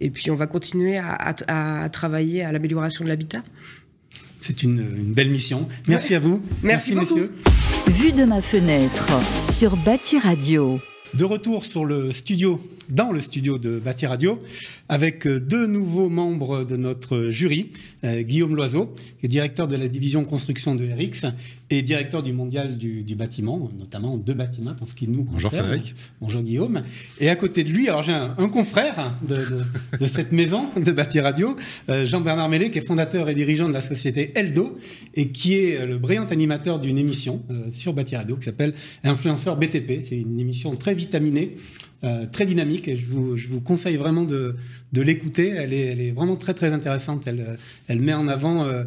Et 0.00 0.10
puis, 0.10 0.30
on 0.30 0.36
va 0.36 0.46
continuer 0.46 0.98
à, 0.98 1.14
à, 1.14 1.82
à 1.82 1.88
travailler 1.88 2.44
à 2.44 2.52
l'amélioration 2.52 3.02
de 3.02 3.08
l'habitat. 3.08 3.42
C'est 4.38 4.62
une, 4.62 4.78
une, 4.78 5.14
belle 5.14 5.30
mission. 5.30 5.68
Merci 5.88 6.10
ouais. 6.10 6.16
à 6.16 6.20
vous. 6.20 6.40
Merci, 6.62 6.94
Merci 6.94 7.14
messieurs. 7.14 7.32
Vue 7.88 8.12
de 8.12 8.24
ma 8.24 8.40
fenêtre 8.40 9.08
sur 9.50 9.76
Bâti 9.76 10.18
Radio. 10.20 10.78
De 11.14 11.24
retour 11.24 11.64
sur 11.64 11.84
le 11.84 12.12
studio, 12.12 12.60
dans 12.90 13.12
le 13.12 13.20
studio 13.20 13.58
de 13.58 13.78
Bâti 13.78 14.06
Radio, 14.06 14.40
avec 14.88 15.26
deux 15.26 15.66
nouveaux 15.66 16.08
membres 16.08 16.64
de 16.64 16.76
notre 16.76 17.28
jury, 17.30 17.70
euh, 18.04 18.22
Guillaume 18.22 18.54
Loiseau, 18.54 18.94
qui 19.20 19.26
est 19.26 19.28
directeur 19.28 19.68
de 19.68 19.76
la 19.76 19.88
division 19.88 20.24
construction 20.24 20.74
de 20.74 20.84
RX 20.84 21.26
et 21.70 21.82
directeur 21.82 22.22
du 22.22 22.32
mondial 22.32 22.78
du, 22.78 23.04
du 23.04 23.14
bâtiment, 23.14 23.70
notamment 23.78 24.16
deux 24.16 24.34
bâtiments 24.34 24.74
pour 24.74 24.88
ce 24.88 24.94
qui 24.94 25.08
nous 25.08 25.24
Bonjour 25.24 25.50
concerne. 25.50 25.68
Frédéric. 25.68 25.94
Bonjour 26.20 26.42
Guillaume. 26.42 26.82
Et 27.20 27.28
à 27.28 27.36
côté 27.36 27.64
de 27.64 27.70
lui, 27.70 27.88
alors 27.88 28.02
j'ai 28.02 28.12
un, 28.12 28.34
un, 28.38 28.48
confrère 28.48 29.16
de, 29.26 29.36
de, 29.36 29.98
de, 29.98 30.06
cette 30.06 30.32
maison 30.32 30.66
de 30.76 30.92
Bâti 30.92 31.20
Radio, 31.20 31.56
euh, 31.88 32.06
Jean-Bernard 32.06 32.48
Mellet, 32.48 32.70
qui 32.70 32.78
est 32.78 32.86
fondateur 32.86 33.28
et 33.28 33.34
dirigeant 33.34 33.68
de 33.68 33.74
la 33.74 33.82
société 33.82 34.32
Eldo 34.34 34.78
et 35.14 35.28
qui 35.28 35.54
est 35.54 35.84
le 35.84 35.98
brillant 35.98 36.26
animateur 36.26 36.78
d'une 36.80 36.98
émission 36.98 37.42
euh, 37.50 37.70
sur 37.70 37.92
Bâti 37.92 38.16
Radio 38.16 38.36
qui 38.36 38.44
s'appelle 38.44 38.74
Influenceur 39.04 39.56
BTP. 39.56 40.00
C'est 40.02 40.18
une 40.18 40.40
émission 40.40 40.74
très 40.76 40.94
vitaminée. 40.94 41.54
Euh, 42.04 42.26
très 42.26 42.46
dynamique 42.46 42.86
et 42.86 42.96
je 42.96 43.06
vous, 43.06 43.36
je 43.36 43.48
vous 43.48 43.60
conseille 43.60 43.96
vraiment 43.96 44.22
de, 44.22 44.54
de 44.92 45.02
l'écouter. 45.02 45.48
Elle 45.48 45.72
est, 45.72 45.86
elle 45.86 46.00
est 46.00 46.12
vraiment 46.12 46.36
très 46.36 46.54
très 46.54 46.72
intéressante. 46.72 47.26
Elle, 47.26 47.58
elle 47.88 48.00
met 48.00 48.14
en 48.14 48.28
avant 48.28 48.62
euh, 48.62 48.84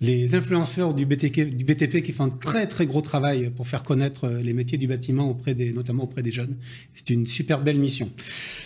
les 0.00 0.34
influenceurs 0.34 0.94
du 0.94 1.04
BTP, 1.04 2.00
qui 2.02 2.12
font 2.12 2.24
un 2.24 2.30
très 2.30 2.66
très 2.66 2.86
gros 2.86 3.02
travail 3.02 3.50
pour 3.54 3.66
faire 3.66 3.82
connaître 3.82 4.24
euh, 4.24 4.40
les 4.40 4.54
métiers 4.54 4.78
du 4.78 4.86
bâtiment 4.86 5.28
auprès 5.28 5.54
des, 5.54 5.70
notamment 5.74 6.04
auprès 6.04 6.22
des 6.22 6.30
jeunes. 6.30 6.56
C'est 6.94 7.10
une 7.10 7.26
super 7.26 7.60
belle 7.60 7.78
mission. 7.78 8.10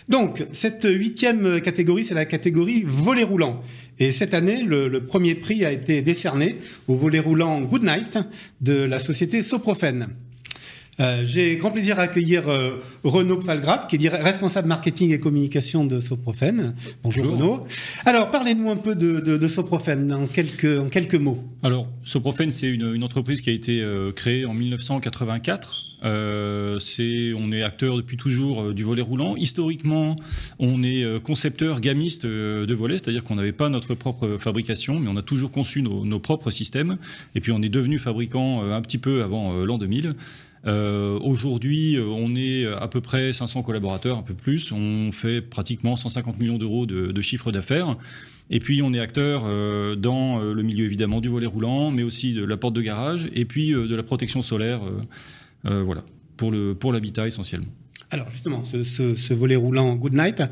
Donc 0.08 0.44
cette 0.52 0.86
huitième 0.88 1.60
catégorie, 1.60 2.04
c'est 2.04 2.14
la 2.14 2.26
catégorie 2.26 2.84
volet 2.86 3.24
roulant. 3.24 3.60
Et 3.98 4.12
cette 4.12 4.34
année, 4.34 4.62
le, 4.62 4.86
le, 4.86 5.04
premier 5.04 5.34
prix 5.34 5.64
a 5.64 5.72
été 5.72 6.00
décerné 6.00 6.58
au 6.86 6.94
volet 6.94 7.18
roulant 7.18 7.60
Good 7.62 7.82
Night 7.82 8.18
de 8.60 8.84
la 8.84 9.00
société 9.00 9.42
Soprofen. 9.42 10.06
Euh, 11.00 11.22
J'ai 11.24 11.56
grand 11.56 11.70
plaisir 11.70 11.98
à 11.98 12.02
accueillir 12.02 12.48
euh, 12.48 12.76
Renaud 13.04 13.38
Pfalgraf, 13.38 13.86
qui 13.86 13.96
est 14.04 14.08
responsable 14.08 14.68
marketing 14.68 15.12
et 15.12 15.20
communication 15.20 15.84
de 15.84 15.98
Soprofen. 15.98 16.74
Bonjour, 17.02 17.24
Bonjour. 17.24 17.38
Renaud. 17.38 17.66
Alors, 18.04 18.30
parlez-nous 18.30 18.70
un 18.70 18.76
peu 18.76 18.94
de, 18.94 19.20
de, 19.20 19.38
de, 19.38 19.48
Soprofen 19.48 20.12
en 20.12 20.26
quelques, 20.26 20.78
en 20.78 20.88
quelques 20.88 21.14
mots. 21.14 21.42
Alors, 21.62 21.86
Soprofen, 22.04 22.50
c'est 22.50 22.68
une, 22.68 22.94
une, 22.94 23.04
entreprise 23.04 23.40
qui 23.40 23.48
a 23.48 23.52
été 23.54 23.80
euh, 23.80 24.12
créée 24.12 24.44
en 24.44 24.52
1984. 24.52 25.90
Euh, 26.04 26.78
on 27.36 27.52
est 27.52 27.62
acteur 27.62 27.96
depuis 27.96 28.16
toujours 28.16 28.62
euh, 28.62 28.74
du 28.74 28.84
volet 28.84 29.02
roulant. 29.02 29.36
Historiquement, 29.36 30.16
on 30.58 30.82
est 30.82 31.04
euh, 31.04 31.20
concepteur 31.20 31.80
gamiste 31.80 32.26
de 32.26 32.74
volets, 32.74 32.98
c'est-à-dire 32.98 33.24
qu'on 33.24 33.34
n'avait 33.34 33.52
pas 33.52 33.68
notre 33.68 33.94
propre 33.94 34.36
fabrication, 34.38 34.98
mais 34.98 35.08
on 35.08 35.16
a 35.16 35.22
toujours 35.22 35.50
conçu 35.50 35.82
nos, 35.82 36.04
nos 36.04 36.18
propres 36.20 36.50
systèmes. 36.50 36.98
Et 37.34 37.40
puis 37.40 37.52
on 37.52 37.62
est 37.62 37.68
devenu 37.68 37.98
fabricant 37.98 38.62
un 38.62 38.80
petit 38.80 38.98
peu 38.98 39.22
avant 39.22 39.64
l'an 39.64 39.78
2000. 39.78 40.14
Euh, 40.66 41.18
Aujourd'hui, 41.20 41.98
on 41.98 42.34
est 42.36 42.66
à 42.66 42.88
peu 42.88 43.00
près 43.00 43.32
500 43.32 43.62
collaborateurs, 43.62 44.18
un 44.18 44.22
peu 44.22 44.34
plus. 44.34 44.72
On 44.72 45.10
fait 45.12 45.40
pratiquement 45.40 45.96
150 45.96 46.38
millions 46.38 46.58
d'euros 46.58 46.86
de, 46.86 47.12
de 47.12 47.20
chiffre 47.20 47.52
d'affaires. 47.52 47.96
Et 48.50 48.58
puis, 48.58 48.82
on 48.82 48.92
est 48.92 48.98
acteur 48.98 49.44
euh, 49.46 49.94
dans 49.94 50.40
le 50.40 50.62
milieu 50.62 50.84
évidemment 50.84 51.20
du 51.20 51.28
volet 51.28 51.46
roulant, 51.46 51.92
mais 51.92 52.02
aussi 52.02 52.34
de 52.34 52.44
la 52.44 52.56
porte 52.56 52.74
de 52.74 52.82
garage 52.82 53.28
et 53.32 53.44
puis 53.44 53.72
euh, 53.72 53.86
de 53.86 53.94
la 53.94 54.02
protection 54.02 54.42
solaire. 54.42 54.80
Euh, 55.66 55.82
voilà, 55.82 56.04
pour 56.36 56.50
le 56.50 56.74
pour 56.74 56.92
l'habitat 56.92 57.28
essentiellement. 57.28 57.68
Alors 58.10 58.28
justement, 58.28 58.62
ce, 58.62 58.82
ce, 58.82 59.34
volet 59.34 59.54
roulant 59.54 59.94
Good 59.94 60.14
Night, 60.14 60.42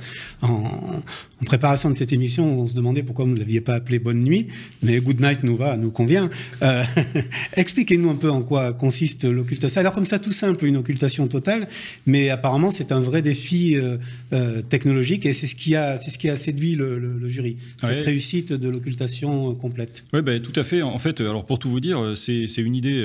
en, 0.43 1.03
en, 1.41 1.45
préparation 1.45 1.91
de 1.91 1.97
cette 1.97 2.13
émission, 2.13 2.61
on 2.61 2.67
se 2.69 2.75
demandait 2.75 3.03
pourquoi 3.03 3.25
vous 3.25 3.33
ne 3.33 3.39
l'aviez 3.39 3.61
pas 3.61 3.75
appelé 3.75 3.99
Bonne 3.99 4.23
Nuit, 4.23 4.49
mais 4.83 5.01
Good 5.01 5.21
Night 5.21 5.43
nous 5.43 5.57
va, 5.57 5.77
nous 5.77 5.91
convient. 5.91 6.31
Euh, 6.63 6.83
Expliquez-nous 7.55 8.11
un 8.11 8.17
peu 8.17 8.31
en 8.31 8.43
quoi 8.43 8.73
consiste 8.73 9.25
l'occultation. 9.25 9.81
Alors 9.81 9.93
comme 9.93 10.05
ça, 10.05 10.19
tout 10.19 10.33
simple, 10.33 10.67
une 10.67 10.77
occultation 10.77 11.27
totale, 11.27 11.69
mais 12.07 12.31
apparemment 12.31 12.71
c'est 12.71 12.93
un 12.93 13.01
vrai 13.01 13.23
défi 13.23 13.77
euh, 13.77 13.97
euh, 14.33 14.63
technologique 14.63 15.27
et 15.27 15.33
c'est 15.33 15.47
ce 15.47 15.57
qui 15.57 15.75
a, 15.75 15.99
c'est 15.99 16.11
ce 16.11 16.19
qui 16.19 16.29
a 16.29 16.37
séduit 16.37 16.75
le, 16.75 16.99
le, 16.99 17.19
le 17.19 17.29
jury, 17.29 17.57
cette 17.81 17.91
ouais. 17.91 18.03
réussite 18.03 18.53
de 18.53 18.69
l'occultation 18.69 19.55
complète. 19.55 20.05
Oui, 20.13 20.23
ben, 20.23 20.41
tout 20.41 20.59
à 20.59 20.65
fait. 20.65 20.83
En 20.83 20.99
fait, 20.99 21.21
alors 21.21 21.45
pour 21.45 21.59
tout 21.59 21.69
vous 21.69 21.81
dire, 21.81 22.13
c'est 22.15 22.45
une 22.59 22.77
idée 22.77 23.05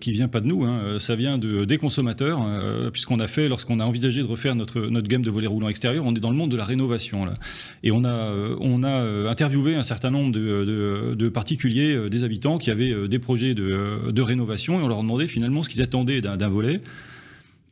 qui 0.00 0.12
vient 0.12 0.28
pas 0.28 0.40
de 0.40 0.46
nous, 0.46 0.64
hein. 0.64 0.98
ça 1.00 1.16
vient 1.16 1.38
de, 1.38 1.64
des 1.64 1.78
consommateurs, 1.78 2.46
puisqu'on 2.92 3.18
a 3.18 3.26
fait 3.26 3.48
lorsqu'on 3.48 3.74
on 3.74 3.80
a 3.80 3.84
envisagé 3.84 4.20
de 4.20 4.26
refaire 4.26 4.54
notre, 4.54 4.80
notre 4.82 5.08
gamme 5.08 5.22
de 5.22 5.30
volets 5.30 5.48
roulants 5.48 5.68
extérieurs, 5.68 6.04
on 6.06 6.14
est 6.14 6.20
dans 6.20 6.30
le 6.30 6.36
monde 6.36 6.50
de 6.50 6.56
la 6.56 6.64
rénovation. 6.64 7.24
Là. 7.24 7.34
Et 7.82 7.90
on 7.90 8.04
a, 8.04 8.32
on 8.60 8.82
a 8.82 9.30
interviewé 9.30 9.74
un 9.74 9.82
certain 9.82 10.10
nombre 10.10 10.32
de, 10.32 11.14
de, 11.14 11.28
particuliers, 11.28 12.08
des 12.08 12.24
habitants 12.24 12.58
qui 12.58 12.70
avaient 12.70 13.08
des 13.08 13.18
projets 13.18 13.54
de, 13.54 14.10
de 14.10 14.22
rénovation 14.22 14.80
et 14.80 14.82
on 14.82 14.88
leur 14.88 15.02
demandait 15.02 15.26
finalement 15.26 15.62
ce 15.62 15.68
qu'ils 15.68 15.82
attendaient 15.82 16.20
d'un 16.20 16.48
volet. 16.48 16.80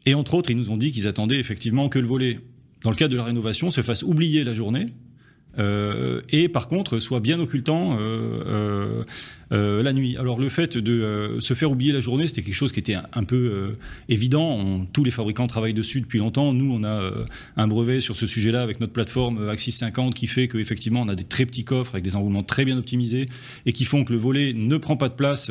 Et 0.06 0.14
entre 0.14 0.34
autres, 0.34 0.50
ils 0.50 0.56
nous 0.56 0.70
ont 0.70 0.76
dit 0.76 0.90
qu'ils 0.90 1.06
attendaient 1.06 1.38
effectivement 1.38 1.88
que 1.88 1.98
le 1.98 2.06
volet, 2.06 2.40
dans 2.82 2.90
le 2.90 2.96
cadre 2.96 3.12
de 3.12 3.16
la 3.16 3.24
rénovation, 3.24 3.70
se 3.70 3.82
fasse 3.82 4.02
oublier 4.02 4.44
la 4.44 4.54
journée. 4.54 4.86
Euh, 5.58 6.22
et 6.30 6.48
par 6.48 6.68
contre 6.68 6.98
soit 6.98 7.20
bien 7.20 7.38
occultant 7.38 7.98
euh, 8.00 9.04
euh, 9.52 9.82
la 9.82 9.92
nuit. 9.92 10.16
Alors 10.16 10.38
le 10.38 10.48
fait 10.48 10.78
de 10.78 11.36
se 11.40 11.54
faire 11.54 11.70
oublier 11.70 11.92
la 11.92 12.00
journée, 12.00 12.26
c'était 12.26 12.42
quelque 12.42 12.54
chose 12.54 12.72
qui 12.72 12.80
était 12.80 12.94
un, 12.94 13.24
peu 13.24 13.76
évident. 14.08 14.86
Tous 14.92 15.04
les 15.04 15.10
fabricants 15.10 15.46
travaillent 15.46 15.74
dessus 15.74 16.00
depuis 16.00 16.18
longtemps. 16.18 16.52
Nous, 16.52 16.72
on 16.72 16.84
a 16.84 17.12
un 17.56 17.68
brevet 17.68 18.00
sur 18.00 18.16
ce 18.16 18.26
sujet-là 18.26 18.62
avec 18.62 18.80
notre 18.80 18.92
plateforme 18.92 19.48
Axis 19.48 19.72
50 19.72 20.14
qui 20.14 20.26
fait 20.26 20.48
qu'effectivement, 20.48 21.02
on 21.02 21.08
a 21.08 21.14
des 21.14 21.24
très 21.24 21.44
petits 21.44 21.64
coffres 21.64 21.94
avec 21.94 22.04
des 22.04 22.16
enroulements 22.16 22.42
très 22.42 22.64
bien 22.64 22.78
optimisés 22.78 23.28
et 23.66 23.72
qui 23.72 23.84
font 23.84 24.04
que 24.04 24.12
le 24.12 24.18
volet 24.18 24.52
ne 24.54 24.76
prend 24.78 24.96
pas 24.96 25.08
de 25.08 25.14
place 25.14 25.50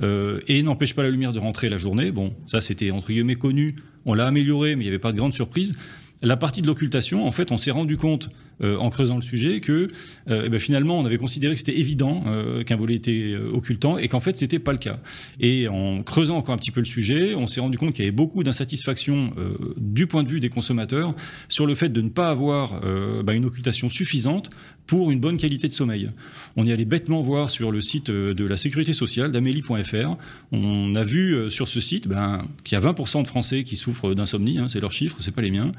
et 0.00 0.62
n'empêche 0.62 0.94
pas 0.94 1.02
la 1.02 1.10
lumière 1.10 1.32
de 1.32 1.38
rentrer 1.38 1.68
la 1.70 1.78
journée. 1.78 2.10
Bon, 2.10 2.34
ça 2.46 2.60
c'était 2.60 2.90
entre 2.90 3.08
guillemets 3.08 3.36
connu. 3.36 3.76
On 4.04 4.14
l'a 4.14 4.26
amélioré, 4.26 4.76
mais 4.76 4.82
il 4.82 4.86
n'y 4.86 4.90
avait 4.90 4.98
pas 4.98 5.12
de 5.12 5.16
grande 5.16 5.32
surprise. 5.32 5.74
La 6.22 6.36
partie 6.36 6.62
de 6.62 6.68
l'occultation, 6.68 7.26
en 7.26 7.32
fait, 7.32 7.50
on 7.50 7.56
s'est 7.56 7.72
rendu 7.72 7.96
compte 7.96 8.30
euh, 8.62 8.76
en 8.76 8.90
creusant 8.90 9.16
le 9.16 9.22
sujet 9.22 9.60
que 9.60 9.90
euh, 10.30 10.42
eh 10.46 10.48
ben, 10.48 10.60
finalement 10.60 10.98
on 10.98 11.04
avait 11.04 11.18
considéré 11.18 11.54
que 11.54 11.58
c'était 11.58 11.78
évident 11.78 12.22
euh, 12.26 12.62
qu'un 12.62 12.76
volet 12.76 12.94
était 12.94 13.34
occultant 13.52 13.98
et 13.98 14.06
qu'en 14.06 14.20
fait 14.20 14.36
c'était 14.36 14.58
pas 14.58 14.72
le 14.72 14.78
cas. 14.78 15.00
Et 15.40 15.66
en 15.66 16.02
creusant 16.02 16.36
encore 16.36 16.54
un 16.54 16.58
petit 16.58 16.70
peu 16.70 16.80
le 16.80 16.86
sujet, 16.86 17.34
on 17.34 17.46
s'est 17.46 17.60
rendu 17.60 17.76
compte 17.76 17.92
qu'il 17.92 18.04
y 18.04 18.08
avait 18.08 18.14
beaucoup 18.14 18.42
d'insatisfaction 18.42 19.32
du 19.76 20.06
point 20.06 20.22
de 20.22 20.28
vue 20.28 20.40
des 20.40 20.48
consommateurs 20.48 21.14
sur 21.48 21.66
le 21.66 21.74
fait 21.74 21.88
de 21.88 22.00
ne 22.00 22.08
pas 22.08 22.30
avoir 22.30 22.80
bah, 23.24 23.34
une 23.34 23.44
occultation 23.44 23.88
suffisante 23.88 24.50
pour 24.86 25.10
une 25.10 25.20
bonne 25.20 25.36
qualité 25.36 25.68
de 25.68 25.72
sommeil. 25.72 26.10
On 26.56 26.66
y 26.66 26.72
allait 26.72 26.84
bêtement 26.84 27.20
voir 27.22 27.50
sur 27.50 27.70
le 27.70 27.80
site 27.80 28.10
de 28.10 28.44
la 28.44 28.56
sécurité 28.56 28.92
sociale 28.92 29.30
d'Amélie.fr. 29.30 30.16
On 30.52 30.94
a 30.94 31.04
vu 31.04 31.50
sur 31.50 31.68
ce 31.68 31.80
site 31.80 32.08
ben, 32.08 32.46
qu'il 32.64 32.78
y 32.78 32.80
a 32.80 32.92
20% 32.92 33.22
de 33.22 33.28
Français 33.28 33.64
qui 33.64 33.76
souffrent 33.76 34.14
d'insomnie, 34.14 34.58
hein, 34.58 34.68
c'est 34.68 34.80
leurs 34.80 34.92
chiffres, 34.92 35.16
c'est 35.20 35.34
pas 35.34 35.42
les 35.42 35.50
miens. 35.50 35.72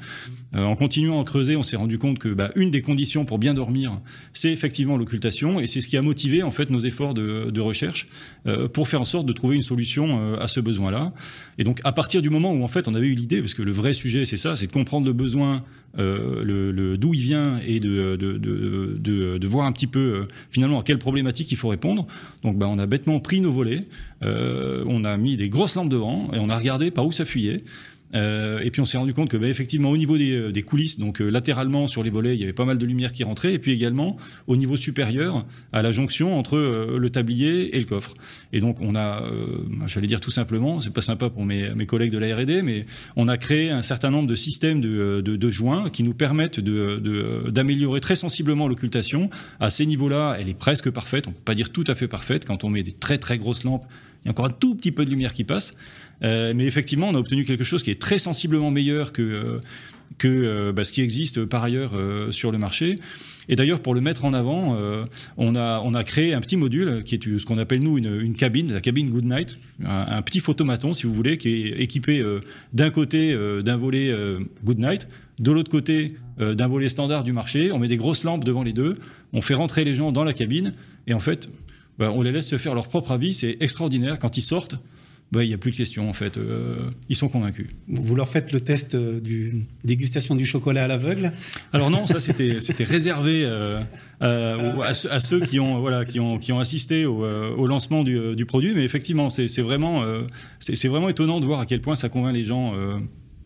en 0.54 0.76
continuant 0.76 1.20
à 1.20 1.24
creuser, 1.24 1.56
on 1.56 1.62
s'est 1.62 1.76
rendu 1.76 1.98
compte 1.98 2.18
que 2.18 2.28
bah, 2.28 2.50
une 2.56 2.70
des 2.74 2.82
conditions 2.82 3.24
pour 3.24 3.38
bien 3.38 3.54
dormir, 3.54 4.00
c'est 4.32 4.52
effectivement 4.52 4.96
l'occultation, 4.96 5.60
et 5.60 5.66
c'est 5.66 5.80
ce 5.80 5.88
qui 5.88 5.96
a 5.96 6.02
motivé 6.02 6.42
en 6.42 6.50
fait 6.50 6.70
nos 6.70 6.80
efforts 6.80 7.14
de, 7.14 7.60
recherche 7.60 8.08
euh, 8.46 8.68
pour 8.68 8.88
faire 8.88 9.00
en 9.00 9.04
sorte 9.04 9.26
de 9.26 9.32
trouver 9.32 9.56
une 9.56 9.62
solution 9.62 10.18
euh, 10.18 10.40
à 10.40 10.48
ce 10.48 10.60
besoin-là. 10.60 11.14
Et 11.56 11.64
donc 11.64 11.80
à 11.84 11.92
partir 11.92 12.20
du 12.20 12.30
moment 12.30 12.52
où 12.52 12.64
en 12.64 12.68
fait 12.68 12.88
on 12.88 12.94
avait 12.94 13.06
eu 13.06 13.14
l'idée, 13.14 13.40
parce 13.40 13.54
que 13.54 13.62
le 13.62 13.72
vrai 13.72 13.92
sujet 13.92 14.24
c'est 14.24 14.36
ça, 14.36 14.56
c'est 14.56 14.66
de 14.66 14.72
comprendre 14.72 15.06
le 15.06 15.12
besoin, 15.12 15.64
euh, 15.98 16.42
le, 16.44 16.98
d'où 16.98 17.14
il 17.14 17.20
vient 17.20 17.60
et 17.64 17.78
de, 17.78 18.16
de, 18.16 19.38
de, 19.38 19.46
voir 19.46 19.66
un 19.66 19.72
petit 19.72 19.86
peu 19.86 20.26
finalement 20.50 20.80
à 20.80 20.82
quelle 20.82 20.98
problématique 20.98 21.52
il 21.52 21.56
faut 21.56 21.68
répondre. 21.68 22.06
Donc 22.42 22.58
bah, 22.58 22.66
on 22.68 22.78
a 22.78 22.86
bêtement 22.86 23.20
pris 23.20 23.40
nos 23.40 23.52
volets, 23.52 23.86
on 24.20 25.04
a 25.04 25.16
mis 25.16 25.36
des 25.36 25.48
grosses 25.48 25.76
lampes 25.76 25.88
devant 25.88 26.30
et 26.32 26.38
on 26.38 26.50
a 26.50 26.58
regardé 26.58 26.90
par 26.90 27.06
où 27.06 27.12
ça 27.12 27.24
fuyait. 27.24 27.62
Euh, 28.14 28.60
et 28.60 28.70
puis 28.70 28.80
on 28.80 28.84
s'est 28.84 28.98
rendu 28.98 29.12
compte 29.12 29.28
que 29.28 29.36
bah, 29.36 29.48
effectivement 29.48 29.90
au 29.90 29.96
niveau 29.96 30.16
des, 30.16 30.52
des 30.52 30.62
coulisses, 30.62 30.98
donc 30.98 31.20
euh, 31.20 31.28
latéralement 31.28 31.86
sur 31.86 32.02
les 32.02 32.10
volets, 32.10 32.34
il 32.34 32.40
y 32.40 32.44
avait 32.44 32.52
pas 32.52 32.64
mal 32.64 32.78
de 32.78 32.86
lumière 32.86 33.12
qui 33.12 33.24
rentrait, 33.24 33.54
et 33.54 33.58
puis 33.58 33.72
également 33.72 34.16
au 34.46 34.56
niveau 34.56 34.76
supérieur, 34.76 35.44
à 35.72 35.82
la 35.82 35.90
jonction 35.90 36.38
entre 36.38 36.56
euh, 36.56 36.98
le 36.98 37.10
tablier 37.10 37.76
et 37.76 37.78
le 37.78 37.86
coffre. 37.86 38.14
Et 38.52 38.60
donc 38.60 38.80
on 38.80 38.94
a, 38.94 39.22
j'allais 39.86 40.06
dire 40.06 40.20
tout 40.20 40.30
simplement, 40.30 40.80
c'est 40.80 40.92
pas 40.92 41.00
sympa 41.00 41.30
pour 41.30 41.44
mes, 41.44 41.86
collègues 41.86 42.12
de 42.12 42.18
la 42.18 42.34
R&D, 42.36 42.62
mais 42.62 42.86
on 43.16 43.28
a 43.28 43.36
créé 43.36 43.70
un 43.70 43.82
certain 43.82 44.10
nombre 44.10 44.28
de 44.28 44.34
systèmes 44.34 44.80
de 44.80 45.50
joints 45.50 45.90
qui 45.90 46.02
nous 46.02 46.14
permettent 46.14 46.60
d'améliorer 46.60 48.00
très 48.00 48.16
sensiblement 48.16 48.68
l'occultation. 48.68 49.28
À 49.60 49.70
ces 49.70 49.86
niveaux-là, 49.86 50.36
elle 50.38 50.48
est 50.48 50.58
presque 50.58 50.90
parfaite. 50.90 51.28
On 51.28 51.32
peut 51.32 51.40
pas 51.44 51.54
dire 51.54 51.70
tout 51.70 51.84
à 51.86 51.94
fait 51.94 52.08
parfaite 52.08 52.46
quand 52.46 52.64
on 52.64 52.70
met 52.70 52.82
des 52.82 52.92
très 52.92 53.18
très 53.18 53.38
grosses 53.38 53.64
lampes. 53.64 53.86
Il 54.24 54.28
y 54.28 54.30
a 54.30 54.30
encore 54.30 54.46
un 54.46 54.50
tout 54.50 54.74
petit 54.74 54.90
peu 54.90 55.04
de 55.04 55.10
lumière 55.10 55.34
qui 55.34 55.44
passe. 55.44 55.76
Euh, 56.22 56.52
mais 56.54 56.66
effectivement, 56.66 57.08
on 57.08 57.14
a 57.14 57.18
obtenu 57.18 57.44
quelque 57.44 57.64
chose 57.64 57.82
qui 57.82 57.90
est 57.90 58.00
très 58.00 58.18
sensiblement 58.18 58.70
meilleur 58.70 59.12
que, 59.12 59.22
euh, 59.22 59.60
euh, 60.24 60.72
bah, 60.72 60.84
ce 60.84 60.92
qui 60.92 61.00
existe 61.00 61.44
par 61.44 61.62
ailleurs 61.62 61.92
sur 62.30 62.52
le 62.52 62.58
marché. 62.58 62.98
Et 63.48 63.56
d'ailleurs, 63.56 63.80
pour 63.80 63.94
le 63.94 64.00
mettre 64.00 64.24
en 64.24 64.32
avant, 64.32 64.74
on, 65.36 65.54
a, 65.54 66.04
créé 66.04 66.32
un 66.32 66.40
petit 66.40 66.56
module 66.56 67.02
qui 67.04 67.16
est 67.16 67.38
ce 67.38 67.44
qu'on 67.44 67.58
appelle 67.58 67.80
nous 67.80 67.98
une, 67.98 68.20
une, 68.20 68.32
cabine, 68.32 68.72
la 68.72 68.80
cabine 68.80 69.10
Goodnight, 69.10 69.58
un, 69.84 70.06
un, 70.16 70.22
petit 70.22 70.40
photomaton, 70.40 70.94
si 70.94 71.06
vous 71.06 71.12
voulez, 71.12 71.36
qui 71.36 71.48
est 71.48 71.80
équipé 71.80 72.24
d'un 72.72 72.90
côté 72.90 73.36
d'un 73.62 73.76
volet 73.76 74.14
Goodnight, 74.64 75.06
de 75.40 75.52
l'autre 75.52 75.70
côté 75.70 76.16
d'un 76.38 76.68
volet 76.68 76.88
standard 76.88 77.22
du 77.22 77.32
marché. 77.32 77.70
On 77.70 77.78
met 77.78 77.88
des 77.88 77.98
grosses 77.98 78.24
lampes 78.24 78.44
devant 78.44 78.62
les 78.62 78.72
deux, 78.72 78.96
on 79.34 79.42
fait 79.42 79.54
rentrer 79.54 79.84
les 79.84 79.94
gens 79.94 80.10
dans 80.10 80.24
la 80.24 80.32
cabine, 80.32 80.72
et 81.06 81.12
en 81.12 81.18
fait, 81.18 81.50
bah, 81.98 82.10
on 82.12 82.22
les 82.22 82.32
laisse 82.32 82.48
se 82.48 82.58
faire 82.58 82.74
leur 82.74 82.88
propre 82.88 83.12
avis. 83.12 83.34
C'est 83.34 83.56
extraordinaire. 83.60 84.18
Quand 84.18 84.36
ils 84.36 84.42
sortent, 84.42 84.76
bah, 85.32 85.42
il 85.42 85.48
n'y 85.48 85.54
a 85.54 85.58
plus 85.58 85.72
de 85.72 85.76
questions 85.76 86.08
en 86.08 86.12
fait. 86.12 86.36
Euh, 86.36 86.90
ils 87.08 87.16
sont 87.16 87.28
convaincus. 87.28 87.66
Vous 87.88 88.14
leur 88.14 88.28
faites 88.28 88.52
le 88.52 88.60
test 88.60 88.94
euh, 88.94 89.20
du 89.20 89.64
dégustation 89.82 90.34
du 90.34 90.46
chocolat 90.46 90.84
à 90.84 90.86
l'aveugle? 90.86 91.32
Alors 91.72 91.90
non, 91.90 92.06
ça 92.06 92.20
c'était 92.20 92.84
réservé 92.84 93.44
euh, 93.44 93.82
à, 94.20 95.20
ceux 95.20 95.40
qui 95.40 95.58
ont 95.58 95.80
voilà 95.80 96.04
qui 96.04 96.20
ont 96.20 96.38
qui 96.38 96.52
ont 96.52 96.60
assisté 96.60 97.04
au, 97.04 97.24
au 97.24 97.66
lancement 97.66 98.04
du, 98.04 98.36
du, 98.36 98.46
produit. 98.46 98.74
Mais 98.74 98.84
effectivement, 98.84 99.28
c'est 99.30 99.60
vraiment 99.60 100.04
c'est 100.60 100.88
vraiment 100.88 101.08
étonnant 101.08 101.40
de 101.40 101.46
voir 101.46 101.60
à 101.60 101.66
quel 101.66 101.80
point 101.80 101.96
ça 101.96 102.08
convainc 102.08 102.34
les 102.34 102.44
gens 102.44 102.74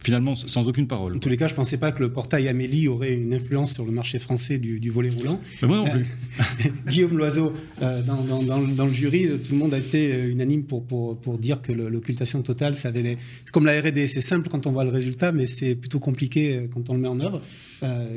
finalement 0.02 0.34
sans 0.34 0.68
aucune 0.68 0.86
parole. 0.86 1.16
En 1.16 1.18
tous 1.18 1.28
les 1.28 1.36
cas, 1.36 1.48
je 1.48 1.52
ne 1.52 1.56
pensais 1.56 1.76
pas 1.76 1.92
que 1.92 2.00
le 2.00 2.12
portail 2.12 2.48
Amélie 2.48 2.88
aurait 2.88 3.14
une 3.14 3.34
influence 3.34 3.72
sur 3.74 3.84
le 3.84 3.92
marché 3.92 4.18
français 4.18 4.58
du, 4.58 4.90
volet 4.90 5.10
roulant. 5.10 5.40
Mais 5.62 5.68
moi 5.68 5.78
non 5.78 5.84
plus. 5.84 6.06
Guillaume 6.88 7.16
Loiseau, 7.16 7.52
euh, 7.82 8.02
dans, 8.02 8.86
le 8.86 8.92
jury, 8.92 9.26
euh, 9.26 9.38
tout 9.38 9.52
le 9.52 9.58
monde 9.58 9.74
a 9.74 9.78
été 9.78 10.12
euh, 10.12 10.30
unanime 10.30 10.64
pour, 10.64 10.84
pour, 10.84 11.16
pour 11.18 11.38
dire 11.38 11.60
que 11.60 11.72
l'occultation 11.72 12.42
totale, 12.42 12.74
ça 12.74 12.88
avait 12.88 13.18
comme 13.52 13.66
la 13.66 13.80
R&D, 13.80 14.06
c'est 14.06 14.20
simple 14.20 14.48
quand 14.48 14.66
on 14.66 14.72
voit 14.72 14.84
le 14.84 14.90
résultat, 14.90 15.32
mais 15.32 15.46
c'est 15.46 15.74
plutôt 15.74 15.98
compliqué 15.98 16.68
quand 16.72 16.90
on 16.90 16.94
le 16.94 17.00
met 17.00 17.08
en 17.08 17.20
œuvre. 17.20 17.40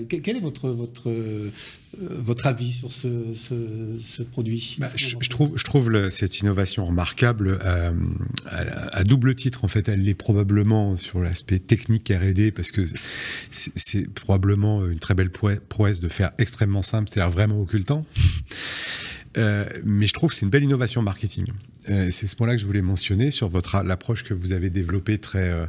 quel 0.08 0.38
est 0.38 0.42
votre, 0.42 0.70
votre, 0.70 1.12
votre 1.98 2.48
avis 2.48 2.72
sur 2.72 2.92
ce, 2.92 3.08
ce, 3.36 4.24
produit 4.24 4.78
bah, 4.80 4.88
je, 4.96 5.30
trouve, 5.30 5.54
je 5.58 5.64
trouve 5.64 6.10
cette 6.10 6.40
innovation 6.40 6.86
remarquable 6.86 7.60
à, 8.50 9.04
double 9.04 9.36
titre. 9.36 9.66
En 9.66 9.68
fait, 9.68 9.90
elle 9.90 10.04
l'est 10.04 10.14
probablement 10.14 10.96
sur 10.98 11.20
l'aspect 11.20 11.60
technique 11.60 12.10
R&D 12.10 12.52
parce 12.52 12.72
que 12.72 12.84
c'est 13.52 14.08
probablement 14.10 14.86
une 14.88 15.00
très 15.00 15.16
belle 15.16 15.32
prouesse 15.32 16.00
de 16.00 16.08
faire 16.08 16.32
extrêmement 16.38 16.84
simple, 16.84 17.10
c'est-à-dire 17.12 17.32
vraiment 17.32 17.60
occultant. 17.60 18.06
Euh, 19.38 19.66
mais 19.84 20.08
je 20.08 20.14
trouve 20.14 20.30
que 20.30 20.36
c'est 20.36 20.46
une 20.46 20.50
belle 20.50 20.64
innovation 20.64 21.02
marketing. 21.02 21.46
Euh, 21.90 22.10
c'est 22.12 22.28
ce 22.28 22.36
point-là 22.36 22.54
que 22.54 22.62
je 22.62 22.66
voulais 22.66 22.82
mentionner 22.82 23.32
sur 23.32 23.48
votre 23.48 23.82
l'approche 23.84 24.24
que 24.24 24.34
vous 24.34 24.54
avez 24.54 24.70
développée 24.70 25.18
très 25.18 25.50
euh, 25.50 25.66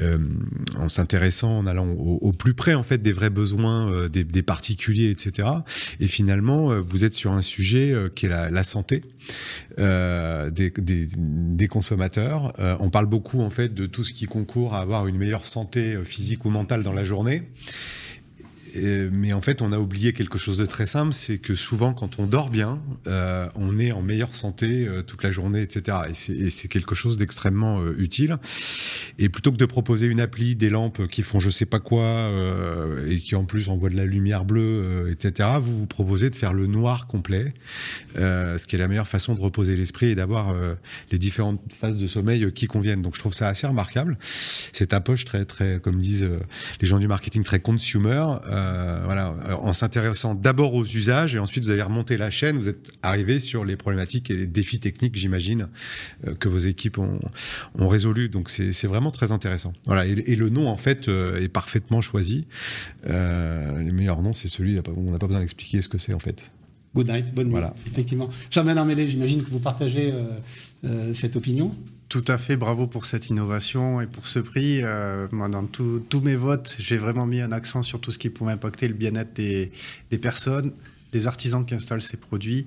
euh 0.00 0.18
en 0.78 0.88
s'intéressant, 0.88 1.58
en 1.58 1.66
allant 1.66 1.88
au, 1.88 2.32
plus 2.32 2.54
près 2.54 2.74
en 2.74 2.82
fait 2.82 2.98
des 2.98 3.12
vrais 3.12 3.30
besoins 3.30 3.90
euh, 3.90 4.08
des, 4.08 4.24
des, 4.24 4.42
particuliers, 4.42 5.10
etc. 5.10 5.48
Et 6.00 6.06
finalement, 6.06 6.80
vous 6.80 7.04
êtes 7.04 7.14
sur 7.14 7.32
un 7.32 7.42
sujet 7.42 7.94
qui 8.14 8.26
est 8.26 8.28
la, 8.28 8.50
la 8.50 8.64
santé 8.64 9.02
des, 9.78 10.70
des, 10.76 11.06
des, 11.16 11.68
consommateurs. 11.68 12.52
on 12.80 12.90
parle 12.90 13.06
beaucoup 13.06 13.40
en 13.40 13.50
fait 13.50 13.74
de 13.74 13.86
tout 13.86 14.04
ce 14.04 14.12
qui 14.12 14.26
concourt 14.26 14.74
à 14.74 14.80
avoir 14.80 15.06
une 15.06 15.16
meilleure 15.16 15.46
santé 15.46 15.98
physique 16.04 16.44
ou 16.44 16.50
mentale 16.50 16.82
dans 16.82 16.92
la 16.92 17.04
journée. 17.04 17.42
Euh, 18.76 19.08
mais 19.12 19.32
en 19.32 19.40
fait, 19.40 19.62
on 19.62 19.72
a 19.72 19.78
oublié 19.78 20.12
quelque 20.12 20.38
chose 20.38 20.58
de 20.58 20.66
très 20.66 20.86
simple, 20.86 21.12
c'est 21.12 21.38
que 21.38 21.54
souvent, 21.54 21.92
quand 21.92 22.18
on 22.18 22.26
dort 22.26 22.50
bien, 22.50 22.80
euh, 23.06 23.48
on 23.54 23.78
est 23.78 23.92
en 23.92 24.02
meilleure 24.02 24.34
santé 24.34 24.86
euh, 24.86 25.02
toute 25.02 25.22
la 25.22 25.30
journée, 25.30 25.62
etc. 25.62 25.98
Et 26.08 26.50
c'est 26.50 26.68
quelque 26.68 26.94
chose 26.94 27.16
d'extrêmement 27.16 27.84
utile. 27.96 28.38
Et 29.18 29.28
plutôt 29.28 29.52
que 29.52 29.56
de 29.56 29.66
proposer 29.66 30.06
une 30.06 30.20
appli, 30.20 30.56
des 30.56 30.70
lampes 30.70 31.06
qui 31.08 31.22
font 31.22 31.40
je 31.40 31.50
sais 31.50 31.66
pas 31.66 31.80
quoi 31.80 32.30
et 33.08 33.18
qui 33.18 33.34
en 33.34 33.44
plus 33.44 33.68
envoient 33.68 33.90
de 33.90 33.96
la 33.96 34.04
lumière 34.04 34.44
bleue, 34.44 35.10
etc. 35.10 35.50
Vous 35.60 35.78
vous 35.78 35.86
proposez 35.86 36.30
de 36.30 36.36
faire 36.36 36.52
le 36.52 36.66
noir 36.66 37.06
complet, 37.06 37.52
ce 38.14 38.66
qui 38.66 38.76
est 38.76 38.78
la 38.78 38.88
meilleure 38.88 39.08
façon 39.08 39.34
de 39.34 39.40
reposer 39.40 39.76
l'esprit 39.76 40.06
et 40.06 40.14
d'avoir 40.14 40.54
les 41.10 41.18
différentes 41.18 41.60
phases 41.72 41.98
de 41.98 42.06
sommeil 42.06 42.52
qui 42.52 42.66
conviennent. 42.66 43.02
Donc, 43.02 43.14
je 43.14 43.20
trouve 43.20 43.34
ça 43.34 43.48
assez 43.48 43.66
remarquable. 43.66 44.18
Cette 44.20 44.92
approche 44.92 45.24
très, 45.24 45.44
très, 45.44 45.80
comme 45.80 46.00
disent 46.00 46.28
les 46.80 46.86
gens 46.86 46.98
du 46.98 47.08
marketing, 47.08 47.42
très 47.42 47.60
consumer. 47.60 48.24
Voilà, 49.04 49.34
en 49.60 49.72
s'intéressant 49.72 50.34
d'abord 50.34 50.74
aux 50.74 50.84
usages 50.84 51.34
et 51.34 51.38
ensuite 51.38 51.64
vous 51.64 51.70
avez 51.70 51.82
remonté 51.82 52.16
la 52.16 52.30
chaîne, 52.30 52.56
vous 52.56 52.68
êtes 52.68 52.90
arrivé 53.02 53.38
sur 53.38 53.64
les 53.64 53.76
problématiques 53.76 54.30
et 54.30 54.34
les 54.34 54.46
défis 54.46 54.80
techniques, 54.80 55.16
j'imagine, 55.16 55.68
euh, 56.26 56.34
que 56.34 56.48
vos 56.48 56.58
équipes 56.58 56.98
ont, 56.98 57.18
ont 57.78 57.88
résolu. 57.88 58.28
Donc 58.28 58.48
c'est 58.48 58.86
vraiment 58.86 59.10
très 59.10 59.32
intéressant. 59.32 59.72
Voilà, 59.86 60.06
et, 60.06 60.36
le 60.36 60.48
nom 60.48 60.68
en 60.68 60.76
fait 60.76 61.08
euh, 61.08 61.40
est 61.40 61.48
parfaitement 61.48 62.00
choisi. 62.00 62.46
le 63.04 63.90
meilleur 63.90 64.22
nom, 64.22 64.32
c'est 64.32 64.48
celui, 64.48 64.78
on 64.96 65.10
n'a 65.10 65.18
pas 65.18 65.26
besoin 65.26 65.40
d'expliquer 65.40 65.82
ce 65.82 65.88
que 65.88 65.98
c'est 65.98 66.14
en 66.14 66.18
fait. 66.18 66.50
Good 66.94 67.10
night, 67.10 67.34
bonne 67.34 67.46
nuit. 67.46 67.52
Voilà. 67.52 67.74
Effectivement. 67.86 68.30
Germain 68.50 68.76
Armélé, 68.76 69.08
j'imagine 69.08 69.42
que 69.42 69.50
vous 69.50 69.58
partagez 69.58 70.14
cette 71.14 71.36
opinion. 71.36 71.74
Tout 72.08 72.24
à 72.28 72.38
fait, 72.38 72.56
bravo 72.56 72.86
pour 72.86 73.04
cette 73.04 73.30
innovation 73.30 74.00
et 74.00 74.06
pour 74.06 74.28
ce 74.28 74.38
prix. 74.38 74.80
Euh, 74.82 75.26
moi, 75.32 75.48
dans 75.48 75.64
tous 75.64 76.20
mes 76.22 76.36
votes, 76.36 76.76
j'ai 76.78 76.96
vraiment 76.96 77.26
mis 77.26 77.40
un 77.40 77.50
accent 77.50 77.82
sur 77.82 78.00
tout 78.00 78.12
ce 78.12 78.18
qui 78.18 78.30
pouvait 78.30 78.52
impacter 78.52 78.86
le 78.86 78.94
bien-être 78.94 79.32
des, 79.34 79.72
personnes, 80.22 80.70
des 81.10 81.26
artisans 81.26 81.66
qui 81.66 81.74
installent 81.74 82.00
ces 82.00 82.16
produits 82.16 82.64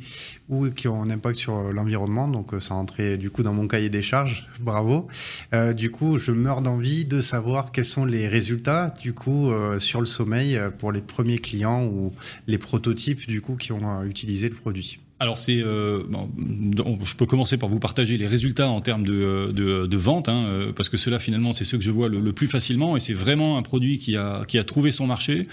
ou 0.49 0.70
qui 0.70 0.90
ont 0.90 1.02
un 1.02 1.10
impact 1.10 1.38
sur 1.38 1.72
l'environnement. 1.72 2.28
Donc, 2.28 2.53
euh, 2.53 2.60
ça 2.60 2.76
entrait 2.76 3.18
du 3.18 3.30
coup 3.30 3.41
dans 3.41 3.53
mon 3.53 3.66
cahier 3.66 3.90
des 3.90 4.02
charges. 4.02 4.49
Bravo. 4.60 5.07
Euh, 5.53 5.72
du 5.72 5.90
coup, 5.90 6.20
je 6.20 6.34
meurs 6.34 6.61
d'envie 6.61 7.06
de 7.06 7.22
savoir 7.22 7.72
quels 7.72 7.86
sont 7.86 8.03
les 8.03 8.28
résultats 8.28 8.94
du 9.02 9.14
coup 9.14 9.53
sur 9.80 10.02
le 10.02 10.06
sommeil 10.06 10.60
pour 10.80 10.91
les 10.91 11.02
premiers 11.02 11.40
clients 11.40 11.86
ou 11.86 12.11
les 12.48 12.57
prototypes 12.57 13.26
du 13.26 13.40
coup 13.40 13.56
qui 13.56 13.72
ont 13.72 14.03
utilisé 14.03 14.49
le 14.49 14.56
produit. 14.56 14.99
Alors 15.21 15.37
c'est, 15.37 15.61
euh, 15.61 16.01
bon, 16.07 16.29
je 17.03 17.13
peux 17.15 17.25
commencer 17.25 17.57
par 17.57 17.67
vous 17.67 17.79
partager 17.79 18.17
les 18.17 18.25
résultats 18.25 18.69
en 18.69 18.79
termes 18.79 19.03
de, 19.03 19.51
de, 19.51 19.85
de 19.85 19.97
vente, 19.97 20.29
hein, 20.29 20.45
euh, 20.47 20.71
parce 20.71 20.87
que 20.87 20.95
cela 20.95 21.19
finalement 21.19 21.51
c'est 21.51 21.65
ce 21.65 21.75
que 21.75 21.83
je 21.83 21.91
vois 21.91 22.07
le, 22.07 22.31
plus 22.31 22.47
facilement 22.47 22.95
et 22.95 23.01
c'est 23.01 23.13
vraiment 23.13 23.57
un 23.57 23.61
produit 23.61 23.97
qui 23.97 24.15
a 24.15 24.45
qui 24.47 24.57
a 24.57 24.63
trouvé 24.63 24.91
son 24.91 25.07
marché. 25.07 25.45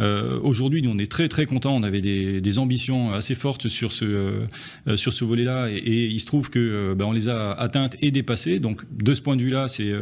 Euh, 0.00 0.40
Aujourd'hui, 0.42 0.82
nous 0.82 0.90
on 0.90 0.98
est 0.98 1.10
très 1.10 1.28
très 1.28 1.46
contents, 1.46 1.72
on 1.72 1.84
avait 1.84 2.00
des, 2.00 2.40
des 2.40 2.58
ambitions 2.58 3.12
assez 3.12 3.36
fortes 3.36 3.68
sur 3.68 3.92
ce 3.92 4.04
euh, 4.04 4.96
sur 4.96 5.12
ce 5.12 5.24
volet-là 5.24 5.68
et, 5.70 6.06
il 6.06 6.18
se 6.18 6.26
trouve 6.26 6.50
que 6.50 6.58
euh, 6.58 6.94
ben, 6.96 7.04
on 7.04 7.12
les 7.12 7.28
a 7.28 7.52
atteintes 7.52 7.96
et 8.00 8.10
dépassées. 8.10 8.58
Donc 8.58 8.82
de 8.90 9.14
ce 9.14 9.20
point 9.20 9.36
de 9.36 9.42
vue-là, 9.42 9.68
c'est 9.68 9.92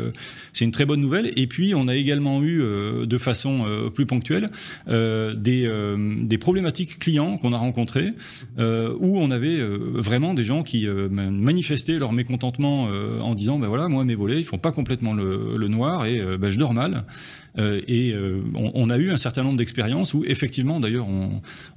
c'est 0.55 0.65
une 0.65 0.71
très 0.71 0.87
bonne 0.87 1.01
nouvelle. 1.01 1.31
Et 1.37 1.47
puis 1.47 1.75
on 1.75 1.89
a 1.89 1.95
également 1.95 2.43
eu 2.43 2.63
de 3.07 3.19
façon 3.19 3.91
plus 3.95 4.07
ponctuelle 4.07 4.49
des 4.89 5.71
des 6.23 6.39
problématiques 6.39 6.99
clients 6.99 7.37
qu'on 7.37 7.53
a 7.53 7.59
rencontrées 7.59 8.13
où 8.59 9.10
où 9.11 9.19
on 9.19 9.31
avait 9.31 9.59
euh, 9.59 9.79
vraiment 9.95 10.35
des 10.35 10.45
gens 10.45 10.63
qui 10.63 10.87
euh, 10.87 11.09
manifestaient 11.09 11.99
leur 11.99 12.13
mécontentement 12.13 12.89
euh, 12.89 13.21
en 13.21 13.35
disant 13.35 13.59
ben 13.59 13.69
voilà 13.69 13.89
moi 13.89 14.05
mes 14.05 14.15
volets 14.15 14.39
ils 14.39 14.45
font 14.45 14.59
pas 14.59 14.73
complètement 14.73 15.13
le, 15.13 15.69
noir 15.69 16.07
et 16.07 16.21
ben, 16.39 16.51
je 16.51 16.59
dors 16.59 16.75
mal. 16.75 17.05
Et 17.59 18.15
on, 18.55 18.91
a 18.91 18.97
eu 18.97 19.11
un 19.11 19.17
certain 19.17 19.43
nombre 19.43 19.57
d'expériences 19.57 20.15
où 20.15 20.25
effectivement 20.27 20.81
d'ailleurs 20.81 21.07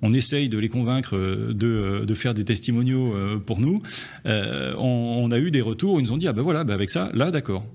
on, 0.02 0.14
essaye 0.14 0.50
de 0.50 0.58
les 0.58 0.70
convaincre 0.70 1.16
de, 1.18 2.14
faire 2.14 2.34
des 2.34 2.46
testimoniaux 2.46 3.14
pour 3.46 3.60
nous. 3.60 3.82
On, 4.26 5.30
a 5.32 5.40
eu 5.40 5.52
des 5.52 5.62
retours 5.62 5.94
où 5.94 6.00
ils 6.00 6.04
nous 6.04 6.12
ont 6.12 6.18
dit 6.18 6.28
ah 6.28 6.34
ben 6.34 6.42
voilà 6.42 6.64
ben 6.64 6.74
avec 6.74 6.90
ça 6.90 7.10
là 7.14 7.32
d'accord 7.32 7.66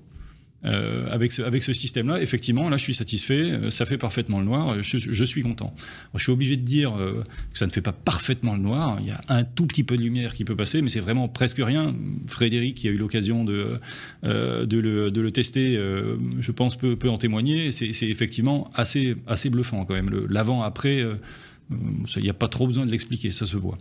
euh, 0.65 1.07
avec 1.09 1.31
ce, 1.31 1.41
avec 1.41 1.63
ce 1.63 1.71
système-là, 1.71 2.21
effectivement, 2.21 2.69
là, 2.69 2.77
je 2.77 2.83
suis 2.83 2.93
satisfait, 2.93 3.51
euh, 3.51 3.69
ça 3.69 3.85
fait 3.85 3.97
parfaitement 3.97 4.39
le 4.39 4.45
noir, 4.45 4.81
je, 4.83 4.97
je 4.97 5.23
suis 5.25 5.41
content. 5.41 5.73
je 6.15 6.21
suis 6.21 6.31
obligé 6.31 6.57
de 6.57 6.63
dire 6.63 6.97
euh, 6.97 7.23
que 7.53 7.57
ça 7.57 7.65
ne 7.65 7.71
fait 7.71 7.81
pas 7.81 7.93
parfaitement 7.93 8.53
le 8.55 8.61
noir, 8.61 8.97
il 9.01 9.07
y 9.07 9.11
a 9.11 9.21
un 9.29 9.43
tout 9.43 9.65
petit 9.65 9.83
peu 9.83 9.95
de 9.95 10.01
lumière 10.01 10.33
qui 10.35 10.43
peut 10.43 10.55
passer, 10.55 10.81
mais 10.81 10.89
c'est 10.89 10.99
vraiment 10.99 11.29
presque 11.29 11.59
rien. 11.59 11.95
Frédéric, 12.29 12.75
qui 12.75 12.87
a 12.87 12.91
eu 12.91 12.97
l'occasion 12.97 13.43
de, 13.45 13.79
euh, 14.23 14.65
de, 14.65 14.77
le, 14.77 15.11
de 15.11 15.21
le 15.21 15.31
tester, 15.31 15.79
je 16.39 16.51
pense, 16.51 16.77
peut, 16.77 16.95
peut 16.95 17.09
en 17.09 17.17
témoigner, 17.17 17.71
c'est 17.71 18.07
effectivement 18.07 18.69
assez, 18.73 19.15
assez 19.27 19.49
bluffant 19.49 19.85
quand 19.85 19.93
même. 19.93 20.09
L'avant-après, 20.29 21.03
il 21.69 22.21
n'y 22.21 22.29
a 22.29 22.33
pas 22.33 22.47
trop 22.47 22.67
besoin 22.67 22.85
de 22.85 22.91
l'expliquer, 22.91 23.31
ça 23.31 23.45
se 23.45 23.57
voit. 23.57 23.77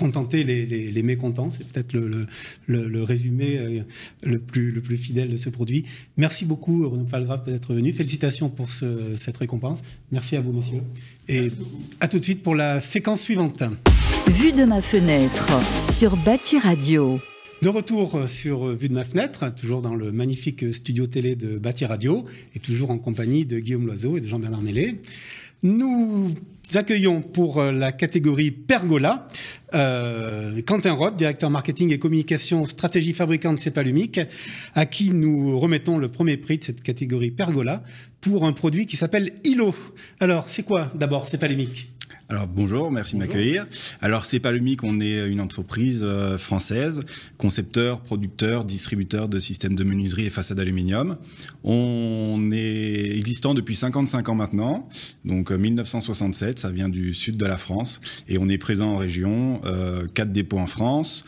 Contenter 0.00 0.44
les, 0.44 1.02
mécontents. 1.02 1.50
C'est 1.50 1.66
peut-être 1.66 1.92
le, 1.92 3.02
résumé 3.02 3.84
le, 4.22 4.38
plus, 4.38 4.72
le 4.72 4.80
plus 4.80 4.96
fidèle 4.96 5.28
de 5.28 5.36
ce 5.36 5.50
produit. 5.50 5.84
Merci 6.16 6.46
beaucoup, 6.46 6.88
Renaud 6.88 7.04
Palgrave, 7.04 7.44
d'être 7.44 7.74
venu. 7.74 7.92
Félicitations 7.92 8.48
pour 8.48 8.70
cette 8.70 9.36
récompense. 9.36 9.82
Merci 10.10 10.36
à 10.36 10.40
vous, 10.40 10.52
messieurs. 10.52 10.80
Et 11.28 11.48
à 12.00 12.08
tout 12.08 12.18
de 12.18 12.24
suite 12.24 12.42
pour 12.42 12.54
la 12.54 12.80
séquence 12.80 13.20
suivante. 13.20 13.62
Vue 14.28 14.52
de 14.52 14.64
ma 14.64 14.80
fenêtre 14.80 15.50
sur 15.90 16.16
Bâti 16.16 16.58
Radio. 16.58 17.18
De 17.60 17.68
retour 17.68 18.26
sur 18.26 18.68
Vue 18.68 18.88
de 18.88 18.94
ma 18.94 19.04
fenêtre, 19.04 19.54
toujours 19.54 19.82
dans 19.82 19.94
le 19.94 20.12
magnifique 20.12 20.72
studio 20.72 21.06
télé 21.06 21.36
de 21.36 21.58
Bâti 21.58 21.84
Radio 21.84 22.24
et 22.54 22.58
toujours 22.58 22.90
en 22.90 22.96
compagnie 22.96 23.44
de 23.44 23.58
Guillaume 23.58 23.84
Loiseau 23.84 24.16
et 24.16 24.22
de 24.22 24.26
Jean-Bernard 24.26 24.62
Mélé. 24.62 25.02
Nous 25.62 26.32
accueillons 26.76 27.22
pour 27.22 27.62
la 27.62 27.92
catégorie 27.92 28.50
Pergola 28.50 29.26
euh, 29.74 30.60
Quentin 30.66 30.92
Roth, 30.92 31.16
directeur 31.16 31.50
marketing 31.50 31.92
et 31.92 31.98
communication 31.98 32.66
stratégie 32.66 33.12
fabricante 33.12 33.60
Cépalumique, 33.60 34.20
à 34.74 34.86
qui 34.86 35.10
nous 35.10 35.58
remettons 35.58 35.98
le 35.98 36.08
premier 36.08 36.36
prix 36.36 36.58
de 36.58 36.64
cette 36.64 36.82
catégorie 36.82 37.30
Pergola 37.30 37.82
pour 38.20 38.44
un 38.44 38.52
produit 38.52 38.86
qui 38.86 38.96
s'appelle 38.96 39.32
ILO. 39.44 39.74
Alors, 40.20 40.48
c'est 40.48 40.62
quoi 40.62 40.88
d'abord 40.94 41.26
Cépalumique 41.26 41.90
alors 42.30 42.46
bonjour, 42.46 42.92
merci 42.92 43.14
de 43.14 43.18
m'accueillir. 43.18 43.66
Alors 44.00 44.24
c'est 44.24 44.38
pas 44.38 44.52
on 44.84 45.00
est 45.00 45.26
une 45.26 45.40
entreprise 45.40 46.02
euh, 46.04 46.38
française, 46.38 47.00
concepteur, 47.38 48.02
producteur, 48.02 48.64
distributeur 48.64 49.28
de 49.28 49.40
systèmes 49.40 49.74
de 49.74 49.82
menuiserie 49.82 50.26
et 50.26 50.30
façades 50.30 50.58
d'aluminium. 50.58 51.16
On 51.64 52.50
est 52.52 53.16
existant 53.16 53.52
depuis 53.52 53.74
55 53.74 54.28
ans 54.28 54.36
maintenant, 54.36 54.88
donc 55.24 55.50
1967, 55.50 56.48
euh, 56.50 56.60
ça 56.60 56.70
vient 56.70 56.88
du 56.88 57.14
sud 57.14 57.36
de 57.36 57.46
la 57.46 57.56
France, 57.56 58.00
et 58.28 58.38
on 58.38 58.48
est 58.48 58.58
présent 58.58 58.92
en 58.92 58.96
région, 58.96 59.60
euh, 59.64 60.06
quatre 60.06 60.30
dépôts 60.30 60.60
en 60.60 60.68
France, 60.68 61.24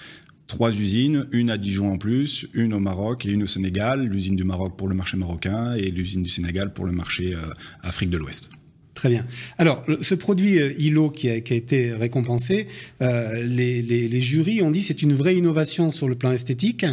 trois 0.47 0.71
usines, 0.71 1.27
une 1.33 1.51
à 1.51 1.59
Dijon 1.59 1.93
en 1.93 1.99
plus, 1.99 2.47
une 2.55 2.75
au 2.75 2.81
Maroc 2.81 3.27
et 3.27 3.31
une 3.31 3.43
au 3.43 3.49
Sénégal, 3.49 4.05
l'usine 4.05 4.37
du 4.37 4.45
Maroc 4.45 4.77
pour 4.79 4.87
le 4.87 4.95
marché 4.95 5.17
marocain 5.17 5.75
et 5.75 5.91
l'usine 5.91 6.23
du 6.23 6.31
Sénégal 6.31 6.73
pour 6.73 6.85
le 6.85 6.93
marché 6.93 7.35
Afrique 7.83 8.11
de 8.11 8.19
l'Ouest. 8.19 8.51
Très 8.95 9.09
bien. 9.09 9.25
Alors, 9.57 9.83
ce 10.03 10.15
produit 10.15 10.61
euh, 10.61 10.75
ILO 10.79 11.09
qui 11.09 11.31
a, 11.31 11.35
été 11.35 11.93
récompensé, 11.93 12.69
euh, 13.01 13.43
les, 13.43 14.21
jurys 14.21 14.63
ont 14.63 14.71
dit 14.71 14.83
c'est 14.83 15.03
une 15.03 15.15
vraie 15.15 15.35
innovation 15.35 15.91
sur 15.91 16.09
le 16.09 16.15
plan 16.15 16.31
esthétique. 16.33 16.85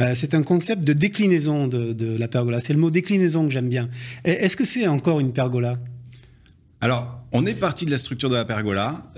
Euh, 0.00 0.14
c'est 0.16 0.34
un 0.34 0.42
concept 0.42 0.82
de 0.84 0.92
déclinaison 0.92 1.68
de, 1.68 2.16
la 2.16 2.28
pergola. 2.28 2.60
C'est 2.60 2.72
le 2.72 2.78
mot 2.78 2.90
déclinaison 2.90 3.44
que 3.46 3.52
j'aime 3.52 3.68
bien. 3.68 3.88
Est-ce 4.24 4.56
que 4.56 4.64
c'est 4.64 4.86
encore 4.86 5.20
une 5.20 5.32
pergola? 5.32 5.76
Alors, 6.82 7.20
on 7.32 7.46
est 7.46 7.54
parti 7.54 7.86
de 7.86 7.90
la 7.90 7.96
structure 7.96 8.28
de 8.28 8.34
la 8.34 8.44
pergola. 8.44 9.10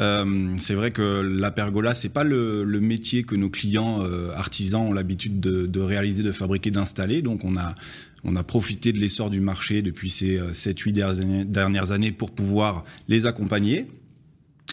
c'est 0.59 0.74
vrai 0.74 0.93
que 0.93 1.03
la 1.03 1.51
pergola, 1.51 1.95
c'est 1.95 2.11
pas 2.11 2.23
le, 2.23 2.65
métier 2.81 3.24
que 3.24 3.35
nos 3.35 3.51
clients 3.51 4.03
artisans 4.36 4.82
ont 4.82 4.93
l'habitude 4.93 5.41
de, 5.41 5.66
de, 5.66 5.81
réaliser, 5.81 6.23
de 6.23 6.31
fabriquer, 6.31 6.70
d'installer. 6.70 7.23
Donc, 7.23 7.43
on 7.43 7.57
a 7.57 7.74
on 8.24 8.35
a 8.36 8.43
profité 8.43 8.93
de 8.93 8.99
l'essor 8.99 9.31
du 9.31 9.41
marché 9.41 9.82
depuis 9.82 10.11
ces 10.11 10.39
7-8 10.39 11.03
euh, 11.03 11.45
dernières 11.45 11.93
années 11.93 12.11
pour 12.11 12.31
pouvoir 12.31 12.85
les 13.07 13.27
accompagner. 13.27 13.86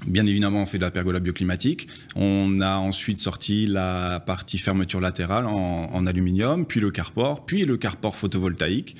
Bien 0.08 0.26
évidemment, 0.26 0.64
on 0.64 0.66
fait 0.66 0.80
de 0.80 0.84
la 0.84 0.90
pergola 0.90 1.20
bioclimatique. 1.20 1.88
On 2.16 2.60
a 2.62 2.78
ensuite 2.78 3.20
sorti 3.20 3.68
la 3.68 4.20
partie 4.20 4.58
fermeture 4.58 5.00
latérale 5.00 5.46
en, 5.46 6.08
aluminium, 6.08 6.66
puis 6.66 6.80
le 6.80 6.90
carport, 6.90 7.46
puis 7.46 7.66
le 7.66 7.78
carport 7.78 8.16
photovoltaïque. 8.16 8.96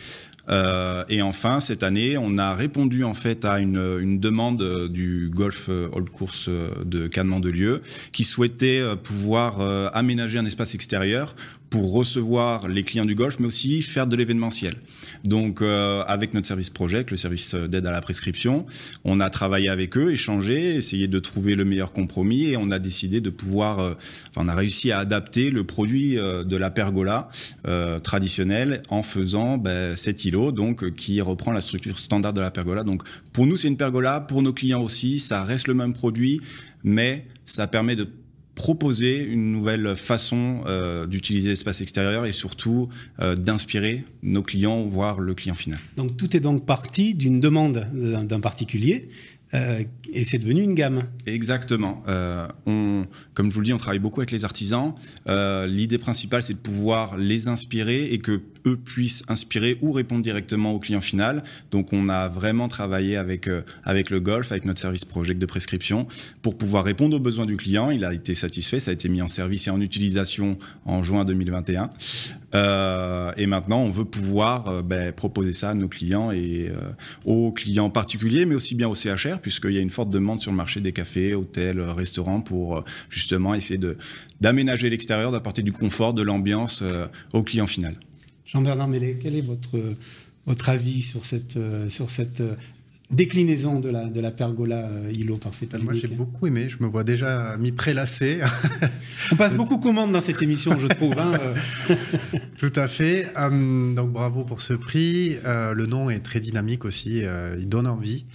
Euh, 0.52 1.04
et 1.10 1.22
enfin, 1.22 1.60
cette 1.60 1.84
année, 1.84 2.18
on 2.18 2.38
a 2.38 2.54
répondu 2.54 3.04
en 3.04 3.14
fait 3.14 3.46
à 3.46 3.60
une, 3.60 4.20
demande 4.20 4.88
du 4.90 5.30
Golf 5.34 5.70
Old 5.70 6.10
Course 6.10 6.50
de 6.50 7.08
Cannes-Mandelieu, 7.08 7.82
qui 8.12 8.24
souhaitait 8.24 8.84
pouvoir 9.04 9.62
euh, 9.62 9.90
aménager 9.94 10.38
un 10.38 10.46
espace 10.46 10.76
extérieur 10.76 11.36
pour 11.72 11.94
recevoir 11.94 12.68
les 12.68 12.84
clients 12.84 13.06
du 13.06 13.16
golf, 13.16 13.38
mais 13.40 13.48
aussi 13.48 13.82
faire 13.82 14.06
de 14.06 14.18
l'événementiel. 14.18 14.76
Donc, 15.24 15.62
euh, 15.62 16.04
avec 16.06 16.34
notre 16.34 16.46
service 16.46 16.70
Project, 16.70 17.12
le 17.12 17.18
service 17.18 17.56
d'aide 17.56 17.86
à 17.86 17.92
la 17.92 18.02
prescription, 18.02 18.66
on 19.06 19.22
a 19.22 19.30
travaillé 19.30 19.70
avec 19.70 19.98
eux, 19.98 20.12
échangé, 20.12 20.76
essayé 20.76 21.08
de 21.08 21.18
trouver 21.18 21.56
le 21.56 21.64
meilleur 21.64 21.94
compromis, 21.94 22.44
et 22.50 22.58
on 22.58 22.72
a 22.72 22.78
décidé 22.78 23.22
de 23.22 23.30
pouvoir, 23.30 23.80
euh, 23.80 23.94
enfin, 24.30 24.44
on 24.46 24.48
a 24.50 24.54
réussi 24.54 24.92
à 24.92 25.00
adapter 25.00 25.50
le 25.50 25.64
produit 25.64 26.20
euh, 26.20 26.44
de 26.44 26.58
la 26.58 26.70
pergola 26.70 27.30
traditionnelle 28.04 28.82
en 28.90 29.02
faisant 29.02 29.58
ben, 29.58 29.96
cet 29.96 30.26
îlot, 30.26 30.52
donc 30.52 30.94
qui 30.96 31.22
reprend 31.22 31.54
la 31.54 31.62
structure 31.62 31.98
standard 32.00 32.34
de 32.34 32.42
la 32.42 32.52
pergola. 32.52 32.84
Donc, 32.84 33.04
pour 33.32 33.48
nous, 33.48 33.56
c'est 33.56 33.70
une 33.70 33.78
pergola, 33.78 34.20
pour 34.20 34.42
nos 34.42 34.52
clients 34.52 34.82
aussi, 34.82 35.20
ça 35.20 35.44
reste 35.44 35.70
le 35.70 35.74
même 35.74 35.94
produit, 35.94 36.42
mais 36.84 37.26
ça 37.46 37.68
permet 37.68 37.96
de 37.96 38.10
proposer 38.56 39.20
une 39.20 39.52
nouvelle 39.52 39.96
façon 39.96 40.62
euh, 40.66 41.08
d'utiliser 41.08 41.50
l'espace 41.50 41.82
extérieur 41.82 42.26
et 42.26 42.32
surtout 42.32 42.90
euh, 43.22 43.36
d'inspirer 43.36 44.04
nos 44.24 44.44
clients, 44.44 44.86
voire 44.86 45.20
le 45.20 45.34
client 45.34 45.56
final. 45.56 45.80
Donc 45.98 46.18
tout 46.18 46.36
est 46.36 46.42
donc 46.42 46.66
parti 46.66 47.16
d'une 47.16 47.40
demande 47.40 47.88
d'un 47.94 48.40
particulier 48.40 49.10
euh, 49.54 49.84
et 50.14 50.24
c'est 50.26 50.38
devenu 50.38 50.64
une 50.64 50.76
gamme. 50.76 51.04
Exactement. 51.26 52.04
On, 52.66 53.06
comme 53.34 53.50
je 53.50 53.56
vous 53.56 53.62
le 53.62 53.66
dis, 53.66 53.74
on 53.74 53.78
travaille 53.78 54.00
beaucoup 54.00 54.22
avec 54.22 54.32
les 54.32 54.46
artisans. 54.46 54.94
L'idée 55.28 55.98
principale, 55.98 56.44
c'est 56.44 56.54
de 56.54 56.60
pouvoir 56.60 57.18
les 57.18 57.48
inspirer 57.48 58.06
et 58.06 58.20
que 58.20 58.42
eux 58.66 58.78
puissent 58.78 59.24
inspirer 59.28 59.78
ou 59.82 59.92
répondre 59.92 60.22
directement 60.22 60.74
au 60.74 60.80
client 60.80 61.02
final. 61.02 61.44
Donc, 61.72 61.94
on 61.94 62.10
a 62.10 62.28
vraiment 62.28 62.68
travaillé 62.68 63.18
avec 63.18 63.48
euh, 63.48 63.62
avec 63.84 64.10
le 64.10 64.20
Golf, 64.20 64.52
avec 64.52 64.66
notre 64.66 64.80
service 64.80 65.06
Project 65.06 65.40
de 65.40 65.46
prescription, 65.46 66.08
pour 66.42 66.58
pouvoir 66.58 66.84
répondre 66.84 67.16
aux 67.16 67.20
besoins 67.20 67.46
du 67.46 67.58
client. 67.58 67.92
Il 67.92 68.06
a 68.06 68.14
été 68.14 68.36
satisfait, 68.36 68.80
ça 68.80 68.92
a 68.92 68.94
été 68.94 69.10
mis 69.10 69.22
en 69.22 69.28
service 69.28 69.68
et 69.68 69.72
en 69.72 69.82
utilisation 69.82 70.58
en 70.86 71.04
juin 71.04 71.26
2021. 71.26 71.90
Euh, 72.54 73.32
et 73.38 73.46
maintenant, 73.46 73.82
on 73.82 73.90
veut 73.90 74.06
pouvoir 74.06 74.84
ben, 74.84 75.12
proposer 75.12 75.54
ça 75.54 75.70
à 75.70 75.74
nos 75.74 75.88
clients 75.88 76.32
et 76.32 76.72
aux 77.26 77.52
clients 77.52 77.90
particuliers, 77.90 78.46
mais 78.46 78.56
aussi 78.56 78.76
bien 78.76 78.88
au 78.88 78.96
CHR 78.96 79.40
puisqu'il 79.42 79.74
y 79.74 79.78
a 79.78 79.82
une 79.82 79.90
forte 79.90 80.10
demande 80.10 80.40
sur 80.40 80.52
le 80.52 80.58
marché 80.58 80.80
des 80.80 80.92
cafés, 80.92 81.34
hôtels, 81.34 81.82
restaurants 81.82 82.42
pour 82.42 82.78
euh, 82.78 82.82
justement 83.10 83.54
essayer 83.54 83.80
d'aménager 84.40 84.90
l'extérieur, 84.90 85.32
d'apporter 85.32 85.62
du 85.62 85.72
confort, 85.72 86.14
de 86.14 86.22
l'ambiance 86.22 86.82
euh, 86.82 87.08
au 87.34 87.44
client 87.44 87.68
final. 87.68 87.96
Jean-Bernard 88.52 88.90
Mellet, 88.90 89.18
quel 89.22 89.36
est 89.36 89.42
votre, 89.42 89.80
votre 90.46 90.70
avis 90.70 91.02
sur 91.02 91.24
cette, 91.24 91.56
euh, 91.56 91.90
sur 91.90 92.12
cette 92.12 92.42
déclinaison 93.12 93.80
de 93.80 93.90
la, 93.90 94.06
de 94.06 94.22
la 94.22 94.32
pergola 94.32 94.90
îlot 95.12 95.38
par 95.38 95.54
ces 95.54 95.68
Moi, 95.82 95.94
j'ai 95.94 96.08
beaucoup 96.08 96.48
aimé. 96.48 96.68
Je 96.70 96.84
me 96.84 96.88
vois 96.88 97.04
déjà 97.04 97.58
mis 97.58 97.72
prélassé. 97.72 98.40
On 99.32 99.36
passe 99.36 99.56
beaucoup 99.56 99.78
de 99.78 99.84
commandes 99.84 100.12
dans 100.12 100.22
cette 100.22 100.42
émission, 100.42 100.78
je 100.78 100.88
trouve. 100.88 101.18
Hein, 101.18 101.34
Tout 102.58 102.74
à 102.76 102.88
fait. 102.88 103.28
Hum, 103.36 103.96
donc, 103.96 104.12
bravo 104.12 104.44
pour 104.44 104.62
ce 104.62 104.74
prix. 104.74 105.36
Euh, 105.46 105.74
le 105.74 105.86
nom 105.86 106.10
est 106.10 106.20
très 106.20 106.40
dynamique 106.40 106.86
aussi. 106.86 107.24
Euh, 107.24 107.56
il 107.60 107.68
donne 107.68 107.88
envie. 107.88 108.26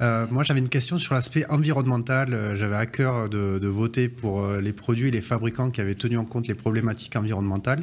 Euh, 0.00 0.26
moi, 0.30 0.42
j'avais 0.42 0.60
une 0.60 0.68
question 0.68 0.98
sur 0.98 1.14
l'aspect 1.14 1.46
environnemental. 1.48 2.56
J'avais 2.56 2.76
à 2.76 2.86
cœur 2.86 3.28
de, 3.28 3.58
de, 3.58 3.68
voter 3.68 4.08
pour 4.08 4.46
les 4.48 4.72
produits 4.72 5.08
et 5.08 5.10
les 5.10 5.20
fabricants 5.20 5.70
qui 5.70 5.80
avaient 5.80 5.94
tenu 5.94 6.18
en 6.18 6.24
compte 6.24 6.48
les 6.48 6.54
problématiques 6.54 7.16
environnementales. 7.16 7.80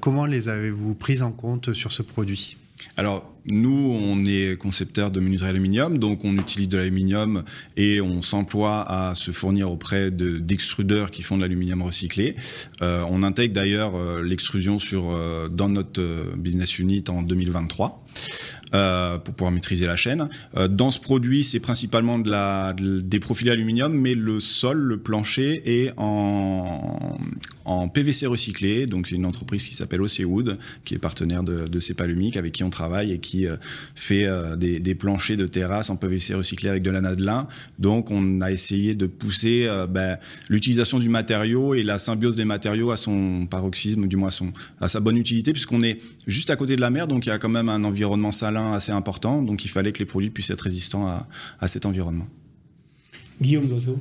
comment 0.00 0.26
les 0.26 0.48
avez-vous 0.48 0.94
prises 0.94 1.22
en 1.22 1.32
compte 1.32 1.72
sur 1.72 1.92
ce 1.92 2.02
produit? 2.02 2.56
Alors, 2.96 3.34
nous, 3.46 3.98
on 4.02 4.24
est 4.24 4.56
concepteur 4.58 5.10
de 5.10 5.20
menuiserie 5.20 5.50
aluminium, 5.50 5.98
donc 5.98 6.24
on 6.24 6.36
utilise 6.38 6.68
de 6.68 6.78
l'aluminium 6.78 7.44
et 7.76 8.00
on 8.00 8.22
s'emploie 8.22 8.82
à 8.88 9.14
se 9.14 9.32
fournir 9.32 9.70
auprès 9.70 10.10
d'extrudeurs 10.10 11.10
qui 11.10 11.22
font 11.22 11.36
de 11.36 11.42
l'aluminium 11.42 11.82
recyclé. 11.82 12.34
Euh, 12.82 13.02
on 13.10 13.22
intègre 13.22 13.54
d'ailleurs 13.54 13.96
euh, 13.96 14.22
l'extrusion 14.22 14.78
sur 14.78 15.10
euh, 15.10 15.48
dans 15.48 15.68
notre 15.68 16.02
business 16.36 16.78
unit 16.78 17.04
en 17.08 17.22
2023. 17.22 17.98
Euh, 18.74 19.18
pour 19.18 19.34
pouvoir 19.34 19.52
maîtriser 19.52 19.86
la 19.86 19.94
chaîne. 19.94 20.28
Dans 20.68 20.90
ce 20.90 20.98
produit, 20.98 21.44
c'est 21.44 21.60
principalement 21.60 22.18
des 22.18 23.20
profilés 23.20 23.52
aluminium, 23.52 23.92
mais 23.92 24.14
le 24.14 24.40
sol, 24.40 24.78
le 24.78 24.96
plancher 24.96 25.62
est 25.64 25.92
en, 25.96 27.16
en 27.64 27.88
PVC 27.88 28.26
recyclé. 28.26 28.86
Donc 28.86 29.08
c'est 29.08 29.16
une 29.16 29.26
entreprise 29.26 29.64
qui 29.64 29.74
s'appelle 29.74 30.02
Ocewood, 30.02 30.58
qui 30.84 30.94
est 30.94 30.98
partenaire 30.98 31.42
de, 31.42 31.66
de 31.66 31.80
Cepalumic, 31.80 32.36
avec 32.36 32.52
qui 32.52 32.64
on 32.64 32.70
travaille 32.70 33.12
et 33.12 33.18
qui 33.18 33.46
euh, 33.46 33.56
fait 33.94 34.26
des, 34.56 34.80
des, 34.80 34.94
planchers 34.94 35.36
de 35.36 35.46
terrasse 35.46 35.90
en 35.90 35.96
PVC 35.96 36.34
recyclé 36.34 36.68
avec 36.68 36.82
de 36.82 36.90
la 36.90 37.00
nadelin. 37.00 37.48
Donc 37.78 38.10
on 38.10 38.40
a 38.40 38.52
essayé 38.52 38.94
de 38.94 39.06
pousser 39.06 39.68
ben, 39.88 40.18
l'utilisation 40.48 40.98
du 40.98 41.08
matériau 41.08 41.74
et 41.74 41.82
la 41.82 41.98
symbiose 41.98 42.36
des 42.36 42.44
matériaux 42.44 42.90
à 42.90 42.96
son 42.96 43.46
paroxysme, 43.46 44.06
du 44.06 44.16
moins 44.16 44.30
à, 44.80 44.88
sa 44.88 45.00
bonne 45.00 45.16
utilité, 45.16 45.52
puisqu'on 45.52 45.80
est 45.80 45.98
juste 46.26 46.50
à 46.50 46.56
côté 46.56 46.76
de 46.76 46.80
la 46.80 46.90
mer, 46.90 47.08
donc 47.08 47.26
il 47.26 47.28
y 47.28 47.32
a 47.32 47.38
quand 47.38 47.48
même 47.48 47.68
un 47.68 47.84
environnement 47.84 48.30
salin 48.30 48.72
assez 48.72 48.92
important, 48.92 49.42
donc 49.42 49.64
il 49.64 49.68
fallait 49.68 49.92
que 49.92 49.98
les 49.98 50.04
produits 50.04 50.30
puissent 50.30 50.50
être 50.50 50.62
résistants 50.62 51.06
à, 51.06 51.68
cet 51.68 51.86
environnement. 51.86 52.26
Guillaume 53.40 53.68
Lozo 53.68 53.98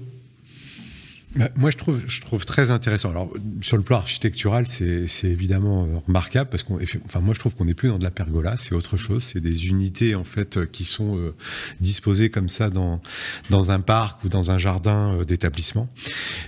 Bah, 1.36 1.50
moi, 1.56 1.72
je 1.72 1.78
trouve, 1.78 2.00
je 2.08 2.22
trouve 2.22 2.46
très 2.46 2.70
intéressant. 2.70 3.10
Alors, 3.10 3.34
sur 3.62 3.78
le 3.78 3.84
plan 3.84 3.98
architectural, 3.98 4.66
c'est 4.68 5.08
évidemment 5.24 5.86
euh, 5.86 5.98
remarquable 6.06 6.50
parce 6.50 6.62
qu'on, 6.62 6.80
enfin, 7.06 7.22
moi, 7.22 7.34
je 7.34 7.40
trouve 7.40 7.56
qu'on 7.56 7.66
n'est 7.66 7.74
plus 7.74 7.90
dans 7.90 7.98
de 7.98 8.04
la 8.04 8.12
pergola, 8.12 8.56
c'est 8.58 8.76
autre 8.76 8.98
chose. 8.98 9.24
C'est 9.24 9.40
des 9.40 9.70
unités 9.70 10.14
en 10.14 10.24
fait 10.24 10.58
euh, 10.58 10.66
qui 10.66 10.84
sont 10.84 11.18
euh, 11.18 11.34
disposées 11.80 12.30
comme 12.30 12.50
ça 12.50 12.70
dans 12.70 13.02
dans 13.50 13.72
un 13.72 13.80
parc 13.80 14.24
ou 14.24 14.30
dans 14.30 14.52
un 14.52 14.58
jardin 14.60 15.24
d'établissement. 15.28 15.90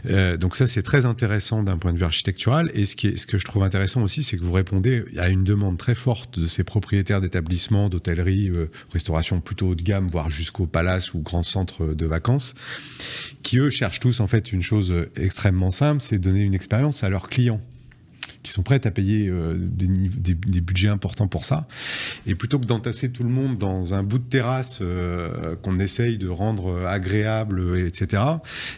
Euh, 0.08 0.38
donc 0.38 0.56
ça, 0.56 0.68
c'est 0.68 0.84
très 0.84 1.06
intéressant 1.06 1.64
d'un 1.64 1.78
point 1.78 1.92
de 1.92 1.98
vue 1.98 2.06
architectural. 2.06 2.70
Et 2.74 2.86
ce 2.86 2.96
qui 2.96 3.08
est, 3.08 3.18
ce 3.18 3.26
que 3.26 3.38
je 3.40 3.46
trouve 3.46 3.64
intéressant 3.64 4.04
aussi, 4.04 4.22
c'est 4.22 4.38
que 4.38 4.44
vous 4.44 4.54
répondez 4.54 5.04
à 5.18 5.30
une 5.30 5.44
demande 5.44 5.78
très 5.78 5.96
forte 5.96 6.40
de 6.40 6.46
ces 6.46 6.64
propriétaires 6.64 7.22
d'établissements, 7.22 7.90
d'hôtellerie, 7.90 8.52
restauration 8.92 9.42
plutôt 9.42 9.70
haut 9.70 9.76
de 9.76 9.82
gamme, 9.82 10.08
voire 10.08 10.30
jusqu'au 10.30 10.68
palace 10.68 11.14
ou 11.14 11.20
grand 11.20 11.44
centre 11.44 11.94
de 11.94 12.06
vacances, 12.06 12.54
qui 13.46 13.60
eux 13.60 13.70
cherchent 13.70 14.00
tous 14.00 14.22
en 14.22 14.28
fait 14.28 14.52
une 14.52 14.64
chose 14.64 14.92
extrêmement 15.16 15.70
simple, 15.70 16.02
c'est 16.02 16.18
donner 16.18 16.42
une 16.42 16.56
expérience 16.56 17.04
à 17.04 17.10
leurs 17.10 17.30
clients 17.30 17.62
qui 18.46 18.52
sont 18.52 18.62
prêtes 18.62 18.86
à 18.86 18.92
payer 18.92 19.28
euh, 19.28 19.56
des, 19.58 20.62
budgets 20.62 20.88
importants 20.88 21.28
pour 21.28 21.46
ça. 21.46 21.68
Et 22.28 22.36
plutôt 22.36 22.60
que 22.60 22.66
d'entasser 22.66 23.12
tout 23.12 23.24
le 23.24 23.30
monde 23.30 23.58
dans 23.58 23.96
un 23.96 24.04
bout 24.04 24.20
de 24.20 24.24
terrasse 24.24 24.80
euh, 24.82 25.56
qu'on 25.64 25.80
essaye 25.80 26.18
de 26.20 26.28
rendre 26.28 26.86
agréable, 26.86 27.80
etc., 27.80 28.22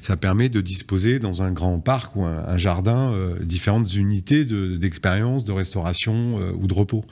ça 0.01 0.15
permet 0.15 0.47
de 0.47 0.61
disposer 0.61 1.19
dans 1.19 1.43
un 1.43 1.51
grand 1.51 1.79
parc 1.79 2.15
ou 2.15 2.23
un, 2.23 2.57
jardin 2.57 3.11
euh, 3.11 3.35
différentes 3.43 3.93
unités 3.93 4.45
d'expérience, 4.45 5.43
de, 5.43 5.51
restauration 5.51 6.37
ou 6.59 6.67
de 6.67 6.73
repos. 6.73 7.03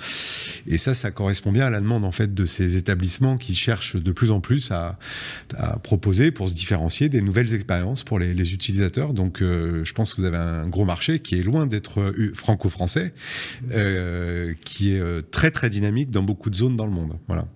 Et 0.68 0.77
ça, 0.77 0.94
ça 0.94 1.11
correspond 1.11 1.52
bien 1.52 1.65
à 1.65 1.69
la 1.69 1.82
demande 1.82 2.06
en 2.06 2.11
fait 2.11 2.34
de 2.34 2.45
ces 2.45 2.77
établissements 2.77 3.38
qui 3.38 3.53
cherchent 3.53 3.95
de 3.95 4.11
plus 4.11 4.32
en 4.32 4.40
plus 4.40 4.72
à, 4.72 4.98
à 5.57 5.77
proposer 5.80 6.32
pour 6.32 6.48
se 6.48 6.53
différencier 6.53 7.10
des 7.10 7.22
nouvelles 7.22 7.53
expériences 7.53 8.03
pour 8.03 8.19
les, 8.19 8.34
les 8.34 8.53
utilisateurs. 8.53 9.14
Donc, 9.14 9.40
je 9.41 9.94
pense 9.94 10.14
que 10.14 10.22
vous 10.22 10.27
avez 10.27 10.38
un 10.38 10.68
gros 10.68 10.86
marché 10.86 11.19
qui 11.19 11.40
est 11.40 11.44
loin 11.44 11.65
d'être 11.65 12.14
franco-français, 12.46 13.14
euh, 13.72 14.54
qui 14.64 14.94
est 14.94 15.00
euh, 15.00 15.22
très 15.22 15.50
très 15.52 15.70
dynamique 15.70 16.12
dans 16.12 16.24
beaucoup 16.24 16.50
de 16.50 16.56
zones 16.56 16.78
dans 16.78 16.86
le 16.86 16.92
monde. 16.92 17.18
Voilà. 17.28 17.48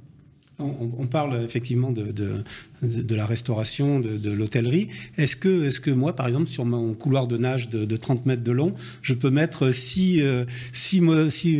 On, 0.62 1.08
parle 1.08 1.42
effectivement 1.42 1.90
de, 1.92 2.12
de, 2.12 2.44
la 2.82 3.26
restauration, 3.26 4.00
de, 4.00 4.32
l'hôtellerie. 4.32 4.90
Est-ce 5.18 5.36
que, 5.36 5.68
est 5.68 5.80
que 5.80 5.92
moi, 5.92 6.16
par 6.16 6.28
exemple, 6.28 6.48
sur 6.48 6.66
mon 6.66 6.94
couloir 6.94 7.28
de 7.28 7.38
nage 7.38 7.70
de, 7.70 7.98
30 7.98 8.26
mètres 8.26 8.44
de 8.44 8.52
long, 8.52 8.74
je 9.02 9.14
peux 9.14 9.30
mettre 9.30 9.72
six, 9.72 10.22
euh, 10.22 10.46
six, 10.72 11.02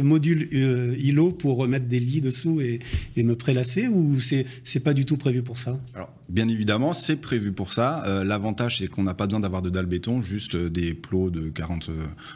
modules 0.02 0.48
euh, 0.54 0.96
îlots 0.98 1.32
pour 1.32 1.68
mettre 1.68 1.88
des 1.88 2.00
lits 2.00 2.22
dessous 2.22 2.62
et, 2.62 2.80
me 3.18 3.36
prélasser 3.36 3.90
ou 3.90 4.18
c'est 4.20 4.46
n'est 4.74 4.82
pas 4.82 4.94
du 4.94 5.06
tout 5.06 5.18
prévu 5.18 5.44
pour 5.44 5.58
ça? 5.58 5.78
Alors, 5.94 6.10
bien 6.30 6.48
évidemment, 6.48 6.94
c'est 6.94 7.18
prévu 7.18 7.52
pour 7.52 7.74
ça. 7.74 8.06
Euh, 8.08 8.24
l'avantage, 8.24 8.78
c'est 8.78 8.88
qu'on 8.88 9.04
n'a 9.04 9.14
pas 9.14 9.28
besoin 9.28 9.42
d'avoir 9.42 9.62
de 9.62 9.70
dalles 9.70 9.88
béton, 9.88 10.22
juste 10.22 10.56
des 10.56 10.94
plots 10.94 11.30
de 11.30 11.50
40, 11.50 11.90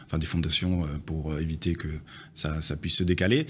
enfin 0.04 0.18
des 0.18 0.26
fondations 0.26 0.82
pour 1.06 1.38
éviter 1.38 1.74
que 1.74 1.88
ça, 2.34 2.60
ça 2.60 2.76
puisse 2.76 2.96
se 2.96 3.04
décaler. 3.04 3.46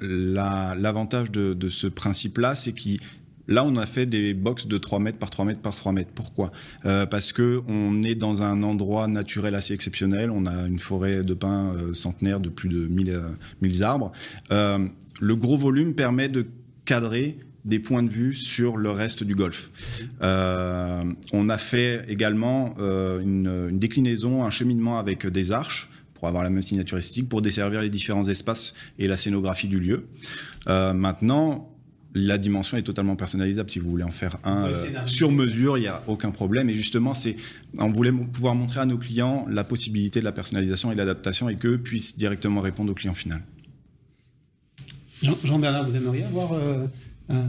L'avantage 0.00 1.30
de, 1.30 1.52
de 1.52 1.68
ce 1.68 1.86
principe-là, 1.86 2.54
c'est 2.54 2.72
qu'il 2.72 3.00
Là, 3.48 3.64
on 3.64 3.76
a 3.76 3.86
fait 3.86 4.06
des 4.06 4.34
box 4.34 4.66
de 4.66 4.78
3 4.78 5.00
mètres 5.00 5.18
par 5.18 5.30
3 5.30 5.44
mètres 5.44 5.60
par 5.60 5.74
3 5.74 5.92
mètres. 5.92 6.10
Pourquoi? 6.14 6.52
Euh, 6.86 7.06
Parce 7.06 7.32
que 7.32 7.62
on 7.68 8.02
est 8.02 8.14
dans 8.14 8.42
un 8.42 8.62
endroit 8.62 9.08
naturel 9.08 9.54
assez 9.54 9.74
exceptionnel. 9.74 10.30
On 10.30 10.46
a 10.46 10.66
une 10.66 10.78
forêt 10.78 11.22
de 11.22 11.34
pins 11.34 11.74
euh, 11.74 11.94
centenaire 11.94 12.40
de 12.40 12.48
plus 12.48 12.68
de 12.68 12.86
1000, 12.86 13.10
euh, 13.10 13.82
arbres. 13.82 14.12
le 14.50 15.36
gros 15.36 15.56
volume 15.56 15.94
permet 15.94 16.28
de 16.28 16.46
cadrer 16.84 17.38
des 17.64 17.78
points 17.78 18.02
de 18.02 18.10
vue 18.10 18.34
sur 18.34 18.76
le 18.76 18.90
reste 18.90 19.22
du 19.22 19.34
golfe. 19.34 19.70
on 20.20 21.48
a 21.48 21.58
fait 21.58 22.04
également 22.08 22.74
une, 22.78 23.78
déclinaison, 23.78 24.44
un 24.44 24.50
cheminement 24.50 24.98
avec 24.98 25.26
des 25.26 25.52
arches 25.52 25.88
pour 26.14 26.28
avoir 26.28 26.42
la 26.44 26.50
même 26.50 26.62
signature 26.62 26.98
esthétique, 26.98 27.28
pour 27.28 27.40
desservir 27.40 27.80
les 27.82 27.90
différents 27.90 28.28
espaces 28.28 28.74
et 28.98 29.06
la 29.06 29.16
scénographie 29.16 29.68
du 29.68 29.78
lieu. 29.78 30.06
maintenant, 30.66 31.71
la 32.14 32.38
dimension 32.38 32.76
est 32.76 32.82
totalement 32.82 33.16
personnalisable. 33.16 33.70
Si 33.70 33.78
vous 33.78 33.90
voulez 33.90 34.04
en 34.04 34.10
faire 34.10 34.36
un 34.44 34.66
euh, 34.66 35.06
sur 35.06 35.32
mesure, 35.32 35.78
il 35.78 35.82
n'y 35.82 35.88
a 35.88 36.02
aucun 36.06 36.30
problème. 36.30 36.68
Et 36.68 36.74
justement, 36.74 37.14
c'est, 37.14 37.36
on 37.78 37.90
voulait 37.90 38.12
pouvoir 38.12 38.54
montrer 38.54 38.80
à 38.80 38.86
nos 38.86 38.98
clients 38.98 39.46
la 39.48 39.64
possibilité 39.64 40.20
de 40.20 40.24
la 40.24 40.32
personnalisation 40.32 40.90
et 40.90 40.94
de 40.94 40.98
l'adaptation 40.98 41.48
et 41.48 41.56
qu'eux 41.56 41.78
puissent 41.78 42.16
directement 42.16 42.60
répondre 42.60 42.90
au 42.90 42.94
client 42.94 43.14
final. 43.14 43.40
Jean-Bernard, 45.44 45.84
vous 45.84 45.96
aimeriez 45.96 46.24
avoir 46.24 46.52
euh, 46.52 46.84
un 47.28 47.44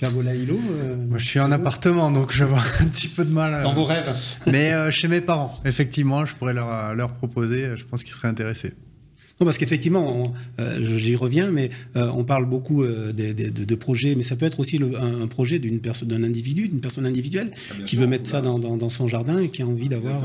pergola 0.00 0.34
îlot 0.34 0.60
euh, 0.70 0.96
Moi, 0.96 1.18
je 1.18 1.24
suis 1.24 1.40
en 1.40 1.52
appartement, 1.52 2.10
donc 2.10 2.32
je 2.32 2.44
vois 2.44 2.62
un 2.80 2.86
petit 2.88 3.08
peu 3.08 3.24
de 3.24 3.30
mal. 3.30 3.62
Dans 3.62 3.72
vos 3.72 3.84
rêves 3.84 4.12
Mais 4.46 4.72
chez 4.90 5.08
mes 5.08 5.20
parents, 5.20 5.60
effectivement, 5.64 6.26
je 6.26 6.34
pourrais 6.34 6.54
leur, 6.54 6.94
leur 6.94 7.14
proposer. 7.14 7.76
Je 7.76 7.84
pense 7.84 8.02
qu'ils 8.02 8.14
seraient 8.14 8.28
intéressés. 8.28 8.74
Non, 9.40 9.46
parce 9.46 9.58
qu'effectivement, 9.58 10.32
euh, 10.60 10.96
j'y 10.96 11.16
reviens, 11.16 11.50
mais 11.50 11.70
euh, 11.96 12.08
on 12.14 12.22
parle 12.22 12.46
beaucoup 12.48 12.84
euh, 12.84 13.12
de, 13.12 13.32
de, 13.32 13.64
de, 13.64 13.74
projets, 13.74 14.14
mais 14.14 14.22
ça 14.22 14.36
peut 14.36 14.46
être 14.46 14.60
aussi 14.60 14.78
le, 14.78 14.96
un, 14.96 15.26
projet 15.26 15.58
d'une 15.58 15.80
personne, 15.80 16.06
d'un 16.06 16.22
individu, 16.22 16.68
d'une 16.68 16.80
personne 16.80 17.04
individuelle 17.04 17.50
ah, 17.52 17.82
qui 17.84 17.96
veut 17.96 18.06
mettre 18.06 18.30
ça 18.30 18.40
dans, 18.40 18.60
dans, 18.60 18.76
dans, 18.76 18.88
son 18.88 19.08
jardin 19.08 19.40
et 19.40 19.48
qui 19.48 19.62
a 19.62 19.66
envie 19.66 19.88
d'avoir. 19.88 20.22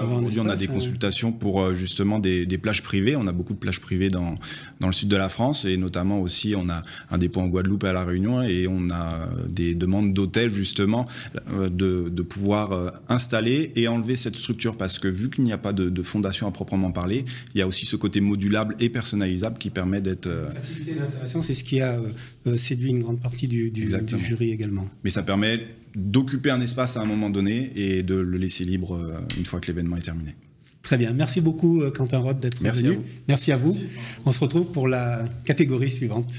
Aujourd'hui, 0.00 0.40
on 0.40 0.48
a 0.48 0.56
des 0.56 0.66
consultations 0.66 1.30
pour 1.30 1.74
justement 1.74 2.18
des, 2.18 2.46
des, 2.46 2.56
plages 2.56 2.82
privées. 2.82 3.16
On 3.16 3.26
a 3.26 3.32
beaucoup 3.32 3.52
de 3.52 3.58
plages 3.58 3.80
privées 3.80 4.08
dans, 4.08 4.34
dans 4.80 4.86
le 4.86 4.94
sud 4.94 5.10
de 5.10 5.16
la 5.16 5.28
France 5.28 5.66
et 5.66 5.76
notamment 5.76 6.18
aussi, 6.18 6.54
on 6.56 6.70
a 6.70 6.82
un 7.10 7.18
dépôt 7.18 7.40
en 7.40 7.48
Guadeloupe 7.48 7.84
et 7.84 7.88
à 7.88 7.92
la 7.92 8.04
Réunion 8.04 8.42
et 8.42 8.66
on 8.66 8.88
a 8.90 9.28
des 9.50 9.74
demandes 9.74 10.14
d'hôtels 10.14 10.50
justement 10.50 11.04
de, 11.52 12.08
de 12.08 12.22
pouvoir 12.22 12.94
installer 13.10 13.72
et 13.76 13.88
enlever 13.88 14.16
cette 14.16 14.36
structure 14.36 14.76
parce 14.76 14.98
que 14.98 15.08
vu 15.08 15.28
qu'il 15.28 15.44
n'y 15.44 15.52
a 15.52 15.58
pas 15.58 15.74
de, 15.74 15.90
de 15.90 16.02
fondation 16.02 16.48
à 16.48 16.50
proprement 16.50 16.92
parler, 16.92 17.26
il 17.54 17.58
y 17.58 17.62
a 17.62 17.66
aussi 17.66 17.84
ce 17.84 17.96
côté 17.96 18.22
modulable 18.38 18.76
et 18.78 18.88
personnalisable 18.88 19.58
qui 19.58 19.70
permet 19.70 20.00
d'être. 20.00 20.28
Euh, 20.28 20.50
Faciliter 20.50 20.94
l'installation, 20.94 21.42
c'est 21.42 21.54
ce 21.54 21.64
qui 21.64 21.80
a 21.80 22.00
euh, 22.46 22.56
séduit 22.56 22.90
une 22.90 23.02
grande 23.02 23.20
partie 23.20 23.48
du, 23.48 23.72
jury 24.18 24.52
également. 24.52 24.88
Mais 25.02 25.10
ça 25.10 25.22
permet 25.24 25.66
d'occuper 25.96 26.50
un 26.50 26.60
espace 26.60 26.96
à 26.96 27.00
un 27.00 27.04
moment 27.04 27.30
donné 27.30 27.72
et 27.74 28.02
de 28.04 28.14
le 28.14 28.38
laisser 28.38 28.64
libre 28.64 28.94
euh, 28.94 29.18
une 29.36 29.44
fois 29.44 29.60
que 29.60 29.66
l'événement 29.66 29.96
est 29.96 30.02
terminé. 30.02 30.36
Très 30.82 30.96
bien. 30.96 31.12
Merci 31.12 31.40
beaucoup, 31.40 31.82
Quentin 31.94 32.18
Roth, 32.18 32.38
d'être 32.38 32.62
venu. 32.62 33.00
Merci 33.26 33.52
à 33.52 33.56
vous. 33.58 33.76
On 34.24 34.32
se 34.32 34.40
retrouve 34.40 34.70
pour 34.70 34.86
la 34.88 35.24
catégorie 35.44 35.90
suivante. 35.90 36.32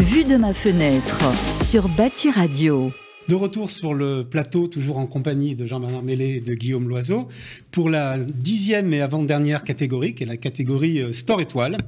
Vue 0.00 0.24
de 0.24 0.36
ma 0.36 0.52
fenêtre 0.52 1.22
sur 1.62 1.88
Bâti 1.88 2.30
Radio. 2.30 2.90
De 3.26 3.34
retour 3.34 3.70
sur 3.70 3.94
le 3.94 4.22
plateau, 4.22 4.68
toujours 4.68 4.98
en 4.98 5.06
compagnie 5.06 5.54
de 5.54 5.66
Jean-Bernard 5.66 6.02
Mellet 6.02 6.36
et 6.36 6.40
de 6.40 6.52
Guillaume 6.52 6.86
Loiseau, 6.88 7.26
pour 7.70 7.88
la 7.88 8.18
dixième 8.18 8.92
et 8.92 9.00
avant-dernière 9.00 9.64
catégorie, 9.64 10.14
qui 10.14 10.24
est 10.24 10.26
la 10.26 10.36
catégorie 10.36 11.00
euh, 11.00 11.10
Store 11.14 11.40
Étoile. 11.40 11.78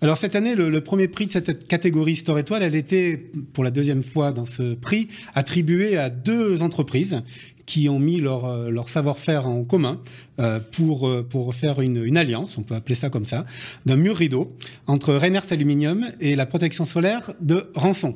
Alors 0.00 0.16
cette 0.16 0.36
année, 0.36 0.54
le, 0.54 0.80
premier 0.80 1.08
prix 1.08 1.26
de 1.26 1.32
cette 1.32 1.66
catégorie 1.66 2.14
Store 2.14 2.38
Étoile, 2.38 2.62
elle 2.62 2.76
était, 2.76 3.20
pour 3.52 3.64
la 3.64 3.72
deuxième 3.72 4.04
fois 4.04 4.30
dans 4.30 4.44
ce 4.44 4.74
prix, 4.74 5.08
attribuée 5.34 5.96
à 5.96 6.08
deux 6.08 6.62
entreprises 6.62 7.20
qui 7.66 7.88
ont 7.88 7.98
mis 7.98 8.20
leur, 8.20 8.44
euh, 8.44 8.70
savoir-faire 8.86 9.48
en 9.48 9.64
commun 9.64 10.00
euh, 10.38 10.60
pour, 10.60 11.52
faire 11.52 11.80
une, 11.80 12.04
une, 12.04 12.16
alliance, 12.16 12.58
on 12.58 12.62
peut 12.62 12.76
appeler 12.76 12.94
ça 12.94 13.10
comme 13.10 13.24
ça, 13.24 13.44
d'un 13.86 13.96
mur 13.96 14.16
rideau 14.16 14.48
entre 14.86 15.14
Reiners 15.14 15.50
Aluminium 15.50 16.06
et 16.20 16.36
la 16.36 16.46
protection 16.46 16.84
solaire 16.84 17.32
de 17.40 17.72
Rançon. 17.74 18.14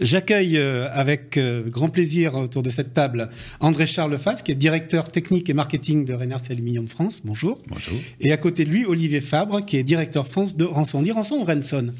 J'accueille 0.00 0.58
euh, 0.58 0.88
avec 0.92 1.36
euh, 1.36 1.68
grand 1.68 1.88
plaisir 1.88 2.34
autour 2.34 2.62
de 2.62 2.70
cette 2.70 2.92
table 2.92 3.30
André 3.60 3.86
Charles 3.86 4.16
Fass, 4.18 4.42
qui 4.42 4.52
est 4.52 4.56
directeur 4.56 5.10
technique 5.10 5.48
et 5.50 5.54
marketing 5.54 6.04
de 6.04 6.14
Renars 6.14 6.40
Aluminium 6.50 6.86
France. 6.86 7.22
Bonjour. 7.24 7.60
Bonjour. 7.68 7.98
Et 8.20 8.32
à 8.32 8.36
côté 8.36 8.64
de 8.64 8.70
lui, 8.70 8.84
Olivier 8.84 9.20
Fabre, 9.20 9.64
qui 9.64 9.76
est 9.76 9.82
directeur 9.82 10.26
France 10.26 10.56
de 10.56 10.64
Rançon. 10.64 10.98
On 10.98 11.02
dit 11.02 11.12
Rançon 11.12 11.36
ou 11.36 11.44
Renson 11.44 11.92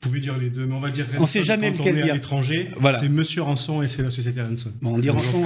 vous 0.00 0.10
pouvez 0.10 0.20
dire 0.20 0.38
les 0.38 0.48
deux, 0.48 0.64
mais 0.64 0.76
on 0.76 0.78
va 0.78 0.90
dire 0.90 1.06
Ranson. 1.06 1.22
On 1.22 1.26
sait 1.26 1.42
jamais 1.42 1.70
lequel 1.70 1.96
dire. 1.96 2.04
à 2.04 2.14
l'étranger. 2.14 2.68
Voilà. 2.76 2.96
C'est 2.96 3.08
Monsieur 3.08 3.42
Ranson 3.42 3.82
et 3.82 3.88
c'est 3.88 4.04
la 4.04 4.12
société 4.12 4.40
Ranson. 4.40 4.70
Bon, 4.80 4.94
on 4.94 4.98
dit 4.98 5.10
Ranson. 5.10 5.42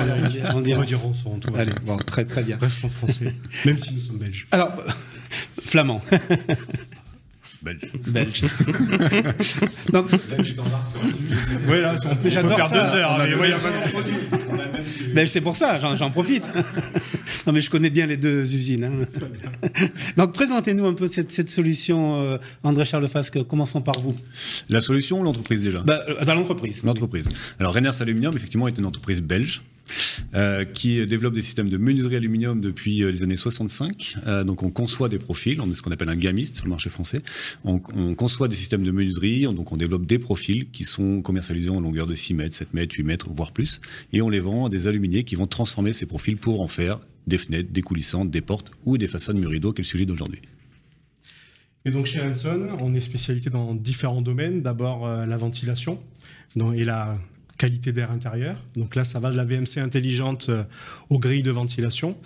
On, 0.54 0.60
dit 0.60 0.74
Ranson. 0.94 1.38
Tout 1.40 1.54
Allez, 1.56 1.72
bon, 1.86 1.96
très 1.96 2.26
très 2.26 2.42
bien. 2.42 2.58
Restons 2.60 2.90
français, 2.90 3.34
même 3.64 3.78
si 3.78 3.94
nous 3.94 4.02
sommes 4.02 4.18
belges. 4.18 4.46
Alors, 4.50 4.74
flamand. 5.62 6.02
Belge. 7.62 7.92
Belge. 8.08 8.42
Donc, 9.92 10.10
Belge 10.28 10.54
Oui, 11.68 11.80
là, 11.80 11.94
on 12.04 12.16
peut 12.16 12.30
faire 12.30 12.70
deux 12.70 12.96
heures. 12.96 13.18
Mais 13.18 13.34
ouais, 13.34 13.54
Belge, 15.14 15.30
c'est 15.30 15.40
pour 15.40 15.56
ça, 15.56 15.78
j'en 15.78 16.10
profite. 16.10 16.44
non, 17.46 17.52
mais 17.52 17.60
je 17.60 17.70
connais 17.70 17.90
bien 17.90 18.06
les 18.06 18.16
deux 18.16 18.42
usines. 18.54 18.84
Hein. 18.84 19.68
Donc, 20.16 20.32
présentez-nous 20.32 20.86
un 20.86 20.94
peu 20.94 21.06
cette, 21.06 21.30
cette 21.30 21.50
solution, 21.50 22.20
euh, 22.20 22.38
André 22.64 22.84
Charles 22.84 23.08
Fasque. 23.08 23.42
Commençons 23.44 23.80
par 23.80 23.98
vous. 24.00 24.14
La 24.68 24.80
solution 24.80 25.20
ou 25.20 25.22
l'entreprise 25.22 25.62
déjà? 25.62 25.80
Bah, 25.80 26.02
euh, 26.08 26.34
L'entreprise. 26.34 26.82
L'entreprise. 26.82 27.28
Alors, 27.60 27.74
Reiners 27.74 28.00
Aluminium, 28.00 28.32
effectivement, 28.34 28.66
est 28.66 28.78
une 28.78 28.86
entreprise 28.86 29.20
belge 29.20 29.62
euh, 30.34 30.64
qui 30.64 31.04
développe 31.06 31.34
des 31.34 31.42
systèmes 31.42 31.68
de 31.68 31.76
menuiserie 31.76 32.16
aluminium 32.16 32.60
depuis 32.60 33.02
euh, 33.02 33.10
les 33.10 33.22
années 33.22 33.36
65. 33.36 34.16
Euh, 34.26 34.44
donc 34.44 34.62
on 34.62 34.70
conçoit 34.70 35.08
des 35.08 35.18
profils, 35.18 35.60
on 35.60 35.70
est 35.70 35.74
ce 35.74 35.82
qu'on 35.82 35.90
appelle 35.90 36.08
un 36.08 36.16
gamiste 36.16 36.56
sur 36.56 36.64
le 36.64 36.70
marché 36.70 36.90
français. 36.90 37.20
On, 37.64 37.80
on, 37.94 38.14
conçoit 38.14 38.48
des 38.48 38.56
systèmes 38.56 38.82
de 38.82 38.90
menuiserie, 38.90 39.42
donc 39.42 39.72
on 39.72 39.76
développe 39.76 40.06
des 40.06 40.18
profils 40.18 40.70
qui 40.70 40.84
sont 40.84 41.22
commercialisés 41.22 41.70
en 41.70 41.80
longueur 41.80 42.06
de 42.06 42.14
6 42.14 42.34
mètres, 42.34 42.54
7 42.54 42.74
mètres, 42.74 42.94
8 42.96 43.02
mètres, 43.02 43.30
voire 43.34 43.52
plus. 43.52 43.80
Et 44.12 44.22
on 44.22 44.28
les 44.28 44.40
vend 44.40 44.66
à 44.66 44.68
des 44.68 44.86
aluminiers 44.86 45.24
qui 45.24 45.34
vont 45.34 45.46
transformer 45.46 45.92
ces 45.92 46.06
profils 46.06 46.36
pour 46.36 46.60
en 46.60 46.66
faire 46.66 47.00
des 47.26 47.38
fenêtres, 47.38 47.72
des 47.72 47.82
coulissantes, 47.82 48.30
des 48.30 48.40
portes 48.40 48.70
ou 48.84 48.98
des 48.98 49.06
façades 49.06 49.36
mur 49.36 49.50
qui 49.50 49.56
est 49.56 49.78
le 49.78 49.84
sujet 49.84 50.06
d'aujourd'hui. 50.06 50.40
Et 51.84 51.90
donc 51.90 52.06
chez 52.06 52.20
Hanson, 52.20 52.68
on 52.80 52.94
est 52.94 53.00
spécialité 53.00 53.50
dans 53.50 53.74
différents 53.74 54.22
domaines. 54.22 54.62
D'abord 54.62 55.06
euh, 55.06 55.26
la 55.26 55.36
ventilation 55.36 56.00
et 56.74 56.84
la 56.84 57.16
qualité 57.62 57.92
d'air 57.92 58.10
intérieur. 58.10 58.56
Donc 58.74 58.96
là, 58.96 59.04
ça 59.04 59.20
va 59.20 59.30
de 59.30 59.36
la 59.36 59.44
VMC 59.44 59.78
intelligente 59.78 60.46
euh, 60.48 60.64
aux 61.10 61.20
grilles 61.20 61.44
de 61.44 61.52
ventilation. 61.52 62.16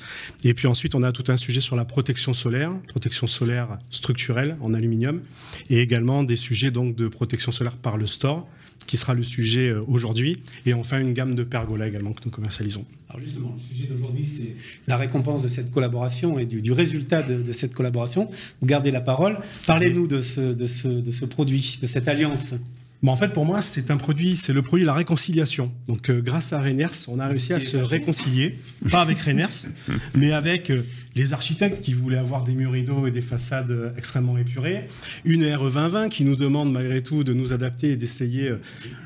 Et 0.44 0.54
puis 0.54 0.66
ensuite, 0.66 0.94
on 0.94 1.02
a 1.02 1.12
tout 1.12 1.30
un 1.30 1.36
sujet 1.36 1.60
sur 1.60 1.76
la 1.76 1.84
protection 1.84 2.32
solaire, 2.32 2.72
protection 2.88 3.26
solaire 3.26 3.76
structurelle 3.90 4.56
en 4.62 4.72
aluminium, 4.72 5.20
et 5.68 5.80
également 5.80 6.22
des 6.22 6.36
sujets 6.36 6.70
donc 6.70 6.96
de 6.96 7.06
protection 7.06 7.52
solaire 7.52 7.76
par 7.76 7.98
le 7.98 8.06
store, 8.06 8.48
qui 8.86 8.96
sera 8.96 9.12
le 9.12 9.22
sujet 9.22 9.68
euh, 9.68 9.84
aujourd'hui. 9.86 10.38
Et 10.64 10.72
enfin, 10.72 11.00
une 11.00 11.12
gamme 11.12 11.34
de 11.34 11.44
pergolas 11.44 11.88
également 11.88 12.14
que 12.14 12.22
nous 12.24 12.30
commercialisons. 12.30 12.86
Alors 13.10 13.20
justement, 13.20 13.54
le 13.54 13.76
sujet 13.76 13.88
d'aujourd'hui, 13.88 14.26
c'est 14.26 14.56
la 14.86 14.96
récompense 14.96 15.42
de 15.42 15.48
cette 15.48 15.70
collaboration 15.70 16.38
et 16.38 16.46
du, 16.46 16.72
résultat 16.72 17.20
de, 17.20 17.52
cette 17.52 17.74
collaboration. 17.74 18.30
Vous 18.62 18.66
gardez 18.66 18.90
la 18.90 19.02
parole. 19.02 19.36
Parlez-nous 19.66 20.06
de 20.08 20.22
ce, 20.22 21.24
produit, 21.26 21.78
de 21.82 21.86
cette 21.86 22.08
alliance. 22.08 22.54
Bon, 23.02 23.12
en 23.12 23.16
fait, 23.16 23.32
pour 23.32 23.44
moi, 23.44 23.60
c'est 23.60 23.90
un 23.90 23.98
produit, 23.98 24.36
c'est 24.36 24.54
le 24.54 24.62
produit 24.62 24.84
de 24.84 24.86
la 24.86 24.94
réconciliation. 24.94 25.72
Donc, 25.86 26.08
euh, 26.08 26.22
grâce 26.22 26.52
à 26.52 26.60
Reiners, 26.60 27.08
on 27.08 27.18
a 27.18 27.26
réussi 27.26 27.52
à 27.52 27.60
se 27.60 27.76
réconcilier, 27.76 28.58
pas 28.90 29.02
avec 29.02 29.18
Reiners, 29.18 29.68
mais 30.14 30.32
avec 30.32 30.70
euh, 30.70 30.82
les 31.14 31.34
architectes 31.34 31.82
qui 31.82 31.92
voulaient 31.92 32.16
avoir 32.16 32.42
des 32.42 32.52
murs 32.52 32.72
rideaux 32.72 33.06
et 33.06 33.10
des 33.10 33.20
façades 33.20 33.70
euh, 33.70 33.90
extrêmement 33.98 34.38
épurées, 34.38 34.86
une 35.24 35.44
RE 35.44 35.70
2020 35.70 36.08
qui 36.08 36.24
nous 36.24 36.36
demande 36.36 36.72
malgré 36.72 37.02
tout 37.02 37.22
de 37.22 37.34
nous 37.34 37.52
adapter 37.52 37.92
et 37.92 37.96
d'essayer 37.96 38.52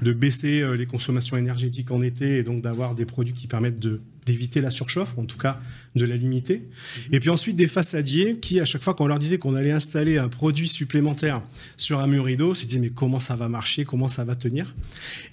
de 0.03 0.13
baisser 0.13 0.65
les 0.77 0.87
consommations 0.87 1.37
énergétiques 1.37 1.91
en 1.91 2.03
été 2.03 2.39
et 2.39 2.43
donc 2.43 2.63
d'avoir 2.63 2.95
des 2.95 3.05
produits 3.05 3.35
qui 3.35 3.47
permettent 3.47 3.79
de 3.79 4.01
d'éviter 4.31 4.61
la 4.61 4.71
surchauffe, 4.71 5.19
en 5.19 5.25
tout 5.25 5.37
cas 5.37 5.61
de 5.97 6.05
la 6.05 6.17
limiter. 6.17 6.69
Et 7.11 7.19
puis 7.19 7.31
ensuite 7.31 7.57
des 7.57 7.67
façadiers 7.67 8.39
qui, 8.39 8.61
à 8.61 8.65
chaque 8.65 8.83
fois 8.83 8.95
qu'on 8.95 9.07
leur 9.07 9.19
disait 9.19 9.39
qu'on 9.39 9.57
allait 9.57 9.73
installer 9.73 10.19
un 10.19 10.29
produit 10.29 10.69
supplémentaire 10.69 11.43
sur 11.77 12.01
un 12.01 12.07
mur 12.07 12.25
rideau, 12.25 12.55
se 12.55 12.65
disaient 12.65 12.81
mais 12.81 12.91
comment 12.91 13.19
ça 13.19 13.35
va 13.35 13.49
marcher, 13.49 13.85
comment 13.85 14.09
ça 14.09 14.25
va 14.25 14.37
tenir? 14.37 14.75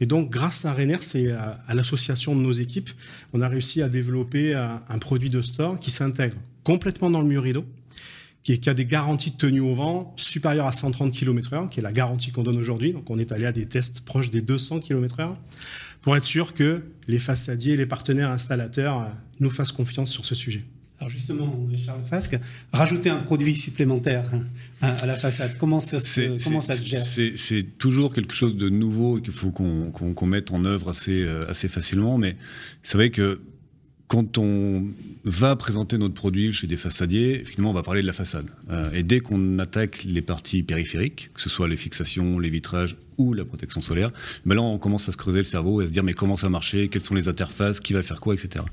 Et 0.02 0.07
donc 0.07 0.32
grâce 0.32 0.65
à 0.65 0.74
Renner 0.74 0.98
et 1.14 1.32
à, 1.32 1.74
l'association 1.74 2.36
de 2.36 2.41
nos 2.41 2.53
équipes, 2.53 2.90
on 3.34 3.41
a 3.41 3.48
réussi 3.48 3.82
à 3.82 3.90
développer 3.90 4.56
un, 4.56 4.98
produit 4.99 5.30
de 5.30 5.41
store 5.44 5.80
qui 5.80 5.91
s'intègre 5.91 6.36
complètement 6.64 7.11
dans 7.11 7.22
le 7.22 7.28
mur 7.28 7.44
rideau, 7.44 7.65
qui, 8.41 8.60
a 8.68 8.74
des 8.74 8.86
garanties 8.86 9.32
de 9.32 9.38
tenue 9.38 9.60
au 9.60 9.76
vent 9.76 10.14
supérieures 10.18 10.68
à 10.68 10.72
130 10.72 11.11
km/h, 11.11 11.69
qui 11.69 11.82
est 11.82 11.84
la 11.84 11.91
garantie 11.91 12.32
qu'on 12.32 12.44
donne 12.44 12.57
aujourd'hui. 12.57 12.94
Donc 12.94 13.10
on 13.10 13.19
est 13.19 13.32
allé 13.32 13.45
à 13.45 13.52
des 13.52 13.68
tests 13.68 14.02
proches 14.02 14.30
des 14.30 14.41
200 14.41 14.80
km/h 14.80 15.36
pour 16.08 16.16
être 16.16 16.24
sûr 16.24 16.54
que 16.54 16.84
les 17.10 17.20
façadiers 17.20 17.74
et 17.74 17.76
les 17.76 17.86
partenaires 17.86 18.32
installateurs 18.32 19.02
euh, 19.02 19.06
nous 19.42 19.50
fassent 19.50 19.74
confiance 19.74 20.10
sur 20.10 20.24
ce 20.24 20.36
sujet. 20.36 20.64
Alors 21.00 21.10
justement, 21.10 21.68
Charles 21.86 22.02
Fasque, 22.02 22.38
rajouter 22.72 23.10
un 23.10 23.18
produit 23.18 23.58
supplémentaire 23.58 24.24
hein, 24.32 24.96
à 25.02 25.06
la 25.06 25.18
façade, 25.18 25.58
comment 25.58 25.82
ça 25.82 26.00
se, 26.00 26.42
comment 26.46 26.62
ça 26.62 26.78
se 26.78 26.84
gère? 26.86 27.04
C'est 27.06 27.78
toujours 27.78 28.14
quelque 28.14 28.34
chose 28.34 28.56
de 28.56 28.70
nouveau 28.70 29.20
qu'il 29.20 29.34
faut 29.34 29.52
qu'on 29.52 30.26
mette 30.26 30.52
en 30.52 30.64
œuvre 30.64 30.92
assez, 30.92 31.24
euh, 31.24 31.46
assez 31.50 31.68
facilement, 31.68 32.18
mais 32.18 32.38
c'est 32.84 32.98
vrai 32.98 33.10
que 33.10 33.42
quand 34.08 34.38
on 34.38 34.86
va 35.26 35.58
présenter 35.58 35.98
notre 35.98 36.14
produit 36.14 36.54
chez 36.54 36.68
des 36.68 36.78
façadiers, 36.78 37.44
finalement, 37.44 37.72
on 37.72 37.74
va 37.74 37.84
parler 37.84 38.02
de 38.02 38.08
la 38.08 38.14
façade. 38.14 38.48
Euh, 38.70 38.90
et 38.94 39.04
dès 39.04 39.20
qu'on 39.20 39.60
attaque 39.60 40.06
les 40.06 40.22
parties 40.22 40.64
périphériques, 40.64 41.32
que 41.34 41.42
ce 41.42 41.50
soit 41.50 41.68
les 41.68 41.76
fixations, 41.76 42.40
les 42.40 42.50
vitrages 42.50 42.96
ou 43.18 43.34
la 43.34 43.45
protection 43.45 43.81
solaire, 43.81 44.11
ben 44.45 44.56
là 44.56 44.61
on 44.61 44.77
commence 44.77 45.10
à 45.10 45.11
se 45.11 45.18
creuser 45.18 45.39
le 45.39 45.44
cerveau 45.44 45.81
et 45.81 45.85
à 45.85 45.88
se 45.88 45.94
dire 45.94 46.03
mais 46.03 46.14
comment 46.14 46.38
ça 46.38 46.49
marchait, 46.49 46.88
quelles 46.88 47.03
sont 47.03 47.15
les 47.15 47.27
interfaces, 47.27 47.80
qui 47.80 47.94
va 47.94 48.02
faire 48.02 48.19
quoi, 48.19 48.34
etc. 48.34 48.65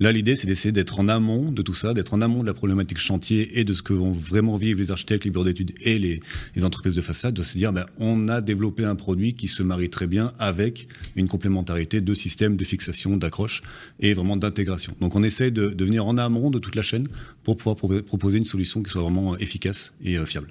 Là 0.00 0.12
l'idée 0.12 0.36
c'est 0.36 0.46
d'essayer 0.46 0.72
d'être 0.72 1.00
en 1.00 1.08
amont 1.08 1.52
de 1.52 1.62
tout 1.62 1.74
ça, 1.74 1.94
d'être 1.94 2.14
en 2.14 2.20
amont 2.20 2.42
de 2.42 2.46
la 2.46 2.54
problématique 2.54 2.98
chantier 2.98 3.58
et 3.58 3.64
de 3.64 3.72
ce 3.72 3.82
que 3.82 3.92
vont 3.92 4.10
vraiment 4.10 4.56
vivre 4.56 4.80
les 4.80 4.90
architectes, 4.90 5.24
les 5.24 5.30
bureaux 5.30 5.44
d'études 5.44 5.72
et 5.80 5.98
les, 5.98 6.20
entreprises 6.62 6.94
de 6.94 7.00
façade, 7.00 7.34
de 7.34 7.42
se 7.42 7.58
dire 7.58 7.72
ben, 7.72 7.86
on 7.98 8.28
a 8.28 8.40
développé 8.40 8.84
un 8.84 8.94
produit 8.94 9.34
qui 9.34 9.48
se 9.48 9.62
marie 9.62 9.90
très 9.90 10.06
bien 10.06 10.32
avec 10.38 10.88
une 11.16 11.28
complémentarité 11.28 12.00
de 12.00 12.14
systèmes 12.14 12.56
de 12.56 12.64
fixation, 12.64 13.16
d'accroche 13.16 13.62
et 14.00 14.14
vraiment 14.14 14.36
d'intégration. 14.36 14.94
Donc 15.00 15.14
on 15.14 15.22
essaie 15.22 15.50
de, 15.50 15.68
de, 15.68 15.84
venir 15.84 16.06
en 16.06 16.16
amont 16.16 16.50
de 16.50 16.58
toute 16.58 16.74
la 16.74 16.82
chaîne 16.82 17.08
pour 17.42 17.56
pouvoir 17.56 17.76
proposer 17.76 18.38
une 18.38 18.44
solution 18.44 18.82
qui 18.82 18.90
soit 18.90 19.02
vraiment 19.02 19.36
efficace 19.38 19.92
et 20.02 20.18
euh, 20.18 20.26
fiable. 20.26 20.48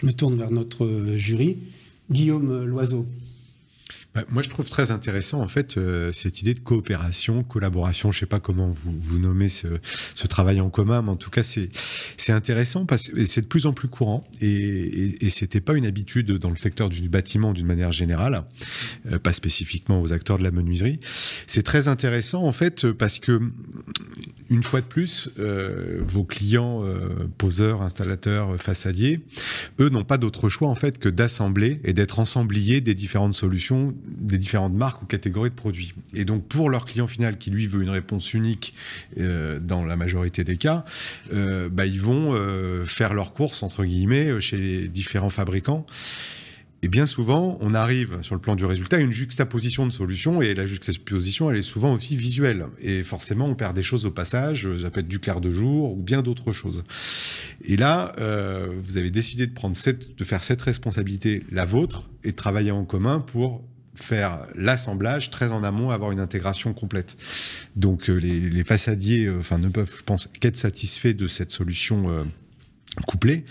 Je 0.00 0.06
me 0.06 0.12
tourne 0.12 0.36
vers 0.36 0.50
notre 0.50 0.84
euh, 0.84 1.14
jury. 1.16 1.56
Guillaume 2.10 2.64
Loiseau. 2.64 3.06
Bah, 4.16 4.24
moi, 4.30 4.40
je 4.40 4.48
trouve 4.48 4.70
très 4.70 4.92
intéressant 4.92 5.42
en 5.42 5.46
fait 5.46 5.76
euh, 5.76 6.10
cette 6.10 6.40
idée 6.40 6.54
de 6.54 6.60
coopération, 6.60 7.44
collaboration. 7.44 8.12
Je 8.12 8.20
sais 8.20 8.24
pas 8.24 8.40
comment 8.40 8.70
vous, 8.70 8.90
vous 8.90 9.18
nommez 9.18 9.50
ce, 9.50 9.66
ce, 10.14 10.26
travail 10.26 10.58
en 10.62 10.70
commun, 10.70 11.02
mais 11.02 11.10
en 11.10 11.16
tout 11.16 11.28
cas, 11.28 11.42
c'est 11.42 12.32
intéressant 12.32 12.86
parce 12.86 13.08
que 13.08 13.26
c'est 13.26 13.42
de 13.42 13.46
plus 13.46 13.66
en 13.66 13.74
plus 13.74 13.88
courant 13.88 14.26
et, 14.40 14.48
et, 14.48 15.26
et 15.26 15.28
c'était 15.28 15.60
pas 15.60 15.74
une 15.74 15.84
habitude 15.84 16.32
dans 16.32 16.48
le 16.48 16.56
secteur 16.56 16.88
du 16.88 17.10
bâtiment 17.10 17.52
d'une 17.52 17.66
manière 17.66 17.92
générale, 17.92 18.44
euh, 19.12 19.18
pas 19.18 19.32
spécifiquement 19.32 20.00
aux 20.00 20.14
acteurs 20.14 20.38
de 20.38 20.44
la 20.44 20.50
menuiserie. 20.50 20.98
C'est 21.46 21.62
très 21.62 21.86
intéressant 21.86 22.42
en 22.44 22.52
fait 22.52 22.90
parce 22.92 23.18
que 23.18 23.38
une 24.48 24.62
fois 24.62 24.80
de 24.80 24.86
plus, 24.86 25.28
euh, 25.38 26.00
vos 26.06 26.24
clients 26.24 26.82
poseurs, 27.36 27.82
installateurs, 27.82 28.56
façadiers, 28.56 29.20
eux 29.78 29.90
n'ont 29.90 30.04
pas 30.04 30.16
d'autre 30.16 30.48
choix 30.48 30.68
en 30.68 30.74
fait 30.74 30.98
que 30.98 31.10
d'assembler 31.10 31.80
et 31.84 31.92
d'être 31.92 32.18
ensembliers 32.18 32.80
des 32.80 32.94
différentes 32.94 33.34
solutions, 33.34 33.92
des 34.06 34.38
différentes 34.38 34.74
marques 34.74 35.02
ou 35.02 35.06
catégories 35.06 35.50
de 35.50 35.54
produits. 35.54 35.94
Et 36.14 36.24
donc 36.24 36.46
pour 36.46 36.70
leur 36.70 36.84
client 36.84 37.06
final 37.06 37.38
qui 37.38 37.50
lui 37.50 37.66
veut 37.66 37.82
une 37.82 37.90
réponse 37.90 38.34
unique 38.34 38.74
euh, 39.18 39.58
dans 39.58 39.84
la 39.84 39.96
majorité 39.96 40.44
des 40.44 40.56
cas, 40.56 40.84
bah, 41.32 41.86
ils 41.86 42.00
vont 42.00 42.36
faire 42.84 43.14
leurs 43.14 43.34
courses 43.34 43.62
entre 43.62 43.84
guillemets 43.84 44.40
chez 44.40 44.56
les 44.56 44.88
différents 44.88 45.30
fabricants. 45.30 45.86
Et 46.82 46.88
bien 46.88 47.06
souvent, 47.06 47.58
on 47.60 47.74
arrive 47.74 48.18
sur 48.20 48.34
le 48.34 48.40
plan 48.40 48.54
du 48.54 48.64
résultat 48.64 48.98
à 48.98 49.00
une 49.00 49.10
juxtaposition 49.10 49.86
de 49.86 49.90
solutions, 49.92 50.42
et 50.42 50.54
la 50.54 50.66
juxtaposition, 50.66 51.50
elle 51.50 51.56
est 51.56 51.62
souvent 51.62 51.92
aussi 51.92 52.16
visuelle. 52.16 52.66
Et 52.80 53.02
forcément, 53.02 53.46
on 53.46 53.54
perd 53.54 53.74
des 53.74 53.82
choses 53.82 54.04
au 54.04 54.10
passage, 54.10 54.68
ça 54.80 54.90
peut 54.90 55.00
être 55.00 55.08
du 55.08 55.18
clair 55.18 55.40
de 55.40 55.50
jour 55.50 55.92
ou 55.92 56.02
bien 56.02 56.22
d'autres 56.22 56.52
choses. 56.52 56.84
Et 57.64 57.76
là, 57.76 58.14
euh, 58.20 58.68
vous 58.82 58.98
avez 58.98 59.10
décidé 59.10 59.46
de, 59.46 59.52
prendre 59.52 59.74
cette, 59.74 60.16
de 60.16 60.24
faire 60.24 60.44
cette 60.44 60.62
responsabilité, 60.62 61.42
la 61.50 61.64
vôtre, 61.64 62.08
et 62.24 62.32
de 62.32 62.36
travailler 62.36 62.70
en 62.70 62.84
commun 62.84 63.20
pour 63.20 63.64
faire 63.96 64.46
l'assemblage 64.54 65.30
très 65.30 65.52
en 65.52 65.64
amont, 65.64 65.90
avoir 65.90 66.12
une 66.12 66.20
intégration 66.20 66.72
complète. 66.72 67.16
Donc 67.74 68.08
euh, 68.08 68.14
les, 68.14 68.40
les, 68.40 68.64
façadiers, 68.64 69.26
euh, 69.26 69.38
enfin, 69.38 69.58
ne 69.58 69.68
peuvent, 69.68 69.92
je 69.96 70.02
pense, 70.02 70.28
qu'être 70.40 70.56
satisfaits 70.56 71.14
de 71.14 71.26
cette 71.26 71.50
solution 71.50 72.10
euh, 72.10 72.24
couplés 73.06 73.44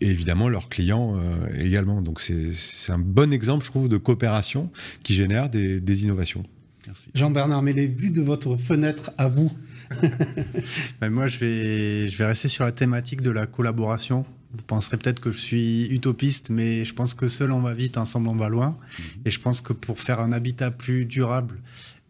et 0.00 0.08
évidemment 0.08 0.48
leurs 0.48 0.68
clients 0.68 1.16
euh, 1.16 1.60
également. 1.60 2.02
Donc 2.02 2.20
c'est 2.20 2.92
un 2.92 2.98
bon 2.98 3.32
exemple, 3.32 3.64
je 3.64 3.70
trouve, 3.70 3.88
de 3.88 3.96
coopération 3.96 4.70
qui 5.02 5.14
génère 5.14 5.48
des, 5.48 5.80
des 5.80 6.04
innovations. 6.04 6.44
Merci. 6.86 7.10
Jean-Bernard 7.14 7.62
mais 7.62 7.72
les 7.72 7.86
vues 7.86 8.10
de 8.10 8.20
votre 8.20 8.56
fenêtre 8.56 9.12
à 9.16 9.28
vous? 9.28 9.52
ben 11.00 11.10
moi, 11.10 11.28
je 11.28 11.38
vais, 11.38 12.08
je 12.08 12.16
vais 12.16 12.26
rester 12.26 12.48
sur 12.48 12.64
la 12.64 12.72
thématique 12.72 13.20
de 13.20 13.30
la 13.30 13.46
collaboration. 13.46 14.24
Vous 14.52 14.62
penserez 14.66 14.98
peut-être 14.98 15.20
que 15.20 15.32
je 15.32 15.38
suis 15.38 15.86
utopiste, 15.86 16.50
mais 16.50 16.84
je 16.84 16.94
pense 16.94 17.14
que 17.14 17.26
seul 17.26 17.52
on 17.52 17.60
va 17.60 17.74
vite, 17.74 17.96
ensemble 17.96 18.28
on 18.28 18.36
va 18.36 18.48
loin. 18.48 18.70
Mhm. 18.70 19.04
Et 19.24 19.30
je 19.30 19.40
pense 19.40 19.60
que 19.60 19.72
pour 19.72 20.00
faire 20.00 20.20
un 20.20 20.32
habitat 20.32 20.70
plus 20.70 21.06
durable, 21.06 21.58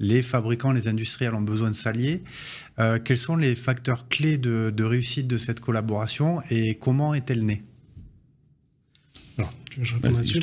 les 0.01 0.23
fabricants, 0.23 0.73
les 0.73 0.89
industriels 0.89 1.35
ont 1.35 1.43
besoin 1.43 1.71
de 1.71 1.77
s'allier. 1.77 2.23
Euh, 2.79 2.99
quels 3.03 3.19
sont 3.19 3.37
les 3.37 3.55
facteurs 3.55 4.09
clés 4.09 4.37
de, 4.39 4.83
réussite 4.83 5.29
de 5.29 5.37
cette 5.37 5.61
collaboration 5.61 6.43
et 6.51 6.75
comment 6.75 7.15
est-elle 7.15 7.45
née? 7.45 7.63
Alors, 9.39 9.53
je 9.81 9.95
réponds 9.95 10.11
là-dessus. 10.11 10.41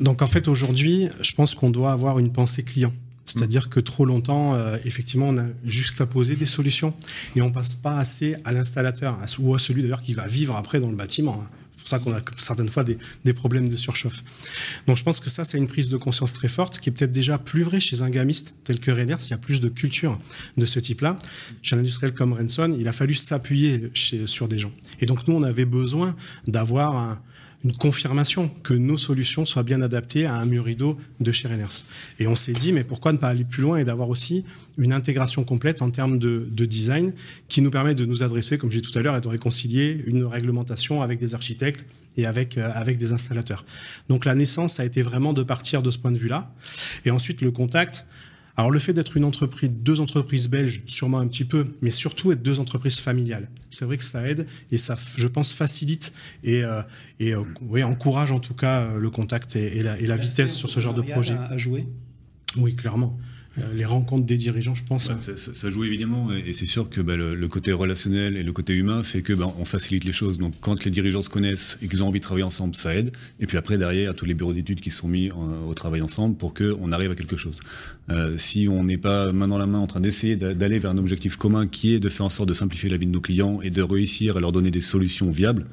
Donc 0.00 0.22
en 0.22 0.26
fait 0.26 0.48
aujourd'hui, 0.48 1.08
je 1.20 1.32
pense 1.32 1.54
qu'on 1.54 1.70
doit 1.70 1.92
avoir 1.92 2.18
une 2.18 2.32
pensée 2.32 2.62
client. 2.62 2.92
C'est-à-dire 3.32 3.68
que 3.68 3.80
trop 3.80 4.04
longtemps, 4.04 4.54
euh, 4.54 4.76
effectivement, 4.84 5.28
on 5.28 5.38
a 5.38 6.06
poser 6.06 6.36
des 6.36 6.46
solutions 6.46 6.94
et 7.36 7.42
on 7.42 7.52
passe 7.52 7.74
pas 7.74 7.96
assez 7.96 8.36
à 8.44 8.52
l'installateur 8.52 9.18
ou 9.38 9.54
à 9.54 9.58
celui 9.58 9.82
d'ailleurs 9.82 10.02
qui 10.02 10.14
va 10.14 10.26
vivre 10.26 10.56
après 10.56 10.80
dans 10.80 10.90
le 10.90 10.96
bâtiment. 10.96 11.44
Hein 11.44 11.56
pour 11.80 11.88
ça 11.88 11.98
qu'on 11.98 12.12
a 12.12 12.20
certaines 12.38 12.68
fois 12.68 12.84
des, 12.84 13.32
problèmes 13.32 13.68
de 13.68 13.76
surchauffe. 13.76 14.22
Donc 14.86 14.96
je 14.96 15.02
pense 15.02 15.20
que 15.20 15.30
ça, 15.30 15.44
c'est 15.44 15.58
une 15.58 15.66
prise 15.66 15.88
de 15.88 15.96
conscience 15.96 16.32
très 16.32 16.48
forte 16.48 16.78
qui 16.78 16.90
est 16.90 16.92
peut-être 16.92 17.12
déjà 17.12 17.38
plus 17.38 17.62
vraie 17.62 17.80
chez 17.80 18.02
un 18.02 18.10
gamiste 18.10 18.56
tel 18.64 18.80
que 18.80 18.90
Rainer, 18.90 19.16
s'il 19.18 19.30
y 19.30 19.34
a 19.34 19.38
plus 19.38 19.60
de 19.60 19.68
culture 19.68 20.18
de 20.56 20.66
ce 20.66 20.78
type-là. 20.78 21.18
Chez 21.62 21.76
un 21.76 21.78
industriel 21.78 22.12
comme 22.12 22.32
Renson, 22.32 22.76
il 22.78 22.86
a 22.88 22.92
fallu 22.92 23.14
s'appuyer 23.14 23.90
sur 23.94 24.48
des 24.48 24.58
gens. 24.58 24.72
Et 25.00 25.06
donc 25.06 25.26
nous, 25.26 25.34
on 25.34 25.42
avait 25.42 25.64
besoin 25.64 26.14
d'avoir 26.46 26.96
un, 26.96 27.20
une 27.64 27.72
confirmation 27.72 28.48
que 28.62 28.72
nos 28.72 28.96
solutions 28.96 29.44
soient 29.44 29.62
bien 29.62 29.82
adaptées 29.82 30.24
à 30.24 30.34
un 30.34 30.46
mur 30.46 30.64
rideau 30.64 30.98
de 31.20 31.30
chez 31.30 31.46
Reiners. 31.46 31.84
Et 32.18 32.26
on 32.26 32.34
s'est 32.34 32.52
dit, 32.52 32.72
mais 32.72 32.84
pourquoi 32.84 33.12
ne 33.12 33.18
pas 33.18 33.28
aller 33.28 33.44
plus 33.44 33.62
loin 33.62 33.76
et 33.76 33.84
d'avoir 33.84 34.08
aussi 34.08 34.44
une 34.78 34.92
intégration 34.92 35.44
complète 35.44 35.82
en 35.82 35.90
termes 35.90 36.18
de, 36.18 36.48
de, 36.50 36.64
design 36.64 37.12
qui 37.48 37.60
nous 37.60 37.70
permet 37.70 37.94
de 37.94 38.06
nous 38.06 38.22
adresser, 38.22 38.56
comme 38.56 38.70
j'ai 38.70 38.80
tout 38.80 38.96
à 38.98 39.02
l'heure, 39.02 39.16
et 39.16 39.20
de 39.20 39.28
réconcilier 39.28 40.02
une 40.06 40.24
réglementation 40.24 41.02
avec 41.02 41.18
des 41.18 41.34
architectes 41.34 41.84
et 42.16 42.26
avec, 42.26 42.56
euh, 42.56 42.70
avec 42.74 42.96
des 42.96 43.12
installateurs. 43.12 43.64
Donc 44.08 44.24
la 44.24 44.34
naissance 44.34 44.80
a 44.80 44.84
été 44.84 45.02
vraiment 45.02 45.32
de 45.32 45.42
partir 45.42 45.82
de 45.82 45.90
ce 45.90 45.98
point 45.98 46.12
de 46.12 46.18
vue-là. 46.18 46.52
Et 47.04 47.10
ensuite, 47.10 47.40
le 47.42 47.50
contact, 47.50 48.06
Alors 48.60 48.70
le 48.70 48.78
fait 48.78 48.92
d'être 48.92 49.16
une 49.16 49.24
entreprise, 49.24 49.70
deux 49.72 50.02
entreprises 50.02 50.46
belges, 50.46 50.82
sûrement 50.84 51.18
un 51.18 51.28
petit 51.28 51.46
peu, 51.46 51.68
mais 51.80 51.88
surtout 51.88 52.30
être 52.30 52.42
deux 52.42 52.60
entreprises 52.60 53.00
familiales. 53.00 53.48
C'est 53.70 53.86
vrai 53.86 53.96
que 53.96 54.04
ça 54.04 54.28
aide 54.28 54.46
et 54.70 54.76
ça, 54.76 54.98
je 55.16 55.26
pense, 55.28 55.54
facilite 55.54 56.12
et, 56.44 56.62
euh, 56.62 56.82
et 57.20 57.32
euh, 57.32 57.42
oui, 57.62 57.82
encourage 57.82 58.32
en 58.32 58.38
tout 58.38 58.52
cas 58.52 58.80
euh, 58.80 58.98
le 58.98 59.08
contact 59.08 59.56
et, 59.56 59.78
et, 59.78 59.82
la, 59.82 59.98
et 59.98 60.04
la, 60.04 60.14
vitesse 60.14 60.54
sur 60.54 60.68
ce 60.68 60.78
genre 60.78 60.92
de 60.92 61.00
projet. 61.00 61.32
À, 61.32 61.44
à 61.44 61.56
jouer. 61.56 61.86
Oui, 62.58 62.76
clairement. 62.76 63.18
Euh, 63.58 63.62
les 63.74 63.84
rencontres 63.84 64.26
des 64.26 64.36
dirigeants, 64.36 64.74
je 64.74 64.84
pense. 64.84 65.08
Ouais, 65.08 65.18
ça, 65.18 65.36
ça, 65.36 65.70
joue 65.70 65.82
évidemment, 65.82 66.28
et 66.32 66.52
c'est 66.52 66.66
sûr 66.66 66.88
que 66.88 67.00
bah, 67.00 67.16
le, 67.16 67.34
le, 67.34 67.48
côté 67.48 67.72
relationnel 67.72 68.36
et 68.36 68.44
le 68.44 68.52
côté 68.52 68.74
humain 68.74 69.02
fait 69.02 69.22
que 69.22 69.32
bah, 69.32 69.52
on 69.58 69.64
facilite 69.64 70.04
les 70.04 70.12
choses. 70.12 70.38
Donc 70.38 70.54
quand 70.60 70.84
les 70.84 70.90
dirigeants 70.90 71.22
se 71.22 71.28
connaissent 71.30 71.76
et 71.82 71.88
qu'ils 71.88 72.02
ont 72.02 72.06
envie 72.06 72.20
de 72.20 72.24
travailler 72.24 72.44
ensemble, 72.44 72.76
ça 72.76 72.94
aide. 72.94 73.12
Et 73.40 73.46
puis 73.46 73.56
après 73.56 73.76
derrière, 73.76 74.14
tous 74.14 74.24
les 74.24 74.34
bureaux 74.34 74.52
d'études 74.52 74.80
qui 74.80 74.90
sont 74.90 75.08
mis 75.08 75.32
en, 75.32 75.66
au 75.68 75.74
travail 75.74 76.00
ensemble 76.00 76.36
pour 76.36 76.54
que 76.54 76.76
on 76.80 76.92
arrive 76.92 77.10
à 77.10 77.14
quelque 77.16 77.36
chose. 77.36 77.58
Euh, 78.08 78.36
si 78.38 78.68
on 78.68 78.84
n'est 78.84 78.98
pas 78.98 79.32
main 79.32 79.48
dans 79.48 79.58
la 79.58 79.66
main 79.66 79.78
en 79.78 79.86
train 79.86 80.00
d'essayer 80.00 80.36
d'aller 80.36 80.78
vers 80.78 80.92
un 80.92 80.98
objectif 80.98 81.36
commun 81.36 81.66
qui 81.66 81.94
est 81.94 81.98
de 81.98 82.08
faire 82.08 82.26
en 82.26 82.30
sorte 82.30 82.48
de 82.48 82.54
simplifier 82.54 82.88
la 82.88 82.96
vie 82.96 83.06
de 83.06 83.12
nos 83.12 83.20
clients 83.20 83.60
et 83.62 83.70
de 83.70 83.82
réussir 83.82 84.36
à 84.36 84.40
leur 84.40 84.52
donner 84.52 84.70
des 84.70 84.80
solutions 84.80 85.30
viables, 85.30 85.66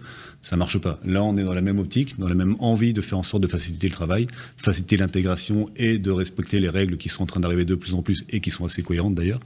ça 0.47 0.55
marche 0.55 0.77
pas. 0.77 0.97
Là, 1.03 1.25
on 1.25 1.35
est 1.35 1.43
dans 1.43 1.53
la 1.53 1.61
même 1.61 1.77
optique, 1.77 2.17
dans 2.17 2.29
la 2.29 2.33
même 2.33 2.55
envie 2.59 2.93
de 2.93 3.01
faire 3.01 3.17
en 3.17 3.23
sorte 3.23 3.43
de 3.43 3.47
faciliter 3.47 3.87
le 3.87 3.93
travail, 3.93 4.27
faciliter 4.55 4.95
l'intégration 4.95 5.69
et 5.75 5.99
de 5.99 6.09
respecter 6.09 6.61
les 6.61 6.69
règles 6.69 6.95
qui 6.95 7.09
sont 7.09 7.23
en 7.23 7.25
train 7.25 7.41
d'arriver 7.41 7.65
de 7.65 7.75
plus 7.75 7.93
en 7.93 8.01
plus 8.01 8.23
et 8.29 8.39
qui 8.39 8.49
sont 8.49 8.63
assez 8.63 8.81
cohérentes 8.81 9.13
d'ailleurs. 9.13 9.41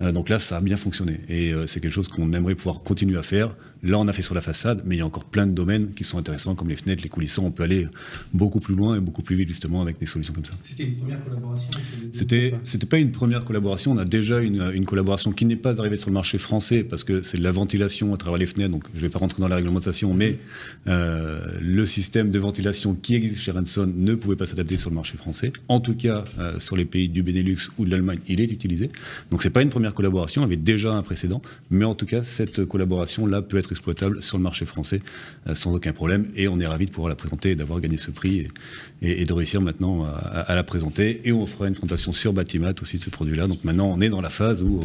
Euh, 0.00 0.12
donc 0.12 0.28
là, 0.28 0.38
ça 0.38 0.58
a 0.58 0.60
bien 0.60 0.76
fonctionné 0.76 1.18
et 1.28 1.52
euh, 1.52 1.66
c'est 1.66 1.80
quelque 1.80 1.90
chose 1.92 2.06
qu'on 2.06 2.32
aimerait 2.32 2.54
pouvoir 2.54 2.82
continuer 2.82 3.18
à 3.18 3.24
faire. 3.24 3.56
Là, 3.84 3.98
on 3.98 4.08
a 4.08 4.12
fait 4.12 4.22
sur 4.22 4.34
la 4.34 4.40
façade, 4.40 4.82
mais 4.86 4.96
il 4.96 4.98
y 4.98 5.02
a 5.02 5.06
encore 5.06 5.24
plein 5.24 5.46
de 5.46 5.52
domaines 5.52 5.92
qui 5.92 6.04
sont 6.04 6.16
intéressants, 6.16 6.54
comme 6.54 6.70
les 6.70 6.76
fenêtres, 6.76 7.02
les 7.02 7.10
coulissants. 7.10 7.44
On 7.44 7.50
peut 7.50 7.62
aller 7.62 7.86
beaucoup 8.32 8.58
plus 8.58 8.74
loin 8.74 8.96
et 8.96 9.00
beaucoup 9.00 9.20
plus 9.22 9.36
vite 9.36 9.48
justement 9.48 9.82
avec 9.82 9.98
des 9.98 10.06
solutions 10.06 10.32
comme 10.32 10.44
ça. 10.44 10.54
C'était 10.62 10.84
une 10.84 10.96
première 10.96 11.22
collaboration. 11.22 11.70
C'était, 12.12 12.54
c'était 12.64 12.86
pas 12.86 12.98
une 12.98 13.10
première 13.10 13.44
collaboration. 13.44 13.92
On 13.92 13.98
a 13.98 14.06
déjà 14.06 14.40
une, 14.40 14.70
une 14.72 14.86
collaboration 14.86 15.32
qui 15.32 15.44
n'est 15.44 15.56
pas 15.56 15.78
arrivée 15.78 15.98
sur 15.98 16.08
le 16.08 16.14
marché 16.14 16.38
français 16.38 16.82
parce 16.82 17.04
que 17.04 17.20
c'est 17.20 17.36
de 17.36 17.42
la 17.42 17.52
ventilation 17.52 18.14
à 18.14 18.16
travers 18.16 18.38
les 18.38 18.46
fenêtres. 18.46 18.70
Donc, 18.70 18.84
je 18.94 19.00
vais 19.00 19.10
pas 19.10 19.18
rentrer 19.18 19.42
dans 19.42 19.48
la 19.48 19.56
réglementation, 19.56 20.14
mais 20.14 20.38
euh, 20.86 21.58
le 21.60 21.84
système 21.84 22.30
de 22.30 22.38
ventilation 22.38 22.94
qui 22.94 23.16
existe 23.16 23.42
chez 23.42 23.50
Ranson 23.50 23.92
ne 23.94 24.14
pouvait 24.14 24.36
pas 24.36 24.46
s'adapter 24.46 24.78
sur 24.78 24.88
le 24.88 24.96
marché 24.96 25.18
français. 25.18 25.52
En 25.68 25.80
tout 25.80 25.94
cas, 25.94 26.24
euh, 26.38 26.58
sur 26.58 26.76
les 26.76 26.86
pays 26.86 27.10
du 27.10 27.22
Benelux 27.22 27.70
ou 27.76 27.84
de 27.84 27.90
l'Allemagne, 27.90 28.20
il 28.28 28.40
est 28.40 28.50
utilisé. 28.50 28.90
Donc, 29.30 29.42
c'est 29.42 29.50
pas 29.50 29.60
une 29.60 29.68
première 29.68 29.92
collaboration. 29.92 30.40
Il 30.40 30.44
y 30.44 30.46
avait 30.46 30.56
déjà 30.56 30.94
un 30.94 31.02
précédent, 31.02 31.42
mais 31.70 31.84
en 31.84 31.94
tout 31.94 32.06
cas, 32.06 32.22
cette 32.22 32.64
collaboration 32.64 33.26
là 33.26 33.42
peut 33.42 33.58
être 33.58 33.73
exploitable 33.74 34.22
sur 34.22 34.38
le 34.38 34.42
marché 34.42 34.64
français 34.64 35.02
euh, 35.46 35.54
sans 35.54 35.74
aucun 35.74 35.92
problème. 35.92 36.28
Et 36.36 36.48
on 36.48 36.58
est 36.60 36.66
ravi 36.66 36.86
de 36.86 36.90
pouvoir 36.90 37.08
la 37.10 37.16
présenter 37.16 37.50
et 37.50 37.56
d'avoir 37.56 37.80
gagné 37.80 37.98
ce 37.98 38.10
prix 38.10 38.38
et, 38.40 38.48
et, 39.02 39.22
et 39.22 39.24
de 39.24 39.32
réussir 39.32 39.60
maintenant 39.60 40.04
à, 40.04 40.10
à, 40.10 40.54
la 40.54 40.64
présenter. 40.64 41.20
Et 41.24 41.32
on 41.32 41.46
fera 41.46 41.68
une 41.68 41.74
présentation 41.74 42.12
sur 42.12 42.32
Batimat 42.32 42.74
aussi 42.80 42.96
de 42.98 43.02
ce 43.02 43.10
produit-là. 43.10 43.46
Donc 43.46 43.62
maintenant, 43.64 43.90
on 43.94 44.00
est 44.00 44.08
dans 44.08 44.20
la 44.20 44.30
phase 44.30 44.62
où 44.62 44.80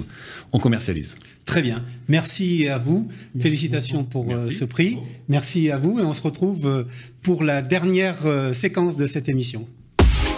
on 0.51 0.59
commercialise. 0.59 1.15
Très 1.45 1.61
bien. 1.63 1.83
Merci 2.07 2.67
à 2.67 2.77
vous. 2.77 3.07
Merci 3.33 3.41
Félicitations 3.41 4.03
pour 4.03 4.27
Merci. 4.27 4.53
ce 4.53 4.65
prix. 4.65 4.97
Merci 5.27 5.71
à 5.71 5.77
vous 5.77 5.99
et 5.99 6.03
on 6.03 6.13
se 6.13 6.21
retrouve 6.21 6.67
euh, 6.67 6.83
pour 7.23 7.43
la 7.43 7.63
dernière 7.63 8.25
euh, 8.25 8.53
séquence 8.53 8.97
de 8.97 9.07
cette 9.07 9.29
émission. 9.29 9.67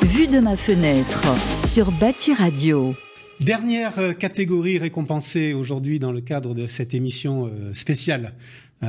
Vue 0.03 0.27
de 0.27 0.39
ma 0.39 0.55
fenêtre 0.55 1.25
sur 1.65 1.91
Bâti 1.91 2.33
Radio. 2.33 2.93
Dernière 3.41 3.97
euh, 3.97 4.13
catégorie 4.13 4.77
récompensée 4.77 5.53
aujourd'hui 5.53 5.97
dans 5.97 6.11
le 6.11 6.21
cadre 6.21 6.53
de 6.53 6.67
cette 6.67 6.93
émission 6.93 7.49
spéciale 7.73 8.33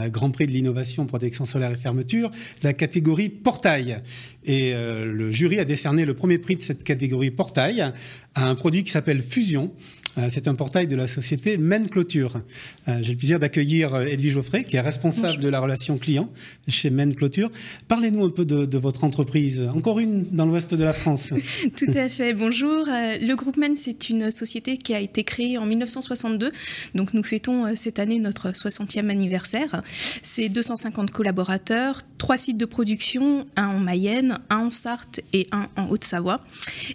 Grand 0.09 0.31
Prix 0.31 0.47
de 0.47 0.53
l'innovation, 0.53 1.07
protection 1.07 1.45
solaire 1.45 1.71
et 1.73 1.77
fermeture, 1.77 2.31
la 2.63 2.73
catégorie 2.73 3.29
portail. 3.29 4.03
Et 4.45 4.73
euh, 4.75 5.05
le 5.05 5.31
jury 5.31 5.59
a 5.61 5.65
décerné 5.65 6.05
le 6.05 6.15
premier 6.15 6.39
prix 6.39 6.57
de 6.57 6.63
cette 6.63 6.83
catégorie 6.83 7.31
portail 7.31 7.93
à 8.35 8.49
un 8.49 8.55
produit 8.55 8.83
qui 8.83 8.91
s'appelle 8.91 9.23
Fusion. 9.23 9.73
Euh, 10.19 10.29
c'est 10.31 10.47
un 10.47 10.55
portail 10.55 10.87
de 10.87 10.97
la 10.97 11.07
société 11.07 11.57
Men 11.57 11.89
Clôture. 11.89 12.41
Euh, 12.89 12.99
J'ai 13.01 13.13
le 13.13 13.19
plaisir 13.19 13.39
d'accueillir 13.39 13.97
Edwige 13.97 14.35
Geoffrey, 14.35 14.65
qui 14.65 14.77
est 14.77 14.81
responsable 14.81 15.43
de 15.43 15.49
la 15.49 15.61
relation 15.61 15.97
client 15.97 16.31
chez 16.69 16.91
Men 16.91 17.15
Clôture. 17.15 17.51
Parlez-nous 17.89 18.25
un 18.25 18.31
peu 18.31 18.45
de, 18.45 18.67
de, 18.67 18.79
votre 18.79 19.05
entreprise. 19.05 19.67
Encore 19.75 20.01
une 20.01 20.25
dans 20.31 20.45
l'ouest 20.45 20.75
de 20.75 20.85
la 20.85 20.93
France. 20.93 21.31
Tout 21.77 21.93
à 21.95 22.09
fait. 22.09 22.35
Bonjour. 22.35 22.85
Le 22.87 23.35
groupe 23.37 23.57
Men, 23.57 23.75
c'est 23.77 24.11
une 24.11 24.31
société 24.31 24.77
qui 24.77 24.93
a 24.95 25.01
été 25.01 25.25
créée 25.25 25.57
en 25.57 25.65
1962. 25.65 26.51
Donc 26.95 27.15
nous 27.15 27.23
fêtons 27.23 27.75
cette 27.77 27.99
année 27.99 28.19
notre 28.19 28.51
60e 28.51 29.09
anniversaire. 29.09 29.82
C'est 30.23 30.49
250 30.49 31.11
collaborateurs, 31.11 32.01
trois 32.19 32.37
sites 32.37 32.57
de 32.57 32.65
production, 32.65 33.47
un 33.57 33.69
en 33.69 33.79
Mayenne, 33.79 34.39
un 34.51 34.67
en 34.67 34.71
Sarthe 34.71 35.21
et 35.33 35.49
un 35.53 35.69
en 35.77 35.89
Haute-Savoie. 35.89 36.41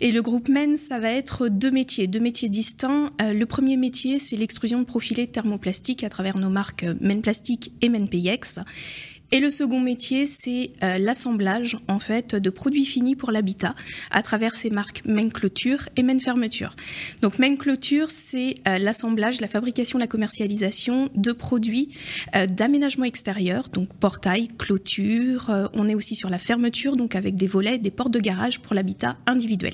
Et 0.02 0.12
le 0.12 0.22
groupe 0.22 0.50
Men, 0.50 0.78
ça 0.78 1.00
va 1.00 1.12
être 1.12 1.48
deux 1.48 1.72
métiers, 1.72 2.08
deux 2.08 2.20
métiers 2.20 2.50
distincts. 2.50 3.12
Euh, 3.22 3.34
le 3.34 3.46
premier 3.46 3.78
métier, 3.78 4.20
c'est 4.20 4.36
l'extrusion 4.36 4.80
de 4.80 4.86
profilés 4.86 5.28
thermoplastiques 5.28 6.04
à 6.04 6.10
travers 6.10 6.38
nos 6.40 6.50
marques 6.50 6.86
Men 7.00 7.22
Plastique 7.22 7.72
et 7.82 7.90
Men. 7.90 8.08
Et 9.32 9.40
le 9.40 9.50
second 9.50 9.80
métier, 9.80 10.26
c'est 10.26 10.72
euh, 10.84 10.96
l'assemblage 10.96 11.78
en 11.88 12.00
fait 12.00 12.36
de 12.36 12.50
produits 12.50 12.86
finis 12.86 13.16
pour 13.16 13.32
l'habitat 13.32 13.76
à 14.10 14.22
travers 14.22 14.56
ces 14.56 14.70
marques 14.70 15.02
Main 15.06 15.30
Clôture 15.30 15.90
et 15.98 16.04
Main 16.04 16.20
Fermeture. 16.20 16.76
Donc 17.22 17.38
Main 17.38 17.58
Clôture, 17.58 18.10
c'est 18.10 18.56
euh, 18.68 18.78
l'assemblage, 18.78 19.42
la 19.42 19.48
fabrication, 19.48 20.00
la 20.00 20.08
commercialisation 20.08 21.10
de 21.16 21.32
produits 21.34 21.90
euh, 22.36 22.46
d'aménagement 22.46 23.06
extérieur, 23.06 23.68
donc 23.70 23.94
portail, 23.96 24.48
clôture. 24.48 25.70
On 25.74 25.90
est 25.90 25.96
aussi 25.96 26.16
sur 26.16 26.30
la 26.30 26.38
fermeture, 26.38 26.96
donc 26.96 27.16
avec 27.16 27.36
des 27.36 27.48
volets, 27.48 27.78
des 27.78 27.92
portes 27.92 28.14
de 28.14 28.20
garage 28.20 28.60
pour 28.60 28.76
l'habitat 28.76 29.18
individuel. 29.26 29.74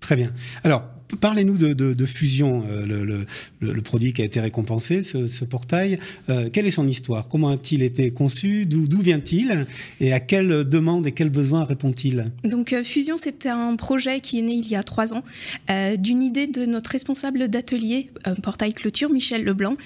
Très 0.00 0.14
bien. 0.14 0.32
Alors, 0.62 0.84
Parlez-nous 1.16 1.56
de, 1.56 1.72
de, 1.72 1.94
de, 1.94 2.04
Fusion, 2.04 2.62
euh, 2.68 2.86
le, 2.86 3.02
le, 3.02 3.26
le, 3.60 3.82
produit 3.82 4.12
qui 4.12 4.20
a 4.20 4.24
été 4.26 4.40
récompensé, 4.40 5.02
ce, 5.02 5.26
ce 5.26 5.44
portail. 5.44 5.98
Euh, 6.28 6.50
quelle 6.52 6.66
est 6.66 6.70
son 6.70 6.86
histoire? 6.86 7.28
Comment 7.28 7.48
a-t-il 7.48 7.82
été 7.82 8.10
conçu? 8.10 8.66
D'où 8.66 9.00
vient-il? 9.00 9.66
Et 10.00 10.12
à 10.12 10.20
quelles 10.20 10.68
demandes 10.68 11.06
et 11.06 11.12
quels 11.12 11.30
besoins 11.30 11.64
répond-il? 11.64 12.26
Donc 12.44 12.72
euh, 12.72 12.84
Fusion, 12.84 13.16
c'est 13.16 13.46
un 13.46 13.76
projet 13.76 14.20
qui 14.20 14.38
est 14.38 14.42
né 14.42 14.54
il 14.54 14.68
y 14.68 14.76
a 14.76 14.82
trois 14.82 15.14
ans 15.14 15.24
euh, 15.70 15.96
d'une 15.96 16.22
idée 16.22 16.46
de 16.46 16.66
notre 16.66 16.90
responsable 16.90 17.48
d'atelier 17.48 18.10
portail 18.42 18.74
clôture, 18.74 19.10
Michel 19.10 19.44
Leblanc, 19.44 19.76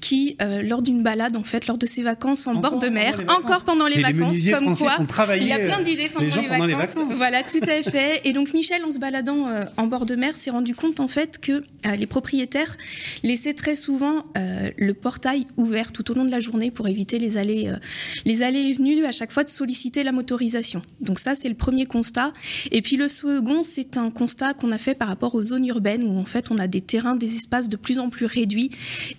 qui 0.00 0.36
lors 0.64 0.82
d'une 0.82 1.02
balade, 1.02 1.36
en 1.36 1.44
fait, 1.44 1.66
lors 1.66 1.78
de 1.78 1.86
ses 1.86 2.02
vacances 2.02 2.46
en 2.46 2.56
encore 2.56 2.72
bord 2.72 2.80
de 2.80 2.88
mer, 2.88 3.16
pendant 3.16 3.38
encore 3.38 3.64
pendant 3.64 3.86
les 3.86 3.96
Mais 3.96 4.12
vacances, 4.12 4.36
les 4.36 4.50
comme 4.50 4.76
quoi, 4.76 4.96
il 5.36 5.46
y 5.46 5.52
a 5.52 5.58
plein 5.58 5.82
d'idées 5.82 6.08
pendant, 6.08 6.26
les, 6.26 6.42
les, 6.42 6.48
pendant 6.48 6.66
les, 6.66 6.74
vacances. 6.74 7.14
Voilà, 7.14 7.42
tout 7.42 7.60
à 7.62 7.82
fait. 7.82 8.20
Et 8.24 8.32
donc 8.32 8.52
Michel, 8.52 8.84
en 8.84 8.90
se 8.90 8.98
baladant 8.98 9.46
en 9.76 9.86
bord 9.86 10.06
de 10.06 10.16
mer, 10.16 10.36
s'est 10.36 10.50
rendu 10.50 10.71
compte 10.74 11.00
en 11.00 11.08
fait 11.08 11.38
que 11.38 11.52
euh, 11.86 11.96
les 11.96 12.06
propriétaires 12.06 12.76
laissaient 13.22 13.54
très 13.54 13.74
souvent 13.74 14.24
euh, 14.36 14.70
le 14.76 14.94
portail 14.94 15.46
ouvert 15.56 15.92
tout 15.92 16.10
au 16.10 16.14
long 16.14 16.24
de 16.24 16.30
la 16.30 16.40
journée 16.40 16.70
pour 16.70 16.88
éviter 16.88 17.18
les 17.18 17.36
allées, 17.36 17.68
euh, 17.68 17.76
les 18.24 18.42
allées 18.42 18.60
et 18.60 18.72
venues 18.72 19.04
à 19.04 19.12
chaque 19.12 19.32
fois 19.32 19.44
de 19.44 19.48
solliciter 19.48 20.04
la 20.04 20.12
motorisation. 20.12 20.82
Donc 21.00 21.18
ça, 21.18 21.34
c'est 21.34 21.48
le 21.48 21.54
premier 21.54 21.86
constat. 21.86 22.32
Et 22.70 22.82
puis 22.82 22.96
le 22.96 23.08
second, 23.08 23.62
c'est 23.62 23.96
un 23.96 24.10
constat 24.10 24.54
qu'on 24.54 24.72
a 24.72 24.78
fait 24.78 24.94
par 24.94 25.08
rapport 25.08 25.34
aux 25.34 25.42
zones 25.42 25.66
urbaines 25.66 26.04
où 26.04 26.18
en 26.18 26.24
fait 26.24 26.50
on 26.50 26.58
a 26.58 26.68
des 26.68 26.80
terrains, 26.80 27.16
des 27.16 27.34
espaces 27.34 27.68
de 27.68 27.76
plus 27.76 27.98
en 27.98 28.10
plus 28.10 28.26
réduits 28.26 28.70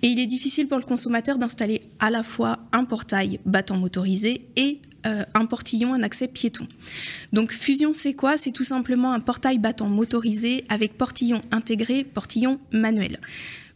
et 0.01 0.07
il 0.07 0.19
est 0.19 0.27
difficile 0.27 0.67
pour 0.67 0.77
le 0.77 0.83
consommateur 0.83 1.37
d'installer 1.37 1.81
à 1.99 2.09
la 2.09 2.23
fois 2.23 2.59
un 2.71 2.85
portail 2.85 3.39
battant 3.45 3.77
motorisé 3.77 4.45
et 4.55 4.79
euh, 5.05 5.23
un 5.33 5.45
portillon, 5.45 5.93
un 5.93 6.03
accès 6.03 6.27
piéton. 6.27 6.67
Donc 7.31 7.51
fusion, 7.51 7.93
c'est 7.93 8.13
quoi? 8.13 8.37
C'est 8.37 8.51
tout 8.51 8.63
simplement 8.63 9.13
un 9.13 9.19
portail 9.19 9.57
battant 9.57 9.89
motorisé 9.89 10.63
avec 10.69 10.97
portillon 10.97 11.41
intégré, 11.51 12.03
portillon 12.03 12.59
manuel. 12.71 13.19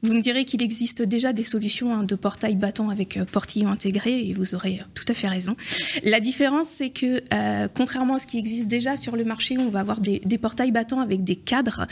Vous 0.03 0.13
me 0.13 0.21
direz 0.21 0.45
qu'il 0.45 0.61
existe 0.61 1.01
déjà 1.01 1.33
des 1.33 1.43
solutions 1.43 1.93
hein, 1.93 2.03
de 2.03 2.15
portail 2.15 2.55
battant 2.55 2.89
avec 2.89 3.17
euh, 3.17 3.25
portillon 3.25 3.69
intégré 3.69 4.27
et 4.27 4.33
vous 4.33 4.53
aurez 4.53 4.81
tout 4.93 5.05
à 5.07 5.13
fait 5.13 5.27
raison. 5.27 5.55
La 6.03 6.19
différence, 6.19 6.67
c'est 6.67 6.89
que 6.89 7.21
euh, 7.33 7.67
contrairement 7.73 8.15
à 8.15 8.19
ce 8.19 8.27
qui 8.27 8.37
existe 8.37 8.67
déjà 8.67 8.95
sur 8.95 9.15
le 9.15 9.23
marché, 9.23 9.57
on 9.57 9.69
va 9.69 9.79
avoir 9.79 9.99
des, 9.99 10.19
des 10.19 10.37
portails 10.37 10.71
battants 10.71 10.99
avec 10.99 11.23
des 11.23 11.35
cadres. 11.35 11.87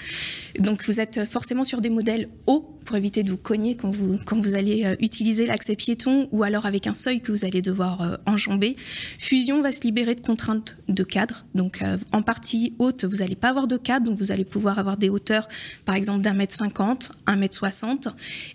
Donc 0.60 0.84
vous 0.86 1.02
êtes 1.02 1.26
forcément 1.26 1.64
sur 1.64 1.82
des 1.82 1.90
modèles 1.90 2.30
hauts 2.46 2.75
pour 2.86 2.96
éviter 2.96 3.24
de 3.24 3.32
vous 3.32 3.38
cogner 3.38 3.76
quand 3.76 3.90
vous, 3.90 4.56
allez 4.56 4.86
euh, 4.86 4.96
utiliser 5.00 5.46
l'accès 5.46 5.76
piéton 5.76 6.30
ou 6.32 6.44
alors 6.44 6.66
avec 6.66 6.88
un 6.88 6.94
seuil 6.94 7.20
que 7.20 7.32
vous 7.32 7.44
allez 7.44 7.62
devoir 7.62 8.02
euh, 8.02 8.18
enjamber. 8.26 8.76
Fusion 8.78 9.62
va 9.62 9.72
se 9.72 9.82
libérer 9.82 10.16
de 10.16 10.22
contraintes 10.22 10.78
de 10.88 11.04
cadre. 11.04 11.46
Donc 11.56 11.82
euh, 11.82 11.98
en 12.12 12.22
partie 12.22 12.74
haute, 12.80 13.06
vous 13.06 13.18
n'allez 13.18 13.36
pas 13.36 13.50
avoir 13.50 13.68
de 13.68 13.78
cadre, 13.78 14.06
donc 14.06 14.18
vous 14.18 14.32
allez 14.32 14.46
pouvoir 14.46 14.80
avoir 14.80 14.98
des 14.98 15.10
hauteurs 15.10 15.48
par 15.86 15.96
exemple 15.96 16.22
d'un 16.22 16.34
mètre 16.34 16.54
cinquante, 16.54 17.12
un 17.26 17.36
mètre 17.36 17.58
soixante. 17.58 18.08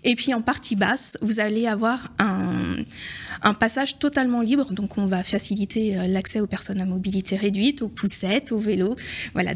Et 0.03 0.15
puis 0.15 0.33
en 0.33 0.41
partie 0.41 0.75
basse, 0.75 1.17
vous 1.21 1.39
allez 1.39 1.67
avoir 1.67 2.11
un, 2.19 2.75
passage 3.59 3.99
totalement 3.99 4.41
libre. 4.41 4.73
Donc 4.73 4.97
on 4.97 5.05
va 5.05 5.23
faciliter 5.23 5.95
l'accès 6.07 6.39
aux 6.39 6.47
personnes 6.47 6.81
à 6.81 6.85
mobilité 6.85 7.35
réduite, 7.35 7.81
aux 7.81 7.89
poussettes, 7.89 8.51
aux 8.51 8.59
vélos. 8.59 8.95
Voilà, 9.33 9.51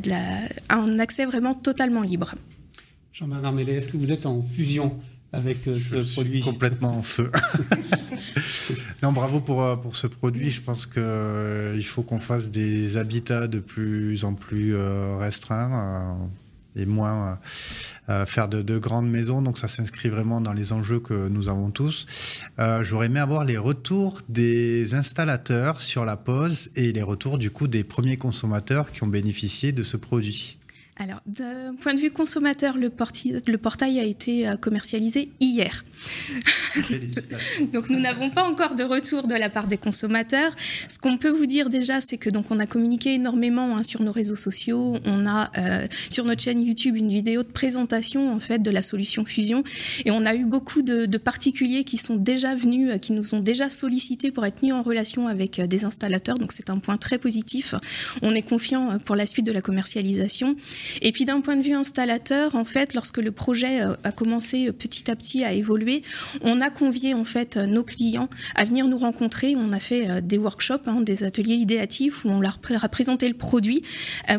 un 0.70 1.00
accès 1.00 1.26
vraiment 1.26 1.56
totalement 1.56 2.02
libre. 2.02 2.36
Jean-Bernard 3.18 3.54
Mellet, 3.54 3.76
est-ce 3.76 3.88
que 3.88 3.96
vous 3.96 4.12
êtes 4.12 4.26
en 4.26 4.42
fusion 4.42 5.00
avec 5.32 5.70
euh, 5.70 5.80
ce 5.80 6.04
je 6.04 6.14
produit 6.14 6.42
complètement 6.42 6.98
en 6.98 7.02
feu. 7.02 7.32
non, 9.04 9.14
bravo 9.14 9.40
pour, 9.40 9.64
euh, 9.64 9.78
pour 9.78 9.96
ce 9.96 10.08
produit. 10.08 10.50
Je 10.50 10.60
pense 10.60 10.86
qu'il 10.86 11.02
euh, 11.02 11.82
faut 11.82 12.04
qu'on 12.04 12.20
fasse 12.20 12.52
des 12.52 12.98
habitats 12.98 13.48
de 13.48 13.60
plus 13.60 14.26
en 14.26 14.34
plus 14.34 14.76
euh, 14.76 15.16
restreints. 15.18 16.30
et 16.76 16.86
moins 16.86 17.40
faire 18.26 18.50
de, 18.50 18.62
de, 18.62 18.78
grandes 18.78 19.10
maisons. 19.10 19.42
Donc 19.42 19.60
ça 19.60 19.70
s'inscrit 19.70 20.10
vraiment 20.10 20.42
dans 20.42 20.52
les 20.52 20.74
enjeux 20.74 21.00
que 21.00 21.30
nous 21.30 21.48
avons 21.48 21.70
tous. 21.70 22.42
J'aurais 22.82 23.06
aimé 23.06 23.22
avoir 23.22 23.46
les 23.46 23.58
retours 23.58 24.20
des 24.28 24.94
installateurs 24.94 25.80
sur 25.80 26.04
la 26.04 26.18
pose 26.18 26.70
et 26.76 26.92
les 26.92 27.02
retours 27.02 27.38
du 27.38 27.50
coup 27.50 27.70
des 27.70 27.86
premiers 27.86 28.18
consommateurs 28.18 28.92
qui 28.92 29.04
ont 29.04 29.08
bénéficié 29.08 29.72
de 29.72 29.84
ce 29.84 29.96
produit. 29.96 30.58
Alors, 30.98 31.20
d'un 31.26 31.76
point 31.76 31.94
de 31.94 32.00
vue 32.00 32.10
consommateur, 32.10 32.78
le, 32.78 32.90
le, 33.48 33.58
portail 33.58 34.00
a 34.00 34.04
été 34.04 34.48
euh, 34.48 34.56
commercialisé 34.56 35.30
hier. 35.42 35.84
donc, 37.74 37.90
nous 37.90 38.00
n'avons 38.00 38.30
pas 38.30 38.44
encore 38.44 38.76
de 38.76 38.84
retour 38.84 39.28
de 39.28 39.36
la 39.36 39.50
part 39.50 39.68
des 39.68 39.78
consommateurs. 39.78 40.56
Ce 40.88 40.98
qu'on 40.98 41.18
peut 41.18 41.30
vous 41.30 41.48
dire 41.48 41.68
déjà, 41.68 42.00
c'est 42.00 42.16
que 42.16 42.30
donc 42.30 42.50
on 42.50 42.60
a 42.60 42.66
communiqué 42.66 43.14
énormément 43.14 43.76
hein, 43.76 43.84
sur 43.84 44.04
nos 44.04 44.14
réseaux 44.14 44.38
sociaux. 44.38 44.96
On 45.04 45.28
a 45.28 45.52
euh, 45.58 45.86
sur 46.10 46.24
notre 46.24 46.42
chaîne 46.42 46.62
YouTube 46.62 46.96
une 46.96 47.10
vidéo 47.10 47.44
de 47.44 47.50
présentation 47.50 48.32
en 48.34 48.40
fait 48.40 48.60
de 48.60 48.72
la 48.72 48.82
solution 48.82 49.26
Fusion, 49.26 49.66
et 50.06 50.12
on 50.12 50.26
a 50.26 50.34
eu 50.34 50.46
beaucoup 50.46 50.82
de, 50.82 51.06
de 51.08 51.18
particuliers 51.18 51.84
qui 51.84 51.98
sont 51.98 52.16
déjà 52.16 52.56
venus, 52.56 52.92
euh, 52.92 52.98
qui 53.00 53.12
nous 53.12 53.36
ont 53.36 53.42
déjà 53.42 53.68
sollicités 53.68 54.32
pour 54.32 54.46
être 54.46 54.62
mis 54.62 54.72
en 54.72 54.82
relation 54.82 55.28
avec 55.28 55.60
des 55.60 55.84
installateurs. 55.84 56.38
Donc, 56.38 56.54
c'est 56.54 56.70
un 56.70 56.78
point 56.78 56.96
très 56.96 57.18
positif. 57.18 57.76
On 58.22 58.34
est 58.34 58.44
confiant 58.44 58.98
pour 59.00 59.18
la 59.18 59.26
suite 59.26 59.46
de 59.46 59.52
la 59.52 59.62
commercialisation. 59.62 60.56
Et 61.02 61.12
puis 61.12 61.26
d'un 61.26 61.42
point 61.42 61.56
de 61.56 61.62
vue 61.62 61.74
installateur, 61.74 62.56
en 62.56 62.64
fait, 62.64 62.94
lorsque 62.94 63.18
le 63.18 63.32
projet 63.32 63.82
euh, 63.82 63.94
a 64.04 64.12
commencé 64.12 64.68
euh, 64.68 64.72
petit 64.72 65.10
à 65.10 65.16
petit 65.16 65.44
à 65.44 65.54
évoluer, 65.54 66.02
on 66.42 66.62
a 66.62 66.70
convié 66.70 67.14
en 67.14 67.26
fait 67.26 67.58
euh, 67.58 67.66
nos 67.66 67.84
clients 67.84 68.30
à 68.56 68.66
venir 68.66 68.88
nous 68.88 68.98
rencontrer. 68.98 69.56
On 69.56 69.72
a 69.72 69.80
fait 69.80 70.22
des 70.22 70.38
workshops, 70.38 70.88
hein, 70.88 71.02
des 71.02 71.24
ateliers 71.24 71.56
idéatifs 71.56 72.26
où 72.26 72.30
on 72.30 72.40
leur 72.40 72.60
a 72.82 72.90
présenté 72.90 73.28
le 73.28 73.36
produit 73.36 73.84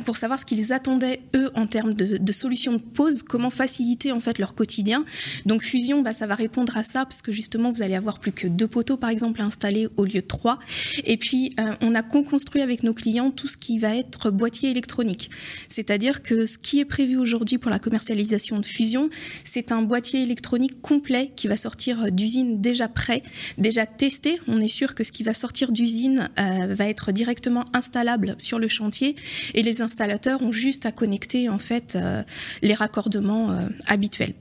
pour 0.05 0.17
savoir 0.17 0.39
ce 0.39 0.45
qu'ils 0.45 0.73
attendaient 0.73 1.21
eux 1.35 1.51
en 1.55 1.67
termes 1.67 1.95
de, 1.95 2.33
solutions 2.33 2.75
de 2.75 2.79
pause, 2.79 3.23
comment 3.23 3.51
faciliter 3.51 4.13
en 4.13 4.21
fait 4.21 4.39
leur 4.39 4.55
quotidien. 4.55 5.05
Donc 5.47 5.63
Fusion, 5.63 6.03
bah, 6.03 6.13
ça 6.13 6.27
va 6.27 6.35
répondre 6.35 6.77
à 6.77 6.83
ça 6.83 7.05
parce 7.05 7.23
que 7.23 7.33
justement 7.33 7.71
vous 7.71 7.83
allez 7.83 7.95
avoir 7.95 8.19
plus 8.19 8.33
que 8.33 8.47
deux 8.47 8.69
poteaux 8.69 8.97
par 8.97 9.11
exemple 9.11 9.41
installés 9.41 9.89
au 9.97 10.05
lieu 10.05 10.21
de 10.21 10.27
trois. 10.27 10.59
Et 11.05 11.17
puis 11.17 11.55
on 11.81 11.95
a 11.95 12.03
co-construit 12.03 12.63
avec 12.63 12.83
nos 12.83 12.95
clients 12.95 13.31
tout 13.31 13.49
ce 13.49 13.57
qui 13.57 13.79
va 13.79 13.95
être 13.97 14.31
boîtier 14.31 14.71
électronique, 14.71 15.31
c'est-à-dire 15.69 16.23
que 16.23 16.36
ce 16.45 16.59
qui 16.59 16.81
est 16.81 16.85
prévu 16.85 17.17
aujourd'hui 17.17 17.57
pour 17.57 17.71
la 17.71 17.79
commercialisation 17.79 18.59
de 18.59 18.67
Fusion, 18.67 19.09
c'est 19.45 19.73
un 19.73 19.81
boîtier 19.81 20.23
électronique 20.23 20.83
complet 20.83 21.33
qui 21.37 21.49
va 21.49 21.57
sortir 21.57 22.13
d'usine 22.13 22.61
déjà 22.61 22.89
prêt, 22.89 23.23
déjà 23.57 23.87
testé. 23.87 24.39
On 24.49 24.61
est 24.61 24.69
sûr 24.69 24.95
que 24.95 25.05
ce 25.05 25.13
qui 25.13 25.23
va 25.23 25.33
sortir 25.33 25.73
d'usine 25.73 26.29
euh, 26.39 26.75
va 26.75 26.89
être 26.89 27.13
directement 27.13 27.65
installable 27.73 28.35
sur 28.39 28.59
le 28.59 28.69
chantier 28.69 29.17
et 29.55 29.63
les 29.63 29.83
installateurs 29.83 30.43
ont 30.43 30.53
juste 30.53 30.87
à 30.87 30.93
connecter 30.93 31.49
en 31.49 31.59
fait 31.59 31.97
euh, 31.97 32.23
les 32.63 32.75
raccordements 32.75 33.53
euh, 33.53 33.69
habituels. 33.87 34.35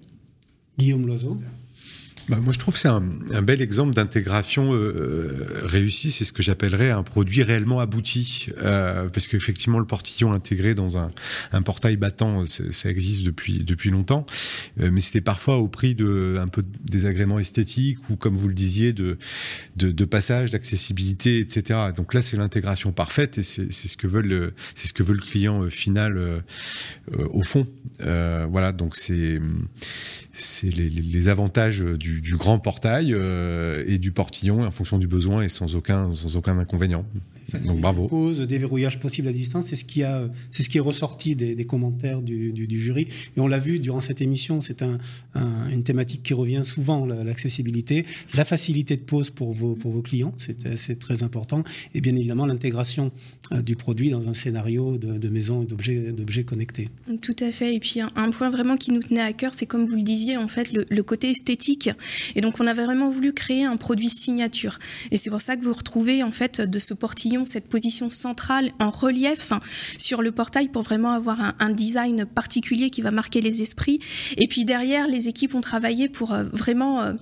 Guillaume 0.78 1.06
Loiseau. 1.06 1.38
Bah, 2.28 2.38
moi, 2.42 2.52
je 2.52 2.58
trouve 2.58 2.74
que 2.74 2.80
c'est 2.80 2.88
un, 2.88 3.04
un, 3.34 3.42
bel 3.44 3.62
exemple 3.62 3.94
d'intégration 3.94 4.74
euh, 4.74 4.78
euh 4.78 5.66
réussie. 5.66 6.12
C'est 6.12 6.26
ce 6.26 6.34
que 6.34 6.42
j'appellerais 6.42 6.90
un 6.90 7.04
produit 7.04 7.44
réellement 7.44 7.80
abouti, 7.80 8.48
euh, 8.58 9.08
parce 9.10 9.28
qu'effectivement, 9.28 9.78
le 9.78 9.86
portillon 9.86 10.34
intégré 10.34 10.74
dans 10.74 10.98
un, 10.98 11.12
un 11.52 11.62
portail 11.62 11.98
battant, 11.98 12.46
ça 12.46 12.90
existe 12.90 13.24
depuis 13.26 13.60
depuis 13.60 13.92
longtemps, 13.92 14.26
euh, 14.80 14.90
mais 14.92 15.02
c'était 15.02 15.22
parfois 15.22 15.58
au 15.58 15.68
prix 15.68 15.94
de 15.94 16.38
un 16.40 16.48
peu 16.48 16.64
de 16.64 16.70
désagréments 16.84 17.40
esthétiques 17.40 18.10
ou, 18.10 18.16
comme 18.16 18.36
vous 18.36 18.48
le 18.48 18.54
disiez, 18.54 18.92
de 18.92 19.18
de, 19.76 19.92
de 19.92 20.06
passage, 20.06 20.52
d'accessibilité, 20.52 21.40
etc. 21.40 21.92
Donc 21.96 22.14
là, 22.14 22.22
c'est 22.22 22.38
l'intégration 22.38 22.92
parfaite 22.92 23.38
et 23.38 23.44
c'est 23.44 23.72
ce 23.72 23.98
que 23.98 24.08
veulent 24.08 24.54
ce 24.74 24.94
que 24.94 25.04
veut 25.04 25.14
le 25.14 25.22
client 25.22 25.64
euh, 25.64 25.70
final 25.70 26.18
euh, 26.18 26.40
au 27.30 27.44
fond. 27.44 27.68
voilà, 28.00 28.72
donc 28.72 28.96
c'est 28.96 29.40
c'est 30.38 30.70
les, 30.70 30.90
les, 30.90 31.28
avantages 31.28 31.80
du, 31.80 32.22
du 32.22 32.36
grand 32.36 32.60
portail 32.60 33.14
euh, 33.14 33.84
et 33.88 33.98
du 33.98 34.12
portillon 34.12 34.66
en 34.66 34.72
fonction 34.72 34.98
du 34.98 35.08
besoin 35.08 35.42
et 35.42 35.48
sans 35.48 35.76
aucun, 35.76 36.12
sans 36.14 36.36
aucun 36.36 36.58
inconvénient. 36.58 37.06
Donc 37.66 37.80
bravo. 37.80 38.08
Pause, 38.08 38.42
déverrouillage 38.42 39.00
possible 39.00 39.28
à 39.28 39.32
distance, 39.32 39.68
c'est 39.68 39.76
ce 39.76 39.86
qui 39.86 40.04
a, 40.04 40.28
c'est 40.52 40.64
ce 40.64 40.70
qui 40.70 40.78
est 40.78 40.82
ressorti 40.82 41.36
des, 41.36 41.56
des 41.56 41.66
commentaires 41.66 42.22
du, 42.22 42.52
du, 42.52 42.68
du, 42.68 42.80
jury. 42.80 43.08
Et 43.38 43.40
on 43.40 43.48
l'a 43.48 43.60
vu 43.60 43.80
durant 43.80 44.02
cette 44.02 44.22
émission, 44.22 44.62
c'est 44.62 44.82
un, 44.82 44.98
un, 45.36 45.70
une 45.70 45.84
thématique 45.84 46.24
qui 46.24 46.34
revient 46.34 46.62
souvent, 46.64 47.06
l'accessibilité, 47.06 48.06
la 48.34 48.46
facilité 48.46 48.98
de 48.98 49.02
pause 49.02 49.30
pour 49.30 49.54
vos, 49.54 49.76
pour 49.76 49.92
vos 49.92 50.02
clients, 50.02 50.34
c'est 50.38 51.00
très 51.00 51.24
important, 51.24 51.64
et 51.94 52.02
bien 52.02 52.16
évidemment 52.16 52.46
l'intégration 52.46 53.12
euh, 53.52 53.62
du 53.62 53.76
produit 53.76 54.10
dans 54.10 54.28
un 54.28 54.34
scénario 54.34 54.98
de, 54.98 55.18
de 55.18 55.30
maison 55.30 55.64
et 55.64 55.66
d'objets 55.66 56.44
connectés. 56.44 56.88
Tout 57.22 57.36
à 57.40 57.52
fait. 57.52 57.76
Et 57.76 57.80
puis 57.80 58.02
un, 58.02 58.10
un, 58.16 58.30
point 58.30 58.50
vraiment 58.50 58.76
qui 58.76 58.92
nous 58.92 59.02
tenait 59.02 59.22
à 59.22 59.34
cœur, 59.34 59.54
c'est 59.54 59.66
comme 59.66 59.86
vous 59.86 59.96
le 59.96 60.04
disiez, 60.04 60.38
en 60.38 60.48
fait, 60.48 60.72
le, 60.74 60.86
le 60.90 61.04
côté 61.04 61.30
esthétique. 61.30 61.90
Et 62.36 62.42
donc 62.42 62.60
on 62.60 62.68
avait 62.68 62.86
vraiment 62.86 63.10
voulu 63.10 63.34
créer 63.34 63.64
un 63.64 63.78
produit 63.78 64.10
signature. 64.10 64.80
Et 65.12 65.18
c'est 65.18 65.30
pour 65.30 65.42
ça 65.42 65.56
que 65.56 65.64
vous 65.64 65.74
retrouvez 65.74 66.24
en 66.24 66.32
fait 66.32 66.62
de 66.62 66.80
ce 66.80 66.94
portillon 66.94 67.35
cette 67.44 67.68
position 67.68 68.10
centrale 68.10 68.72
en 68.80 68.92
relief 68.92 69.52
sur 69.98 70.22
le 70.22 70.32
portail 70.32 70.70
pour 70.70 70.84
vraiment 70.84 71.12
avoir 71.12 71.56
un, 71.60 71.70
design 71.72 72.26
particulier 72.26 72.90
qui 72.90 73.02
va 73.02 73.12
marquer 73.12 73.42
les 73.42 73.62
esprits. 73.62 74.00
Et 74.38 74.48
puis 74.48 74.64
derrière, 74.64 75.08
les 75.08 75.28
équipes 75.28 75.56
ont 75.56 75.62
travaillé 75.62 76.08
pour 76.08 76.32
euh, 76.32 76.44
vraiment 76.54 77.02
euh, 77.02 77.14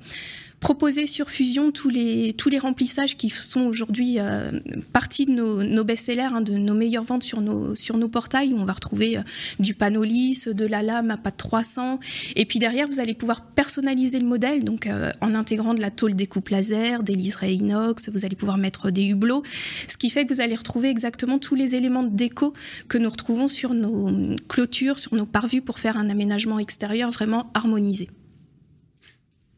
proposer 0.64 1.08
sur 1.08 1.30
Fusion 1.30 1.74
tous 1.74 1.90
les, 1.90 2.32
tous 2.32 2.48
les 2.48 2.58
remplissages 2.58 3.18
qui 3.18 3.30
sont 3.30 3.64
aujourd'hui 3.64 4.16
euh, 4.18 4.50
partie 4.94 5.26
de 5.26 5.32
nos, 5.32 5.62
nos 5.62 5.84
best-sellers, 5.84 6.30
hein, 6.32 6.40
de 6.40 6.54
nos 6.54 6.74
meilleures 6.74 7.04
ventes 7.04 7.24
sur 7.24 7.42
nos, 7.42 7.76
sur 7.76 7.98
nos 7.98 8.08
portails, 8.08 8.54
où 8.54 8.58
on 8.58 8.64
va 8.64 8.72
retrouver 8.72 9.18
euh, 9.18 9.22
du 9.60 9.74
panneau 9.74 10.06
lisse, 10.06 10.48
de 10.48 10.66
la 10.66 10.82
lame 10.82 11.12
à 11.12 11.18
pas 11.18 11.32
de 11.32 11.36
300. 11.36 12.00
Et 12.38 12.46
puis 12.46 12.60
derrière, 12.60 12.88
vous 12.88 13.02
allez 13.02 13.14
pouvoir 13.14 13.42
personnaliser 13.42 14.20
le 14.20 14.26
modèle, 14.26 14.64
donc 14.64 14.88
euh, 14.88 15.12
en 15.20 15.36
intégrant 15.36 15.74
de 15.74 15.82
la 15.82 15.92
tôle 15.92 16.16
découpe 16.16 16.48
laser, 16.48 17.04
des 17.04 17.16
liserés 17.16 17.56
inox, 17.56 18.08
vous 18.08 18.24
allez 18.24 18.38
pouvoir 18.38 18.58
mettre 18.58 18.90
des 18.90 19.04
hublots, 19.04 19.44
ce 19.90 19.98
qui 19.98 20.10
fait 20.10 20.26
que 20.26 20.34
vous 20.34 20.40
allez 20.40 20.56
retrouver 20.56 20.90
exactement 20.90 21.40
tous 21.40 21.56
les 21.56 21.76
éléments 21.76 22.04
de 22.04 22.16
déco 22.16 22.54
que 22.88 22.98
nous 22.98 23.10
retrouvons 23.10 23.50
sur 23.50 23.74
nos 23.74 24.34
clôtures, 24.48 24.98
sur 24.98 25.14
nos 25.16 25.26
parvis 25.26 25.60
pour 25.60 25.78
faire 25.78 25.98
un 25.98 26.10
aménagement 26.10 26.58
extérieur 26.58 27.12
vraiment 27.12 27.52
harmonisé. 27.54 28.08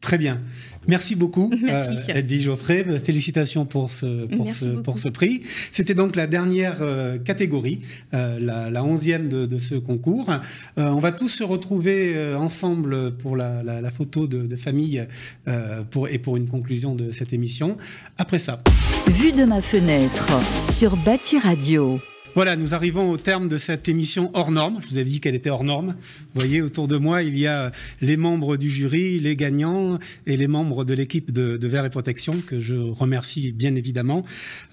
Très 0.06 0.18
bien. 0.18 0.38
Merci 0.86 1.16
beaucoup, 1.16 1.52
Merci. 1.64 1.96
Euh, 2.10 2.14
Edwige 2.14 2.44
Geoffrey. 2.44 2.84
Félicitations 3.04 3.66
pour 3.66 3.90
ce, 3.90 4.26
pour 4.26 4.52
ce, 4.52 4.68
pour 4.68 5.00
ce 5.00 5.08
prix. 5.08 5.42
C'était 5.72 5.94
donc 5.94 6.14
la 6.14 6.28
dernière 6.28 6.76
euh, 6.80 7.18
catégorie, 7.18 7.80
euh, 8.14 8.38
la, 8.40 8.70
la 8.70 8.84
onzième 8.84 9.28
de, 9.28 9.46
de 9.46 9.58
ce 9.58 9.74
concours. 9.74 10.30
Euh, 10.30 10.90
on 10.90 11.00
va 11.00 11.10
tous 11.10 11.28
se 11.28 11.42
retrouver 11.42 12.12
euh, 12.14 12.38
ensemble 12.38 13.16
pour 13.16 13.34
la, 13.34 13.64
la, 13.64 13.80
la 13.80 13.90
photo 13.90 14.28
de, 14.28 14.46
de 14.46 14.54
famille 14.54 15.04
euh, 15.48 15.82
pour, 15.90 16.08
et 16.08 16.18
pour 16.18 16.36
une 16.36 16.46
conclusion 16.46 16.94
de 16.94 17.10
cette 17.10 17.32
émission. 17.32 17.76
Après 18.16 18.38
ça. 18.38 18.62
Vue 19.08 19.32
de 19.32 19.44
ma 19.44 19.60
fenêtre 19.60 20.30
sur 20.70 20.96
Bâti 20.96 21.40
Radio. 21.40 21.98
Voilà, 22.36 22.54
nous 22.54 22.74
arrivons 22.74 23.10
au 23.10 23.16
terme 23.16 23.48
de 23.48 23.56
cette 23.56 23.88
émission 23.88 24.30
hors 24.34 24.50
norme. 24.50 24.78
Je 24.82 24.88
vous 24.88 24.98
avais 24.98 25.08
dit 25.08 25.20
qu'elle 25.20 25.34
était 25.34 25.48
hors 25.48 25.64
norme. 25.64 25.96
Vous 26.34 26.40
voyez, 26.42 26.60
autour 26.60 26.86
de 26.86 26.98
moi, 26.98 27.22
il 27.22 27.38
y 27.38 27.46
a 27.46 27.72
les 28.02 28.18
membres 28.18 28.58
du 28.58 28.70
jury, 28.70 29.18
les 29.18 29.36
gagnants 29.36 29.98
et 30.26 30.36
les 30.36 30.46
membres 30.46 30.84
de 30.84 30.92
l'équipe 30.92 31.32
de, 31.32 31.56
de 31.56 31.66
Verre 31.66 31.86
et 31.86 31.90
Protection, 31.90 32.42
que 32.46 32.60
je 32.60 32.74
remercie 32.74 33.52
bien 33.52 33.74
évidemment. 33.74 34.22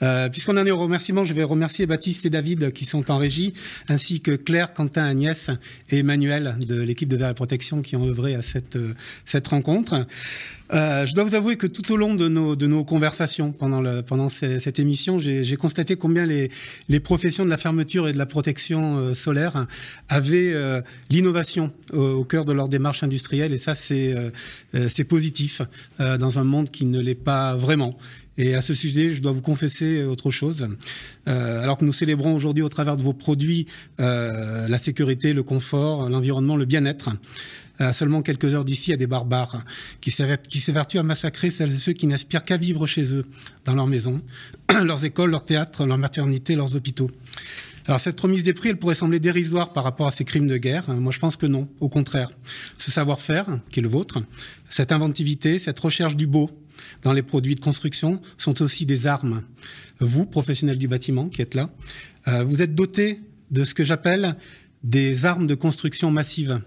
Euh, 0.02 0.28
Puisqu'on 0.28 0.58
en 0.58 0.66
est 0.66 0.72
au 0.72 0.78
remerciement, 0.78 1.24
je 1.24 1.34
vais 1.34 1.44
remercier 1.44 1.86
Baptiste 1.86 2.26
et 2.26 2.30
David 2.30 2.74
qui 2.74 2.84
sont 2.84 3.10
en 3.10 3.18
régie, 3.18 3.54
ainsi 3.88 4.20
que 4.20 4.32
Claire, 4.32 4.74
Quentin, 4.74 5.06
Agnès 5.06 5.50
et 5.90 6.00
Emmanuel 6.00 6.58
de 6.68 6.82
l'équipe 6.82 7.08
de 7.08 7.16
Verre 7.16 7.30
et 7.30 7.34
Protection 7.34 7.82
qui 7.82 7.96
ont 7.96 8.06
œuvré 8.06 8.36
à 8.36 8.42
cette, 8.42 8.78
cette 9.24 9.48
rencontre. 9.48 10.06
Euh, 10.72 11.06
je 11.06 11.14
dois 11.14 11.24
vous 11.24 11.36
avouer 11.36 11.58
que 11.58 11.68
tout 11.68 11.92
au 11.92 11.98
long 11.98 12.16
de 12.16 12.30
nos, 12.30 12.56
de 12.56 12.68
nos 12.68 12.84
conversations 12.84 13.52
pendant, 13.52 13.82
le, 13.82 14.02
pendant 14.02 14.30
cette 14.30 14.80
émission, 14.80 15.20
j'ai 15.20 15.56
constaté 15.56 15.96
combien 15.96 16.26
les, 16.26 16.50
les 16.90 17.00
professions 17.00 17.44
de 17.44 17.50
la 17.50 17.58
fermeture 17.58 18.08
et 18.08 18.14
de 18.14 18.18
la 18.18 18.26
protection 18.26 18.98
euh, 18.98 19.14
solaire 19.14 19.68
avaient 20.10 20.54
euh, 20.54 20.82
l'innovation 21.10 21.72
au, 21.92 22.00
au, 22.00 22.24
cœur 22.24 22.46
de 22.46 22.54
leur 22.54 22.70
démarche 22.70 23.04
industrielle 23.04 23.54
et 23.54 23.58
ça 23.58 23.76
c'est 23.76 24.16
euh, 24.16 24.90
positif 25.08 25.62
dans 26.00 26.40
un 26.40 26.44
monde 26.44 26.70
qui 26.70 26.86
ne 26.86 27.02
l'est 27.02 27.14
pas 27.14 27.56
vraiment. 27.56 27.94
Et 28.38 28.56
à 28.56 28.62
ce 28.62 28.74
sujet, 28.74 29.14
je 29.14 29.22
dois 29.22 29.32
vous 29.32 29.42
confesser 29.42 30.04
autre 30.04 30.32
chose. 30.32 30.68
Euh, 31.28 31.62
alors 31.62 31.78
que 31.78 31.86
nous 31.86 31.94
célébrons 31.94 32.34
aujourd'hui 32.34 32.64
au 32.64 32.70
travers 32.70 32.98
de 32.98 33.04
vos 33.04 33.14
produits 33.14 33.68
euh, 34.00 34.68
la 34.68 34.78
sécurité, 34.78 35.34
le 35.34 35.44
confort, 35.44 36.10
l'environnement, 36.10 36.56
le 36.56 36.66
bien-être, 36.66 37.12
à 37.84 37.94
seulement 37.94 38.22
quelques 38.22 38.54
heures 38.54 38.66
d'ici, 38.66 38.94
a 38.94 38.98
des 38.98 39.08
barbares 39.08 39.64
qui 40.02 40.12
s'évertuent 40.12 41.00
à 41.00 41.04
massacrer 41.04 41.52
celles 41.52 41.74
et 41.74 41.80
ceux 41.80 41.94
qui 41.94 42.08
n'aspirent 42.08 42.44
qu'à 42.44 42.58
vivre 42.58 42.86
chez 42.88 43.14
eux, 43.14 43.26
dans 43.66 43.76
leur 43.76 43.88
maison, 43.88 44.22
leurs 44.84 45.06
écoles, 45.06 45.32
leurs 45.32 45.46
théâtres, 45.46 45.86
leurs 45.86 45.98
maternités, 45.98 46.56
leurs 46.56 46.76
hôpitaux. 46.76 47.10
Alors 47.86 48.00
cette 48.00 48.20
remise 48.20 48.44
des 48.44 48.54
prix, 48.54 48.70
elle 48.70 48.78
pourrait 48.78 48.96
sembler 48.96 49.20
dérisoire 49.20 49.74
par 49.74 49.84
rapport 49.84 50.08
à 50.08 50.12
ces 50.12 50.24
crimes 50.24 50.48
de 50.48 50.58
guerre. 50.58 50.90
Moi, 50.90 51.12
je 51.12 51.20
pense 51.20 51.36
que 51.36 51.46
non. 51.46 51.68
Au 51.82 51.90
contraire, 51.90 52.30
ce 52.78 52.92
savoir-faire 52.92 53.60
qui 53.72 53.80
est 53.80 53.84
le 53.84 53.90
vôtre, 53.90 54.24
cette 54.70 54.94
inventivité, 54.94 55.60
cette 55.60 55.80
recherche 55.80 56.16
du 56.16 56.26
beau 56.26 56.50
dans 57.04 57.12
les 57.12 57.24
produits 57.24 57.56
de 57.56 57.60
construction 57.60 58.22
sont 58.38 58.62
aussi 58.62 58.86
des 58.86 59.06
armes. 59.06 59.44
Vous, 60.00 60.26
professionnels 60.26 60.78
du 60.78 60.88
bâtiment 60.88 61.28
qui 61.28 61.42
êtes 61.42 61.56
là, 61.56 61.70
euh, 62.30 62.44
vous 62.44 62.62
êtes 62.62 62.74
dotés 62.74 63.20
de 63.52 63.64
ce 63.66 63.74
que 63.74 63.84
j'appelle 63.84 64.38
des 64.84 65.26
armes 65.26 65.48
de 65.48 65.56
construction 65.56 66.10
massive. 66.10 66.62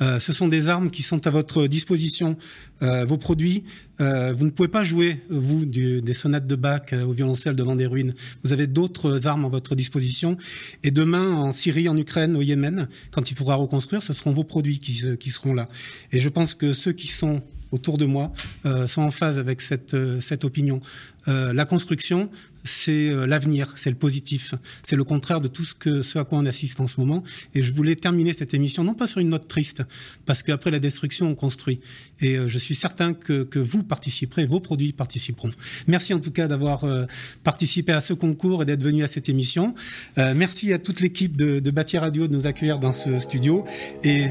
Euh, 0.00 0.18
ce 0.20 0.32
sont 0.32 0.48
des 0.48 0.68
armes 0.68 0.90
qui 0.90 1.02
sont 1.02 1.26
à 1.26 1.30
votre 1.30 1.66
disposition. 1.66 2.36
Euh, 2.82 3.04
vos 3.04 3.18
produits, 3.18 3.64
euh, 4.00 4.32
vous 4.32 4.44
ne 4.44 4.50
pouvez 4.50 4.68
pas 4.68 4.84
jouer, 4.84 5.22
vous, 5.28 5.64
du, 5.64 6.02
des 6.02 6.14
sonates 6.14 6.46
de 6.46 6.56
Bach 6.56 6.92
au 6.92 7.12
violoncelle 7.12 7.56
devant 7.56 7.76
des 7.76 7.86
ruines. 7.86 8.14
Vous 8.44 8.52
avez 8.52 8.66
d'autres 8.66 9.26
armes 9.26 9.44
à 9.44 9.48
votre 9.48 9.74
disposition. 9.74 10.36
Et 10.84 10.90
demain, 10.90 11.32
en 11.32 11.50
Syrie, 11.50 11.88
en 11.88 11.96
Ukraine, 11.96 12.36
au 12.36 12.42
Yémen, 12.42 12.88
quand 13.10 13.30
il 13.30 13.36
faudra 13.36 13.56
reconstruire, 13.56 14.02
ce 14.02 14.12
seront 14.12 14.32
vos 14.32 14.44
produits 14.44 14.78
qui, 14.78 15.02
qui 15.18 15.30
seront 15.30 15.54
là. 15.54 15.68
Et 16.12 16.20
je 16.20 16.28
pense 16.28 16.54
que 16.54 16.72
ceux 16.72 16.92
qui 16.92 17.08
sont 17.08 17.42
autour 17.70 17.98
de 17.98 18.06
moi 18.06 18.32
euh, 18.66 18.86
sont 18.86 19.02
en 19.02 19.10
phase 19.10 19.38
avec 19.38 19.60
cette, 19.60 19.94
euh, 19.94 20.20
cette 20.20 20.44
opinion. 20.44 20.80
Euh, 21.26 21.52
la 21.52 21.64
construction, 21.64 22.30
c'est 22.64 23.10
euh, 23.10 23.26
l'avenir, 23.26 23.72
c'est 23.76 23.90
le 23.90 23.96
positif, 23.96 24.54
c'est 24.82 24.96
le 24.96 25.04
contraire 25.04 25.40
de 25.40 25.48
tout 25.48 25.64
ce, 25.64 25.74
que, 25.74 26.02
ce 26.02 26.18
à 26.18 26.24
quoi 26.24 26.38
on 26.38 26.46
assiste 26.46 26.80
en 26.80 26.86
ce 26.86 27.00
moment. 27.00 27.22
Et 27.54 27.62
je 27.62 27.72
voulais 27.72 27.96
terminer 27.96 28.32
cette 28.32 28.54
émission, 28.54 28.84
non 28.84 28.94
pas 28.94 29.06
sur 29.06 29.20
une 29.20 29.30
note 29.30 29.48
triste, 29.48 29.82
parce 30.26 30.42
qu'après 30.42 30.70
la 30.70 30.78
destruction, 30.78 31.28
on 31.28 31.34
construit. 31.34 31.80
Et 32.20 32.36
euh, 32.36 32.48
je 32.48 32.58
suis 32.58 32.74
certain 32.74 33.14
que, 33.14 33.42
que, 33.44 33.58
vous 33.58 33.82
participerez, 33.82 34.46
vos 34.46 34.60
produits 34.60 34.92
participeront. 34.92 35.50
Merci 35.86 36.14
en 36.14 36.20
tout 36.20 36.30
cas 36.30 36.48
d'avoir 36.48 36.84
euh, 36.84 37.06
participé 37.44 37.92
à 37.92 38.00
ce 38.00 38.12
concours 38.12 38.62
et 38.62 38.66
d'être 38.66 38.82
venu 38.82 39.02
à 39.02 39.08
cette 39.08 39.28
émission. 39.28 39.74
merci 40.16 40.72
à 40.72 40.78
toute 40.78 41.00
l'équipe 41.00 41.36
de, 41.36 41.60
de 41.60 41.98
Radio 41.98 42.26
de 42.26 42.32
nous 42.32 42.46
accueillir 42.46 42.78
dans 42.78 42.92
ce 42.92 43.18
studio. 43.18 43.64
Et 44.04 44.26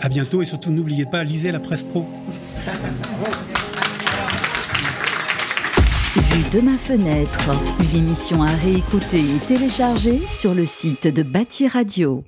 à 0.00 0.08
bientôt. 0.08 0.42
Et 0.42 0.46
surtout, 0.46 0.70
n'oubliez 0.70 1.06
pas, 1.06 1.24
lisez 1.24 1.52
la 1.52 1.60
presse 1.60 1.82
pro. 1.82 2.06
Vue 6.16 6.50
de 6.50 6.60
ma 6.60 6.76
fenêtre, 6.76 7.52
une 7.78 7.98
émission 8.00 8.42
à 8.42 8.48
réécouter 8.48 9.20
et 9.20 9.38
télécharger 9.46 10.20
sur 10.28 10.54
le 10.54 10.64
site 10.64 11.06
de 11.06 11.22
Bâti 11.22 11.68
Radio. 11.68 12.24